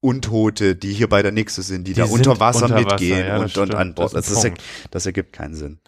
Untote, 0.00 0.76
die 0.76 0.92
hier 0.92 1.08
bei 1.08 1.22
der 1.22 1.32
Nixe 1.32 1.62
sind, 1.62 1.88
die, 1.88 1.94
Die 1.94 2.00
da 2.00 2.06
sind 2.06 2.26
unter 2.26 2.38
Wasser 2.38 2.64
unter 2.64 2.74
Wasser, 2.76 2.90
mitgehen 2.90 3.26
ja, 3.26 3.38
und, 3.38 3.56
und 3.56 3.74
an 3.74 3.94
Bord. 3.94 4.12
Das 4.14 4.26
Das, 4.26 4.46
das 4.90 5.06
ergibt 5.06 5.32
keinen 5.32 5.54
Sinn. 5.54 5.80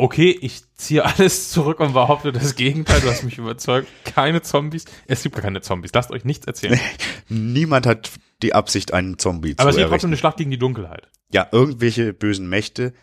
Okay, 0.00 0.38
ich 0.40 0.62
ziehe 0.76 1.04
alles 1.04 1.50
zurück 1.50 1.80
und 1.80 1.92
behaupte 1.92 2.30
das 2.30 2.54
Gegenteil. 2.54 3.00
Du 3.00 3.10
hast 3.10 3.24
mich 3.24 3.36
überzeugt. 3.36 3.88
Keine 4.04 4.42
Zombies. 4.42 4.84
Es 5.08 5.24
gibt 5.24 5.34
gar 5.34 5.42
keine 5.42 5.60
Zombies. 5.60 5.90
Lasst 5.92 6.12
euch 6.12 6.24
nichts 6.24 6.46
erzählen. 6.46 6.78
Niemand 7.28 7.84
hat 7.84 8.12
die 8.40 8.54
Absicht, 8.54 8.94
einen 8.94 9.18
Zombie 9.18 9.54
Aber 9.56 9.70
es 9.70 9.74
zu 9.74 9.80
gibt 9.80 9.90
trotzdem 9.90 9.90
errichten. 9.90 10.06
eine 10.06 10.16
Schlacht 10.16 10.36
gegen 10.36 10.52
die 10.52 10.58
Dunkelheit. 10.58 11.08
Ja, 11.32 11.48
irgendwelche 11.50 12.12
bösen 12.12 12.48
Mächte. 12.48 12.94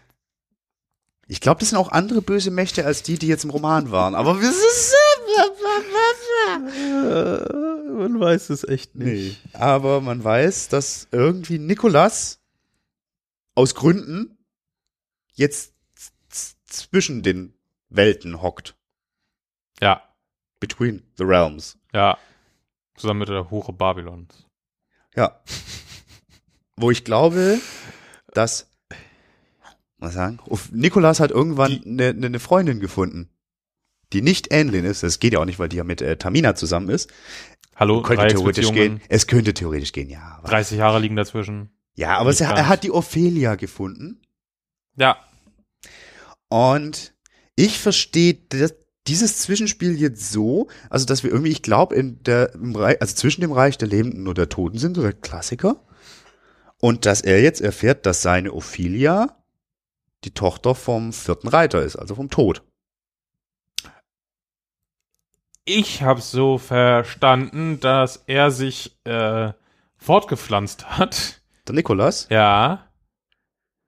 Ich 1.27 1.41
glaube, 1.41 1.59
das 1.59 1.71
sind 1.71 1.77
auch 1.79 1.91
andere 1.91 2.21
böse 2.21 2.49
Mächte 2.49 2.85
als 2.85 3.03
die, 3.03 3.19
die 3.19 3.27
jetzt 3.27 3.43
im 3.43 3.49
Roman 3.49 3.91
waren. 3.91 4.15
Aber 4.15 4.39
wir 4.39 4.53
man 7.99 8.19
weiß 8.21 8.49
es 8.51 8.63
echt 8.63 8.95
Nee. 8.95 9.35
Aber 9.51 9.99
man 9.99 10.23
weiß, 10.23 10.69
dass 10.69 11.09
irgendwie 11.11 11.59
Nikolas 11.59 12.39
aus 13.53 13.75
Gründen 13.75 14.37
jetzt 15.33 15.74
zwischen 16.75 17.23
den 17.23 17.53
Welten 17.89 18.41
hockt. 18.41 18.75
Ja, 19.81 20.01
Between 20.59 21.03
the 21.17 21.23
realms. 21.23 21.77
ja. 21.93 22.17
Zusammen 22.95 23.19
mit 23.19 23.27
der 23.27 23.51
Hure 23.51 23.73
Babylons. 23.73 24.47
Ja. 25.17 25.41
Wo 26.77 26.91
ich 26.91 27.03
glaube, 27.03 27.59
dass, 28.33 28.69
was 29.97 30.13
sagen, 30.13 30.39
Nikolas 30.71 31.19
hat 31.19 31.31
irgendwann 31.31 31.81
eine 31.85 32.13
ne, 32.13 32.29
ne 32.29 32.39
Freundin 32.39 32.79
gefunden, 32.79 33.29
die 34.13 34.21
nicht 34.21 34.53
Anlin 34.53 34.85
ist. 34.85 35.03
Das 35.03 35.19
geht 35.19 35.33
ja 35.33 35.39
auch 35.39 35.45
nicht, 35.45 35.59
weil 35.59 35.67
die 35.67 35.75
ja 35.75 35.83
mit 35.83 36.01
äh, 36.01 36.15
Tamina 36.15 36.55
zusammen 36.55 36.89
ist. 36.89 37.11
Hallo, 37.75 38.01
Könnte 38.01 38.27
theoretisch 38.27 38.71
gehen. 38.71 39.01
Es 39.09 39.27
könnte 39.27 39.53
theoretisch 39.53 39.91
gehen, 39.91 40.09
ja. 40.09 40.37
Aber, 40.37 40.47
30 40.47 40.77
Jahre 40.77 40.99
liegen 40.99 41.17
dazwischen. 41.17 41.71
ja, 41.95 42.17
aber 42.17 42.29
es, 42.29 42.39
er 42.39 42.69
hat 42.69 42.83
die 42.83 42.91
Ophelia 42.91 43.55
gefunden. 43.55 44.21
Ja, 44.95 45.17
Und 46.49 47.13
ich 47.55 47.79
verstehe 47.79 48.37
dieses 49.07 49.39
Zwischenspiel 49.39 49.99
jetzt 49.99 50.31
so, 50.31 50.67
also 50.89 51.05
dass 51.05 51.23
wir 51.23 51.31
irgendwie, 51.31 51.51
ich 51.51 51.61
glaube, 51.61 51.95
in 51.95 52.21
der, 52.23 52.53
im 52.53 52.75
Reich, 52.75 53.01
also 53.01 53.15
zwischen 53.15 53.41
dem 53.41 53.51
Reich 53.51 53.77
der 53.77 53.87
Lebenden 53.87 54.27
und 54.27 54.37
der 54.37 54.49
Toten 54.49 54.77
sind, 54.77 54.95
so 54.95 55.01
der 55.01 55.13
Klassiker. 55.13 55.81
Und 56.79 57.05
dass 57.05 57.21
er 57.21 57.41
jetzt 57.41 57.61
erfährt, 57.61 58.05
dass 58.05 58.21
seine 58.21 58.53
Ophelia 58.53 59.37
die 60.23 60.31
Tochter 60.31 60.75
vom 60.75 61.13
vierten 61.13 61.47
Reiter 61.47 61.83
ist, 61.83 61.95
also 61.95 62.15
vom 62.15 62.29
Tod. 62.29 62.63
ich 65.65 66.03
habe 66.03 66.21
so 66.21 66.57
verstanden, 66.57 67.79
dass 67.79 68.23
er 68.27 68.51
sich 68.51 68.97
äh, 69.03 69.51
fortgepflanzt 69.97 70.97
hat. 70.97 71.41
Der 71.67 71.75
Nikolas? 71.75 72.27
Ja. 72.29 72.87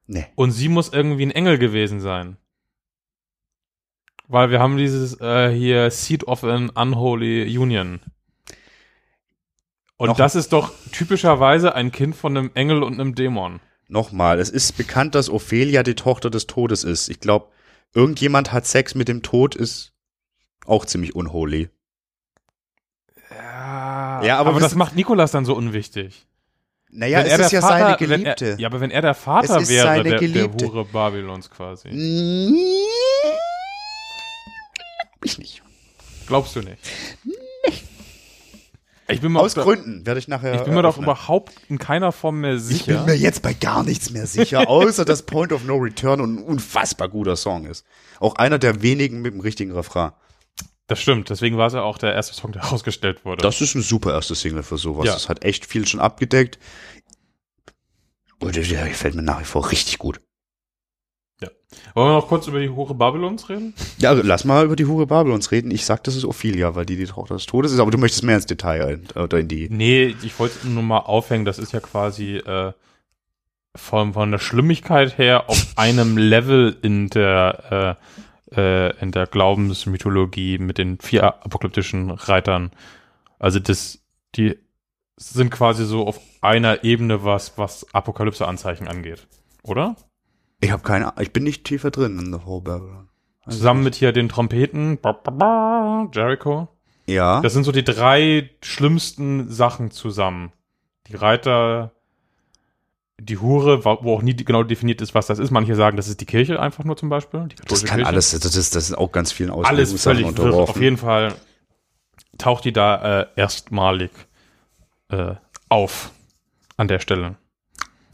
Nee. 0.07 0.25
Und 0.35 0.51
sie 0.51 0.67
muss 0.67 0.91
irgendwie 0.91 1.25
ein 1.27 1.31
Engel 1.31 1.59
gewesen 1.59 1.99
sein. 1.99 2.37
Weil 4.27 4.49
wir 4.51 4.59
haben 4.59 4.77
dieses 4.77 5.19
äh, 5.21 5.49
hier 5.53 5.89
Seed 5.89 6.27
of 6.27 6.43
an 6.43 6.69
Unholy 6.69 7.57
Union. 7.57 7.99
Und 9.95 10.09
Noch- 10.09 10.17
das 10.17 10.35
ist 10.35 10.53
doch 10.53 10.71
typischerweise 10.91 11.73
ein 11.75 11.91
Kind 11.91 12.15
von 12.15 12.37
einem 12.37 12.51
Engel 12.53 12.83
und 12.83 12.93
einem 12.99 13.15
Dämon. 13.15 13.59
Nochmal, 13.87 14.39
es 14.39 14.49
ist 14.49 14.75
bekannt, 14.77 15.15
dass 15.15 15.29
Ophelia 15.29 15.81
die 15.81 15.95
Tochter 15.95 16.29
des 16.29 16.45
Todes 16.45 16.83
ist. 16.83 17.07
Ich 17.09 17.21
glaube, 17.21 17.47
irgendjemand 17.93 18.51
hat 18.51 18.65
Sex 18.65 18.95
mit 18.95 19.07
dem 19.07 19.23
Tod, 19.23 19.55
ist 19.55 19.93
auch 20.65 20.85
ziemlich 20.85 21.15
unholy. 21.15 21.69
Ja, 23.31 24.21
Ja, 24.23 24.37
aber 24.39 24.49
aber, 24.51 24.59
das 24.59 24.75
macht 24.75 24.95
Nikolas 24.95 25.31
dann 25.31 25.45
so 25.45 25.55
unwichtig. 25.55 26.27
Naja, 26.89 27.19
Wenn 27.19 27.25
es 27.27 27.31
er 27.33 27.39
ist 27.45 27.51
ja 27.53 27.61
seine 27.61 27.85
Vater- 27.85 27.97
Geliebte. 27.97 28.45
Wenn 28.45 28.53
er, 28.55 28.59
ja, 28.59 28.67
aber 28.67 28.81
wenn 28.81 28.91
er 28.91 29.01
der 29.01 29.13
Vater 29.13 29.67
wäre, 29.67 29.83
seine 29.87 30.03
der, 30.03 30.11
der 30.11 30.19
Geliebte. 30.19 30.65
Hure 30.67 30.85
Babylons 30.85 31.49
quasi. 31.49 31.89
Ich 35.27 35.37
nicht. 35.37 35.61
Glaubst 36.25 36.55
du 36.55 36.61
nicht? 36.61 36.77
Ich 39.09 39.21
bin 39.21 39.31
mir 39.31 39.39
Aus 39.39 39.55
Gründen 39.55 40.05
werde 40.05 40.19
ich 40.19 40.27
nachher. 40.27 40.55
ich 40.55 40.61
bin 40.63 40.73
mir 40.73 40.81
doch 40.81 40.97
überhaupt 40.97 41.53
in 41.69 41.77
keiner 41.77 42.11
Form 42.11 42.41
mehr 42.41 42.55
Ich 42.55 42.67
bin 42.67 42.77
sicher. 42.77 43.05
mir 43.05 43.15
jetzt 43.15 43.41
bei 43.41 43.53
gar 43.53 43.83
nichts 43.83 44.09
mehr 44.09 44.27
sicher, 44.27 44.67
außer 44.69 45.05
dass 45.05 45.23
Point 45.23 45.53
of 45.53 45.63
No 45.63 45.75
Return 45.75 46.19
ein 46.19 46.37
unfassbar 46.43 47.07
guter 47.07 47.35
Song 47.37 47.65
ist. 47.65 47.85
Auch 48.19 48.35
einer 48.35 48.59
der 48.59 48.81
wenigen 48.81 49.21
mit 49.21 49.33
dem 49.33 49.39
richtigen 49.39 49.71
Refrain. 49.71 50.11
Das 50.87 50.99
stimmt, 50.99 51.29
deswegen 51.29 51.57
war 51.57 51.67
es 51.67 51.73
ja 51.73 51.81
auch 51.83 51.97
der 51.97 52.13
erste 52.13 52.33
Song, 52.33 52.51
der 52.51 52.65
ausgestellt 52.71 53.23
wurde. 53.23 53.41
Das 53.41 53.59
ist 53.61 53.75
ein 53.75 53.81
super 53.81 54.13
erste 54.13 54.35
Single 54.35 54.63
für 54.63 54.77
sowas. 54.77 55.05
Ja. 55.05 55.13
Das 55.13 55.29
hat 55.29 55.43
echt 55.43 55.65
viel 55.65 55.85
schon 55.87 55.99
abgedeckt. 55.99 56.59
Und 58.39 58.55
der 58.55 58.63
gefällt 58.87 59.15
mir 59.15 59.23
nach 59.23 59.39
wie 59.39 59.45
vor 59.45 59.71
richtig 59.71 59.97
gut. 59.99 60.21
Wollen 61.93 62.09
wir 62.09 62.13
noch 62.13 62.27
kurz 62.27 62.47
über 62.47 62.59
die 62.59 62.69
Hure 62.69 62.95
Babylons 62.95 63.49
reden? 63.49 63.73
Ja, 63.97 64.09
also 64.09 64.23
lass 64.23 64.45
mal 64.45 64.65
über 64.65 64.75
die 64.75 64.85
Hure 64.85 65.05
Babylons 65.05 65.51
reden. 65.51 65.71
Ich 65.71 65.85
sag, 65.85 66.03
das 66.03 66.15
ist 66.15 66.25
Ophelia, 66.25 66.75
weil 66.75 66.85
die 66.85 66.95
die 66.95 67.05
Tochter 67.05 67.35
des 67.35 67.45
Todes 67.45 67.71
ist, 67.71 67.79
aber 67.79 67.91
du 67.91 67.97
möchtest 67.97 68.23
mehr 68.23 68.35
ins 68.35 68.45
Detail 68.45 68.85
ein, 68.85 69.21
oder 69.21 69.39
in 69.39 69.47
die. 69.47 69.67
Nee, 69.69 70.15
ich 70.21 70.39
wollte 70.39 70.57
es 70.57 70.63
nur 70.63 70.83
mal 70.83 70.99
aufhängen, 70.99 71.45
das 71.45 71.59
ist 71.59 71.73
ja 71.73 71.79
quasi 71.79 72.37
äh, 72.37 72.71
von, 73.75 74.13
von 74.13 74.31
der 74.31 74.39
Schlimmigkeit 74.39 75.17
her 75.17 75.49
auf 75.49 75.67
einem 75.75 76.17
Level 76.17 76.77
in 76.81 77.09
der 77.09 77.97
äh, 77.99 78.03
äh, 78.55 78.95
in 79.01 79.11
der 79.11 79.27
Glaubensmythologie 79.27 80.57
mit 80.57 80.77
den 80.77 80.99
vier 80.99 81.25
apokalyptischen 81.25 82.11
Reitern. 82.11 82.71
Also 83.39 83.59
das, 83.59 83.99
die 84.35 84.57
sind 85.17 85.51
quasi 85.51 85.85
so 85.85 86.07
auf 86.07 86.19
einer 86.41 86.83
Ebene, 86.83 87.23
was, 87.23 87.57
was 87.57 87.93
Apokalypse-Anzeichen 87.93 88.87
angeht. 88.87 89.27
Oder? 89.63 89.95
Ich 90.59 90.71
habe 90.71 90.83
keine, 90.83 91.13
ich 91.19 91.31
bin 91.33 91.43
nicht 91.43 91.63
tiefer 91.63 91.91
drin 91.91 92.17
in 92.19 92.33
The 92.33 92.45
Whole 92.45 92.61
Babylon. 92.61 93.09
Also 93.43 93.59
Zusammen 93.59 93.83
mit 93.83 93.95
hier 93.95 94.11
den 94.11 94.29
Trompeten, 94.29 94.99
Jericho. 96.13 96.67
Ja. 97.05 97.41
Das 97.41 97.53
sind 97.53 97.63
so 97.63 97.71
die 97.71 97.83
drei 97.83 98.49
schlimmsten 98.61 99.49
Sachen 99.49 99.91
zusammen. 99.91 100.51
Die 101.07 101.15
Reiter, 101.15 101.91
die 103.19 103.37
Hure, 103.37 103.85
wo 103.85 104.13
auch 104.13 104.21
nie 104.21 104.35
genau 104.35 104.63
definiert 104.63 105.01
ist, 105.01 105.15
was 105.15 105.27
das 105.27 105.39
ist. 105.39 105.51
Manche 105.51 105.75
sagen, 105.75 105.95
das 105.95 106.09
ist 106.09 106.19
die 106.19 106.25
Kirche 106.25 106.59
einfach 106.59 106.83
nur 106.83 106.97
zum 106.97 107.09
Beispiel. 107.09 107.47
Das 107.67 107.85
kann 107.85 107.97
Kirche. 107.97 108.07
alles, 108.07 108.31
das 108.31 108.55
ist, 108.55 108.75
das 108.75 108.89
ist 108.89 108.97
auch 108.97 109.11
ganz 109.11 109.31
vielen 109.31 109.51
alles 109.51 110.01
völlig 110.01 110.37
wirr. 110.37 110.53
Auf 110.55 110.81
jeden 110.81 110.97
Fall 110.97 111.35
taucht 112.37 112.65
die 112.65 112.73
da 112.73 113.21
äh, 113.21 113.27
erstmalig 113.35 114.11
äh, 115.09 115.35
auf 115.69 116.11
an 116.75 116.87
der 116.87 116.99
Stelle. 116.99 117.35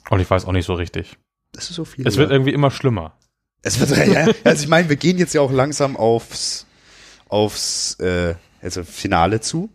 Und 0.09 0.19
ich 0.19 0.29
weiß 0.29 0.45
auch 0.45 0.51
nicht 0.51 0.65
so 0.65 0.75
richtig. 0.75 1.17
Das 1.53 1.69
ist 1.69 1.77
so 1.77 1.85
viel. 1.85 2.05
Es 2.05 2.17
wird 2.17 2.31
irgendwie 2.31 2.51
immer 2.51 2.69
schlimmer. 2.69 3.17
Es 3.61 3.79
wird, 3.79 4.07
ja, 4.07 4.27
also 4.43 4.63
ich 4.63 4.69
meine, 4.69 4.89
wir 4.89 4.97
gehen 4.97 5.17
jetzt 5.17 5.33
ja 5.33 5.41
auch 5.41 5.51
langsam 5.51 5.95
aufs, 5.95 6.65
aufs, 7.29 7.95
äh, 7.99 8.35
also 8.61 8.83
Finale 8.83 9.39
zu. 9.39 9.69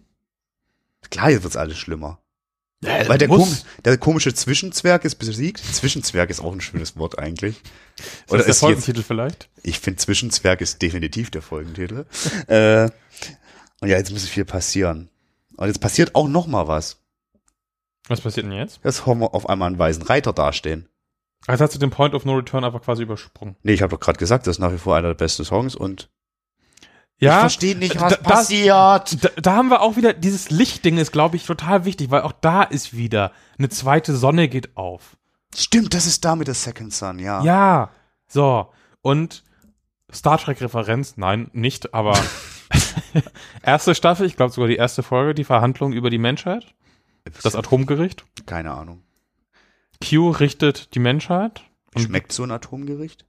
Klar, 1.10 1.30
jetzt 1.30 1.42
wird's 1.42 1.56
alles 1.56 1.78
schlimmer. 1.78 2.20
Weil 2.80 3.18
der, 3.18 3.26
kom 3.26 3.56
der 3.84 3.98
komische 3.98 4.32
Zwischenzwerg 4.34 5.04
ist 5.04 5.16
besiegt. 5.16 5.58
Zwischenzwerg 5.58 6.30
ist 6.30 6.38
auch 6.38 6.52
ein 6.52 6.60
schönes 6.60 6.96
Wort 6.96 7.18
eigentlich. 7.18 7.56
Ist 7.56 8.06
das 8.28 8.28
der 8.28 8.38
ist 8.40 8.46
jetzt, 8.46 8.60
Folgentitel 8.60 9.02
vielleicht? 9.02 9.48
ich 9.64 9.80
finde 9.80 9.98
Zwischenzwerg 9.98 10.60
ist 10.60 10.80
definitiv 10.80 11.30
der 11.30 11.42
Folgentitel. 11.42 12.06
äh, 12.46 12.88
und 13.80 13.88
ja, 13.88 13.96
jetzt 13.96 14.12
muss 14.12 14.28
viel 14.28 14.44
passieren. 14.44 15.08
Und 15.56 15.66
jetzt 15.66 15.80
passiert 15.80 16.14
auch 16.14 16.28
noch 16.28 16.46
mal 16.46 16.68
was. 16.68 16.98
Was 18.06 18.20
passiert 18.20 18.46
denn 18.46 18.52
jetzt? 18.52 18.78
Jetzt 18.84 19.06
haben 19.06 19.20
wir 19.20 19.34
auf 19.34 19.48
einmal 19.48 19.66
einen 19.66 19.78
weißen 19.78 20.04
Reiter 20.04 20.32
dastehen. 20.32 20.88
Also 21.46 21.64
hast 21.64 21.74
du 21.74 21.78
den 21.78 21.90
Point 21.90 22.14
of 22.14 22.24
No 22.24 22.34
Return 22.34 22.64
einfach 22.64 22.82
quasi 22.82 23.02
übersprungen. 23.04 23.56
Nee, 23.62 23.72
ich 23.72 23.82
habe 23.82 23.90
doch 23.90 24.00
gerade 24.00 24.18
gesagt, 24.18 24.46
das 24.46 24.56
ist 24.56 24.60
nach 24.60 24.72
wie 24.72 24.78
vor 24.78 24.96
einer 24.96 25.08
der 25.08 25.14
besten 25.14 25.44
Songs 25.44 25.74
und 25.74 26.10
Ja, 27.20 27.34
ich 27.36 27.40
verstehe 27.40 27.76
nicht, 27.76 27.98
was 28.00 28.12
da- 28.14 28.22
passiert. 28.22 29.24
Da, 29.24 29.28
da 29.40 29.56
haben 29.56 29.68
wir 29.70 29.80
auch 29.80 29.96
wieder, 29.96 30.12
dieses 30.12 30.50
Lichtding 30.50 30.98
ist, 30.98 31.10
glaube 31.12 31.36
ich, 31.36 31.46
total 31.46 31.84
wichtig, 31.84 32.10
weil 32.10 32.22
auch 32.22 32.32
da 32.32 32.62
ist 32.62 32.94
wieder 32.96 33.32
eine 33.58 33.68
zweite 33.70 34.14
Sonne 34.16 34.48
geht 34.48 34.76
auf. 34.76 35.16
Stimmt, 35.56 35.94
das 35.94 36.06
ist 36.06 36.24
da 36.24 36.36
mit 36.36 36.46
der 36.48 36.54
Second 36.54 36.92
Sun, 36.92 37.18
ja. 37.18 37.42
Ja, 37.42 37.90
so. 38.26 38.68
Und 39.00 39.42
Star 40.12 40.38
Trek-Referenz, 40.38 41.16
nein, 41.16 41.50
nicht, 41.54 41.94
aber 41.94 42.18
erste 43.62 43.94
Staffel, 43.94 44.26
ich 44.26 44.36
glaube 44.36 44.52
sogar 44.52 44.68
die 44.68 44.76
erste 44.76 45.02
Folge, 45.02 45.34
die 45.34 45.44
Verhandlung 45.44 45.92
über 45.92 46.10
die 46.10 46.18
Menschheit, 46.18 46.66
das 47.42 47.54
Atomgericht. 47.56 48.24
Keine 48.46 48.72
Ahnung. 48.72 49.02
Q 50.04 50.30
richtet 50.30 50.94
die 50.94 51.00
Menschheit. 51.00 51.62
Schmeckt 51.96 52.32
so 52.32 52.42
ein 52.42 52.50
Atomgericht? 52.50 53.28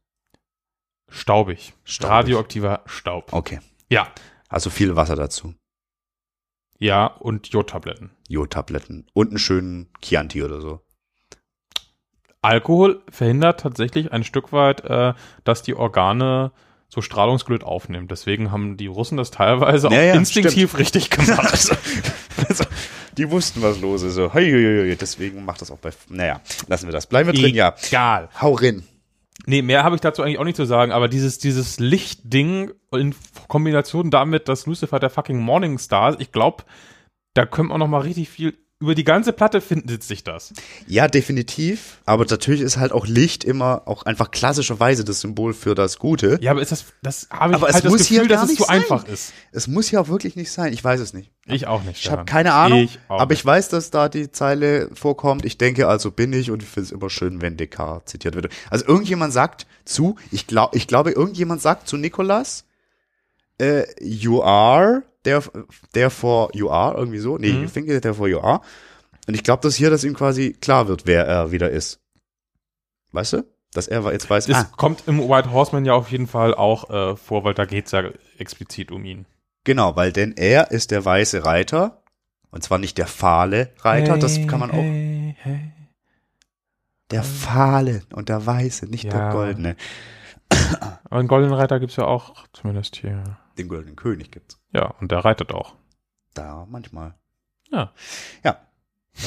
staubig. 1.10 1.74
Staubig. 1.84 2.12
Radioaktiver 2.12 2.82
Staub. 2.86 3.34
Okay. 3.34 3.60
Ja. 3.90 4.08
Also 4.48 4.70
viel 4.70 4.96
Wasser 4.96 5.16
dazu. 5.16 5.56
Ja, 6.78 7.08
und 7.08 7.48
Jodtabletten. 7.48 8.12
Jodtabletten 8.28 9.08
und 9.14 9.30
einen 9.30 9.40
schönen 9.40 9.90
Chianti 10.02 10.44
oder 10.44 10.62
so. 10.62 10.82
Alkohol 12.42 13.04
verhindert 13.10 13.60
tatsächlich 13.60 14.14
ein 14.14 14.24
Stück 14.24 14.54
weit, 14.54 14.86
äh, 14.86 15.14
dass 15.44 15.62
die 15.62 15.76
Organe 15.76 16.54
so 16.88 17.02
Strahlungsglüht 17.02 17.64
aufnimmt. 17.64 18.10
Deswegen 18.12 18.52
haben 18.52 18.78
die 18.78 18.88
Russen 18.88 19.18
das 19.18 19.30
teilweise 19.30 19.88
Ja, 19.90 20.00
auch 20.00 20.06
ja, 20.06 20.14
instinktiv 20.14 20.78
richtig 20.78 21.10
gemacht. 21.10 21.40
also, 21.52 21.76
also, 22.48 22.64
die 23.20 23.30
wussten, 23.30 23.62
was 23.62 23.80
los 23.82 24.02
ist. 24.02 24.16
So, 24.16 24.34
hei, 24.34 24.46
hei, 24.46 24.90
hei, 24.90 24.98
deswegen 25.00 25.46
macht 25.46 25.62
das 25.62 25.70
auch 25.70 25.78
bei. 25.78 25.92
Naja, 26.10 26.42
lassen 26.68 26.88
wir 26.88 26.94
das. 26.94 27.06
Bleiben 27.06 27.32
wir 27.32 27.40
drin, 27.40 27.54
ja. 27.54 27.76
Egal. 27.88 28.30
Hau 28.42 28.54
rein. 28.54 28.84
Nee, 29.46 29.62
mehr 29.62 29.84
habe 29.84 29.96
ich 29.96 30.02
dazu 30.02 30.22
eigentlich 30.22 30.38
auch 30.38 30.44
nicht 30.44 30.58
zu 30.58 30.66
sagen, 30.66 30.92
aber 30.92 31.08
dieses, 31.08 31.38
dieses 31.38 31.80
Lichtding 31.80 32.72
in 32.92 33.16
Kombination 33.48 34.12
damit, 34.12 34.48
dass 34.48 34.66
Lucifer 34.66 35.00
der 35.00 35.10
fucking 35.10 35.40
Morningstar 35.40 36.12
ist, 36.12 36.22
ich 36.22 36.32
glaube, 36.32 36.64
da 37.34 37.46
können 37.46 37.70
wir 37.70 37.78
noch 37.78 37.88
mal 37.88 38.02
richtig 38.02 38.30
viel 38.30 38.58
über 38.82 38.96
die 38.96 39.04
ganze 39.04 39.34
Platte 39.34 39.60
findet 39.60 40.04
sich 40.04 40.24
das. 40.24 40.54
Ja, 40.88 41.10
definitiv. 41.10 42.00
Aber 42.06 42.26
natürlich 42.26 42.62
ist 42.62 42.78
halt 42.78 42.94
auch 42.94 43.06
Licht 43.06 43.44
immer 43.44 43.82
auch 43.86 44.04
einfach 44.04 44.32
klassischerweise 44.32 45.04
das 45.04 45.20
Symbol 45.20 45.54
für 45.54 45.76
das 45.76 46.00
Gute. 46.00 46.40
Ja, 46.42 46.52
aber 46.52 46.62
ist 46.62 46.72
das, 46.72 46.86
das 47.02 47.28
habe 47.30 47.52
ich 47.52 47.56
Aber 47.58 47.68
es 47.68 47.76
halt 47.76 47.86
das 47.86 47.92
muss 47.92 48.06
hier 48.06 48.22
Gefühl, 48.22 48.30
dass 48.30 48.44
es 48.44 48.50
nicht 48.50 48.58
zu 48.60 48.64
sein. 48.64 48.82
einfach 48.82 49.06
ist. 49.06 49.34
Es 49.52 49.68
muss 49.68 49.92
ja 49.92 50.00
auch 50.00 50.08
wirklich 50.08 50.38
nicht 50.38 50.50
sein. 50.50 50.72
Ich 50.72 50.82
weiß 50.82 51.02
es 51.02 51.14
nicht. 51.14 51.30
Ich 51.46 51.68
auch 51.68 51.84
nicht. 51.84 52.06
Ich 52.06 52.10
habe 52.10 52.24
keine 52.24 52.54
Ahnung, 52.54 52.80
Ich 52.80 53.00
aber 53.10 53.34
ich 53.34 53.46
weiß, 53.46 53.68
dass 53.68 53.92
da 53.92 54.08
die 54.08 54.32
Zeile 54.32 54.90
vorkommt. 54.94 55.44
Ich 55.44 55.58
denke, 55.58 55.90
also 55.90 56.10
bin 56.10 56.32
ich 56.32 56.50
und 56.50 56.64
ich 56.64 56.70
finde 56.70 56.86
es 56.86 56.92
immer 56.94 57.10
schön, 57.10 57.42
wenn 57.42 57.58
Descartes 57.58 58.14
zitiert 58.14 58.36
wird. 58.36 58.48
Also 58.70 58.86
irgendjemand 58.86 59.34
sagt 59.34 59.68
zu, 59.84 60.16
ich 60.32 60.48
glaube, 60.48 60.78
ich 60.78 60.88
glaube, 60.88 61.12
irgendjemand 61.12 61.62
sagt 61.62 61.90
zu 61.90 61.98
Nikolas, 61.98 62.64
äh, 63.60 63.84
you 64.02 64.42
are, 64.42 65.04
therefore 65.24 66.50
you 66.54 66.70
are, 66.70 66.96
irgendwie 66.98 67.20
so. 67.20 67.38
Nee, 67.38 67.52
Mhm. 67.54 67.64
you 67.64 67.70
think 67.70 67.88
it, 67.90 68.02
therefore 68.04 68.30
you 68.30 68.40
are. 68.40 68.62
Und 69.28 69.34
ich 69.36 69.44
glaube, 69.44 69.62
dass 69.62 69.76
hier, 69.76 69.90
dass 69.90 70.04
ihm 70.04 70.16
quasi 70.16 70.54
klar 70.54 70.88
wird, 70.88 71.06
wer 71.06 71.26
er 71.26 71.52
wieder 71.52 71.70
ist. 71.70 72.00
Weißt 73.12 73.34
du? 73.34 73.44
Dass 73.74 73.88
er 73.88 74.12
jetzt 74.12 74.30
weiß, 74.30 74.48
Das 74.48 74.58
ah, 74.58 74.70
kommt 74.78 75.04
im 75.08 75.20
White 75.30 75.52
Horseman 75.52 75.86
ja 75.86 75.94
auf 75.94 76.10
jeden 76.12 76.26
Fall 76.28 76.56
auch 76.56 76.90
äh, 76.90 77.16
vor, 77.16 77.44
weil 77.44 77.54
da 77.54 77.66
geht's 77.66 77.92
ja 77.92 78.04
explizit 78.40 78.92
um 78.92 79.06
ihn. 79.06 79.26
genau, 79.64 79.96
weil 79.96 80.12
denn 80.12 80.34
er 80.38 80.72
ist 80.72 80.90
der 80.92 81.06
weiße 81.06 81.46
Reiter. 81.46 82.02
Und 82.52 82.64
zwar 82.64 82.80
nicht 82.80 82.98
der 82.98 83.06
fahle 83.06 83.72
Reiter, 83.82 84.18
das 84.18 84.48
kann 84.48 84.60
man 84.60 84.72
auch. 84.72 84.78
Hey, 84.82 85.36
hey. 85.40 85.72
Der 87.12 87.22
fahle 87.24 88.02
und 88.14 88.30
der 88.30 88.44
weiße, 88.44 88.88
nicht 88.88 89.04
der 89.12 89.20
Ja. 89.20 89.32
goldene. 89.32 89.76
Aber 91.04 91.18
einen 91.20 91.28
goldenen 91.28 91.54
Reiter 91.54 91.80
gibt's 91.80 91.96
ja 91.98 92.06
auch, 92.06 92.48
zumindest 92.54 92.96
hier. 92.96 93.38
Den 93.60 93.68
goldenen 93.68 93.96
König 93.98 94.32
gibt's. 94.32 94.58
Ja, 94.72 94.96
und 95.02 95.12
der 95.12 95.20
reitet 95.20 95.52
auch. 95.52 95.76
Da 96.34 96.66
manchmal. 96.70 97.14
Ja. 97.70 97.92
Ja. 98.44 98.66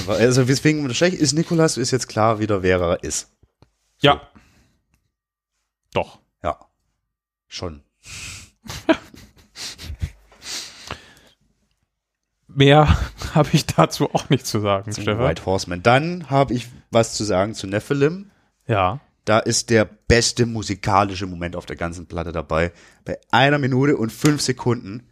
Aber 0.01 0.15
also 0.15 0.45
deswegen 0.45 0.89
ist 0.89 1.33
Nikolas 1.35 1.77
ist 1.77 1.91
jetzt 1.91 2.09
klar 2.09 2.39
wieder, 2.39 2.63
wer 2.63 2.81
er 2.81 3.05
ist. 3.05 3.31
Ja. 4.01 4.23
Doch. 5.93 6.19
Ja. 6.43 6.59
Schon. 7.47 7.83
Mehr 12.49 12.89
habe 13.35 13.51
ich 13.53 13.67
dazu 13.67 14.15
auch 14.15 14.31
nicht 14.31 14.47
zu 14.47 14.61
sagen, 14.61 14.93
Zum 14.93 15.03
Stefan. 15.03 15.29
White 15.29 15.45
Horseman. 15.45 15.83
Dann 15.83 16.31
habe 16.31 16.55
ich 16.55 16.69
was 16.91 17.13
zu 17.15 17.25
sagen 17.25 17.53
zu 17.55 17.67
Nephilim. 17.67 18.31
Ja. 18.67 19.01
Da 19.25 19.39
ist 19.39 19.71
der 19.71 19.85
beste 19.85 20.47
musikalische 20.47 21.27
Moment 21.27 21.57
auf 21.57 21.67
der 21.67 21.77
ganzen 21.77 22.07
Platte 22.07 22.33
dabei. 22.33 22.73
Bei 23.05 23.19
einer 23.31 23.59
Minute 23.59 23.97
und 23.97 24.13
fünf 24.13 24.41
Sekunden. 24.41 25.09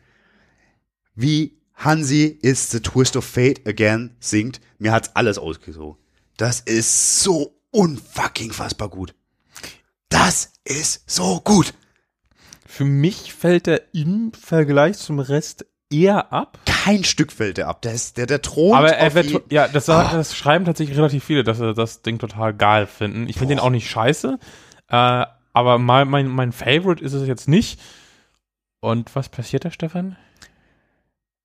Wie 1.14 1.60
Hansi 1.74 2.38
is 2.42 2.70
the 2.70 2.80
twist 2.80 3.16
of 3.16 3.24
fate 3.24 3.66
again 3.66 4.16
singt. 4.20 4.60
Mir 4.78 4.92
hat's 4.92 5.14
alles 5.14 5.38
ausgesogen. 5.38 5.98
Das 6.36 6.60
ist 6.60 7.22
so 7.22 7.60
unfucking 7.70 8.52
fassbar 8.52 8.88
gut. 8.88 9.14
Das 10.08 10.52
ist 10.64 11.08
so 11.08 11.40
gut. 11.40 11.74
Für 12.66 12.84
mich 12.84 13.32
fällt 13.32 13.68
er 13.68 13.94
im 13.94 14.32
Vergleich 14.32 14.98
zum 14.98 15.20
Rest 15.20 15.66
eher 15.90 16.32
ab. 16.32 16.58
Kein 16.84 17.04
Stück 17.04 17.32
fällt 17.32 17.58
er 17.58 17.68
ab. 17.68 17.82
Der, 17.82 17.92
ist, 17.92 18.16
der, 18.16 18.26
der 18.26 18.42
thront 18.42 18.76
Aber 18.76 18.92
er 18.92 19.14
wird, 19.14 19.52
ja, 19.52 19.68
das, 19.68 19.86
sagt- 19.86 20.14
das 20.14 20.36
schreiben 20.36 20.64
tatsächlich 20.64 20.96
relativ 20.96 21.24
viele, 21.24 21.44
dass 21.44 21.58
sie 21.58 21.74
das 21.74 22.02
Ding 22.02 22.18
total 22.18 22.54
geil 22.54 22.86
finden. 22.86 23.28
Ich 23.28 23.36
finde 23.36 23.54
den 23.54 23.60
auch 23.60 23.70
nicht 23.70 23.88
scheiße, 23.90 24.38
äh, 24.88 25.24
aber 25.52 25.78
mein, 25.78 26.08
mein, 26.08 26.28
mein 26.28 26.52
Favorite 26.52 27.04
ist 27.04 27.12
es 27.12 27.26
jetzt 27.26 27.48
nicht. 27.48 27.80
Und 28.80 29.14
was 29.14 29.28
passiert 29.28 29.64
da, 29.64 29.70
Stefan? 29.70 30.16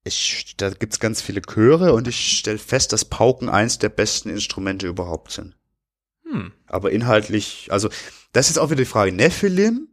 ich, 0.05 0.53
da 0.57 0.69
gibt's 0.69 0.99
ganz 0.99 1.21
viele 1.21 1.41
Chöre 1.41 1.93
und 1.93 2.07
ich 2.07 2.37
stelle 2.37 2.59
fest, 2.59 2.93
dass 2.93 3.05
Pauken 3.05 3.49
eins 3.49 3.79
der 3.79 3.89
besten 3.89 4.29
Instrumente 4.29 4.87
überhaupt 4.87 5.31
sind. 5.31 5.55
Hm. 6.29 6.53
Aber 6.67 6.91
inhaltlich, 6.91 7.67
also 7.71 7.89
das 8.31 8.49
ist 8.49 8.59
auch 8.59 8.69
wieder 8.69 8.83
die 8.83 8.85
Frage. 8.85 9.11
Nephilim 9.11 9.87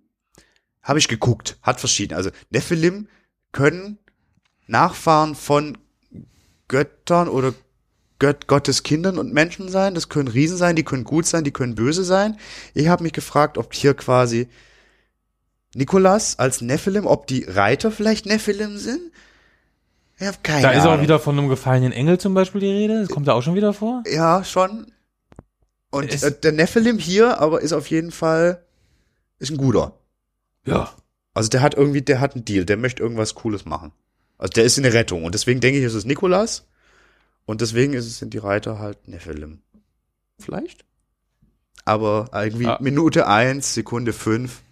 habe 0.83 0.99
ich 0.99 1.09
geguckt, 1.09 1.57
hat 1.63 1.81
verschiedene. 1.81 2.17
Also 2.19 2.31
Nephilim 2.51 3.09
können 3.53 3.99
Nachfahren 4.73 5.35
von 5.37 5.79
Göttern 6.69 7.29
oder 7.29 7.55
Gött, 8.19 8.47
Gottes 8.49 8.83
Kindern 8.83 9.19
und 9.19 9.33
Menschen 9.33 9.69
sein. 9.69 9.95
Das 9.95 10.09
können 10.09 10.29
Riesen 10.29 10.57
sein, 10.57 10.75
die 10.77 10.83
können 10.85 11.05
gut 11.05 11.27
sein, 11.27 11.45
die 11.45 11.51
können 11.51 11.75
böse 11.75 12.03
sein. 12.05 12.39
Ich 12.75 12.89
habe 12.89 13.03
mich 13.03 13.13
gefragt, 13.13 13.59
ob 13.59 13.73
hier 13.75 13.95
quasi 13.95 14.49
Nikolas 15.75 16.39
als 16.39 16.61
Nephilim, 16.61 17.07
ob 17.07 17.27
die 17.27 17.45
Reiter 17.45 17.91
vielleicht 17.91 18.27
Nephilim 18.27 18.77
sind. 18.79 19.01
Ich 20.19 20.27
habe 20.27 20.39
keine 20.43 20.63
Da 20.63 20.71
ist 20.73 20.83
auch 20.85 20.91
Ahnung. 20.93 21.03
wieder 21.03 21.19
von 21.19 21.39
einem 21.39 21.49
gefallenen 21.49 21.93
Engel 21.93 22.19
zum 22.19 22.35
Beispiel 22.35 22.61
die 22.61 22.71
Rede. 22.71 23.01
Das 23.01 23.09
kommt 23.09 23.27
da 23.27 23.33
auch 23.33 23.43
schon 23.43 23.55
wieder 23.55 23.73
vor. 23.73 24.03
Ja, 24.07 24.45
schon. 24.45 24.87
Und 25.91 26.13
Es- 26.13 26.23
äh, 26.23 26.33
der 26.33 26.53
Nephilim 26.53 26.99
hier 26.99 27.41
aber 27.41 27.61
ist 27.61 27.73
auf 27.73 27.89
jeden 27.89 28.13
Fall 28.13 28.63
ist 29.39 29.51
ein 29.51 29.57
guter. 29.57 29.99
Ja. 30.65 30.91
Also 31.35 31.49
der 31.49 31.63
hat 31.63 31.75
irgendwie, 31.75 32.03
der 32.03 32.21
hat 32.21 32.35
einen 32.35 32.45
Deal, 32.45 32.65
der 32.65 32.77
möchte 32.77 33.03
irgendwas 33.03 33.35
Cooles 33.35 33.65
machen. 33.65 33.93
Also 34.39 34.53
der 34.53 34.65
ist 34.65 34.79
eine 34.79 34.93
Rettung 34.93 35.25
und 35.25 35.35
deswegen 35.35 35.61
denke 35.61 35.79
ich, 35.79 35.85
ist 35.85 35.95
es 35.95 36.05
Nikolas 36.05 36.67
und 37.45 37.61
deswegen 37.61 37.93
ist 37.95 38.07
es 38.07 38.19
sind 38.19 38.35
die 38.35 38.39
Reiter 38.39 38.79
halt 38.79 39.07
Nephilim. 39.09 39.63
Vielleicht? 40.39 40.85
Aber 41.85 42.31
irgendwie 42.33 42.67
Ah. 42.67 42.79
Minute 42.81 43.27
eins, 43.27 43.75
Sekunde 43.75 44.13
fünf 44.13 44.63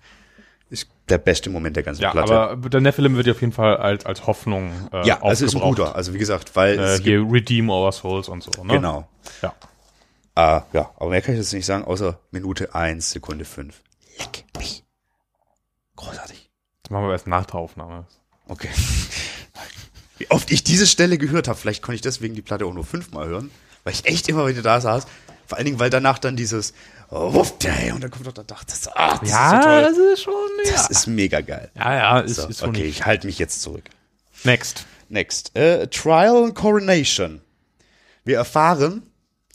ist 0.71 0.89
der 1.09 1.19
beste 1.19 1.51
Moment 1.51 1.75
der 1.77 1.83
ganzen 1.83 2.03
Ja, 2.03 2.13
Platte. 2.13 2.33
aber 2.39 2.69
der 2.69 2.81
Nephilim 2.81 3.17
wird 3.17 3.29
auf 3.29 3.41
jeden 3.41 3.53
Fall 3.53 3.77
als, 3.77 4.07
als 4.07 4.27
Hoffnung 4.27 4.71
äh, 4.93 5.07
ja, 5.07 5.21
also 5.23 5.45
ist 5.45 5.55
ein 5.55 5.61
guter. 5.61 5.95
Also 5.97 6.15
wie 6.15 6.19
gesagt, 6.19 6.55
weil 6.57 6.79
Äh, 6.79 6.99
hier 7.01 7.21
Redeem 7.29 7.69
Our 7.71 7.91
Souls 7.93 8.29
und 8.29 8.43
so, 8.43 8.63
ne? 8.65 8.75
genau. 8.75 9.09
Ja. 9.43 9.55
Ah, 10.37 10.63
ja, 10.73 10.91
aber 10.97 11.11
mehr 11.11 11.21
kann 11.23 11.35
ich 11.35 11.41
jetzt 11.41 11.53
nicht 11.53 11.67
sagen, 11.67 11.85
außer 11.85 12.19
Minute 12.31 12.75
eins, 12.75 13.11
Sekunde 13.11 13.45
fünf. 13.45 13.83
Leck 14.19 14.45
mich. 14.57 14.85
Großartig. 15.97 16.51
Das 16.85 16.91
machen 16.91 17.07
wir 17.07 17.13
erst 17.13 17.27
nach 17.27 17.45
der 17.47 17.57
Aufnahme. 17.57 18.07
Okay. 18.49 18.69
Wie 20.21 20.31
oft 20.31 20.51
ich 20.51 20.63
diese 20.63 20.87
Stelle 20.87 21.17
gehört 21.17 21.49
habe, 21.49 21.59
vielleicht 21.59 21.81
konnte 21.81 21.95
ich 21.95 22.03
deswegen 22.03 22.35
die 22.35 22.43
Platte 22.43 22.67
auch 22.67 22.75
nur 22.75 22.85
fünfmal 22.85 23.27
hören, 23.27 23.51
weil 23.85 23.95
ich 23.95 24.05
echt 24.05 24.29
immer 24.29 24.47
wieder 24.47 24.61
da 24.61 24.79
saß. 24.79 25.07
Vor 25.47 25.57
allen 25.57 25.65
Dingen, 25.65 25.79
weil 25.79 25.89
danach 25.89 26.19
dann 26.19 26.37
dieses 26.37 26.75
oh, 27.09 27.33
Wuff, 27.33 27.57
day, 27.57 27.91
und 27.91 28.05
dann 28.05 28.11
kommt 28.11 28.27
doch 28.27 28.35
der 28.35 28.45
Dach. 28.45 28.63
Das, 28.65 28.87
ah, 28.89 29.19
das 29.19 29.23
ist 29.23 29.35
so 29.35 29.61
toll. 29.63 29.83
das 29.83 29.97
ist 29.97 30.23
schon, 30.23 30.35
Das 30.71 30.91
ist 30.91 31.07
mega 31.07 31.41
geil. 31.41 31.71
ja, 31.75 31.95
ja, 31.95 32.21
ist, 32.21 32.37
So, 32.37 32.49
ist 32.49 32.63
okay, 32.63 32.85
ich 32.85 33.07
halte 33.07 33.27
mich 33.27 33.39
jetzt 33.39 33.63
zurück. 33.63 33.85
Next. 34.45 34.85
Next. 35.09 35.57
Äh, 35.57 35.87
Trial 35.87 36.45
and 36.45 36.55
Coronation. 36.55 37.41
Wir 38.25 38.37
erfahren, 38.37 39.03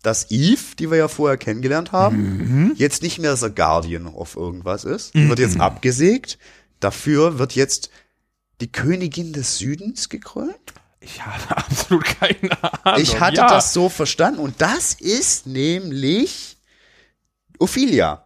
dass 0.01 0.31
Eve, 0.31 0.75
die 0.79 0.89
wir 0.89 0.97
ja 0.97 1.07
vorher 1.07 1.37
kennengelernt 1.37 1.91
haben, 1.91 2.73
jetzt 2.75 3.03
nicht 3.03 3.19
mehr 3.19 3.37
The 3.37 3.51
Guardian 3.51 4.07
of 4.07 4.35
irgendwas 4.35 4.83
ist. 4.83 5.13
Die 5.13 5.29
wird 5.29 5.37
jetzt 5.37 5.59
abgesägt. 5.59 6.39
Dafür 6.79 7.37
wird 7.37 7.53
jetzt 7.53 7.91
die 8.61 8.71
Königin 8.71 9.33
des 9.33 9.57
Südens 9.57 10.09
gekrönt. 10.09 10.73
Ich 10.99 11.25
habe 11.25 11.57
absolut 11.57 12.03
keine 12.05 12.63
Ahnung. 12.83 13.01
Ich 13.01 13.19
hatte 13.19 13.37
ja. 13.37 13.47
das 13.47 13.73
so 13.73 13.89
verstanden. 13.89 14.39
Und 14.39 14.61
das 14.61 14.93
ist 14.93 15.45
nämlich 15.45 16.57
Ophelia. 17.59 18.25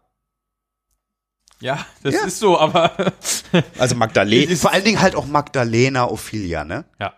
Ja, 1.62 1.86
das 2.04 2.14
Ja. 2.14 2.26
ist 2.26 2.40
so, 2.40 2.58
aber 2.58 3.14
Also 3.78 3.96
Magdalena. 3.96 4.56
Vor 4.56 4.72
allen 4.72 4.86
Dingen 4.86 5.02
halt 5.02 5.16
auch 5.16 5.26
Magdalena 5.26 6.06
Ophelia, 6.10 6.64
ne? 6.64 6.86
ja. 7.00 7.14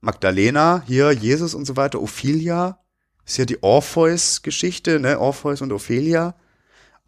Magdalena, 0.00 0.82
hier 0.86 1.12
Jesus 1.12 1.54
und 1.54 1.66
so 1.66 1.76
weiter, 1.76 2.00
Ophelia, 2.00 2.78
ist 3.26 3.36
ja 3.36 3.44
die 3.44 3.62
Orpheus-Geschichte, 3.62 4.98
ne? 4.98 5.20
Orpheus 5.20 5.60
und 5.60 5.72
Ophelia. 5.72 6.34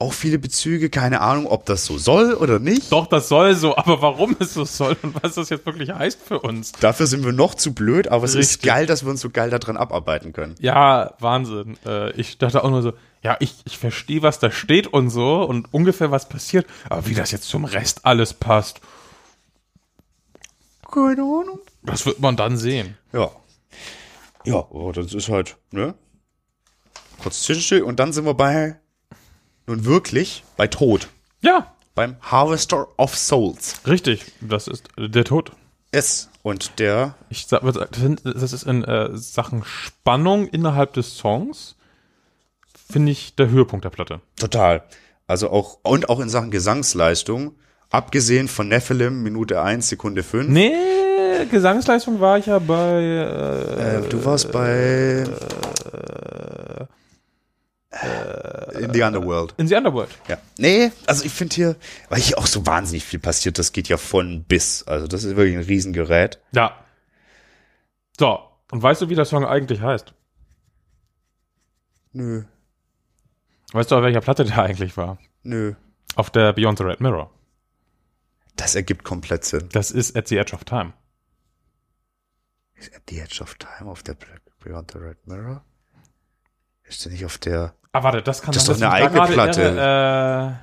Auch 0.02 0.12
viele 0.12 0.40
Bezüge, 0.40 0.90
keine 0.90 1.20
Ahnung, 1.20 1.46
ob 1.46 1.64
das 1.64 1.86
so 1.86 1.96
soll 1.96 2.34
oder 2.34 2.58
nicht. 2.58 2.90
Doch, 2.90 3.06
das 3.06 3.28
soll 3.28 3.54
so, 3.54 3.76
aber 3.76 4.02
warum 4.02 4.34
es 4.40 4.52
so 4.52 4.64
soll 4.64 4.96
und 5.00 5.22
was 5.22 5.36
das 5.36 5.48
jetzt 5.48 5.64
wirklich 5.64 5.90
heißt 5.90 6.20
für 6.20 6.40
uns. 6.40 6.72
Dafür 6.72 7.06
sind 7.06 7.24
wir 7.24 7.30
noch 7.30 7.54
zu 7.54 7.72
blöd, 7.72 8.08
aber 8.08 8.24
es 8.24 8.34
ist 8.34 8.54
Richtig. 8.54 8.68
geil, 8.68 8.86
dass 8.86 9.04
wir 9.04 9.10
uns 9.12 9.20
so 9.20 9.30
geil 9.30 9.50
daran 9.50 9.76
abarbeiten 9.76 10.32
können. 10.32 10.56
Ja, 10.58 11.14
Wahnsinn. 11.20 11.78
Äh, 11.86 12.10
ich 12.20 12.36
dachte 12.36 12.64
auch 12.64 12.70
nur 12.70 12.82
so, 12.82 12.94
ja, 13.22 13.36
ich, 13.38 13.54
ich 13.64 13.78
verstehe, 13.78 14.22
was 14.22 14.40
da 14.40 14.50
steht 14.50 14.88
und 14.88 15.08
so 15.08 15.44
und 15.44 15.72
ungefähr 15.72 16.10
was 16.10 16.28
passiert, 16.28 16.66
aber 16.88 17.06
wie 17.06 17.14
das 17.14 17.30
jetzt 17.30 17.48
zum 17.48 17.64
Rest 17.64 18.04
alles 18.04 18.34
passt. 18.34 18.80
Keine 20.90 21.22
Ahnung. 21.22 21.60
Das 21.84 22.06
wird 22.06 22.18
man 22.18 22.34
dann 22.34 22.56
sehen. 22.56 22.98
Ja. 23.12 23.30
Ja, 24.44 24.56
aber 24.56 24.92
das 24.92 25.14
ist 25.14 25.28
halt, 25.28 25.58
ne? 25.70 25.94
Kurz 27.22 27.44
Zwischenstück 27.44 27.84
und 27.84 28.00
dann 28.00 28.12
sind 28.12 28.24
wir 28.24 28.34
bei, 28.34 28.80
nun 29.72 29.84
wirklich, 29.84 30.44
bei 30.56 30.66
Tod. 30.66 31.08
Ja, 31.40 31.72
Beim 31.94 32.16
Harvester 32.22 32.86
of 32.96 33.16
Souls. 33.16 33.76
richtig. 33.86 34.24
Das 34.40 34.66
ist 34.68 34.84
äh, 34.96 35.08
der 35.08 35.24
Tod. 35.24 35.52
Es. 35.90 36.28
Und 36.42 36.78
der, 36.80 37.14
Ich 37.30 37.46
sag, 37.46 37.60
das 37.62 38.52
ist 38.52 38.62
in 38.64 38.82
äh, 38.82 39.10
Sachen 39.12 39.62
Spannung 39.64 40.48
innerhalb 40.48 40.92
des 40.94 41.16
Songs, 41.16 41.76
finde 42.90 43.12
ich, 43.12 43.34
der 43.36 43.48
Höhepunkt 43.50 43.84
der 43.84 43.90
Platte. 43.90 44.20
total. 44.36 44.82
Also 45.28 45.50
auch, 45.50 45.78
und 45.82 46.08
auch 46.08 46.18
in 46.18 46.28
Sachen 46.28 46.50
Gesangsleistung, 46.50 47.54
abgesehen 47.90 48.48
von 48.48 48.68
Nephilim, 48.68 49.22
Minute 49.22 49.62
1, 49.62 49.88
Sekunde 49.88 50.22
5. 50.24 50.48
Nee, 50.48 50.72
Gesangsleistung 51.50 52.20
war 52.20 52.38
ich 52.38 52.46
ja 52.46 52.58
bei. 52.58 53.00
Äh, 53.02 53.98
Äh, 53.98 54.08
du 54.08 54.24
warst 54.24 54.50
bei 54.50 55.24
in 58.78 58.92
the 58.92 59.02
Underworld. 59.02 59.54
in 59.58 59.68
the 59.68 59.74
Underworld. 59.76 60.10
Ja. 60.28 60.38
Nee, 60.58 60.90
also 61.06 61.24
ich 61.24 61.32
finde 61.32 61.54
hier, 61.54 61.76
weil 62.08 62.20
hier 62.20 62.38
auch 62.38 62.46
so 62.46 62.66
wahnsinnig 62.66 63.04
viel 63.04 63.18
passiert, 63.20 63.58
das 63.58 63.72
geht 63.72 63.88
ja 63.88 63.96
von 63.96 64.44
bis. 64.44 64.82
Also 64.86 65.06
das 65.06 65.24
ist 65.24 65.36
wirklich 65.36 65.56
ein 65.56 65.62
Riesengerät. 65.64 66.40
Ja. 66.52 66.76
So, 68.18 68.40
und 68.70 68.82
weißt 68.82 69.02
du, 69.02 69.08
wie 69.08 69.14
der 69.14 69.24
Song 69.24 69.44
eigentlich 69.46 69.80
heißt? 69.80 70.14
Nö, 72.12 72.44
Weißt 73.72 73.90
du, 73.90 73.96
auf 73.96 74.02
welcher 74.02 74.20
Platte 74.20 74.44
der 74.44 74.58
eigentlich 74.62 74.96
war? 74.96 75.18
nö. 75.42 75.74
Auf 76.14 76.28
der 76.28 76.52
Beyond 76.52 76.76
the 76.78 76.84
Red 76.84 77.00
Mirror. 77.00 77.30
Das 78.56 78.74
ergibt 78.74 79.02
komplett 79.02 79.46
Sinn. 79.46 79.70
Das 79.72 79.90
ist 79.90 80.14
At 80.14 80.28
the 80.28 80.36
Edge 80.36 80.52
of 80.54 80.64
Time. 80.64 80.92
Ist 82.74 82.94
at 82.94 83.02
the 83.08 83.18
Edge 83.18 83.40
of 83.42 83.54
Time 83.54 83.90
auf 83.90 84.02
der 84.02 84.14
Beyond 84.62 84.90
the 84.90 84.98
Red 84.98 85.26
Mirror? 85.26 85.64
Ist 86.92 87.04
der 87.06 87.12
nicht 87.12 87.24
auf 87.24 87.38
der, 87.38 87.74
Ah, 87.92 88.02
warte, 88.02 88.20
das 88.22 88.42
kann 88.42 88.52
Das 88.52 88.62
ist 88.62 88.66
sein, 88.66 88.74
doch 88.74 88.80
dass 88.80 88.92
eine 88.92 89.00
da 89.00 89.06
eigene 89.06 89.20
gerade 89.20 89.32
Platte. 89.32 89.62
Irre, 89.62 90.60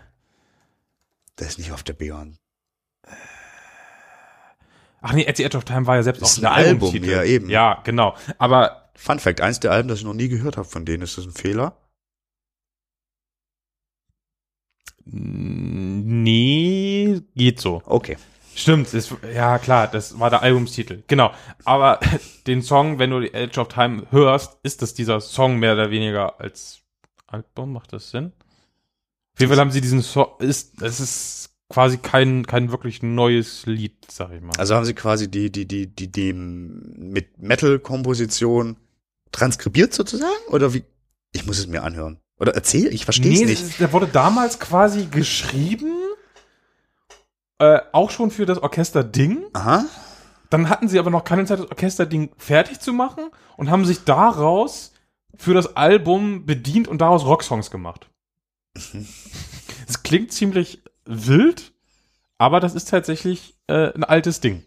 der 1.40 1.48
ist 1.48 1.58
nicht 1.58 1.72
auf 1.72 1.82
der 1.84 1.94
Beyond. 1.94 2.38
äh, 3.06 3.12
ach 5.02 5.14
nee, 5.14 5.28
At 5.28 5.38
the 5.38 5.44
Edge 5.44 5.58
of 5.58 5.64
Time 5.66 5.88
war 5.88 5.96
ja 5.96 6.04
selbst 6.04 6.22
Ist 6.22 6.38
auch 6.46 6.52
ein 6.52 6.66
Album, 6.66 6.96
ja, 7.04 7.24
eben. 7.24 7.50
Ja, 7.50 7.82
genau. 7.84 8.16
Aber 8.38 8.92
Fun 8.96 9.18
Fact, 9.20 9.42
eins 9.42 9.60
der 9.60 9.72
Alben, 9.72 9.90
das 9.90 10.00
ich 10.00 10.06
noch 10.06 10.14
nie 10.14 10.28
gehört 10.28 10.58
habe 10.58 10.68
von 10.68 10.86
denen, 10.86 11.02
ist 11.04 11.18
das 11.18 11.26
ein 11.26 11.32
Fehler? 11.32 11.76
nee, 15.92 17.22
geht 17.36 17.60
so. 17.60 17.82
Okay. 17.86 18.18
Stimmt, 18.60 18.94
ist, 18.94 19.16
ja 19.34 19.58
klar, 19.58 19.88
das 19.88 20.20
war 20.20 20.30
der 20.30 20.42
Albumstitel. 20.42 21.04
Genau. 21.08 21.32
Aber 21.64 22.00
den 22.48 22.62
Song, 22.62 23.00
wenn 23.00 23.10
du 23.12 23.22
die 23.22 23.34
Edge 23.34 23.60
of 23.62 23.70
Time 23.70 24.08
hörst, 24.12 24.58
ist 24.64 24.82
das 24.82 24.94
dieser 24.94 25.22
Song 25.22 25.60
mehr 25.60 25.74
oder 25.74 25.92
weniger 25.92 26.42
als 26.42 26.82
Album. 27.26 27.72
Macht 27.72 27.94
das 27.94 28.12
Sinn? 28.12 28.34
Auf 29.34 29.40
jeden 29.40 29.50
Fall 29.50 29.60
haben 29.60 29.72
sie 29.72 29.80
diesen 29.80 30.02
Song, 30.02 30.28
ist, 30.40 30.82
das 30.82 31.00
ist 31.00 31.52
quasi 31.70 32.00
kein, 32.00 32.46
kein 32.46 32.70
wirklich 32.70 33.02
neues 33.02 33.66
Lied, 33.66 33.96
sag 34.12 34.32
ich 34.32 34.42
mal. 34.42 34.52
Also 34.58 34.76
haben 34.76 34.86
sie 34.86 34.94
quasi 34.94 35.32
die, 35.32 35.50
die, 35.50 35.66
die, 35.66 35.88
die, 35.88 36.12
die 36.12 36.34
mit 36.34 37.38
Metal-Komposition 37.42 38.76
transkribiert 39.32 39.94
sozusagen? 39.94 40.34
Oder 40.50 40.74
wie? 40.74 40.84
Ich 41.32 41.46
muss 41.46 41.60
es 41.60 41.68
mir 41.68 41.84
anhören. 41.84 42.20
Oder 42.40 42.56
erzähl, 42.56 42.94
ich 42.94 43.06
verstehe 43.06 43.32
es 43.32 43.40
nee, 43.40 43.46
nicht. 43.46 43.80
der 43.80 43.94
wurde 43.94 44.08
damals 44.08 44.60
quasi 44.60 45.06
geschrieben, 45.06 45.94
äh, 47.60 47.80
auch 47.92 48.10
schon 48.10 48.32
für 48.32 48.46
das 48.46 48.62
Orchester-Ding. 48.62 49.44
Aha. 49.54 49.86
Dann 50.50 50.70
hatten 50.70 50.88
sie 50.88 50.98
aber 50.98 51.12
noch 51.12 51.24
keine 51.24 51.46
Zeit, 51.46 51.60
das 51.60 51.70
Orchesterding 51.70 52.32
fertig 52.38 52.80
zu 52.80 52.92
machen 52.92 53.30
und 53.58 53.70
haben 53.70 53.86
sich 53.86 54.04
daraus 54.04 54.94
für 55.38 55.54
das 55.54 55.76
Album 55.76 56.46
bedient 56.46 56.88
und 56.88 57.02
daraus 57.02 57.26
Rocksongs 57.26 57.70
gemacht. 57.72 58.10
Es 59.88 60.04
klingt 60.04 60.32
ziemlich 60.32 60.84
wild, 61.06 61.72
aber 62.38 62.60
das 62.60 62.76
ist 62.76 62.90
tatsächlich 62.90 63.56
äh, 63.66 63.92
ein 63.92 64.04
altes 64.04 64.40
Ding. 64.40 64.64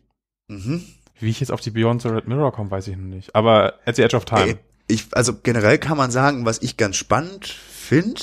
Mhm. 0.49 0.85
Wie 1.21 1.31
ich 1.31 1.39
jetzt 1.39 1.53
auf 1.53 1.61
die 1.61 1.71
Beyond 1.71 2.03
the 2.03 2.09
Red 2.09 2.27
Mirror 2.27 2.51
komme, 2.51 2.73
weiß 2.73 2.89
ich 2.89 2.97
noch 2.97 3.05
nicht. 3.05 3.33
Aber 3.37 3.75
at 3.87 3.95
the 3.95 4.03
Edge 4.03 4.17
of 4.17 4.25
Time. 4.25 4.47
Ey, 4.47 4.59
Ich, 4.89 5.07
also 5.13 5.35
generell 5.41 5.79
kann 5.79 5.97
man 5.97 6.11
sagen, 6.11 6.45
was 6.45 6.61
ich 6.61 6.77
ganz 6.77 6.97
spannend 6.97 7.47
finde, 7.47 8.21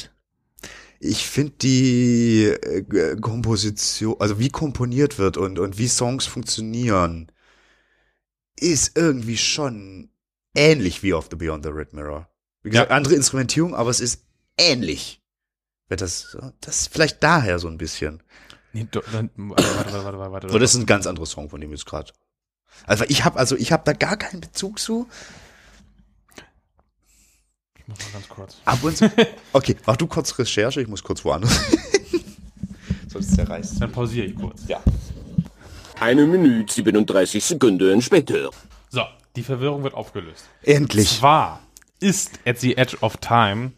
ich 1.00 1.26
finde 1.28 1.54
die 1.62 2.44
äh, 2.46 3.16
Komposition, 3.20 4.16
also 4.20 4.40
wie 4.40 4.50
komponiert 4.50 5.18
wird 5.18 5.38
und, 5.38 5.60
und 5.60 5.78
wie 5.78 5.88
Songs 5.88 6.26
funktionieren, 6.26 7.32
ist 8.58 8.98
irgendwie 8.98 9.38
schon 9.38 10.10
ähnlich 10.56 11.02
wie 11.04 11.14
auf 11.14 11.28
The 11.30 11.38
Beyond 11.38 11.64
the 11.64 11.70
Red 11.72 11.94
Mirror. 11.94 12.30
Wie 12.64 12.70
gesagt, 12.70 12.90
Ja. 12.90 12.96
andere 12.98 13.16
Instrumentierung, 13.16 13.74
aber 13.76 13.90
es 13.90 14.02
ist 14.02 14.26
ähnlich. 14.58 15.22
Das, 15.88 16.38
das 16.62 16.82
ist 16.82 16.94
vielleicht 16.94 17.24
daher 17.24 17.58
so 17.60 17.68
ein 17.68 17.78
bisschen. 17.78 18.22
Nee, 18.74 18.86
do, 18.92 19.02
dann, 19.12 19.32
warte, 19.36 19.64
warte, 19.64 19.94
warte, 19.94 20.04
warte, 20.20 20.32
warte. 20.34 20.48
Aber 20.50 20.60
das 20.60 20.76
ist 20.76 20.82
ein 20.82 20.86
ganz 20.86 21.08
anderer 21.08 21.26
Song, 21.26 21.50
von 21.50 21.60
dem 21.62 21.72
jetzt 21.72 21.86
gerade. 21.86 22.12
Also 22.86 23.06
ich 23.08 23.26
habe 23.26 23.40
also 23.40 23.56
ich 23.56 23.72
habe 23.72 23.84
da 23.86 23.94
gar 23.94 24.16
keinen 24.18 24.42
Bezug 24.42 24.78
zu. 24.80 25.08
Muss 27.90 28.00
mal 28.00 28.12
ganz 28.14 28.30
kurz. 28.30 28.58
Ab 28.66 28.80
und 28.84 28.96
zu. 28.98 29.12
Okay, 29.54 29.76
mach 29.86 29.98
du 29.98 30.08
kurz 30.08 30.38
Recherche, 30.38 30.82
ich 30.82 30.88
muss 30.88 31.04
kurz 31.04 31.24
woanders. 31.26 31.60
Sonst 33.08 33.36
zerreißt. 33.36 33.82
Dann 33.82 33.92
pausiere 33.92 34.28
ich 34.28 34.36
kurz. 34.36 34.68
Ja. 34.68 34.82
Eine 36.00 36.26
Minute 36.28 36.72
37 36.74 37.44
Sekunden 37.44 38.02
später. 38.02 38.50
So, 38.90 39.02
die 39.36 39.44
Verwirrung 39.44 39.84
wird 39.84 39.94
aufgelöst. 39.96 40.46
Endlich. 40.64 41.10
Zwar 41.18 41.62
ist 42.00 42.40
At 42.46 42.60
the 42.60 42.78
Edge 42.78 42.98
of 43.02 43.18
Time 43.18 43.72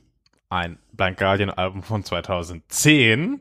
ein 0.50 0.78
Blind 0.92 1.18
Guardian 1.18 1.50
Album 1.50 1.82
von 1.82 2.04
2010, 2.04 3.40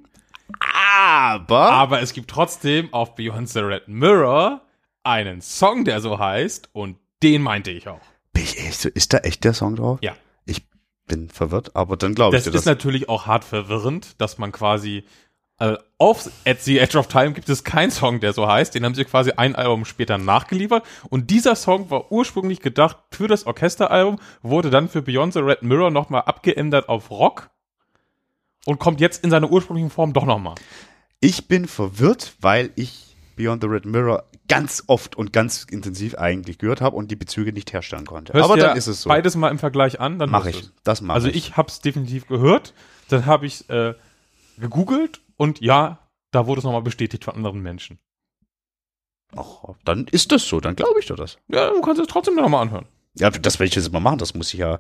Aber. 0.94 1.70
aber 1.72 2.00
es 2.00 2.12
gibt 2.12 2.30
trotzdem 2.30 2.92
auf 2.94 3.14
Beyond 3.16 3.48
the 3.48 3.58
Red 3.58 3.88
Mirror 3.88 4.62
einen 5.02 5.40
Song, 5.40 5.84
der 5.84 6.00
so 6.00 6.18
heißt 6.18 6.70
und 6.72 6.96
den 7.22 7.42
meinte 7.42 7.70
ich 7.70 7.88
auch. 7.88 8.00
Bin 8.32 8.44
ich 8.44 8.58
echt, 8.58 8.80
so- 8.80 8.88
ist 8.88 9.12
da 9.12 9.18
echt 9.18 9.42
der 9.44 9.52
Song 9.54 9.76
drauf? 9.76 9.98
Ja. 10.02 10.14
Ich 11.10 11.16
bin 11.16 11.28
verwirrt, 11.28 11.74
aber 11.74 11.96
dann 11.96 12.14
glaube 12.14 12.36
ich 12.36 12.44
Das 12.44 12.52
dir 12.52 12.56
ist 12.56 12.66
das. 12.66 12.72
natürlich 12.72 13.08
auch 13.08 13.26
hart 13.26 13.42
verwirrend, 13.44 14.20
dass 14.20 14.38
man 14.38 14.52
quasi 14.52 15.02
äh, 15.58 15.76
auf 15.98 16.30
At 16.46 16.62
the 16.62 16.78
Edge 16.78 16.96
of 16.96 17.08
Time 17.08 17.32
gibt 17.32 17.48
es 17.48 17.64
keinen 17.64 17.90
Song, 17.90 18.20
der 18.20 18.32
so 18.32 18.46
heißt. 18.46 18.74
Den 18.76 18.84
haben 18.84 18.94
sie 18.94 19.04
quasi 19.04 19.32
ein 19.32 19.56
Album 19.56 19.84
später 19.84 20.18
nachgeliefert. 20.18 20.84
Und 21.08 21.30
dieser 21.30 21.56
Song 21.56 21.90
war 21.90 22.12
ursprünglich 22.12 22.60
gedacht 22.60 22.96
für 23.10 23.26
das 23.26 23.44
Orchesteralbum, 23.44 24.20
wurde 24.42 24.70
dann 24.70 24.88
für 24.88 25.02
Beyond 25.02 25.32
the 25.34 25.40
Red 25.40 25.62
Mirror 25.62 25.90
nochmal 25.90 26.22
abgeändert 26.22 26.88
auf 26.88 27.10
Rock 27.10 27.50
und 28.64 28.78
kommt 28.78 29.00
jetzt 29.00 29.24
in 29.24 29.30
seiner 29.30 29.50
ursprünglichen 29.50 29.90
Form 29.90 30.12
doch 30.12 30.24
nochmal. 30.24 30.54
Ich 31.20 31.48
bin 31.48 31.66
verwirrt, 31.66 32.34
weil 32.40 32.70
ich 32.76 33.16
Beyond 33.36 33.62
the 33.62 33.68
Red 33.68 33.84
Mirror 33.84 34.24
ganz 34.50 34.84
oft 34.88 35.16
und 35.16 35.32
ganz 35.32 35.64
intensiv 35.70 36.16
eigentlich 36.16 36.58
gehört 36.58 36.82
habe 36.82 36.96
und 36.96 37.10
die 37.10 37.16
Bezüge 37.16 37.52
nicht 37.54 37.72
herstellen 37.72 38.04
konnte. 38.04 38.34
Hörst 38.34 38.44
aber 38.44 38.58
dann 38.60 38.76
ist 38.76 38.86
es 38.88 39.00
so. 39.02 39.08
Beides 39.08 39.34
mal 39.36 39.48
im 39.50 39.58
Vergleich 39.58 39.98
an, 40.00 40.18
dann 40.18 40.28
Mach 40.28 40.44
hörst 40.44 40.58
ich. 40.58 40.66
du's. 40.66 40.72
Das 40.84 41.00
mache 41.00 41.14
Also 41.14 41.28
ich. 41.28 41.36
ich 41.36 41.56
hab's 41.56 41.80
definitiv 41.80 42.26
gehört, 42.26 42.74
dann 43.08 43.24
habe 43.24 43.46
ich 43.46 43.70
äh, 43.70 43.94
gegoogelt 44.58 45.20
und 45.38 45.60
ja, 45.60 45.98
da 46.32 46.46
wurde 46.46 46.58
es 46.58 46.64
nochmal 46.64 46.82
bestätigt 46.82 47.24
von 47.24 47.34
anderen 47.34 47.60
Menschen. 47.62 47.98
Ach, 49.36 49.74
dann 49.84 50.06
ist 50.10 50.32
das 50.32 50.46
so, 50.46 50.60
dann 50.60 50.74
glaube 50.76 50.98
ich 51.00 51.06
dir 51.06 51.14
das. 51.16 51.38
Ja, 51.48 51.70
du 51.70 51.80
kannst 51.80 52.00
es 52.00 52.08
trotzdem 52.08 52.34
nochmal 52.34 52.62
anhören. 52.62 52.86
Ja, 53.14 53.30
das 53.30 53.58
werde 53.58 53.68
ich 53.68 53.74
jetzt 53.74 53.92
mal 53.92 54.00
machen, 54.00 54.18
das 54.18 54.34
muss 54.34 54.52
ich 54.52 54.60
ja 54.60 54.78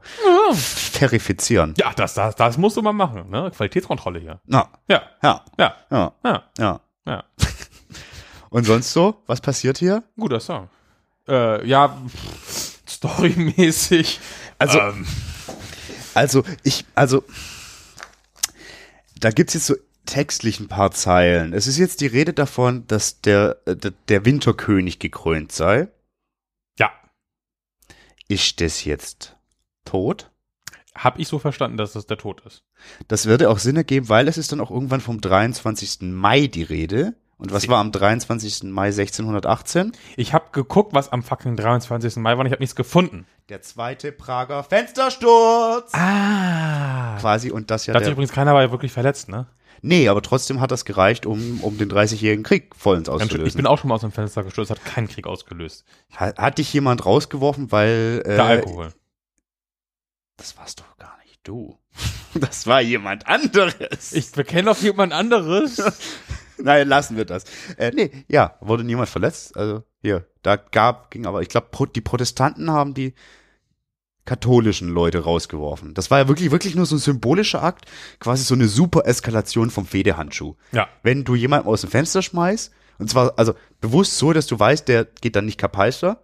verifizieren. 0.52 1.74
Ja, 1.78 1.92
das, 1.94 2.14
das, 2.14 2.34
das 2.36 2.58
musst 2.58 2.76
du 2.76 2.82
mal 2.82 2.92
machen, 2.92 3.28
ne? 3.30 3.50
Qualitätskontrolle 3.54 4.18
hier. 4.20 4.40
Na, 4.46 4.68
Ja, 4.88 5.02
ja, 5.22 5.44
ja, 5.58 5.74
ja, 5.90 6.12
ja, 6.24 6.42
ja. 6.58 6.80
ja. 7.06 7.24
Und 8.50 8.64
sonst 8.64 8.92
so? 8.92 9.22
Was 9.26 9.40
passiert 9.40 9.78
hier? 9.78 10.02
Guter 10.18 10.40
Song. 10.40 10.68
Äh, 11.28 11.66
ja, 11.66 11.96
storymäßig. 12.88 14.20
Also- 14.58 14.78
ähm, 14.78 15.06
Also, 16.14 16.42
ich, 16.64 16.84
also, 16.96 17.22
da 19.20 19.30
gibt's 19.30 19.54
jetzt 19.54 19.66
so 19.66 19.76
textlich 20.06 20.58
ein 20.58 20.66
paar 20.66 20.90
Zeilen. 20.90 21.52
Es 21.52 21.68
ist 21.68 21.78
jetzt 21.78 22.00
die 22.00 22.08
Rede 22.08 22.32
davon, 22.32 22.84
dass 22.88 23.20
der, 23.20 23.58
äh, 23.66 23.76
der, 23.76 23.92
der 24.08 24.24
Winterkönig 24.24 24.98
gekrönt 24.98 25.52
sei. 25.52 25.86
ja, 26.78 26.90
Ist 28.26 28.60
das 28.60 28.84
jetzt 28.84 29.36
tot? 29.84 30.30
hab 30.96 31.18
ich 31.20 31.28
so 31.28 31.38
verstanden, 31.38 31.76
dass 31.76 31.92
das 31.92 32.06
der 32.06 32.18
Tod 32.18 32.42
ist. 32.44 32.64
Das 33.06 33.26
würde 33.26 33.48
auch 33.48 33.58
Sinn 33.60 33.76
ergeben, 33.76 34.08
weil 34.08 34.26
es 34.26 34.36
ist 34.36 34.50
dann 34.50 34.60
auch 34.60 34.70
irgendwann 34.72 35.00
vom 35.00 35.20
23. 35.20 35.98
Mai 36.12 36.48
die 36.48 36.64
Rede. 36.64 37.14
Und 37.40 37.52
was 37.52 37.68
war 37.68 37.78
am 37.78 37.90
23. 37.90 38.64
Mai 38.64 38.88
1618? 38.88 39.92
Ich 40.16 40.34
hab 40.34 40.52
geguckt, 40.52 40.92
was 40.92 41.10
am 41.10 41.22
fucking 41.22 41.56
23. 41.56 42.16
Mai 42.16 42.32
war 42.32 42.40
und 42.40 42.46
ich 42.46 42.52
hab 42.52 42.60
nichts 42.60 42.76
gefunden. 42.76 43.26
Der 43.48 43.62
zweite 43.62 44.12
Prager 44.12 44.62
Fenstersturz. 44.62 45.90
Ah, 45.94 47.16
quasi 47.18 47.50
und 47.50 47.70
das 47.70 47.86
ja 47.86 47.94
Da 47.94 47.98
hat 48.00 48.04
sich 48.04 48.12
übrigens 48.12 48.32
keiner 48.32 48.52
war 48.52 48.60
ja 48.60 48.70
wirklich 48.70 48.92
verletzt, 48.92 49.30
ne? 49.30 49.46
Nee, 49.80 50.08
aber 50.08 50.20
trotzdem 50.20 50.60
hat 50.60 50.70
das 50.70 50.84
gereicht, 50.84 51.24
um, 51.24 51.60
um 51.62 51.78
den 51.78 51.90
30-jährigen 51.90 52.42
Krieg 52.44 52.76
vollends 52.76 53.08
auszulösen. 53.08 53.46
Ich 53.46 53.54
bin 53.54 53.66
auch 53.66 53.78
schon 53.78 53.88
mal 53.88 53.94
aus 53.94 54.02
dem 54.02 54.12
Fenster 54.12 54.44
gestürzt, 54.44 54.70
hat 54.70 54.84
keinen 54.84 55.08
Krieg 55.08 55.26
ausgelöst. 55.26 55.86
hat, 56.14 56.36
hat 56.36 56.58
dich 56.58 56.70
jemand 56.74 57.06
rausgeworfen, 57.06 57.72
weil 57.72 58.20
äh, 58.26 58.34
Der 58.34 58.44
Alkohol. 58.44 58.92
das 60.36 60.58
warst 60.58 60.80
doch 60.80 60.96
gar 60.98 61.16
nicht 61.24 61.40
du. 61.44 61.78
Das 62.34 62.68
war 62.68 62.80
jemand 62.80 63.26
anderes. 63.26 64.12
Ich 64.12 64.30
bekenne 64.30 64.70
doch 64.70 64.78
jemand 64.80 65.12
anderes. 65.12 65.82
Nein, 66.64 66.88
lassen 66.88 67.16
wir 67.16 67.24
das. 67.24 67.44
Äh, 67.76 67.92
nee, 67.94 68.10
ja, 68.28 68.56
wurde 68.60 68.84
niemand 68.84 69.08
verletzt. 69.08 69.56
Also 69.56 69.82
hier, 70.02 70.26
da 70.42 70.56
gab, 70.56 71.10
ging 71.10 71.26
aber, 71.26 71.42
ich 71.42 71.48
glaube, 71.48 71.68
die 71.94 72.00
Protestanten 72.00 72.70
haben 72.70 72.94
die 72.94 73.14
katholischen 74.24 74.88
Leute 74.88 75.24
rausgeworfen. 75.24 75.94
Das 75.94 76.10
war 76.10 76.18
ja 76.18 76.28
wirklich, 76.28 76.50
wirklich 76.50 76.76
nur 76.76 76.86
so 76.86 76.96
ein 76.96 77.00
symbolischer 77.00 77.62
Akt, 77.62 77.86
quasi 78.20 78.44
so 78.44 78.54
eine 78.54 78.68
super 78.68 79.06
Eskalation 79.06 79.70
vom 79.70 79.86
Fehdehandschuh. 79.86 80.54
ja. 80.72 80.88
Wenn 81.02 81.24
du 81.24 81.34
jemanden 81.34 81.68
aus 81.68 81.80
dem 81.80 81.90
Fenster 81.90 82.22
schmeißt, 82.22 82.72
und 82.98 83.10
zwar, 83.10 83.38
also 83.38 83.54
bewusst 83.80 84.18
so, 84.18 84.32
dass 84.32 84.46
du 84.46 84.58
weißt, 84.58 84.86
der 84.86 85.06
geht 85.06 85.34
dann 85.34 85.46
nicht 85.46 85.58
kapeister, 85.58 86.20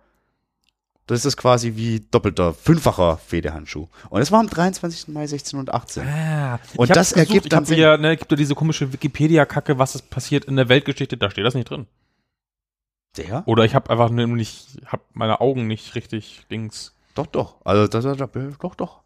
das 1.06 1.24
ist 1.24 1.36
quasi 1.36 1.76
wie 1.76 2.00
doppelter, 2.10 2.52
fünffacher 2.52 3.18
Fehdehandschuh. 3.18 3.86
Und 4.10 4.20
das 4.20 4.32
war 4.32 4.40
am 4.40 4.48
23. 4.48 5.08
Mai 5.08 5.22
1618. 5.22 6.02
Ah, 6.06 6.58
Und 6.76 6.90
ich 6.90 6.96
hab's 6.96 7.10
das 7.10 7.12
ergibt 7.12 7.46
ich 7.46 7.50
dann 7.50 7.64
Sinn. 7.64 7.76
wieder, 7.76 7.96
ne, 7.96 8.16
gibt 8.16 8.30
ja 8.30 8.36
diese 8.36 8.54
komische 8.56 8.92
Wikipedia-Kacke, 8.92 9.78
was 9.78 9.94
ist 9.94 10.10
passiert 10.10 10.44
in 10.46 10.56
der 10.56 10.68
Weltgeschichte, 10.68 11.16
da 11.16 11.30
steht 11.30 11.44
das 11.44 11.54
nicht 11.54 11.70
drin. 11.70 11.86
Der? 13.16 13.46
Oder 13.46 13.64
ich 13.64 13.74
habe 13.74 13.88
einfach 13.88 14.10
nämlich, 14.10 14.66
hab 14.86 15.00
meine 15.14 15.40
Augen 15.40 15.66
nicht 15.68 15.94
richtig 15.94 16.44
links. 16.50 16.94
Doch, 17.14 17.26
doch. 17.26 17.56
Also, 17.64 17.86
das, 17.86 18.04
das, 18.04 18.16
das, 18.18 18.58
doch, 18.58 18.74
doch. 18.74 19.00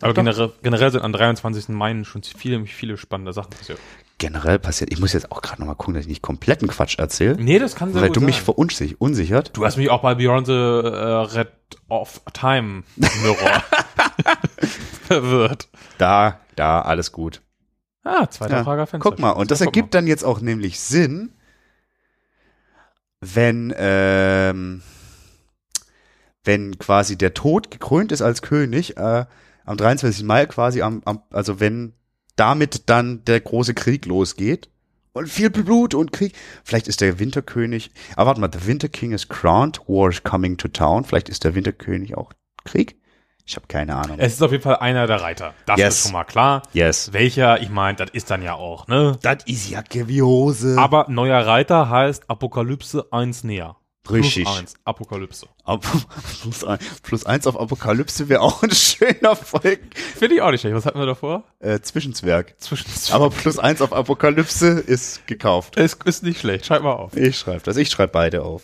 Aber 0.00 0.14
generell, 0.14 0.52
generell 0.62 0.90
sind 0.92 1.02
am 1.02 1.12
23. 1.12 1.70
Mai 1.70 2.04
schon 2.04 2.22
viele, 2.22 2.64
viele 2.66 2.96
spannende 2.96 3.32
Sachen 3.32 3.50
passiert. 3.50 3.80
Generell 4.18 4.58
passiert, 4.58 4.92
ich 4.92 4.98
muss 4.98 5.12
jetzt 5.12 5.30
auch 5.30 5.42
gerade 5.42 5.60
nochmal 5.60 5.76
gucken, 5.76 5.94
dass 5.94 6.02
ich 6.02 6.08
nicht 6.08 6.22
kompletten 6.22 6.66
Quatsch 6.68 6.98
erzähle, 6.98 7.36
Nee, 7.40 7.58
das 7.60 7.76
kann 7.76 7.92
sehr 7.92 8.02
weil 8.02 8.10
du 8.10 8.20
mich 8.20 8.36
sein. 8.36 8.44
verunsichert. 8.46 9.00
Unsichert. 9.00 9.56
Du 9.56 9.64
hast 9.64 9.76
mich 9.76 9.90
auch 9.90 10.02
bei 10.02 10.16
Beyond 10.16 10.46
the 10.48 10.52
äh, 10.52 10.56
Red 11.38 11.48
of 11.88 12.20
Time 12.32 12.82
Mirror 12.96 13.62
verwirrt. 15.06 15.68
Da, 15.98 16.40
da, 16.56 16.80
alles 16.82 17.12
gut. 17.12 17.42
Ah, 18.02 18.26
zweiter 18.28 18.56
Ja, 18.58 18.64
Frage 18.64 18.86
Fenster. 18.86 19.08
Guck 19.10 19.18
mal, 19.20 19.30
und 19.30 19.50
das 19.50 19.60
Ja, 19.60 19.66
ergibt 19.66 19.94
dann 19.94 20.06
jetzt 20.06 20.24
auch 20.24 20.40
nämlich 20.40 20.80
Sinn, 20.80 21.30
wenn, 23.20 23.72
ähm, 23.76 24.82
wenn 26.44 26.78
quasi 26.78 27.16
der 27.18 27.34
Tod 27.34 27.70
gekrönt 27.70 28.12
ist 28.12 28.22
als 28.22 28.42
König, 28.42 28.96
äh, 28.96 29.26
am 29.64 29.76
23. 29.76 30.24
Mai 30.24 30.46
quasi, 30.46 30.82
am, 30.82 31.02
am, 31.04 31.22
also 31.30 31.60
wenn 31.60 31.92
damit 32.38 32.88
dann 32.88 33.24
der 33.24 33.40
große 33.40 33.74
Krieg 33.74 34.06
losgeht 34.06 34.68
und 35.12 35.28
viel 35.28 35.50
Blut 35.50 35.94
und 35.94 36.12
Krieg, 36.12 36.34
vielleicht 36.64 36.88
ist 36.88 37.00
der 37.00 37.18
Winterkönig, 37.18 37.90
aber 38.16 38.28
warte 38.28 38.40
mal, 38.40 38.50
the 38.52 38.66
Winter 38.66 38.88
King 38.88 39.12
is 39.12 39.28
crowned, 39.28 39.80
war 39.88 40.08
is 40.10 40.22
coming 40.22 40.56
to 40.56 40.68
town, 40.68 41.04
vielleicht 41.04 41.28
ist 41.28 41.44
der 41.44 41.54
Winterkönig 41.54 42.16
auch 42.16 42.32
Krieg? 42.64 42.96
Ich 43.44 43.56
habe 43.56 43.66
keine 43.66 43.96
Ahnung. 43.96 44.18
Es 44.20 44.34
ist 44.34 44.42
auf 44.42 44.52
jeden 44.52 44.62
Fall 44.62 44.76
einer 44.76 45.06
der 45.06 45.22
Reiter. 45.22 45.54
Das 45.64 45.78
Yes. 45.78 45.94
ist 45.96 46.02
schon 46.02 46.12
mal 46.12 46.24
klar. 46.24 46.62
yes. 46.74 47.14
Welcher, 47.14 47.62
ich 47.62 47.70
meine, 47.70 47.96
das 47.96 48.10
ist 48.10 48.30
dann 48.30 48.42
ja 48.42 48.52
auch, 48.52 48.86
ne? 48.88 49.16
Das 49.22 49.38
ist 49.46 49.70
ja 49.70 49.80
Gewiose. 49.80 50.76
Aber 50.78 51.06
neuer 51.08 51.46
Reiter 51.46 51.88
heißt 51.88 52.28
Apokalypse 52.28 53.06
1 53.10 53.44
näher. 53.44 53.76
Richtig. 54.10 54.44
Plus 54.44 54.58
1, 54.58 54.74
Apokalypse. 54.84 55.46
Ab- 55.64 55.84
plus, 56.42 56.64
ein, 56.64 56.78
plus 57.02 57.26
eins 57.26 57.46
auf 57.46 57.58
Apokalypse 57.58 58.28
wäre 58.28 58.40
auch 58.40 58.62
ein 58.62 58.70
schöner 58.72 59.36
Folgen. 59.36 59.90
Finde 60.16 60.36
ich 60.36 60.42
auch 60.42 60.50
nicht 60.50 60.60
schlecht. 60.62 60.74
Was 60.76 60.86
hatten 60.86 60.98
wir 60.98 61.06
davor? 61.06 61.44
Äh, 61.60 61.80
Zwischenzwerg. 61.80 62.54
Zwischen 62.58 62.86
Aber 63.12 63.30
plus 63.30 63.58
eins 63.58 63.82
auf 63.82 63.92
Apokalypse 63.92 64.68
ist 64.80 65.26
gekauft. 65.26 65.76
es 65.76 65.94
ist 66.04 66.22
nicht 66.22 66.40
schlecht. 66.40 66.66
Schreib 66.66 66.82
mal 66.82 66.92
auf. 66.92 67.16
Ich 67.16 67.38
schreibe 67.38 67.60
das. 67.64 67.76
Ich 67.76 67.90
schreibe 67.90 68.12
beide 68.12 68.42
auf. 68.42 68.62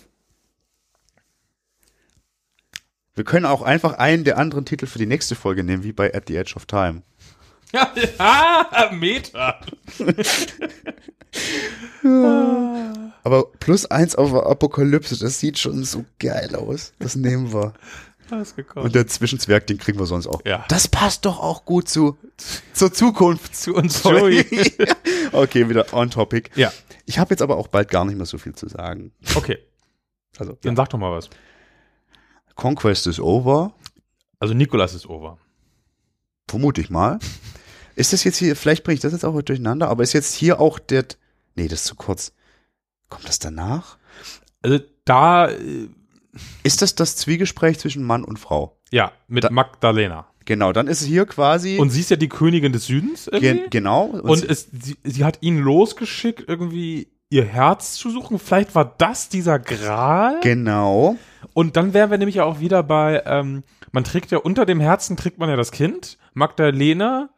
Wir 3.17 3.25
können 3.25 3.47
auch 3.47 3.63
einfach 3.63 3.93
einen 3.93 4.25
der 4.25 4.39
anderen 4.39 4.65
Titel 4.65 4.87
für 4.87 4.99
die 4.99 5.07
nächste 5.07 5.37
Folge 5.37 5.63
nehmen, 5.63 5.85
wie 5.85 5.93
bei 5.93 6.13
At 6.13 6.25
the 6.27 6.37
Edge 6.37 6.55
of 6.57 6.67
Time. 6.67 7.03
Ja, 7.73 7.93
ja 8.19 8.91
Meter. 8.93 9.61
Aber 13.23 13.45
plus 13.59 13.87
eins 13.87 14.15
auf 14.15 14.35
Apokalypse, 14.35 15.19
das 15.19 15.41
sieht 15.41 15.59
schon 15.59 15.85
so 15.85 16.05
geil 16.19 16.55
aus. 16.55 16.93
Das 16.99 17.17
nehmen 17.17 17.53
wir. 17.53 17.73
Und 18.75 18.95
der 18.95 19.07
Zwischenzwerg, 19.07 19.67
den 19.67 19.79
kriegen 19.79 19.99
wir 19.99 20.07
sonst 20.07 20.27
auch. 20.27 20.41
Ja. 20.45 20.65
Das 20.69 20.89
passt 20.89 21.25
doch 21.27 21.39
auch 21.41 21.65
gut 21.65 21.89
zu, 21.89 22.17
zur 22.73 22.93
Zukunft. 22.93 23.55
zu 23.55 23.75
uns 23.75 24.03
Joey. 24.03 24.45
okay, 25.33 25.69
wieder 25.69 25.93
on 25.93 26.11
topic. 26.11 26.51
ja, 26.57 26.73
Ich 27.07 27.19
habe 27.19 27.31
jetzt 27.31 27.43
aber 27.43 27.57
auch 27.57 27.69
bald 27.69 27.91
gar 27.91 28.05
nicht 28.05 28.17
mehr 28.17 28.27
so 28.27 28.39
viel 28.39 28.55
zu 28.55 28.69
sagen. 28.69 29.13
okay. 29.35 29.59
Also, 30.39 30.59
Dann 30.63 30.75
sag 30.75 30.89
doch 30.91 30.99
mal 30.99 31.13
was. 31.13 31.31
Conquest 32.57 33.07
is 33.07 33.21
over, 33.21 33.73
Also 34.41 34.55
Nikolas 34.55 34.95
ist 34.95 35.07
over. 35.09 35.39
vermute 36.49 36.81
ich 36.81 36.91
mal. 36.91 37.19
Ist 37.97 38.13
das 38.13 38.25
jetzt 38.25 38.39
hier, 38.39 38.57
vielleicht 38.57 38.85
bringe 38.85 38.95
ich 38.95 39.01
das 39.01 39.13
jetzt 39.13 39.25
auch 39.25 39.41
durcheinander, 39.43 39.89
aber 39.89 40.03
ist 40.03 40.13
jetzt 40.13 40.35
hier 40.35 40.61
auch 40.61 40.79
der, 40.79 41.05
nee, 41.55 41.69
das 41.69 41.81
ist 41.81 41.87
zu 41.87 41.95
kurz. 41.95 42.33
Kommt 43.09 43.29
das 43.29 43.39
danach? 43.39 43.99
Also 44.63 44.81
da, 45.05 45.49
äh, 45.49 45.89
Ist 46.65 46.83
das 46.83 46.95
das 46.97 47.17
Zwiegespräch 47.17 47.79
zwischen 47.79 48.03
Mann 48.03 48.25
und 48.25 48.39
Frau? 48.39 48.77
ja, 48.91 49.13
mit 49.29 49.45
Da- 49.45 49.51
Magdalena. 49.51 50.27
Genau, 50.47 50.73
dann 50.73 50.89
ist 50.89 51.01
es 51.01 51.07
hier 51.07 51.25
quasi, 51.25 51.79
Und 51.79 51.89
sie 51.91 52.01
ist 52.01 52.11
ja 52.11 52.17
die 52.17 52.29
Königin 52.29 52.73
des 52.73 52.87
Südens 52.87 53.29
irgendwie. 53.29 53.61
gen, 53.61 53.71
genau, 53.71 54.05
und, 54.07 54.21
Und 54.23 54.45
es, 54.45 54.69
sie, 54.73 54.97
sie 55.03 55.25
hat 55.25 55.39
ihn 55.41 55.59
losgeschickt, 55.59 56.45
irgendwie 56.49 57.09
ihr 57.31 57.45
Herz 57.47 57.95
zu 57.95 58.11
suchen. 58.11 58.39
Vielleicht 58.39 58.75
war 58.75 58.95
das 58.99 59.29
dieser 59.31 59.59
Gral. 59.59 60.41
genau, 60.43 61.17
Und 61.55 61.77
dann 61.77 61.95
wären 61.95 62.11
wir 62.11 62.19
nämlich 62.19 62.41
auch 62.43 62.61
wieder 62.61 62.83
bei, 62.83 63.23
ähm, 63.25 63.63
man 63.93 64.05
trägt 64.05 64.31
ja 64.33 64.39
unter 64.39 64.67
dem 64.67 64.81
Herzen, 64.81 65.17
trägt 65.17 65.39
man 65.39 65.49
ja 65.49 65.57
das 65.57 65.71
Kind. 65.73 66.19
Magdalena, 66.35 67.31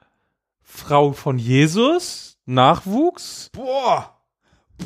Frau 0.77 1.13
von 1.13 1.39
Jesus, 1.39 2.37
Nachwuchs. 2.45 3.51
boah, 3.53 4.17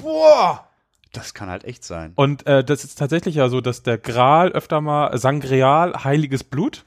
boah, 0.01 0.67
das 1.13 1.35
kann 1.35 1.49
halt 1.51 1.65
echt 1.65 1.85
sein. 1.85 2.13
Und 2.15 2.47
äh, 2.47 2.63
das 2.65 2.85
ist 2.85 2.97
tatsächlich 2.99 3.35
ja 3.35 3.49
so, 3.49 3.61
dass 3.61 3.83
der 3.83 3.99
Gral 3.99 4.53
öfter 4.53 4.81
mal 4.81 5.17
Sangreal, 5.19 6.05
heiliges 6.05 6.45
Blut. 6.45 6.85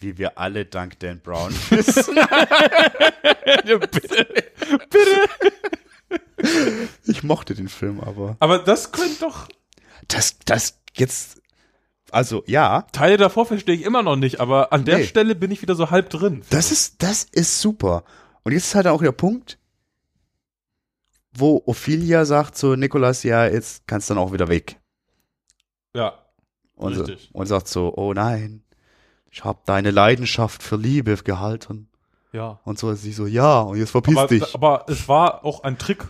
Wie 0.00 0.16
wir 0.18 0.38
alle 0.38 0.64
dank 0.64 0.98
Dan 1.00 1.20
Brown 1.20 1.52
wissen. 1.70 2.18
bitte, 3.64 4.26
bitte. 4.88 5.28
Ich 7.04 7.22
mochte 7.22 7.54
den 7.54 7.68
Film 7.68 8.00
aber. 8.00 8.36
Aber 8.40 8.58
das 8.58 8.92
könnte 8.92 9.20
doch. 9.20 9.46
Das, 10.08 10.38
das 10.46 10.78
jetzt, 10.94 11.40
also 12.10 12.42
ja, 12.46 12.86
Teile 12.92 13.18
davor 13.18 13.44
verstehe 13.46 13.74
ich 13.74 13.82
immer 13.84 14.02
noch 14.02 14.16
nicht, 14.16 14.40
aber 14.40 14.72
an 14.72 14.84
der 14.86 14.98
Nee. 14.98 15.04
Stelle 15.04 15.34
bin 15.34 15.50
ich 15.50 15.60
wieder 15.62 15.74
so 15.74 15.90
halb 15.90 16.08
drin. 16.10 16.42
Das 16.50 16.72
ist, 16.72 17.02
das 17.02 17.24
ist 17.24 17.60
super. 17.60 18.02
Und 18.42 18.52
jetzt 18.52 18.64
ist 18.66 18.74
halt 18.74 18.86
auch 18.86 19.02
der 19.02 19.12
Punkt, 19.12 19.58
wo 21.32 21.62
Ophelia 21.66 22.24
sagt 22.24 22.56
zu 22.56 22.76
Nikolas, 22.76 23.22
ja, 23.22 23.46
jetzt 23.46 23.86
kannst 23.86 24.10
du 24.10 24.14
dann 24.14 24.22
auch 24.22 24.32
wieder 24.32 24.48
weg. 24.48 24.78
Ja. 25.94 26.14
Und, 26.74 26.94
so, 26.94 27.02
Richtig. 27.02 27.30
und 27.32 27.46
sagt 27.46 27.68
so, 27.68 27.94
oh 27.96 28.14
nein, 28.14 28.62
ich 29.30 29.44
habe 29.44 29.60
deine 29.66 29.90
Leidenschaft 29.90 30.62
für 30.62 30.76
Liebe 30.76 31.14
gehalten. 31.16 31.88
Ja. 32.32 32.60
Und 32.64 32.78
so, 32.78 32.92
sie 32.94 33.12
so, 33.12 33.26
ja, 33.26 33.60
und 33.60 33.76
jetzt 33.78 33.90
verpiss 33.90 34.16
Aber, 34.16 34.28
dich. 34.28 34.54
aber 34.54 34.84
es 34.88 35.08
war 35.08 35.44
auch 35.44 35.62
ein 35.62 35.78
Trick 35.78 36.06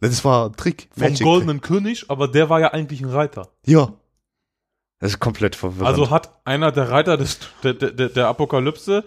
Das 0.00 0.24
war 0.24 0.46
ein 0.46 0.56
Trick. 0.56 0.88
vom 0.92 1.02
Magic 1.04 1.24
goldenen 1.24 1.60
König, 1.60 2.06
aber 2.08 2.26
der 2.28 2.48
war 2.50 2.60
ja 2.60 2.72
eigentlich 2.72 3.00
ein 3.00 3.10
Reiter. 3.10 3.42
Trick. 3.42 3.74
Ja. 3.74 3.92
Das 4.98 5.12
ist 5.12 5.20
komplett 5.20 5.54
verwirrend. 5.54 5.86
Also 5.86 6.10
hat 6.10 6.40
einer 6.44 6.72
der 6.72 6.90
Reiter 6.90 7.16
des, 7.16 7.38
der, 7.62 7.74
der, 7.74 8.08
der 8.08 8.26
Apokalypse, 8.26 9.04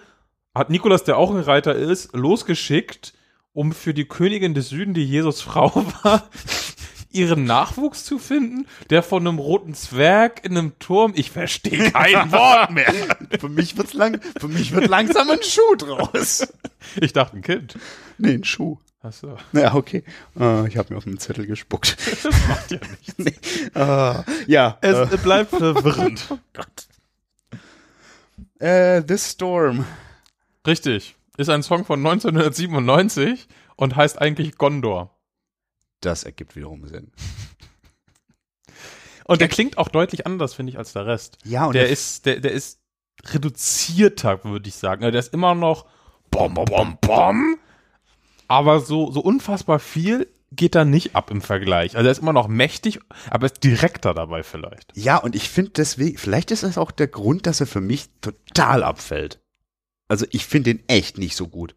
hat 0.54 0.70
Nikolas, 0.70 1.04
der 1.04 1.18
auch 1.18 1.32
ein 1.32 1.40
Reiter 1.40 1.76
ist, 1.76 2.14
losgeschickt, 2.14 3.14
um 3.54 3.74
für 3.74 3.94
die 3.94 4.06
Königin 4.06 4.54
des 4.54 4.70
Süden, 4.70 4.94
die 4.94 5.06
Jesus 5.06 5.42
Frau 5.42 5.74
war, 6.04 6.30
ihren 7.12 7.44
Nachwuchs 7.44 8.06
zu 8.06 8.18
finden, 8.20 8.66
der 8.90 9.04
von 9.04 9.28
einem 9.28 9.40
roten 9.40 9.74
Zwerg 9.74 10.46
in 10.46 10.58
einem 10.58 10.80
Turm, 10.80 11.14
ich 11.16 11.32
verstehe 11.32 11.92
kein 11.92 12.32
Wort 12.32 12.72
mehr. 12.72 12.94
für 13.40 13.50
mich 13.50 13.78
wird's 13.78 13.94
lang, 13.94 14.22
für 14.40 14.48
mich 14.48 14.72
wird 14.74 14.88
langsam 14.88 15.30
ein 15.30 15.44
Schuh 15.44 15.76
draus. 15.76 16.48
Ich 17.00 17.12
dachte, 17.14 17.38
ein 17.38 17.42
Kind. 17.42 17.78
Nee, 18.18 18.34
ein 18.36 18.44
Schuh. 18.44 18.78
Achso, 19.04 19.36
Ja, 19.52 19.74
okay. 19.74 20.04
Äh, 20.40 20.68
ich 20.68 20.78
habe 20.78 20.94
mir 20.94 20.98
auf 20.98 21.06
den 21.06 21.18
Zettel 21.18 21.48
gespuckt. 21.48 21.98
das 22.24 22.48
macht 22.48 22.72
ja 22.72 22.78
nichts. 22.78 23.14
nee. 23.18 23.34
äh, 23.74 24.24
ja. 24.46 24.78
Es 24.82 25.10
bleibt 25.22 25.50
verwirrend. 25.50 26.24
äh, 28.60 29.02
This 29.02 29.32
Storm. 29.32 29.86
Richtig. 30.66 31.16
Ist 31.38 31.50
ein 31.50 31.64
Song 31.64 31.86
von 31.86 32.00
1997 32.06 33.48
und 33.76 33.96
heißt 33.96 34.22
eigentlich 34.22 34.58
Gondor. 34.58 35.18
Das 36.02 36.24
ergibt 36.24 36.56
wiederum 36.56 36.88
Sinn. 36.88 37.12
Und 39.26 39.40
der 39.40 39.48
klingt 39.48 39.78
auch 39.78 39.88
deutlich 39.88 40.26
anders, 40.26 40.56
finde 40.56 40.72
ich, 40.72 40.78
als 40.78 40.92
der 40.92 41.06
Rest. 41.06 41.38
Ja, 41.46 41.68
und 41.68 41.74
der 41.74 41.88
ist, 41.88 42.26
der, 42.26 42.42
der 42.42 42.52
ist 42.52 42.82
reduzierter, 43.28 44.44
würde 44.44 44.68
ich 44.68 44.76
sagen. 44.76 45.04
Also 45.04 45.12
Der 45.12 45.20
ist 45.20 45.34
immer 45.34 45.56
noch 45.56 45.86
bom, 46.32 46.54
bom, 46.54 46.66
bom, 46.66 46.98
bom. 47.00 47.58
Aber 48.48 48.82
so, 48.82 49.12
so 49.12 49.22
unfassbar 49.22 49.80
viel 49.80 50.28
geht 50.52 50.76
da 50.76 50.84
nicht 50.84 51.16
ab 51.16 51.32
im 51.32 51.42
Vergleich. 51.42 51.96
Also 51.96 52.08
er 52.08 52.12
ist 52.12 52.22
immer 52.22 52.34
noch 52.34 52.50
mächtig, 52.50 53.00
aber 53.30 53.46
ist 53.46 53.64
direkter 53.64 54.14
dabei 54.14 54.44
vielleicht. 54.44 54.92
Ja, 54.98 55.18
und 55.18 55.36
ich 55.36 55.50
finde 55.50 55.72
deswegen, 55.78 56.18
vielleicht 56.18 56.52
ist 56.52 56.64
das 56.64 56.78
auch 56.78 56.92
der 56.92 57.08
Grund, 57.08 57.48
dass 57.48 57.62
er 57.62 57.68
für 57.68 57.80
mich 57.80 58.10
total 58.20 58.84
abfällt. 58.84 59.40
Also 60.12 60.26
ich 60.32 60.46
finde 60.46 60.74
den 60.74 60.84
echt 60.90 61.18
nicht 61.18 61.38
so 61.38 61.48
gut. 61.48 61.74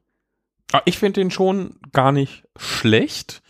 Aber 0.73 0.83
ich 0.87 0.99
finde 0.99 1.21
den 1.21 1.31
schon 1.31 1.77
gar 1.93 2.11
nicht 2.11 2.43
schlecht. 2.57 3.43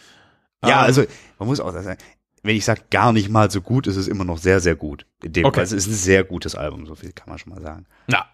Ja, 0.62 0.80
Ähm, 0.80 0.84
also 0.84 1.04
man 1.38 1.48
muss 1.48 1.58
auch 1.58 1.72
sagen, 1.72 1.96
wenn 2.42 2.54
ich 2.54 2.66
sage 2.66 2.82
gar 2.90 3.14
nicht 3.14 3.30
mal 3.30 3.50
so 3.50 3.62
gut, 3.62 3.86
ist 3.86 3.96
es 3.96 4.08
immer 4.08 4.24
noch 4.24 4.36
sehr, 4.36 4.60
sehr 4.60 4.76
gut. 4.76 5.06
In 5.22 5.32
dem 5.32 5.46
Okay. 5.46 5.54
Fall, 5.54 5.64
es 5.64 5.72
ist 5.72 5.86
ein 5.86 5.94
sehr 5.94 6.22
gutes 6.22 6.54
Album, 6.54 6.84
so 6.84 6.94
viel 6.96 7.12
kann 7.12 7.30
man 7.30 7.38
schon 7.38 7.54
mal 7.54 7.62
sagen. 7.62 7.86
Ja. 8.10 8.28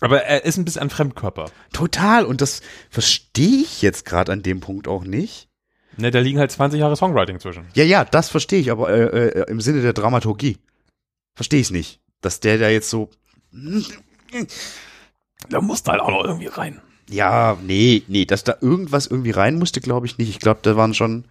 Aber 0.00 0.22
er 0.22 0.44
ist 0.44 0.56
ein 0.56 0.64
bisschen 0.64 0.82
ein 0.82 0.90
Fremdkörper. 0.90 1.50
Total, 1.72 2.24
und 2.24 2.40
das 2.40 2.60
verstehe 2.90 3.62
ich 3.62 3.82
jetzt 3.82 4.04
gerade 4.04 4.30
an 4.30 4.44
dem 4.44 4.60
Punkt 4.60 4.86
auch 4.86 5.02
nicht. 5.02 5.48
Ne, 5.96 6.12
da 6.12 6.20
liegen 6.20 6.38
halt 6.38 6.52
20 6.52 6.78
Jahre 6.78 6.94
Songwriting 6.96 7.40
zwischen. 7.40 7.66
Ja, 7.74 7.82
ja, 7.82 8.04
das 8.04 8.28
verstehe 8.28 8.60
ich, 8.60 8.70
aber 8.70 8.88
äh, 8.88 9.26
äh, 9.40 9.50
im 9.50 9.60
Sinne 9.60 9.82
der 9.82 9.94
Dramaturgie 9.94 10.58
verstehe 11.34 11.58
ich 11.58 11.66
es 11.66 11.70
nicht, 11.72 12.00
dass 12.20 12.38
der 12.38 12.56
da 12.58 12.68
jetzt 12.68 12.88
so 12.88 13.10
Da 15.48 15.60
musst 15.60 15.88
halt 15.88 16.00
auch 16.00 16.10
noch 16.10 16.24
irgendwie 16.24 16.46
rein. 16.46 16.80
Ja, 17.08 17.56
nee, 17.66 18.02
nee, 18.06 18.24
dass 18.24 18.44
da 18.44 18.56
irgendwas 18.60 19.06
irgendwie 19.06 19.32
rein 19.32 19.58
musste, 19.58 19.80
glaube 19.80 20.06
ich 20.06 20.18
nicht. 20.18 20.28
Ich 20.28 20.38
glaube, 20.38 20.60
da 20.62 20.76
waren 20.76 20.94
schon 20.94 21.24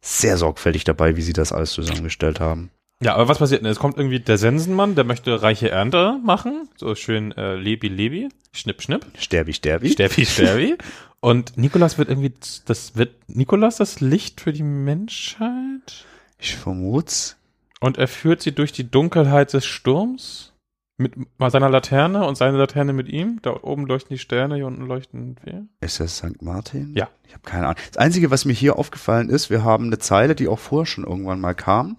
sehr 0.00 0.36
sorgfältig 0.36 0.84
dabei, 0.84 1.16
wie 1.16 1.22
sie 1.22 1.32
das 1.32 1.52
alles 1.52 1.72
zusammengestellt 1.72 2.40
haben. 2.40 2.70
Ja, 3.02 3.14
aber 3.14 3.28
was 3.28 3.38
passiert 3.38 3.62
denn? 3.62 3.70
Es 3.70 3.78
kommt 3.78 3.96
irgendwie 3.96 4.20
der 4.20 4.38
Sensenmann, 4.38 4.94
der 4.94 5.04
möchte 5.04 5.40
reiche 5.42 5.70
Ernte 5.70 6.18
machen. 6.24 6.68
So 6.76 6.94
schön 6.94 7.32
äh, 7.32 7.54
Lebi 7.54 7.88
Lebi, 7.88 8.28
Schnipp 8.52 8.82
Schnipp, 8.82 9.06
Sterbi, 9.16 9.52
Sterbi. 9.52 9.90
Sterbi 9.90 10.26
Sterbi. 10.26 10.78
Und 11.20 11.56
Nikolas 11.56 11.98
wird 11.98 12.08
irgendwie, 12.08 12.32
das 12.66 12.96
wird 12.96 13.14
Nikolas 13.28 13.76
das 13.76 14.00
Licht 14.00 14.40
für 14.40 14.52
die 14.52 14.62
Menschheit? 14.62 16.06
Ich 16.38 16.56
vermut's. 16.56 17.36
Und 17.80 17.98
er 17.98 18.08
führt 18.08 18.42
sie 18.42 18.52
durch 18.52 18.72
die 18.72 18.90
Dunkelheit 18.90 19.52
des 19.52 19.64
Sturms 19.64 20.52
mit 20.98 21.14
seiner 21.38 21.70
Laterne 21.70 22.26
und 22.26 22.36
seine 22.36 22.58
Laterne 22.58 22.92
mit 22.92 23.08
ihm. 23.08 23.38
Da 23.42 23.56
oben 23.62 23.86
leuchten 23.86 24.14
die 24.14 24.18
Sterne, 24.18 24.56
hier 24.56 24.66
unten 24.66 24.86
leuchten 24.86 25.36
wir. 25.44 25.66
Ist 25.80 26.00
das 26.00 26.18
St. 26.18 26.42
Martin? 26.42 26.92
Ja. 26.94 27.08
Ich 27.26 27.34
habe 27.34 27.44
keine 27.44 27.66
Ahnung. 27.66 27.80
Das 27.92 27.98
Einzige, 27.98 28.30
was 28.30 28.44
mir 28.44 28.52
hier 28.52 28.78
aufgefallen 28.78 29.30
ist, 29.30 29.48
wir 29.48 29.64
haben 29.64 29.86
eine 29.86 29.98
Zeile, 29.98 30.34
die 30.34 30.48
auch 30.48 30.58
vorher 30.58 30.86
schon 30.86 31.04
irgendwann 31.04 31.40
mal 31.40 31.54
kam. 31.54 31.96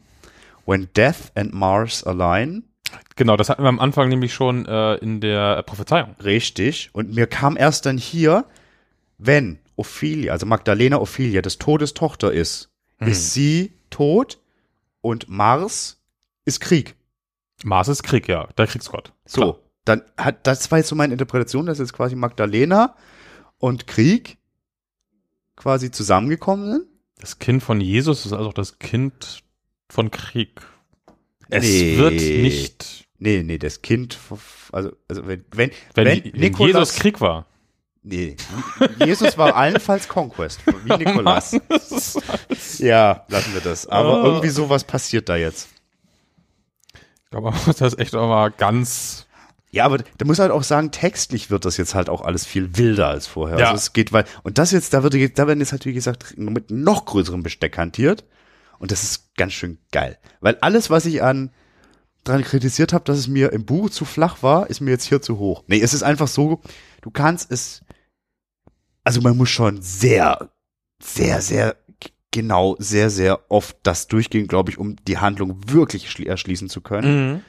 When 0.65 0.89
Death 0.95 1.31
and 1.33 1.53
Mars 1.53 2.03
align. 2.03 2.65
Genau, 3.15 3.37
das 3.37 3.49
hatten 3.49 3.63
wir 3.63 3.69
am 3.69 3.79
Anfang 3.79 4.09
nämlich 4.09 4.33
schon 4.33 4.65
äh, 4.65 4.95
in 4.95 5.21
der 5.21 5.63
Prophezeiung. 5.63 6.15
Richtig. 6.23 6.89
Und 6.93 7.13
mir 7.13 7.25
kam 7.25 7.55
erst 7.55 7.85
dann 7.85 7.97
hier, 7.97 8.45
wenn 9.17 9.59
Ophelia, 9.77 10.33
also 10.33 10.45
Magdalena 10.45 10.99
Ophelia, 10.99 11.41
des 11.41 11.57
Todes 11.57 11.93
Tochter 11.93 12.33
ist, 12.33 12.69
ist 12.99 13.33
sie 13.33 13.73
tot 13.89 14.39
und 14.99 15.29
Mars 15.29 16.01
ist 16.43 16.59
Krieg. 16.59 16.95
Mars 17.63 17.87
ist 17.87 18.03
Krieg, 18.03 18.27
ja, 18.27 18.47
der 18.57 18.67
Kriegsgott. 18.67 19.13
So, 19.25 19.41
Klar. 19.41 19.57
dann 19.85 20.01
hat, 20.17 20.47
das 20.47 20.69
war 20.71 20.77
jetzt 20.79 20.87
so 20.87 20.95
meine 20.95 21.13
Interpretation, 21.13 21.65
dass 21.65 21.79
jetzt 21.79 21.93
quasi 21.93 22.15
Magdalena 22.15 22.95
und 23.57 23.87
Krieg 23.87 24.37
quasi 25.55 25.91
zusammengekommen 25.91 26.71
sind. 26.71 26.85
Das 27.17 27.39
Kind 27.39 27.61
von 27.63 27.81
Jesus 27.81 28.25
ist 28.25 28.33
also 28.33 28.49
auch 28.49 28.53
das 28.53 28.79
Kind 28.79 29.43
von 29.89 30.09
Krieg. 30.11 30.61
Es 31.49 31.63
Nee. 31.63 31.97
wird 31.97 32.13
nicht, 32.13 33.05
Nee, 33.21 33.43
nee, 33.43 33.57
das 33.57 33.81
Kind, 33.81 34.17
also, 34.71 34.91
also 35.09 35.27
wenn, 35.27 35.43
wenn, 35.51 35.71
wenn, 35.95 36.05
wenn, 36.05 36.31
Nikolas, 36.39 36.67
Jesus 36.69 36.93
Krieg 36.95 37.19
war. 37.19 37.45
nee, 38.01 38.37
Jesus 39.05 39.37
war 39.37 39.57
allenfalls 39.57 40.07
Conquest, 40.07 40.61
wie 40.85 40.95
Nikolas. 41.03 41.51
Ja, 42.77 43.25
lassen 43.27 43.53
wir 43.53 43.59
das. 43.61 43.87
Aber 43.87 44.21
Oh. 44.23 44.25
irgendwie 44.27 44.47
sowas 44.47 44.85
passiert 44.85 45.27
da 45.27 45.35
jetzt. 45.35 45.67
Muss 47.31 47.77
das 47.77 47.97
echt 47.97 48.15
auch 48.15 48.27
mal 48.27 48.49
ganz, 48.49 49.27
Ja, 49.71 49.85
aber 49.85 49.99
da 49.99 50.25
muss 50.25 50.39
halt 50.39 50.51
auch 50.51 50.63
sagen, 50.63 50.91
textlich 50.91 51.51
wird 51.51 51.63
das 51.63 51.77
jetzt 51.77 51.93
halt 51.93 52.09
auch 52.09 52.21
alles 52.21 52.45
viel 52.45 52.77
wilder 52.77 53.07
als 53.07 53.27
vorher. 53.27 53.59
Ja. 53.59 53.65
Also 53.65 53.75
es 53.75 53.93
geht, 53.93 54.11
weil, 54.11 54.25
und 54.43 54.57
das 54.57 54.71
jetzt, 54.71 54.93
da 54.93 55.03
wird, 55.03 55.13
da 55.37 55.47
werden 55.47 55.59
jetzt 55.59 55.71
halt, 55.71 55.85
wie 55.85 55.93
gesagt, 55.93 56.37
mit 56.37 56.71
noch 56.71 57.05
größerem 57.05 57.43
Besteck 57.43 57.77
hantiert. 57.77 58.25
Und 58.79 58.91
das 58.91 59.03
ist 59.03 59.35
ganz 59.35 59.53
schön 59.53 59.77
geil. 59.91 60.17
Weil 60.39 60.57
alles, 60.61 60.89
was 60.89 61.05
ich 61.05 61.21
an 61.21 61.51
dran 62.23 62.43
kritisiert 62.43 62.93
habe, 62.93 63.03
dass 63.05 63.17
es 63.17 63.27
mir 63.27 63.51
im 63.53 63.65
Buch 63.65 63.89
zu 63.89 64.05
flach 64.05 64.41
war, 64.41 64.69
ist 64.69 64.81
mir 64.81 64.91
jetzt 64.91 65.05
hier 65.05 65.21
zu 65.21 65.37
hoch. 65.37 65.63
Nee, 65.67 65.81
es 65.81 65.93
ist 65.93 66.03
einfach 66.03 66.27
so, 66.27 66.61
du 67.01 67.11
kannst 67.11 67.51
es, 67.51 67.83
also 69.03 69.21
man 69.21 69.37
muss 69.37 69.49
schon 69.49 69.81
sehr, 69.81 70.49
sehr, 71.01 71.41
sehr 71.41 71.75
genau, 72.31 72.75
sehr, 72.79 73.09
sehr 73.09 73.49
oft 73.51 73.77
das 73.83 74.07
durchgehen, 74.07 74.47
glaube 74.47 74.71
ich, 74.71 74.77
um 74.77 74.95
die 75.05 75.17
Handlung 75.17 75.69
wirklich 75.69 76.09
schli- 76.09 76.27
erschließen 76.27 76.69
zu 76.69 76.81
können. 76.81 77.33
mhm. 77.33 77.41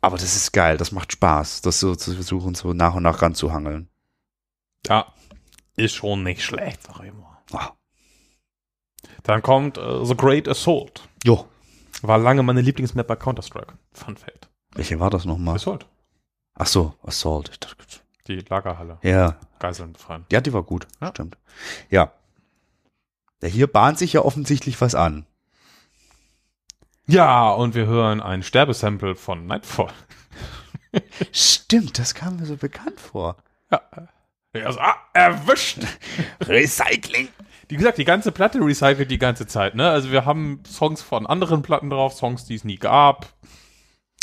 Aber 0.00 0.18
das 0.18 0.36
ist 0.36 0.52
geil, 0.52 0.76
das 0.76 0.92
macht 0.92 1.12
Spaß, 1.12 1.62
das 1.62 1.80
so 1.80 1.94
zu 1.96 2.12
versuchen, 2.12 2.54
so 2.54 2.74
nach 2.74 2.94
und 2.94 3.02
nach 3.04 3.22
ranzuhangeln. 3.22 3.88
ja, 4.86 5.06
ist 5.76 5.94
schon 5.94 6.22
nicht 6.22 6.42
schlecht, 6.44 6.82
sag 6.82 7.00
ich 7.04 7.12
mal. 7.12 7.38
Ah. 7.52 7.72
Dann 9.22 9.40
kommt 9.42 9.78
äh, 9.78 10.04
The 10.04 10.14
Great 10.16 10.46
Assault. 10.46 11.08
Jo. 11.24 11.48
War 12.02 12.18
lange 12.18 12.42
meine 12.42 12.60
Lieblingsmap 12.60 13.06
bei 13.06 13.16
Counter-Strike. 13.16 13.78
Fun 13.92 14.16
Fact. 14.16 14.50
Welche 14.74 15.00
war 15.00 15.08
das 15.10 15.24
nochmal? 15.24 15.54
Assault. 15.56 15.86
Ach 16.54 16.66
so, 16.66 16.94
Assault. 17.02 17.48
Ich 17.50 17.58
dachte, 17.60 17.82
Die 18.26 18.40
Lagerhalle. 18.48 18.98
Ja, 19.02 19.36
Geiseln 19.58 19.92
befreien. 19.92 20.24
ja, 20.32 20.40
die 20.40 20.52
war 20.52 20.62
gut. 20.62 20.86
Ja. 21.00 21.08
Stimmt. 21.08 21.36
Ja. 21.90 22.12
ja. 23.42 23.48
Hier 23.48 23.66
bahnt 23.66 23.98
sich 23.98 24.14
ja 24.14 24.22
offensichtlich 24.22 24.80
was 24.80 24.94
an. 24.94 25.26
Ja, 27.06 27.50
und 27.50 27.74
wir 27.74 27.86
hören 27.86 28.20
ein 28.22 28.42
Sterbesample 28.42 29.14
von 29.14 29.46
Nightfall. 29.46 29.92
Stimmt, 31.32 31.98
das 31.98 32.14
kam 32.14 32.36
mir 32.36 32.46
so 32.46 32.56
bekannt 32.56 32.98
vor. 32.98 33.36
Ja. 33.70 33.82
Also, 34.54 34.78
ah, 34.80 34.96
erwischt! 35.12 35.80
Recycling. 36.46 37.28
Wie 37.68 37.76
gesagt, 37.76 37.98
die 37.98 38.04
ganze 38.04 38.30
Platte 38.30 38.60
recycelt 38.60 39.10
die 39.10 39.18
ganze 39.18 39.46
Zeit, 39.46 39.74
ne? 39.74 39.90
Also 39.90 40.10
wir 40.10 40.24
haben 40.24 40.62
Songs 40.66 41.02
von 41.02 41.26
anderen 41.26 41.62
Platten 41.62 41.90
drauf, 41.90 42.14
Songs, 42.14 42.44
die 42.44 42.54
es 42.54 42.64
nie 42.64 42.76
gab, 42.76 43.34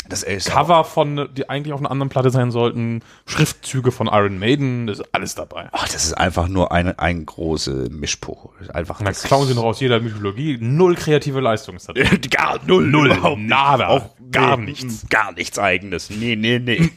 Das 0.08 0.22
ist 0.22 0.50
Cover 0.50 0.84
von, 0.84 1.28
die 1.34 1.48
eigentlich 1.48 1.72
auf 1.72 1.80
einer 1.80 1.90
anderen 1.90 2.08
Platte 2.08 2.30
sein 2.30 2.50
sollten, 2.50 3.00
Schriftzüge 3.26 3.92
von 3.92 4.08
Iron 4.08 4.38
Maiden, 4.38 4.86
das 4.88 4.98
ist 4.98 5.08
alles 5.14 5.34
dabei. 5.34 5.68
Ach, 5.72 5.88
das 5.88 6.04
ist 6.04 6.14
einfach 6.14 6.48
nur 6.48 6.72
eine, 6.72 6.98
ein 6.98 7.24
große 7.24 7.88
Mischpuch. 7.90 8.50
Einfach 8.74 9.00
das 9.02 9.22
klauen 9.22 9.46
sie 9.46 9.54
noch 9.54 9.62
aus 9.64 9.80
jeder 9.80 10.00
Mythologie. 10.00 10.58
Null 10.60 10.96
kreative 10.96 11.40
Leistung 11.40 11.76
ist 11.76 11.88
da 11.88 11.92
drin. 11.92 12.20
Gar 12.30 12.60
null, 12.66 12.88
Null, 12.88 13.06
überhaupt 13.12 13.40
nada, 13.40 13.88
auch 13.88 14.10
gar 14.30 14.56
nee, 14.56 14.66
nichts. 14.66 15.04
mm, 15.04 15.08
Gar 15.08 15.32
nichts 15.32 15.58
eigenes. 15.58 16.10
Nee, 16.10 16.36
nee, 16.36 16.58
nee. 16.58 16.90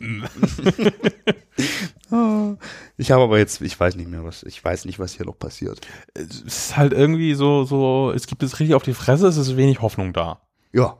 Ah, 2.11 2.55
ich 2.97 3.11
habe 3.11 3.23
aber 3.23 3.37
jetzt, 3.37 3.61
ich 3.61 3.79
weiß 3.79 3.95
nicht 3.95 4.09
mehr, 4.09 4.23
was, 4.23 4.43
ich 4.43 4.63
weiß 4.63 4.85
nicht, 4.85 4.99
was 4.99 5.13
hier 5.13 5.25
noch 5.25 5.37
passiert. 5.37 5.79
Es 6.13 6.41
ist 6.41 6.77
halt 6.77 6.93
irgendwie 6.93 7.33
so, 7.33 7.63
so, 7.63 8.11
es 8.15 8.27
gibt 8.27 8.43
es 8.43 8.59
richtig 8.59 8.75
auf 8.75 8.83
die 8.83 8.93
Fresse, 8.93 9.27
es 9.27 9.37
ist 9.37 9.57
wenig 9.57 9.81
Hoffnung 9.81 10.13
da. 10.13 10.41
Ja. 10.73 10.97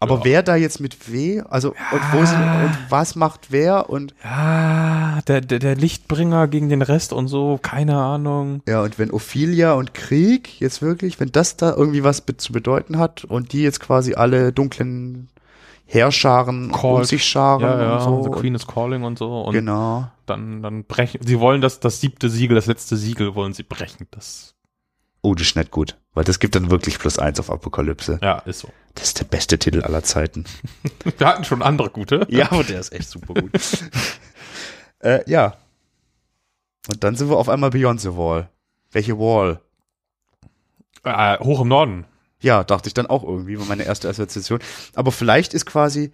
Aber 0.00 0.16
Ja. 0.18 0.24
wer 0.24 0.42
da 0.44 0.54
jetzt 0.56 0.78
mit 0.80 1.12
weh, 1.12 1.40
also 1.48 1.70
und 1.70 2.00
wo 2.12 2.24
sind, 2.24 2.38
und 2.40 2.78
was 2.88 3.16
macht 3.16 3.50
wer 3.50 3.90
und 3.90 4.14
Ja, 4.22 5.20
der, 5.26 5.40
der, 5.40 5.58
der 5.58 5.74
Lichtbringer 5.74 6.46
gegen 6.46 6.68
den 6.68 6.82
Rest 6.82 7.12
und 7.12 7.26
so, 7.28 7.58
keine 7.60 7.96
Ahnung. 7.96 8.62
ja 8.68 8.82
und 8.82 8.98
wenn 8.98 9.10
Ophelia 9.10 9.72
und 9.72 9.94
Krieg 9.94 10.60
jetzt 10.60 10.82
wirklich, 10.82 11.18
wenn 11.18 11.32
das 11.32 11.56
da 11.56 11.74
irgendwie 11.74 12.04
was 12.04 12.20
be 12.20 12.36
zu 12.36 12.52
bedeuten 12.52 12.98
hat 12.98 13.24
und 13.24 13.52
die 13.52 13.62
jetzt 13.62 13.80
quasi 13.80 14.14
alle 14.14 14.52
dunklen 14.52 15.28
Heerscharen 15.86 16.66
um 16.66 16.72
Called. 16.72 17.06
sich 17.06 17.24
scharen 17.24 17.62
Ja, 17.62 17.80
ja, 17.82 18.04
und 18.04 18.22
The 18.22 18.30
so. 18.30 18.34
Queen 18.38 18.54
is 18.54 18.66
calling 18.66 19.04
und 19.04 19.18
so. 19.18 19.40
Und 19.40 19.54
genau. 19.54 20.08
dann, 20.26 20.62
dann 20.62 20.84
brechen, 20.84 21.20
sie 21.26 21.40
wollen 21.40 21.60
das, 21.62 21.80
das 21.80 22.00
siebte 22.00 22.28
Siegel, 22.28 22.54
das 22.56 22.66
letzte 22.66 22.96
Siegel 22.96 23.34
wollen 23.34 23.52
sie 23.54 23.62
brechen. 23.62 24.06
Das, 24.10 24.54
Oh, 25.22 25.34
das 25.34 25.48
ist 25.48 25.56
nicht 25.56 25.72
gut, 25.72 25.96
weil 26.18 26.24
das 26.24 26.40
gibt 26.40 26.56
dann 26.56 26.68
wirklich 26.68 26.98
plus 26.98 27.16
eins 27.16 27.38
auf 27.38 27.48
Apokalypse. 27.48 28.18
ja, 28.20 28.40
ist 28.40 28.58
so. 28.58 28.72
Das 28.96 29.04
ist 29.04 29.20
der 29.20 29.24
beste 29.24 29.56
Titel 29.56 29.82
aller 29.82 30.02
Zeiten. 30.02 30.46
Wir 31.16 31.28
hatten 31.28 31.44
schon 31.44 31.62
andere 31.62 31.90
gute. 31.90 32.26
Ja, 32.28 32.50
aber 32.50 32.64
der 32.64 32.80
ist 32.80 32.92
echt 32.92 33.08
super 33.08 33.34
gut. 33.34 33.52
äh, 34.98 35.20
ja. 35.30 35.56
Und 36.88 37.04
dann 37.04 37.14
sind 37.14 37.28
wir 37.28 37.36
auf 37.36 37.48
einmal 37.48 37.70
Beyond 37.70 38.00
the 38.00 38.16
Wall. 38.16 38.48
Welche 38.90 39.16
Wall? 39.16 39.60
Äh, 41.04 41.38
hoch 41.38 41.60
im 41.60 41.68
Norden. 41.68 42.04
Ja, 42.40 42.64
dachte 42.64 42.88
ich 42.88 42.94
dann 42.94 43.06
auch 43.06 43.22
irgendwie, 43.22 43.56
war 43.56 43.66
meine 43.66 43.84
erste 43.84 44.08
Assoziation. 44.08 44.58
Aber 44.96 45.12
vielleicht 45.12 45.54
ist 45.54 45.66
quasi, 45.66 46.12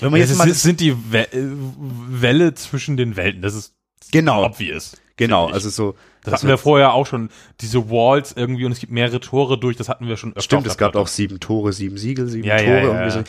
wenn 0.00 0.10
man 0.10 0.20
Ja, 0.20 0.26
jetzt 0.26 0.36
mal, 0.36 0.50
ist, 0.50 0.60
sind 0.60 0.80
die 0.80 0.94
We 1.10 1.32
äh, 1.32 1.40
Welle 1.40 2.52
zwischen 2.52 2.98
den 2.98 3.16
Welten. 3.16 3.40
Das 3.40 3.54
ist 3.54 3.72
genau, 4.10 4.44
obvious. 4.44 4.98
Genau, 5.16 5.48
also 5.48 5.68
so, 5.70 5.94
Das 6.22 6.34
hatten 6.34 6.48
wir 6.48 6.58
vorher 6.58 6.92
auch 6.94 7.06
schon. 7.06 7.30
Diese 7.60 7.90
Walls 7.90 8.32
irgendwie 8.32 8.64
und 8.64 8.72
es 8.72 8.80
gibt 8.80 8.92
mehrere 8.92 9.20
Tore 9.20 9.58
durch, 9.58 9.76
das 9.76 9.88
hatten 9.88 10.06
wir 10.08 10.16
schon 10.16 10.30
öfter. 10.30 10.42
stimmt, 10.42 10.66
es 10.66 10.76
gab 10.78 10.94
auch 10.96 11.08
sieben 11.08 11.40
Tore, 11.40 11.72
sieben 11.72 11.98
Siegel, 11.98 12.26
sieben 12.28 12.46
Ja, 12.46 12.58
Tore, 12.58 12.92
ja, 12.92 13.02
ja. 13.04 13.10
so. 13.10 13.22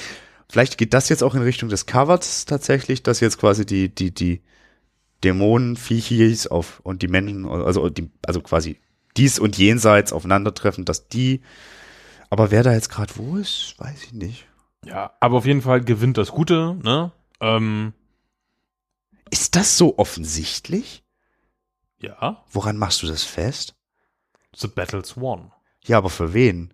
vielleicht 0.49 0.77
geht 0.77 0.93
das 0.93 1.09
jetzt 1.09 1.23
auch 1.23 1.35
in 1.35 1.41
Richtung 1.41 1.69
des 1.69 1.85
Covers 1.85 2.45
tatsächlich, 2.45 3.03
dass 3.03 3.19
jetzt 3.19 3.37
quasi 3.39 3.65
die, 3.65 3.89
die, 3.93 4.13
die 4.13 4.41
Dämonen, 5.23 5.77
Viechis 5.77 6.47
auf 6.47 6.79
und 6.83 7.01
die 7.01 7.07
Menschen, 7.07 7.47
also 7.47 7.89
die, 7.89 8.09
also 8.25 8.41
quasi 8.41 8.77
dies 9.15 9.39
und 9.39 9.57
jenseits 9.57 10.11
aufeinandertreffen, 10.11 10.85
dass 10.85 11.07
die, 11.07 11.41
aber 12.29 12.51
wer 12.51 12.63
da 12.63 12.73
jetzt 12.73 12.89
gerade 12.89 13.13
wo 13.15 13.37
ist, 13.37 13.75
weiß 13.77 14.03
ich 14.03 14.13
nicht. 14.13 14.47
Ja, 14.85 15.13
aber 15.19 15.37
auf 15.37 15.45
jeden 15.45 15.61
Fall 15.61 15.81
gewinnt 15.81 16.17
das 16.17 16.31
Gute, 16.31 16.75
ne? 16.83 17.11
Ähm, 17.39 17.93
Ist 19.29 19.55
das 19.55 19.77
so 19.77 19.97
offensichtlich? 19.97 21.03
Ja, 22.03 22.43
Woran 22.51 22.77
machst 22.77 23.01
du 23.01 23.07
das 23.07 23.23
fest? 23.23 23.75
The 24.55 24.67
Battle's 24.67 25.17
won. 25.17 25.51
Ja, 25.83 25.97
aber 25.97 26.09
für 26.09 26.33
wen? 26.33 26.73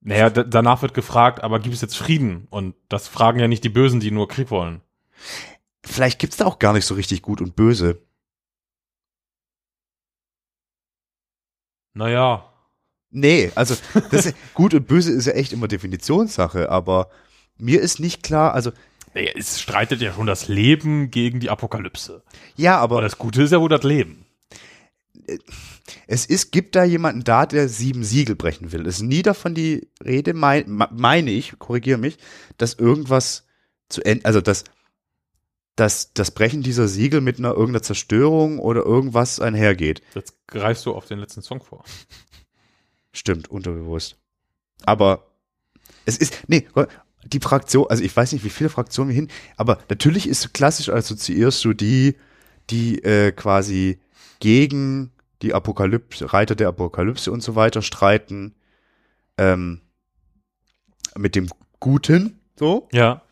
Naja, 0.00 0.30
danach 0.30 0.82
wird 0.82 0.94
gefragt, 0.94 1.42
aber 1.42 1.58
gibt 1.58 1.74
es 1.74 1.80
jetzt 1.80 1.96
Frieden? 1.96 2.46
Und 2.50 2.74
das 2.88 3.08
fragen 3.08 3.40
ja 3.40 3.48
nicht 3.48 3.64
die 3.64 3.70
Bösen, 3.70 3.98
die 4.00 4.10
nur 4.10 4.28
Krieg 4.28 4.50
wollen. 4.50 4.82
Vielleicht 5.84 6.18
gibt's 6.18 6.36
da 6.36 6.44
auch 6.44 6.58
gar 6.58 6.72
nicht 6.72 6.84
so 6.84 6.94
richtig 6.94 7.22
gut 7.22 7.40
und 7.40 7.56
böse. 7.56 8.02
Naja, 11.94 12.52
Nee, 13.10 13.50
also 13.54 13.76
das 14.10 14.34
gut 14.54 14.74
und 14.74 14.86
böse 14.86 15.10
ist 15.10 15.26
ja 15.26 15.32
echt 15.32 15.52
immer 15.54 15.68
Definitionssache, 15.68 16.68
aber 16.70 17.08
mir 17.56 17.80
ist 17.80 17.98
nicht 18.00 18.22
klar, 18.22 18.52
also 18.52 18.72
es 19.16 19.60
streitet 19.60 20.00
ja 20.00 20.12
schon 20.12 20.26
das 20.26 20.48
Leben 20.48 21.10
gegen 21.10 21.40
die 21.40 21.50
Apokalypse. 21.50 22.22
ja, 22.56 22.78
Aber 22.78 22.96
aber 22.96 23.02
das 23.02 23.18
Gute 23.18 23.42
ist 23.42 23.50
ja 23.52 23.60
wohl 23.60 23.68
das 23.68 23.82
Leben. 23.82 24.26
es 26.06 26.26
ist, 26.26 26.52
gibt 26.52 26.76
da 26.76 26.84
jemanden 26.84 27.24
da, 27.24 27.46
der 27.46 27.68
sieben 27.68 28.04
Siegel 28.04 28.36
brechen 28.36 28.72
will. 28.72 28.86
Es 28.86 28.96
ist 28.96 29.02
nie 29.02 29.22
davon 29.22 29.54
die 29.54 29.88
Rede, 30.04 30.34
mein, 30.34 30.68
me- 30.70 30.88
meine 30.92 31.30
ich, 31.30 31.58
korrigiere 31.58 31.98
mich, 31.98 32.18
dass 32.58 32.74
irgendwas 32.74 33.46
zu 33.88 34.02
Ende, 34.04 34.24
also 34.24 34.40
dass, 34.40 34.64
dass 35.76 36.12
das 36.12 36.30
Brechen 36.30 36.62
dieser 36.62 36.88
Siegel 36.88 37.20
mit 37.20 37.38
einer 37.38 37.50
irgendeiner 37.52 37.82
Zerstörung 37.82 38.58
oder 38.58 38.82
irgendwas 38.84 39.40
einhergeht. 39.40 40.02
Jetzt 40.14 40.34
greifst 40.46 40.86
du 40.86 40.94
auf 40.94 41.06
den 41.06 41.18
letzten 41.18 41.42
Song 41.42 41.60
vor. 41.62 41.84
Stimmt, 43.12 43.48
unterbewusst. 43.48 44.16
Aber 44.84 45.26
es 46.04 46.16
ist, 46.18 46.44
nee, 46.48 46.66
die 47.26 47.40
Fraktion, 47.40 47.86
also 47.88 48.02
ich 48.02 48.16
weiß 48.16 48.32
nicht, 48.32 48.44
wie 48.44 48.50
viele 48.50 48.70
Fraktionen 48.70 49.08
wir 49.10 49.14
hin, 49.14 49.28
aber 49.56 49.78
natürlich 49.88 50.28
ist 50.28 50.54
klassisch 50.54 50.88
assoziierst 50.88 51.64
du 51.64 51.72
die, 51.72 52.16
die 52.70 53.02
äh, 53.04 53.32
quasi 53.32 53.98
gegen 54.40 55.12
die 55.42 55.54
Apokalypse, 55.54 56.32
Reiter 56.32 56.54
der 56.54 56.68
Apokalypse 56.68 57.30
und 57.30 57.42
so 57.42 57.54
weiter 57.54 57.82
streiten, 57.82 58.54
ähm, 59.38 59.80
mit 61.16 61.34
dem 61.34 61.48
Guten, 61.80 62.38
so. 62.58 62.88
Ja. 62.92 63.22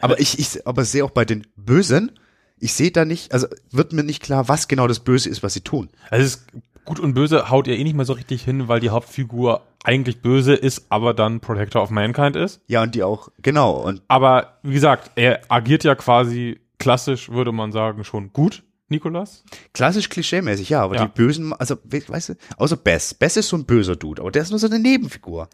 Aber 0.00 0.20
ich, 0.20 0.38
ich 0.38 0.66
aber 0.66 0.84
sehe 0.84 1.04
auch 1.04 1.10
bei 1.10 1.24
den 1.24 1.46
Bösen, 1.56 2.12
ich 2.58 2.74
sehe 2.74 2.90
da 2.90 3.04
nicht, 3.04 3.32
also 3.32 3.46
wird 3.70 3.92
mir 3.92 4.04
nicht 4.04 4.22
klar, 4.22 4.48
was 4.48 4.68
genau 4.68 4.86
das 4.86 5.00
Böse 5.00 5.28
ist, 5.28 5.42
was 5.42 5.54
sie 5.54 5.62
tun. 5.62 5.90
Also 6.10 6.24
es 6.24 6.34
ist 6.36 6.46
gut 6.84 7.00
und 7.00 7.14
böse 7.14 7.50
haut 7.50 7.66
ihr 7.66 7.76
eh 7.78 7.84
nicht 7.84 7.96
mehr 7.96 8.04
so 8.04 8.12
richtig 8.14 8.42
hin, 8.42 8.68
weil 8.68 8.80
die 8.80 8.90
Hauptfigur 8.90 9.62
eigentlich 9.84 10.22
böse 10.22 10.54
ist, 10.54 10.86
aber 10.90 11.14
dann 11.14 11.40
Protector 11.40 11.82
of 11.82 11.90
Mankind 11.90 12.36
ist. 12.36 12.60
Ja, 12.66 12.82
und 12.82 12.94
die 12.94 13.02
auch, 13.02 13.28
genau, 13.42 13.72
und 13.72 14.02
Aber 14.08 14.58
wie 14.62 14.72
gesagt, 14.74 15.10
er 15.16 15.40
agiert 15.48 15.84
ja 15.84 15.94
quasi 15.94 16.60
klassisch, 16.78 17.30
würde 17.30 17.52
man 17.52 17.72
sagen, 17.72 18.04
schon 18.04 18.32
gut, 18.32 18.62
Nikolas. 18.88 19.44
Klassisch 19.72 20.08
klischeemäßig, 20.08 20.68
ja, 20.70 20.82
aber 20.82 20.96
Ja. 20.96 21.06
die 21.06 21.12
Bösen, 21.12 21.52
also, 21.52 21.76
we- 21.84 22.06
weißt 22.06 22.30
du, 22.30 22.34
außer 22.58 22.76
Bess. 22.76 23.14
Bess 23.14 23.36
ist 23.36 23.48
so 23.48 23.56
ein 23.56 23.64
böser 23.66 23.96
Dude, 23.96 24.20
aber 24.22 24.30
der 24.30 24.42
ist 24.42 24.50
nur 24.50 24.58
so 24.58 24.66
eine 24.66 24.78
Nebenfigur. 24.78 25.48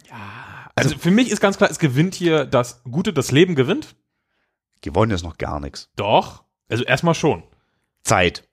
Also, 0.75 0.97
für 0.99 1.11
mich 1.11 1.31
ist 1.31 1.41
ganz 1.41 1.57
klar, 1.59 1.71
es 1.71 1.79
gewinnt 1.79 2.15
hier 2.15 2.45
das 2.45 2.83
Gute, 2.85 3.13
das 3.13 3.31
Leben 3.33 3.55
gewinnt. 3.55 3.95
Gewonnen 4.83 5.13
ist 5.13 5.23
noch 5.25 5.39
gar 5.39 5.61
nichts. 5.61 5.91
Doch. 5.97 6.45
Also 6.69 6.85
erstmal 6.85 7.15
schon. 7.15 7.43
Zeit 8.03 8.49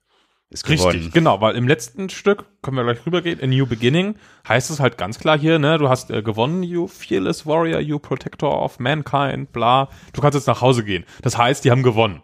ist 0.49 0.67
Richtig, 0.69 0.91
gewonnen. 0.91 1.11
genau, 1.11 1.41
weil 1.41 1.55
im 1.55 1.67
letzten 1.67 2.09
Stück, 2.09 2.45
können 2.61 2.77
wir 2.77 2.83
gleich 2.83 3.05
rübergehen, 3.05 3.41
A 3.41 3.47
New 3.47 3.65
Beginning, 3.65 4.15
heißt 4.47 4.69
es 4.69 4.79
halt 4.79 4.97
ganz 4.97 5.19
klar 5.19 5.37
hier, 5.37 5.59
ne, 5.59 5.77
du 5.77 5.89
hast 5.89 6.09
äh, 6.09 6.21
gewonnen, 6.21 6.63
you 6.63 6.87
fearless 6.87 7.45
warrior, 7.45 7.79
you 7.79 7.99
protector 7.99 8.61
of 8.61 8.79
mankind, 8.79 9.51
bla. 9.51 9.89
Du 10.13 10.21
kannst 10.21 10.35
jetzt 10.35 10.47
nach 10.47 10.61
Hause 10.61 10.83
gehen. 10.85 11.05
Das 11.21 11.37
heißt, 11.37 11.65
die 11.65 11.71
haben 11.71 11.83
gewonnen. 11.83 12.21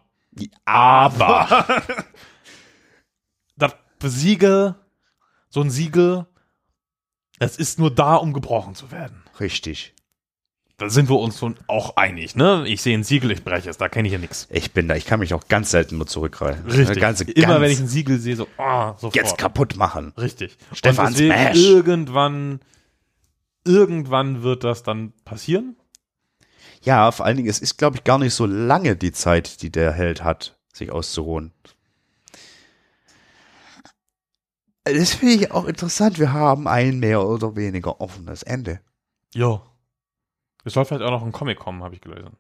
Aber 0.66 1.66
das 3.58 3.76
Siegel, 4.04 4.76
so 5.50 5.62
ein 5.62 5.70
Siegel, 5.70 6.26
es 7.40 7.58
ist 7.58 7.80
nur 7.80 7.94
da, 7.94 8.16
um 8.16 8.34
gebrochen 8.34 8.76
zu 8.76 8.92
werden. 8.92 9.24
Richtig. 9.40 9.93
Da 10.78 10.90
sind 10.90 11.08
wir 11.08 11.20
uns 11.20 11.38
schon 11.38 11.56
auch 11.68 11.98
einig, 11.98 12.36
ne? 12.36 12.64
Ich 12.68 12.82
sehe 12.82 12.98
ein 12.98 13.04
Siegel, 13.04 13.30
ich 13.32 13.44
breche 13.44 13.70
es, 13.70 13.78
da 13.78 13.90
kenne 13.90 14.08
ich 14.08 14.14
ja 14.14 14.18
nichts. 14.20 14.48
Ich 14.50 14.72
bin 14.72 14.88
da, 14.88 14.96
ich 14.96 15.06
kann 15.06 15.20
mich 15.20 15.34
auch 15.36 15.48
ganz 15.48 15.70
selten 15.72 15.98
nur 15.98 16.08
zurückgreifen. 16.08 16.66
Richtig. 16.70 17.00
Ganze, 17.00 17.26
Immer 17.26 17.48
ganz 17.48 17.62
wenn 17.62 17.72
ich 17.72 17.80
ein 17.80 17.88
Siegel 17.88 18.20
sehe, 18.20 18.36
so, 18.36 18.48
ah, 18.58 18.94
sofort. 18.94 19.16
jetzt 19.16 19.38
kaputt 19.38 19.76
machen. 19.76 20.14
Richtig. 20.18 20.58
Stefan 20.74 21.08
Und 21.08 21.14
deswegen 21.14 21.32
Smash. 21.34 21.58
irgendwann, 21.58 22.60
irgendwann 23.66 24.42
wird 24.42 24.64
das 24.64 24.82
dann 24.82 25.14
passieren. 25.26 25.76
Ja, 26.82 27.12
vor 27.12 27.26
allen 27.28 27.38
Dingen, 27.38 27.50
es 27.50 27.60
ist, 27.60 27.78
glaube 27.78 27.98
ich, 27.98 28.04
gar 28.04 28.18
nicht 28.18 28.34
so 28.34 28.46
lange 28.48 28.96
die 28.96 29.12
Zeit, 29.12 29.62
die 29.62 29.72
der 29.72 29.92
Held 29.94 30.24
hat, 30.24 30.58
sich 30.74 30.92
auszuruhen. 30.92 31.54
Das 34.86 35.14
finde 35.14 35.36
ich 35.36 35.52
auch 35.52 35.66
interessant. 35.66 36.20
Wir 36.20 36.34
haben 36.34 36.68
ein 36.68 37.00
mehr 37.00 37.26
oder 37.26 37.56
weniger 37.56 38.02
offenes 38.02 38.44
Ende. 38.44 38.82
Ja. 39.34 39.62
Es 40.64 40.74
soll 40.74 40.86
vielleicht 40.86 41.04
auch 41.04 41.12
noch 41.12 41.24
ein 41.24 41.32
Comic 41.32 41.60
kommen, 41.60 41.84
habe 41.84 41.96
ich 41.96 42.02
gelesen. 42.02 42.38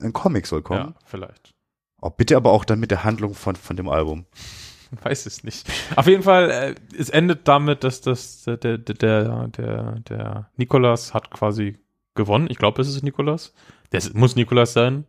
Ein 0.00 0.12
Comic 0.12 0.46
soll 0.46 0.62
kommen. 0.62 0.80
Ja, 0.80 0.94
vielleicht. 1.04 1.54
Oh, 2.00 2.10
bitte 2.10 2.36
aber 2.36 2.50
auch 2.50 2.64
dann 2.64 2.80
mit 2.80 2.90
der 2.90 3.04
Handlung 3.04 3.34
von, 3.34 3.54
von 3.56 3.76
dem 3.76 3.88
Album. 3.88 4.26
Weiß 5.02 5.26
es 5.26 5.42
nicht. 5.44 5.70
Auf 5.96 6.06
jeden 6.06 6.22
Fall, 6.22 6.50
äh, 6.50 6.74
es 6.96 7.08
endet 7.08 7.48
damit, 7.48 7.82
dass 7.84 8.00
das, 8.00 8.42
der, 8.42 8.56
der, 8.58 8.78
der, 8.78 9.48
der, 9.48 10.00
der 10.00 10.50
Nikolas 10.56 11.14
hat 11.14 11.30
quasi 11.30 11.78
gewonnen. 12.14 12.48
Ich 12.50 12.58
glaube, 12.58 12.82
es 12.82 12.88
ist 12.88 13.02
Nikolas. 13.02 13.54
Das 13.90 14.12
muss 14.12 14.36
Nikolas 14.36 14.72
sein. 14.72 15.06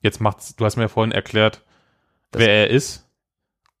Jetzt 0.00 0.20
macht's, 0.20 0.54
du 0.56 0.64
hast 0.64 0.76
mir 0.76 0.82
ja 0.84 0.88
vorhin 0.88 1.12
erklärt, 1.12 1.64
Das- 2.30 2.40
wer 2.40 2.48
er 2.50 2.70
ist. 2.70 3.04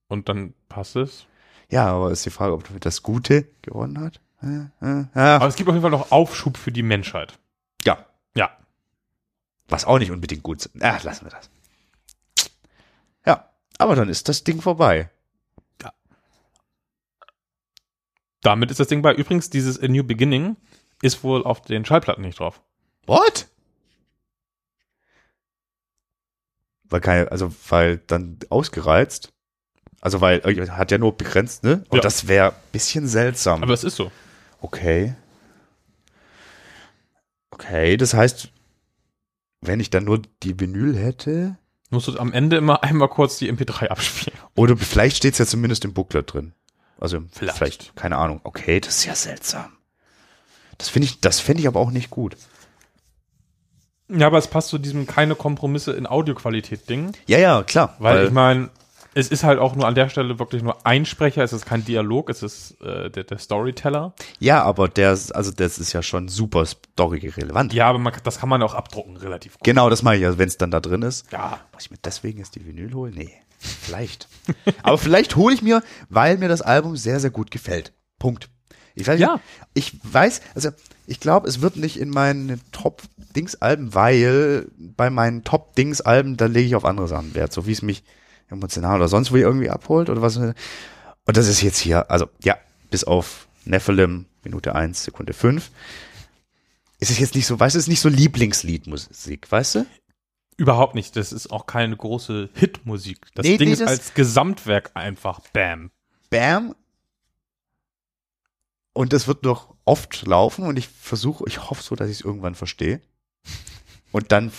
Und 0.08 0.28
dann 0.28 0.54
passt 0.68 0.96
es. 0.96 1.26
Ja, 1.70 1.86
aber 1.92 2.10
ist 2.10 2.24
die 2.24 2.30
Frage, 2.30 2.54
ob 2.54 2.64
das 2.80 3.02
Gute 3.02 3.46
gewonnen 3.62 4.00
hat. 4.00 4.20
Äh, 4.42 4.46
äh, 4.80 5.04
Aber 5.12 5.14
ja. 5.14 5.46
es 5.46 5.56
gibt 5.56 5.68
auf 5.68 5.74
jeden 5.74 5.82
Fall 5.82 5.90
noch 5.90 6.10
Aufschub 6.12 6.56
für 6.56 6.72
die 6.72 6.82
Menschheit. 6.82 7.38
Ja, 9.68 9.72
Ja. 9.72 9.74
was 9.74 9.84
auch 9.84 9.98
nicht 9.98 10.10
unbedingt 10.10 10.42
gut 10.42 10.58
ist. 10.66 10.70
Ach, 10.80 11.02
lassen 11.04 11.26
wir 11.26 11.30
das. 11.30 11.50
Ja, 13.26 13.50
aber 13.78 13.94
dann 13.96 14.08
ist 14.08 14.28
das 14.28 14.44
Ding 14.44 14.60
vorbei. 14.62 15.10
Damit 18.40 18.70
ist 18.70 18.78
das 18.80 18.86
Ding 18.88 19.02
bei. 19.02 19.12
Übrigens, 19.14 19.50
dieses 19.50 19.80
A 19.82 19.88
New 19.88 20.04
Beginning 20.04 20.56
ist 21.02 21.24
wohl 21.24 21.44
auf 21.44 21.60
den 21.62 21.84
Schallplatten 21.84 22.22
nicht 22.22 22.38
drauf. 22.38 22.60
What? 23.06 23.48
Weil 26.84 27.00
keine, 27.00 27.30
also 27.32 27.52
weil 27.68 27.98
dann 27.98 28.38
ausgereizt. 28.48 29.32
Also 30.00 30.20
weil 30.20 30.38
äh, 30.48 30.68
hat 30.70 30.92
ja 30.92 30.98
nur 30.98 31.16
begrenzt, 31.16 31.64
ne? 31.64 31.84
Und 31.88 31.96
Ja. 31.96 32.00
das 32.02 32.28
wäre 32.28 32.54
bisschen 32.70 33.08
seltsam. 33.08 33.62
Aber 33.62 33.74
es 33.74 33.82
ist 33.84 33.96
so. 33.96 34.12
okay. 34.60 35.14
Okay, 37.50 37.96
das 37.96 38.14
heißt, 38.14 38.50
wenn 39.60 39.80
ich 39.80 39.90
dann 39.90 40.04
nur 40.04 40.22
die 40.42 40.58
Vinyl 40.58 40.96
hätte, 40.96 41.56
Musst 41.90 42.06
du 42.06 42.18
am 42.18 42.32
Ende 42.34 42.58
immer 42.58 42.82
einmal 42.84 43.08
kurz 43.08 43.38
die 43.38 43.50
MP3 43.50 43.86
abspielen. 43.88 44.38
oder 44.54 44.76
vielleicht 44.76 45.16
steht's 45.16 45.38
ja 45.38 45.46
zumindest 45.46 45.84
im 45.84 45.94
Booklet 45.94 46.32
drin. 46.32 46.52
Also 47.00 47.22
Vielleicht. 47.32 47.56
vielleicht. 47.56 47.96
keine 47.96 48.16
Ahnung. 48.18 48.40
Okay, 48.44 48.80
das 48.80 48.98
ist 48.98 49.04
ja 49.06 49.14
seltsam. 49.14 49.72
Das 50.78 50.88
finde 50.88 51.06
ich, 51.06 51.20
das 51.20 51.40
fände 51.40 51.60
ich 51.62 51.66
aber 51.68 51.80
auch 51.80 51.90
nicht 51.90 52.10
gut. 52.10 52.36
Ja, 54.08 54.26
aber 54.26 54.38
es 54.38 54.48
passt 54.48 54.68
zu 54.68 54.78
diesem 54.78 55.06
keine 55.06 55.34
Kompromisse 55.34 55.92
in 55.92 56.06
Audioqualität-Ding. 56.06 57.12
Ja, 57.26 57.38
ja, 57.38 57.62
klar. 57.62 57.94
Weil, 57.98 58.26
ich 58.26 58.32
meine, 58.32 58.70
es 59.18 59.28
ist 59.28 59.42
halt 59.44 59.58
auch 59.58 59.74
nur 59.74 59.86
an 59.86 59.94
der 59.94 60.08
Stelle 60.08 60.38
wirklich 60.38 60.62
nur 60.62 60.86
ein 60.86 61.04
Sprecher, 61.04 61.42
es 61.42 61.52
ist 61.52 61.66
kein 61.66 61.84
Dialog, 61.84 62.30
es 62.30 62.42
ist 62.42 62.80
äh, 62.80 63.10
der, 63.10 63.24
der 63.24 63.38
Storyteller. 63.38 64.14
ja, 64.38 64.62
aber 64.62 64.88
der, 64.88 65.12
ist- 65.12 65.32
also 65.34 65.50
das 65.50 65.78
ist 65.78 65.92
ja 65.92 66.02
schon 66.02 66.28
super 66.28 66.64
story-relevant. 66.64 67.72
Ja, 67.72 67.88
aber 67.88 67.98
man, 67.98 68.12
das 68.24 68.38
kann 68.38 68.48
man 68.48 68.62
auch 68.62 68.74
abdrucken, 68.74 69.16
relativ 69.16 69.54
gut. 69.54 69.64
Genau, 69.64 69.90
das 69.90 70.02
mache 70.02 70.16
ich 70.16 70.22
ja, 70.22 70.38
wenn 70.38 70.48
es 70.48 70.56
dann 70.58 70.70
da 70.70 70.80
drin 70.80 71.02
ist. 71.02 71.30
Ja. 71.32 71.58
Muss 71.72 71.84
ich 71.84 71.90
mir 71.90 71.98
deswegen 72.04 72.38
jetzt 72.38 72.54
die 72.54 72.64
Vinyl 72.66 72.92
holen? 72.94 73.14
Nee, 73.16 73.32
vielleicht. 73.58 74.28
Aber 74.82 74.98
vielleicht 74.98 75.36
hole 75.36 75.54
ich 75.54 75.62
mir, 75.62 75.82
weil 76.08 76.38
mir 76.38 76.48
das 76.48 76.62
Album 76.62 76.96
sehr, 76.96 77.18
sehr 77.20 77.30
gut 77.30 77.50
gefällt. 77.50 77.92
Punkt. 78.18 78.48
Ich 78.94 79.06
weiß, 79.06 79.20
Ja. 79.20 79.40
ich 79.74 79.98
weiß, 80.02 80.40
also 80.54 80.70
ich 81.06 81.20
glaube, 81.20 81.48
es 81.48 81.60
wird 81.60 81.76
nicht 81.76 81.98
in 81.98 82.10
meinen 82.10 82.60
Top-Dings-Alben, 82.72 83.94
weil 83.94 84.66
bei 84.76 85.10
meinen 85.10 85.44
Top-Dings-Alben, 85.44 86.36
da 86.36 86.46
lege 86.46 86.66
ich 86.66 86.74
auf 86.76 86.84
andere 86.84 87.08
Sachen 87.08 87.34
Wert, 87.34 87.52
so 87.52 87.66
wie 87.66 87.72
es 87.72 87.82
mich 87.82 88.02
emotional 88.48 88.96
oder 88.96 89.08
sonst 89.08 89.32
wo 89.32 89.36
irgendwie 89.36 89.70
abholt 89.70 90.10
oder 90.10 90.22
was. 90.22 90.36
Und 90.36 90.54
das 91.24 91.46
ist 91.48 91.62
jetzt 91.62 91.78
hier, 91.78 92.10
also 92.10 92.28
ja, 92.42 92.56
bis 92.90 93.04
auf 93.04 93.48
Nephilim, 93.64 94.26
Minute 94.44 94.74
1, 94.74 95.04
Sekunde 95.04 95.32
5. 95.34 95.70
es 97.00 97.10
ist 97.10 97.18
jetzt 97.18 97.34
nicht 97.34 97.46
so, 97.46 97.58
weißt 97.60 97.74
du, 97.74 97.78
es 97.78 97.84
ist 97.84 97.88
nicht 97.88 98.00
so 98.00 98.08
Lieblingsliedmusik, 98.08 99.50
weißt 99.50 99.74
du? 99.76 99.86
Überhaupt 100.56 100.94
nicht. 100.96 101.14
Das 101.16 101.32
ist 101.32 101.52
auch 101.52 101.66
keine 101.66 101.96
große 101.96 102.48
Hitmusik. 102.54 103.26
Das 103.34 103.44
Nee, 103.46 103.58
Ding 103.58 103.68
nee, 103.68 103.72
ist 103.74 103.80
das- 103.82 103.90
als 103.90 104.14
Gesamtwerk 104.14 104.90
einfach 104.94 105.40
Bam. 105.52 105.90
Bam. 106.30 106.74
Und 108.92 109.12
das 109.12 109.28
wird 109.28 109.44
noch 109.44 109.74
oft 109.84 110.26
laufen 110.26 110.64
und 110.64 110.76
ich 110.78 110.88
versuche, 110.88 111.44
ich 111.46 111.70
hoffe 111.70 111.82
so, 111.82 111.94
dass 111.94 112.08
ich 112.10 112.18
es 112.18 112.24
irgendwann 112.24 112.54
verstehe. 112.56 113.00
Und 114.12 114.32
dann 114.32 114.50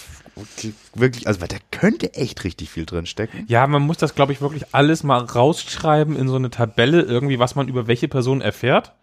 wirklich, 0.94 1.28
also 1.28 1.42
weil 1.42 1.48
da 1.48 1.58
könnte 1.72 2.14
echt 2.14 2.44
richtig 2.44 2.70
viel 2.70 2.86
drin 2.86 3.06
stecken. 3.06 3.46
Ja, 3.48 3.66
man 3.68 3.82
muss 3.82 3.98
das, 3.98 4.16
glaube 4.16 4.32
ich, 4.32 4.42
wirklich 4.42 4.74
alles 4.74 5.04
mal 5.04 5.20
rausschreiben 5.20 6.16
in 6.16 6.28
so 6.28 6.36
eine 6.36 6.50
Tabelle, 6.50 7.02
irgendwie, 7.02 7.40
was 7.40 7.56
man 7.56 7.68
über 7.68 7.88
welche 7.88 8.08
Person 8.08 8.42
erfährt. 8.42 8.94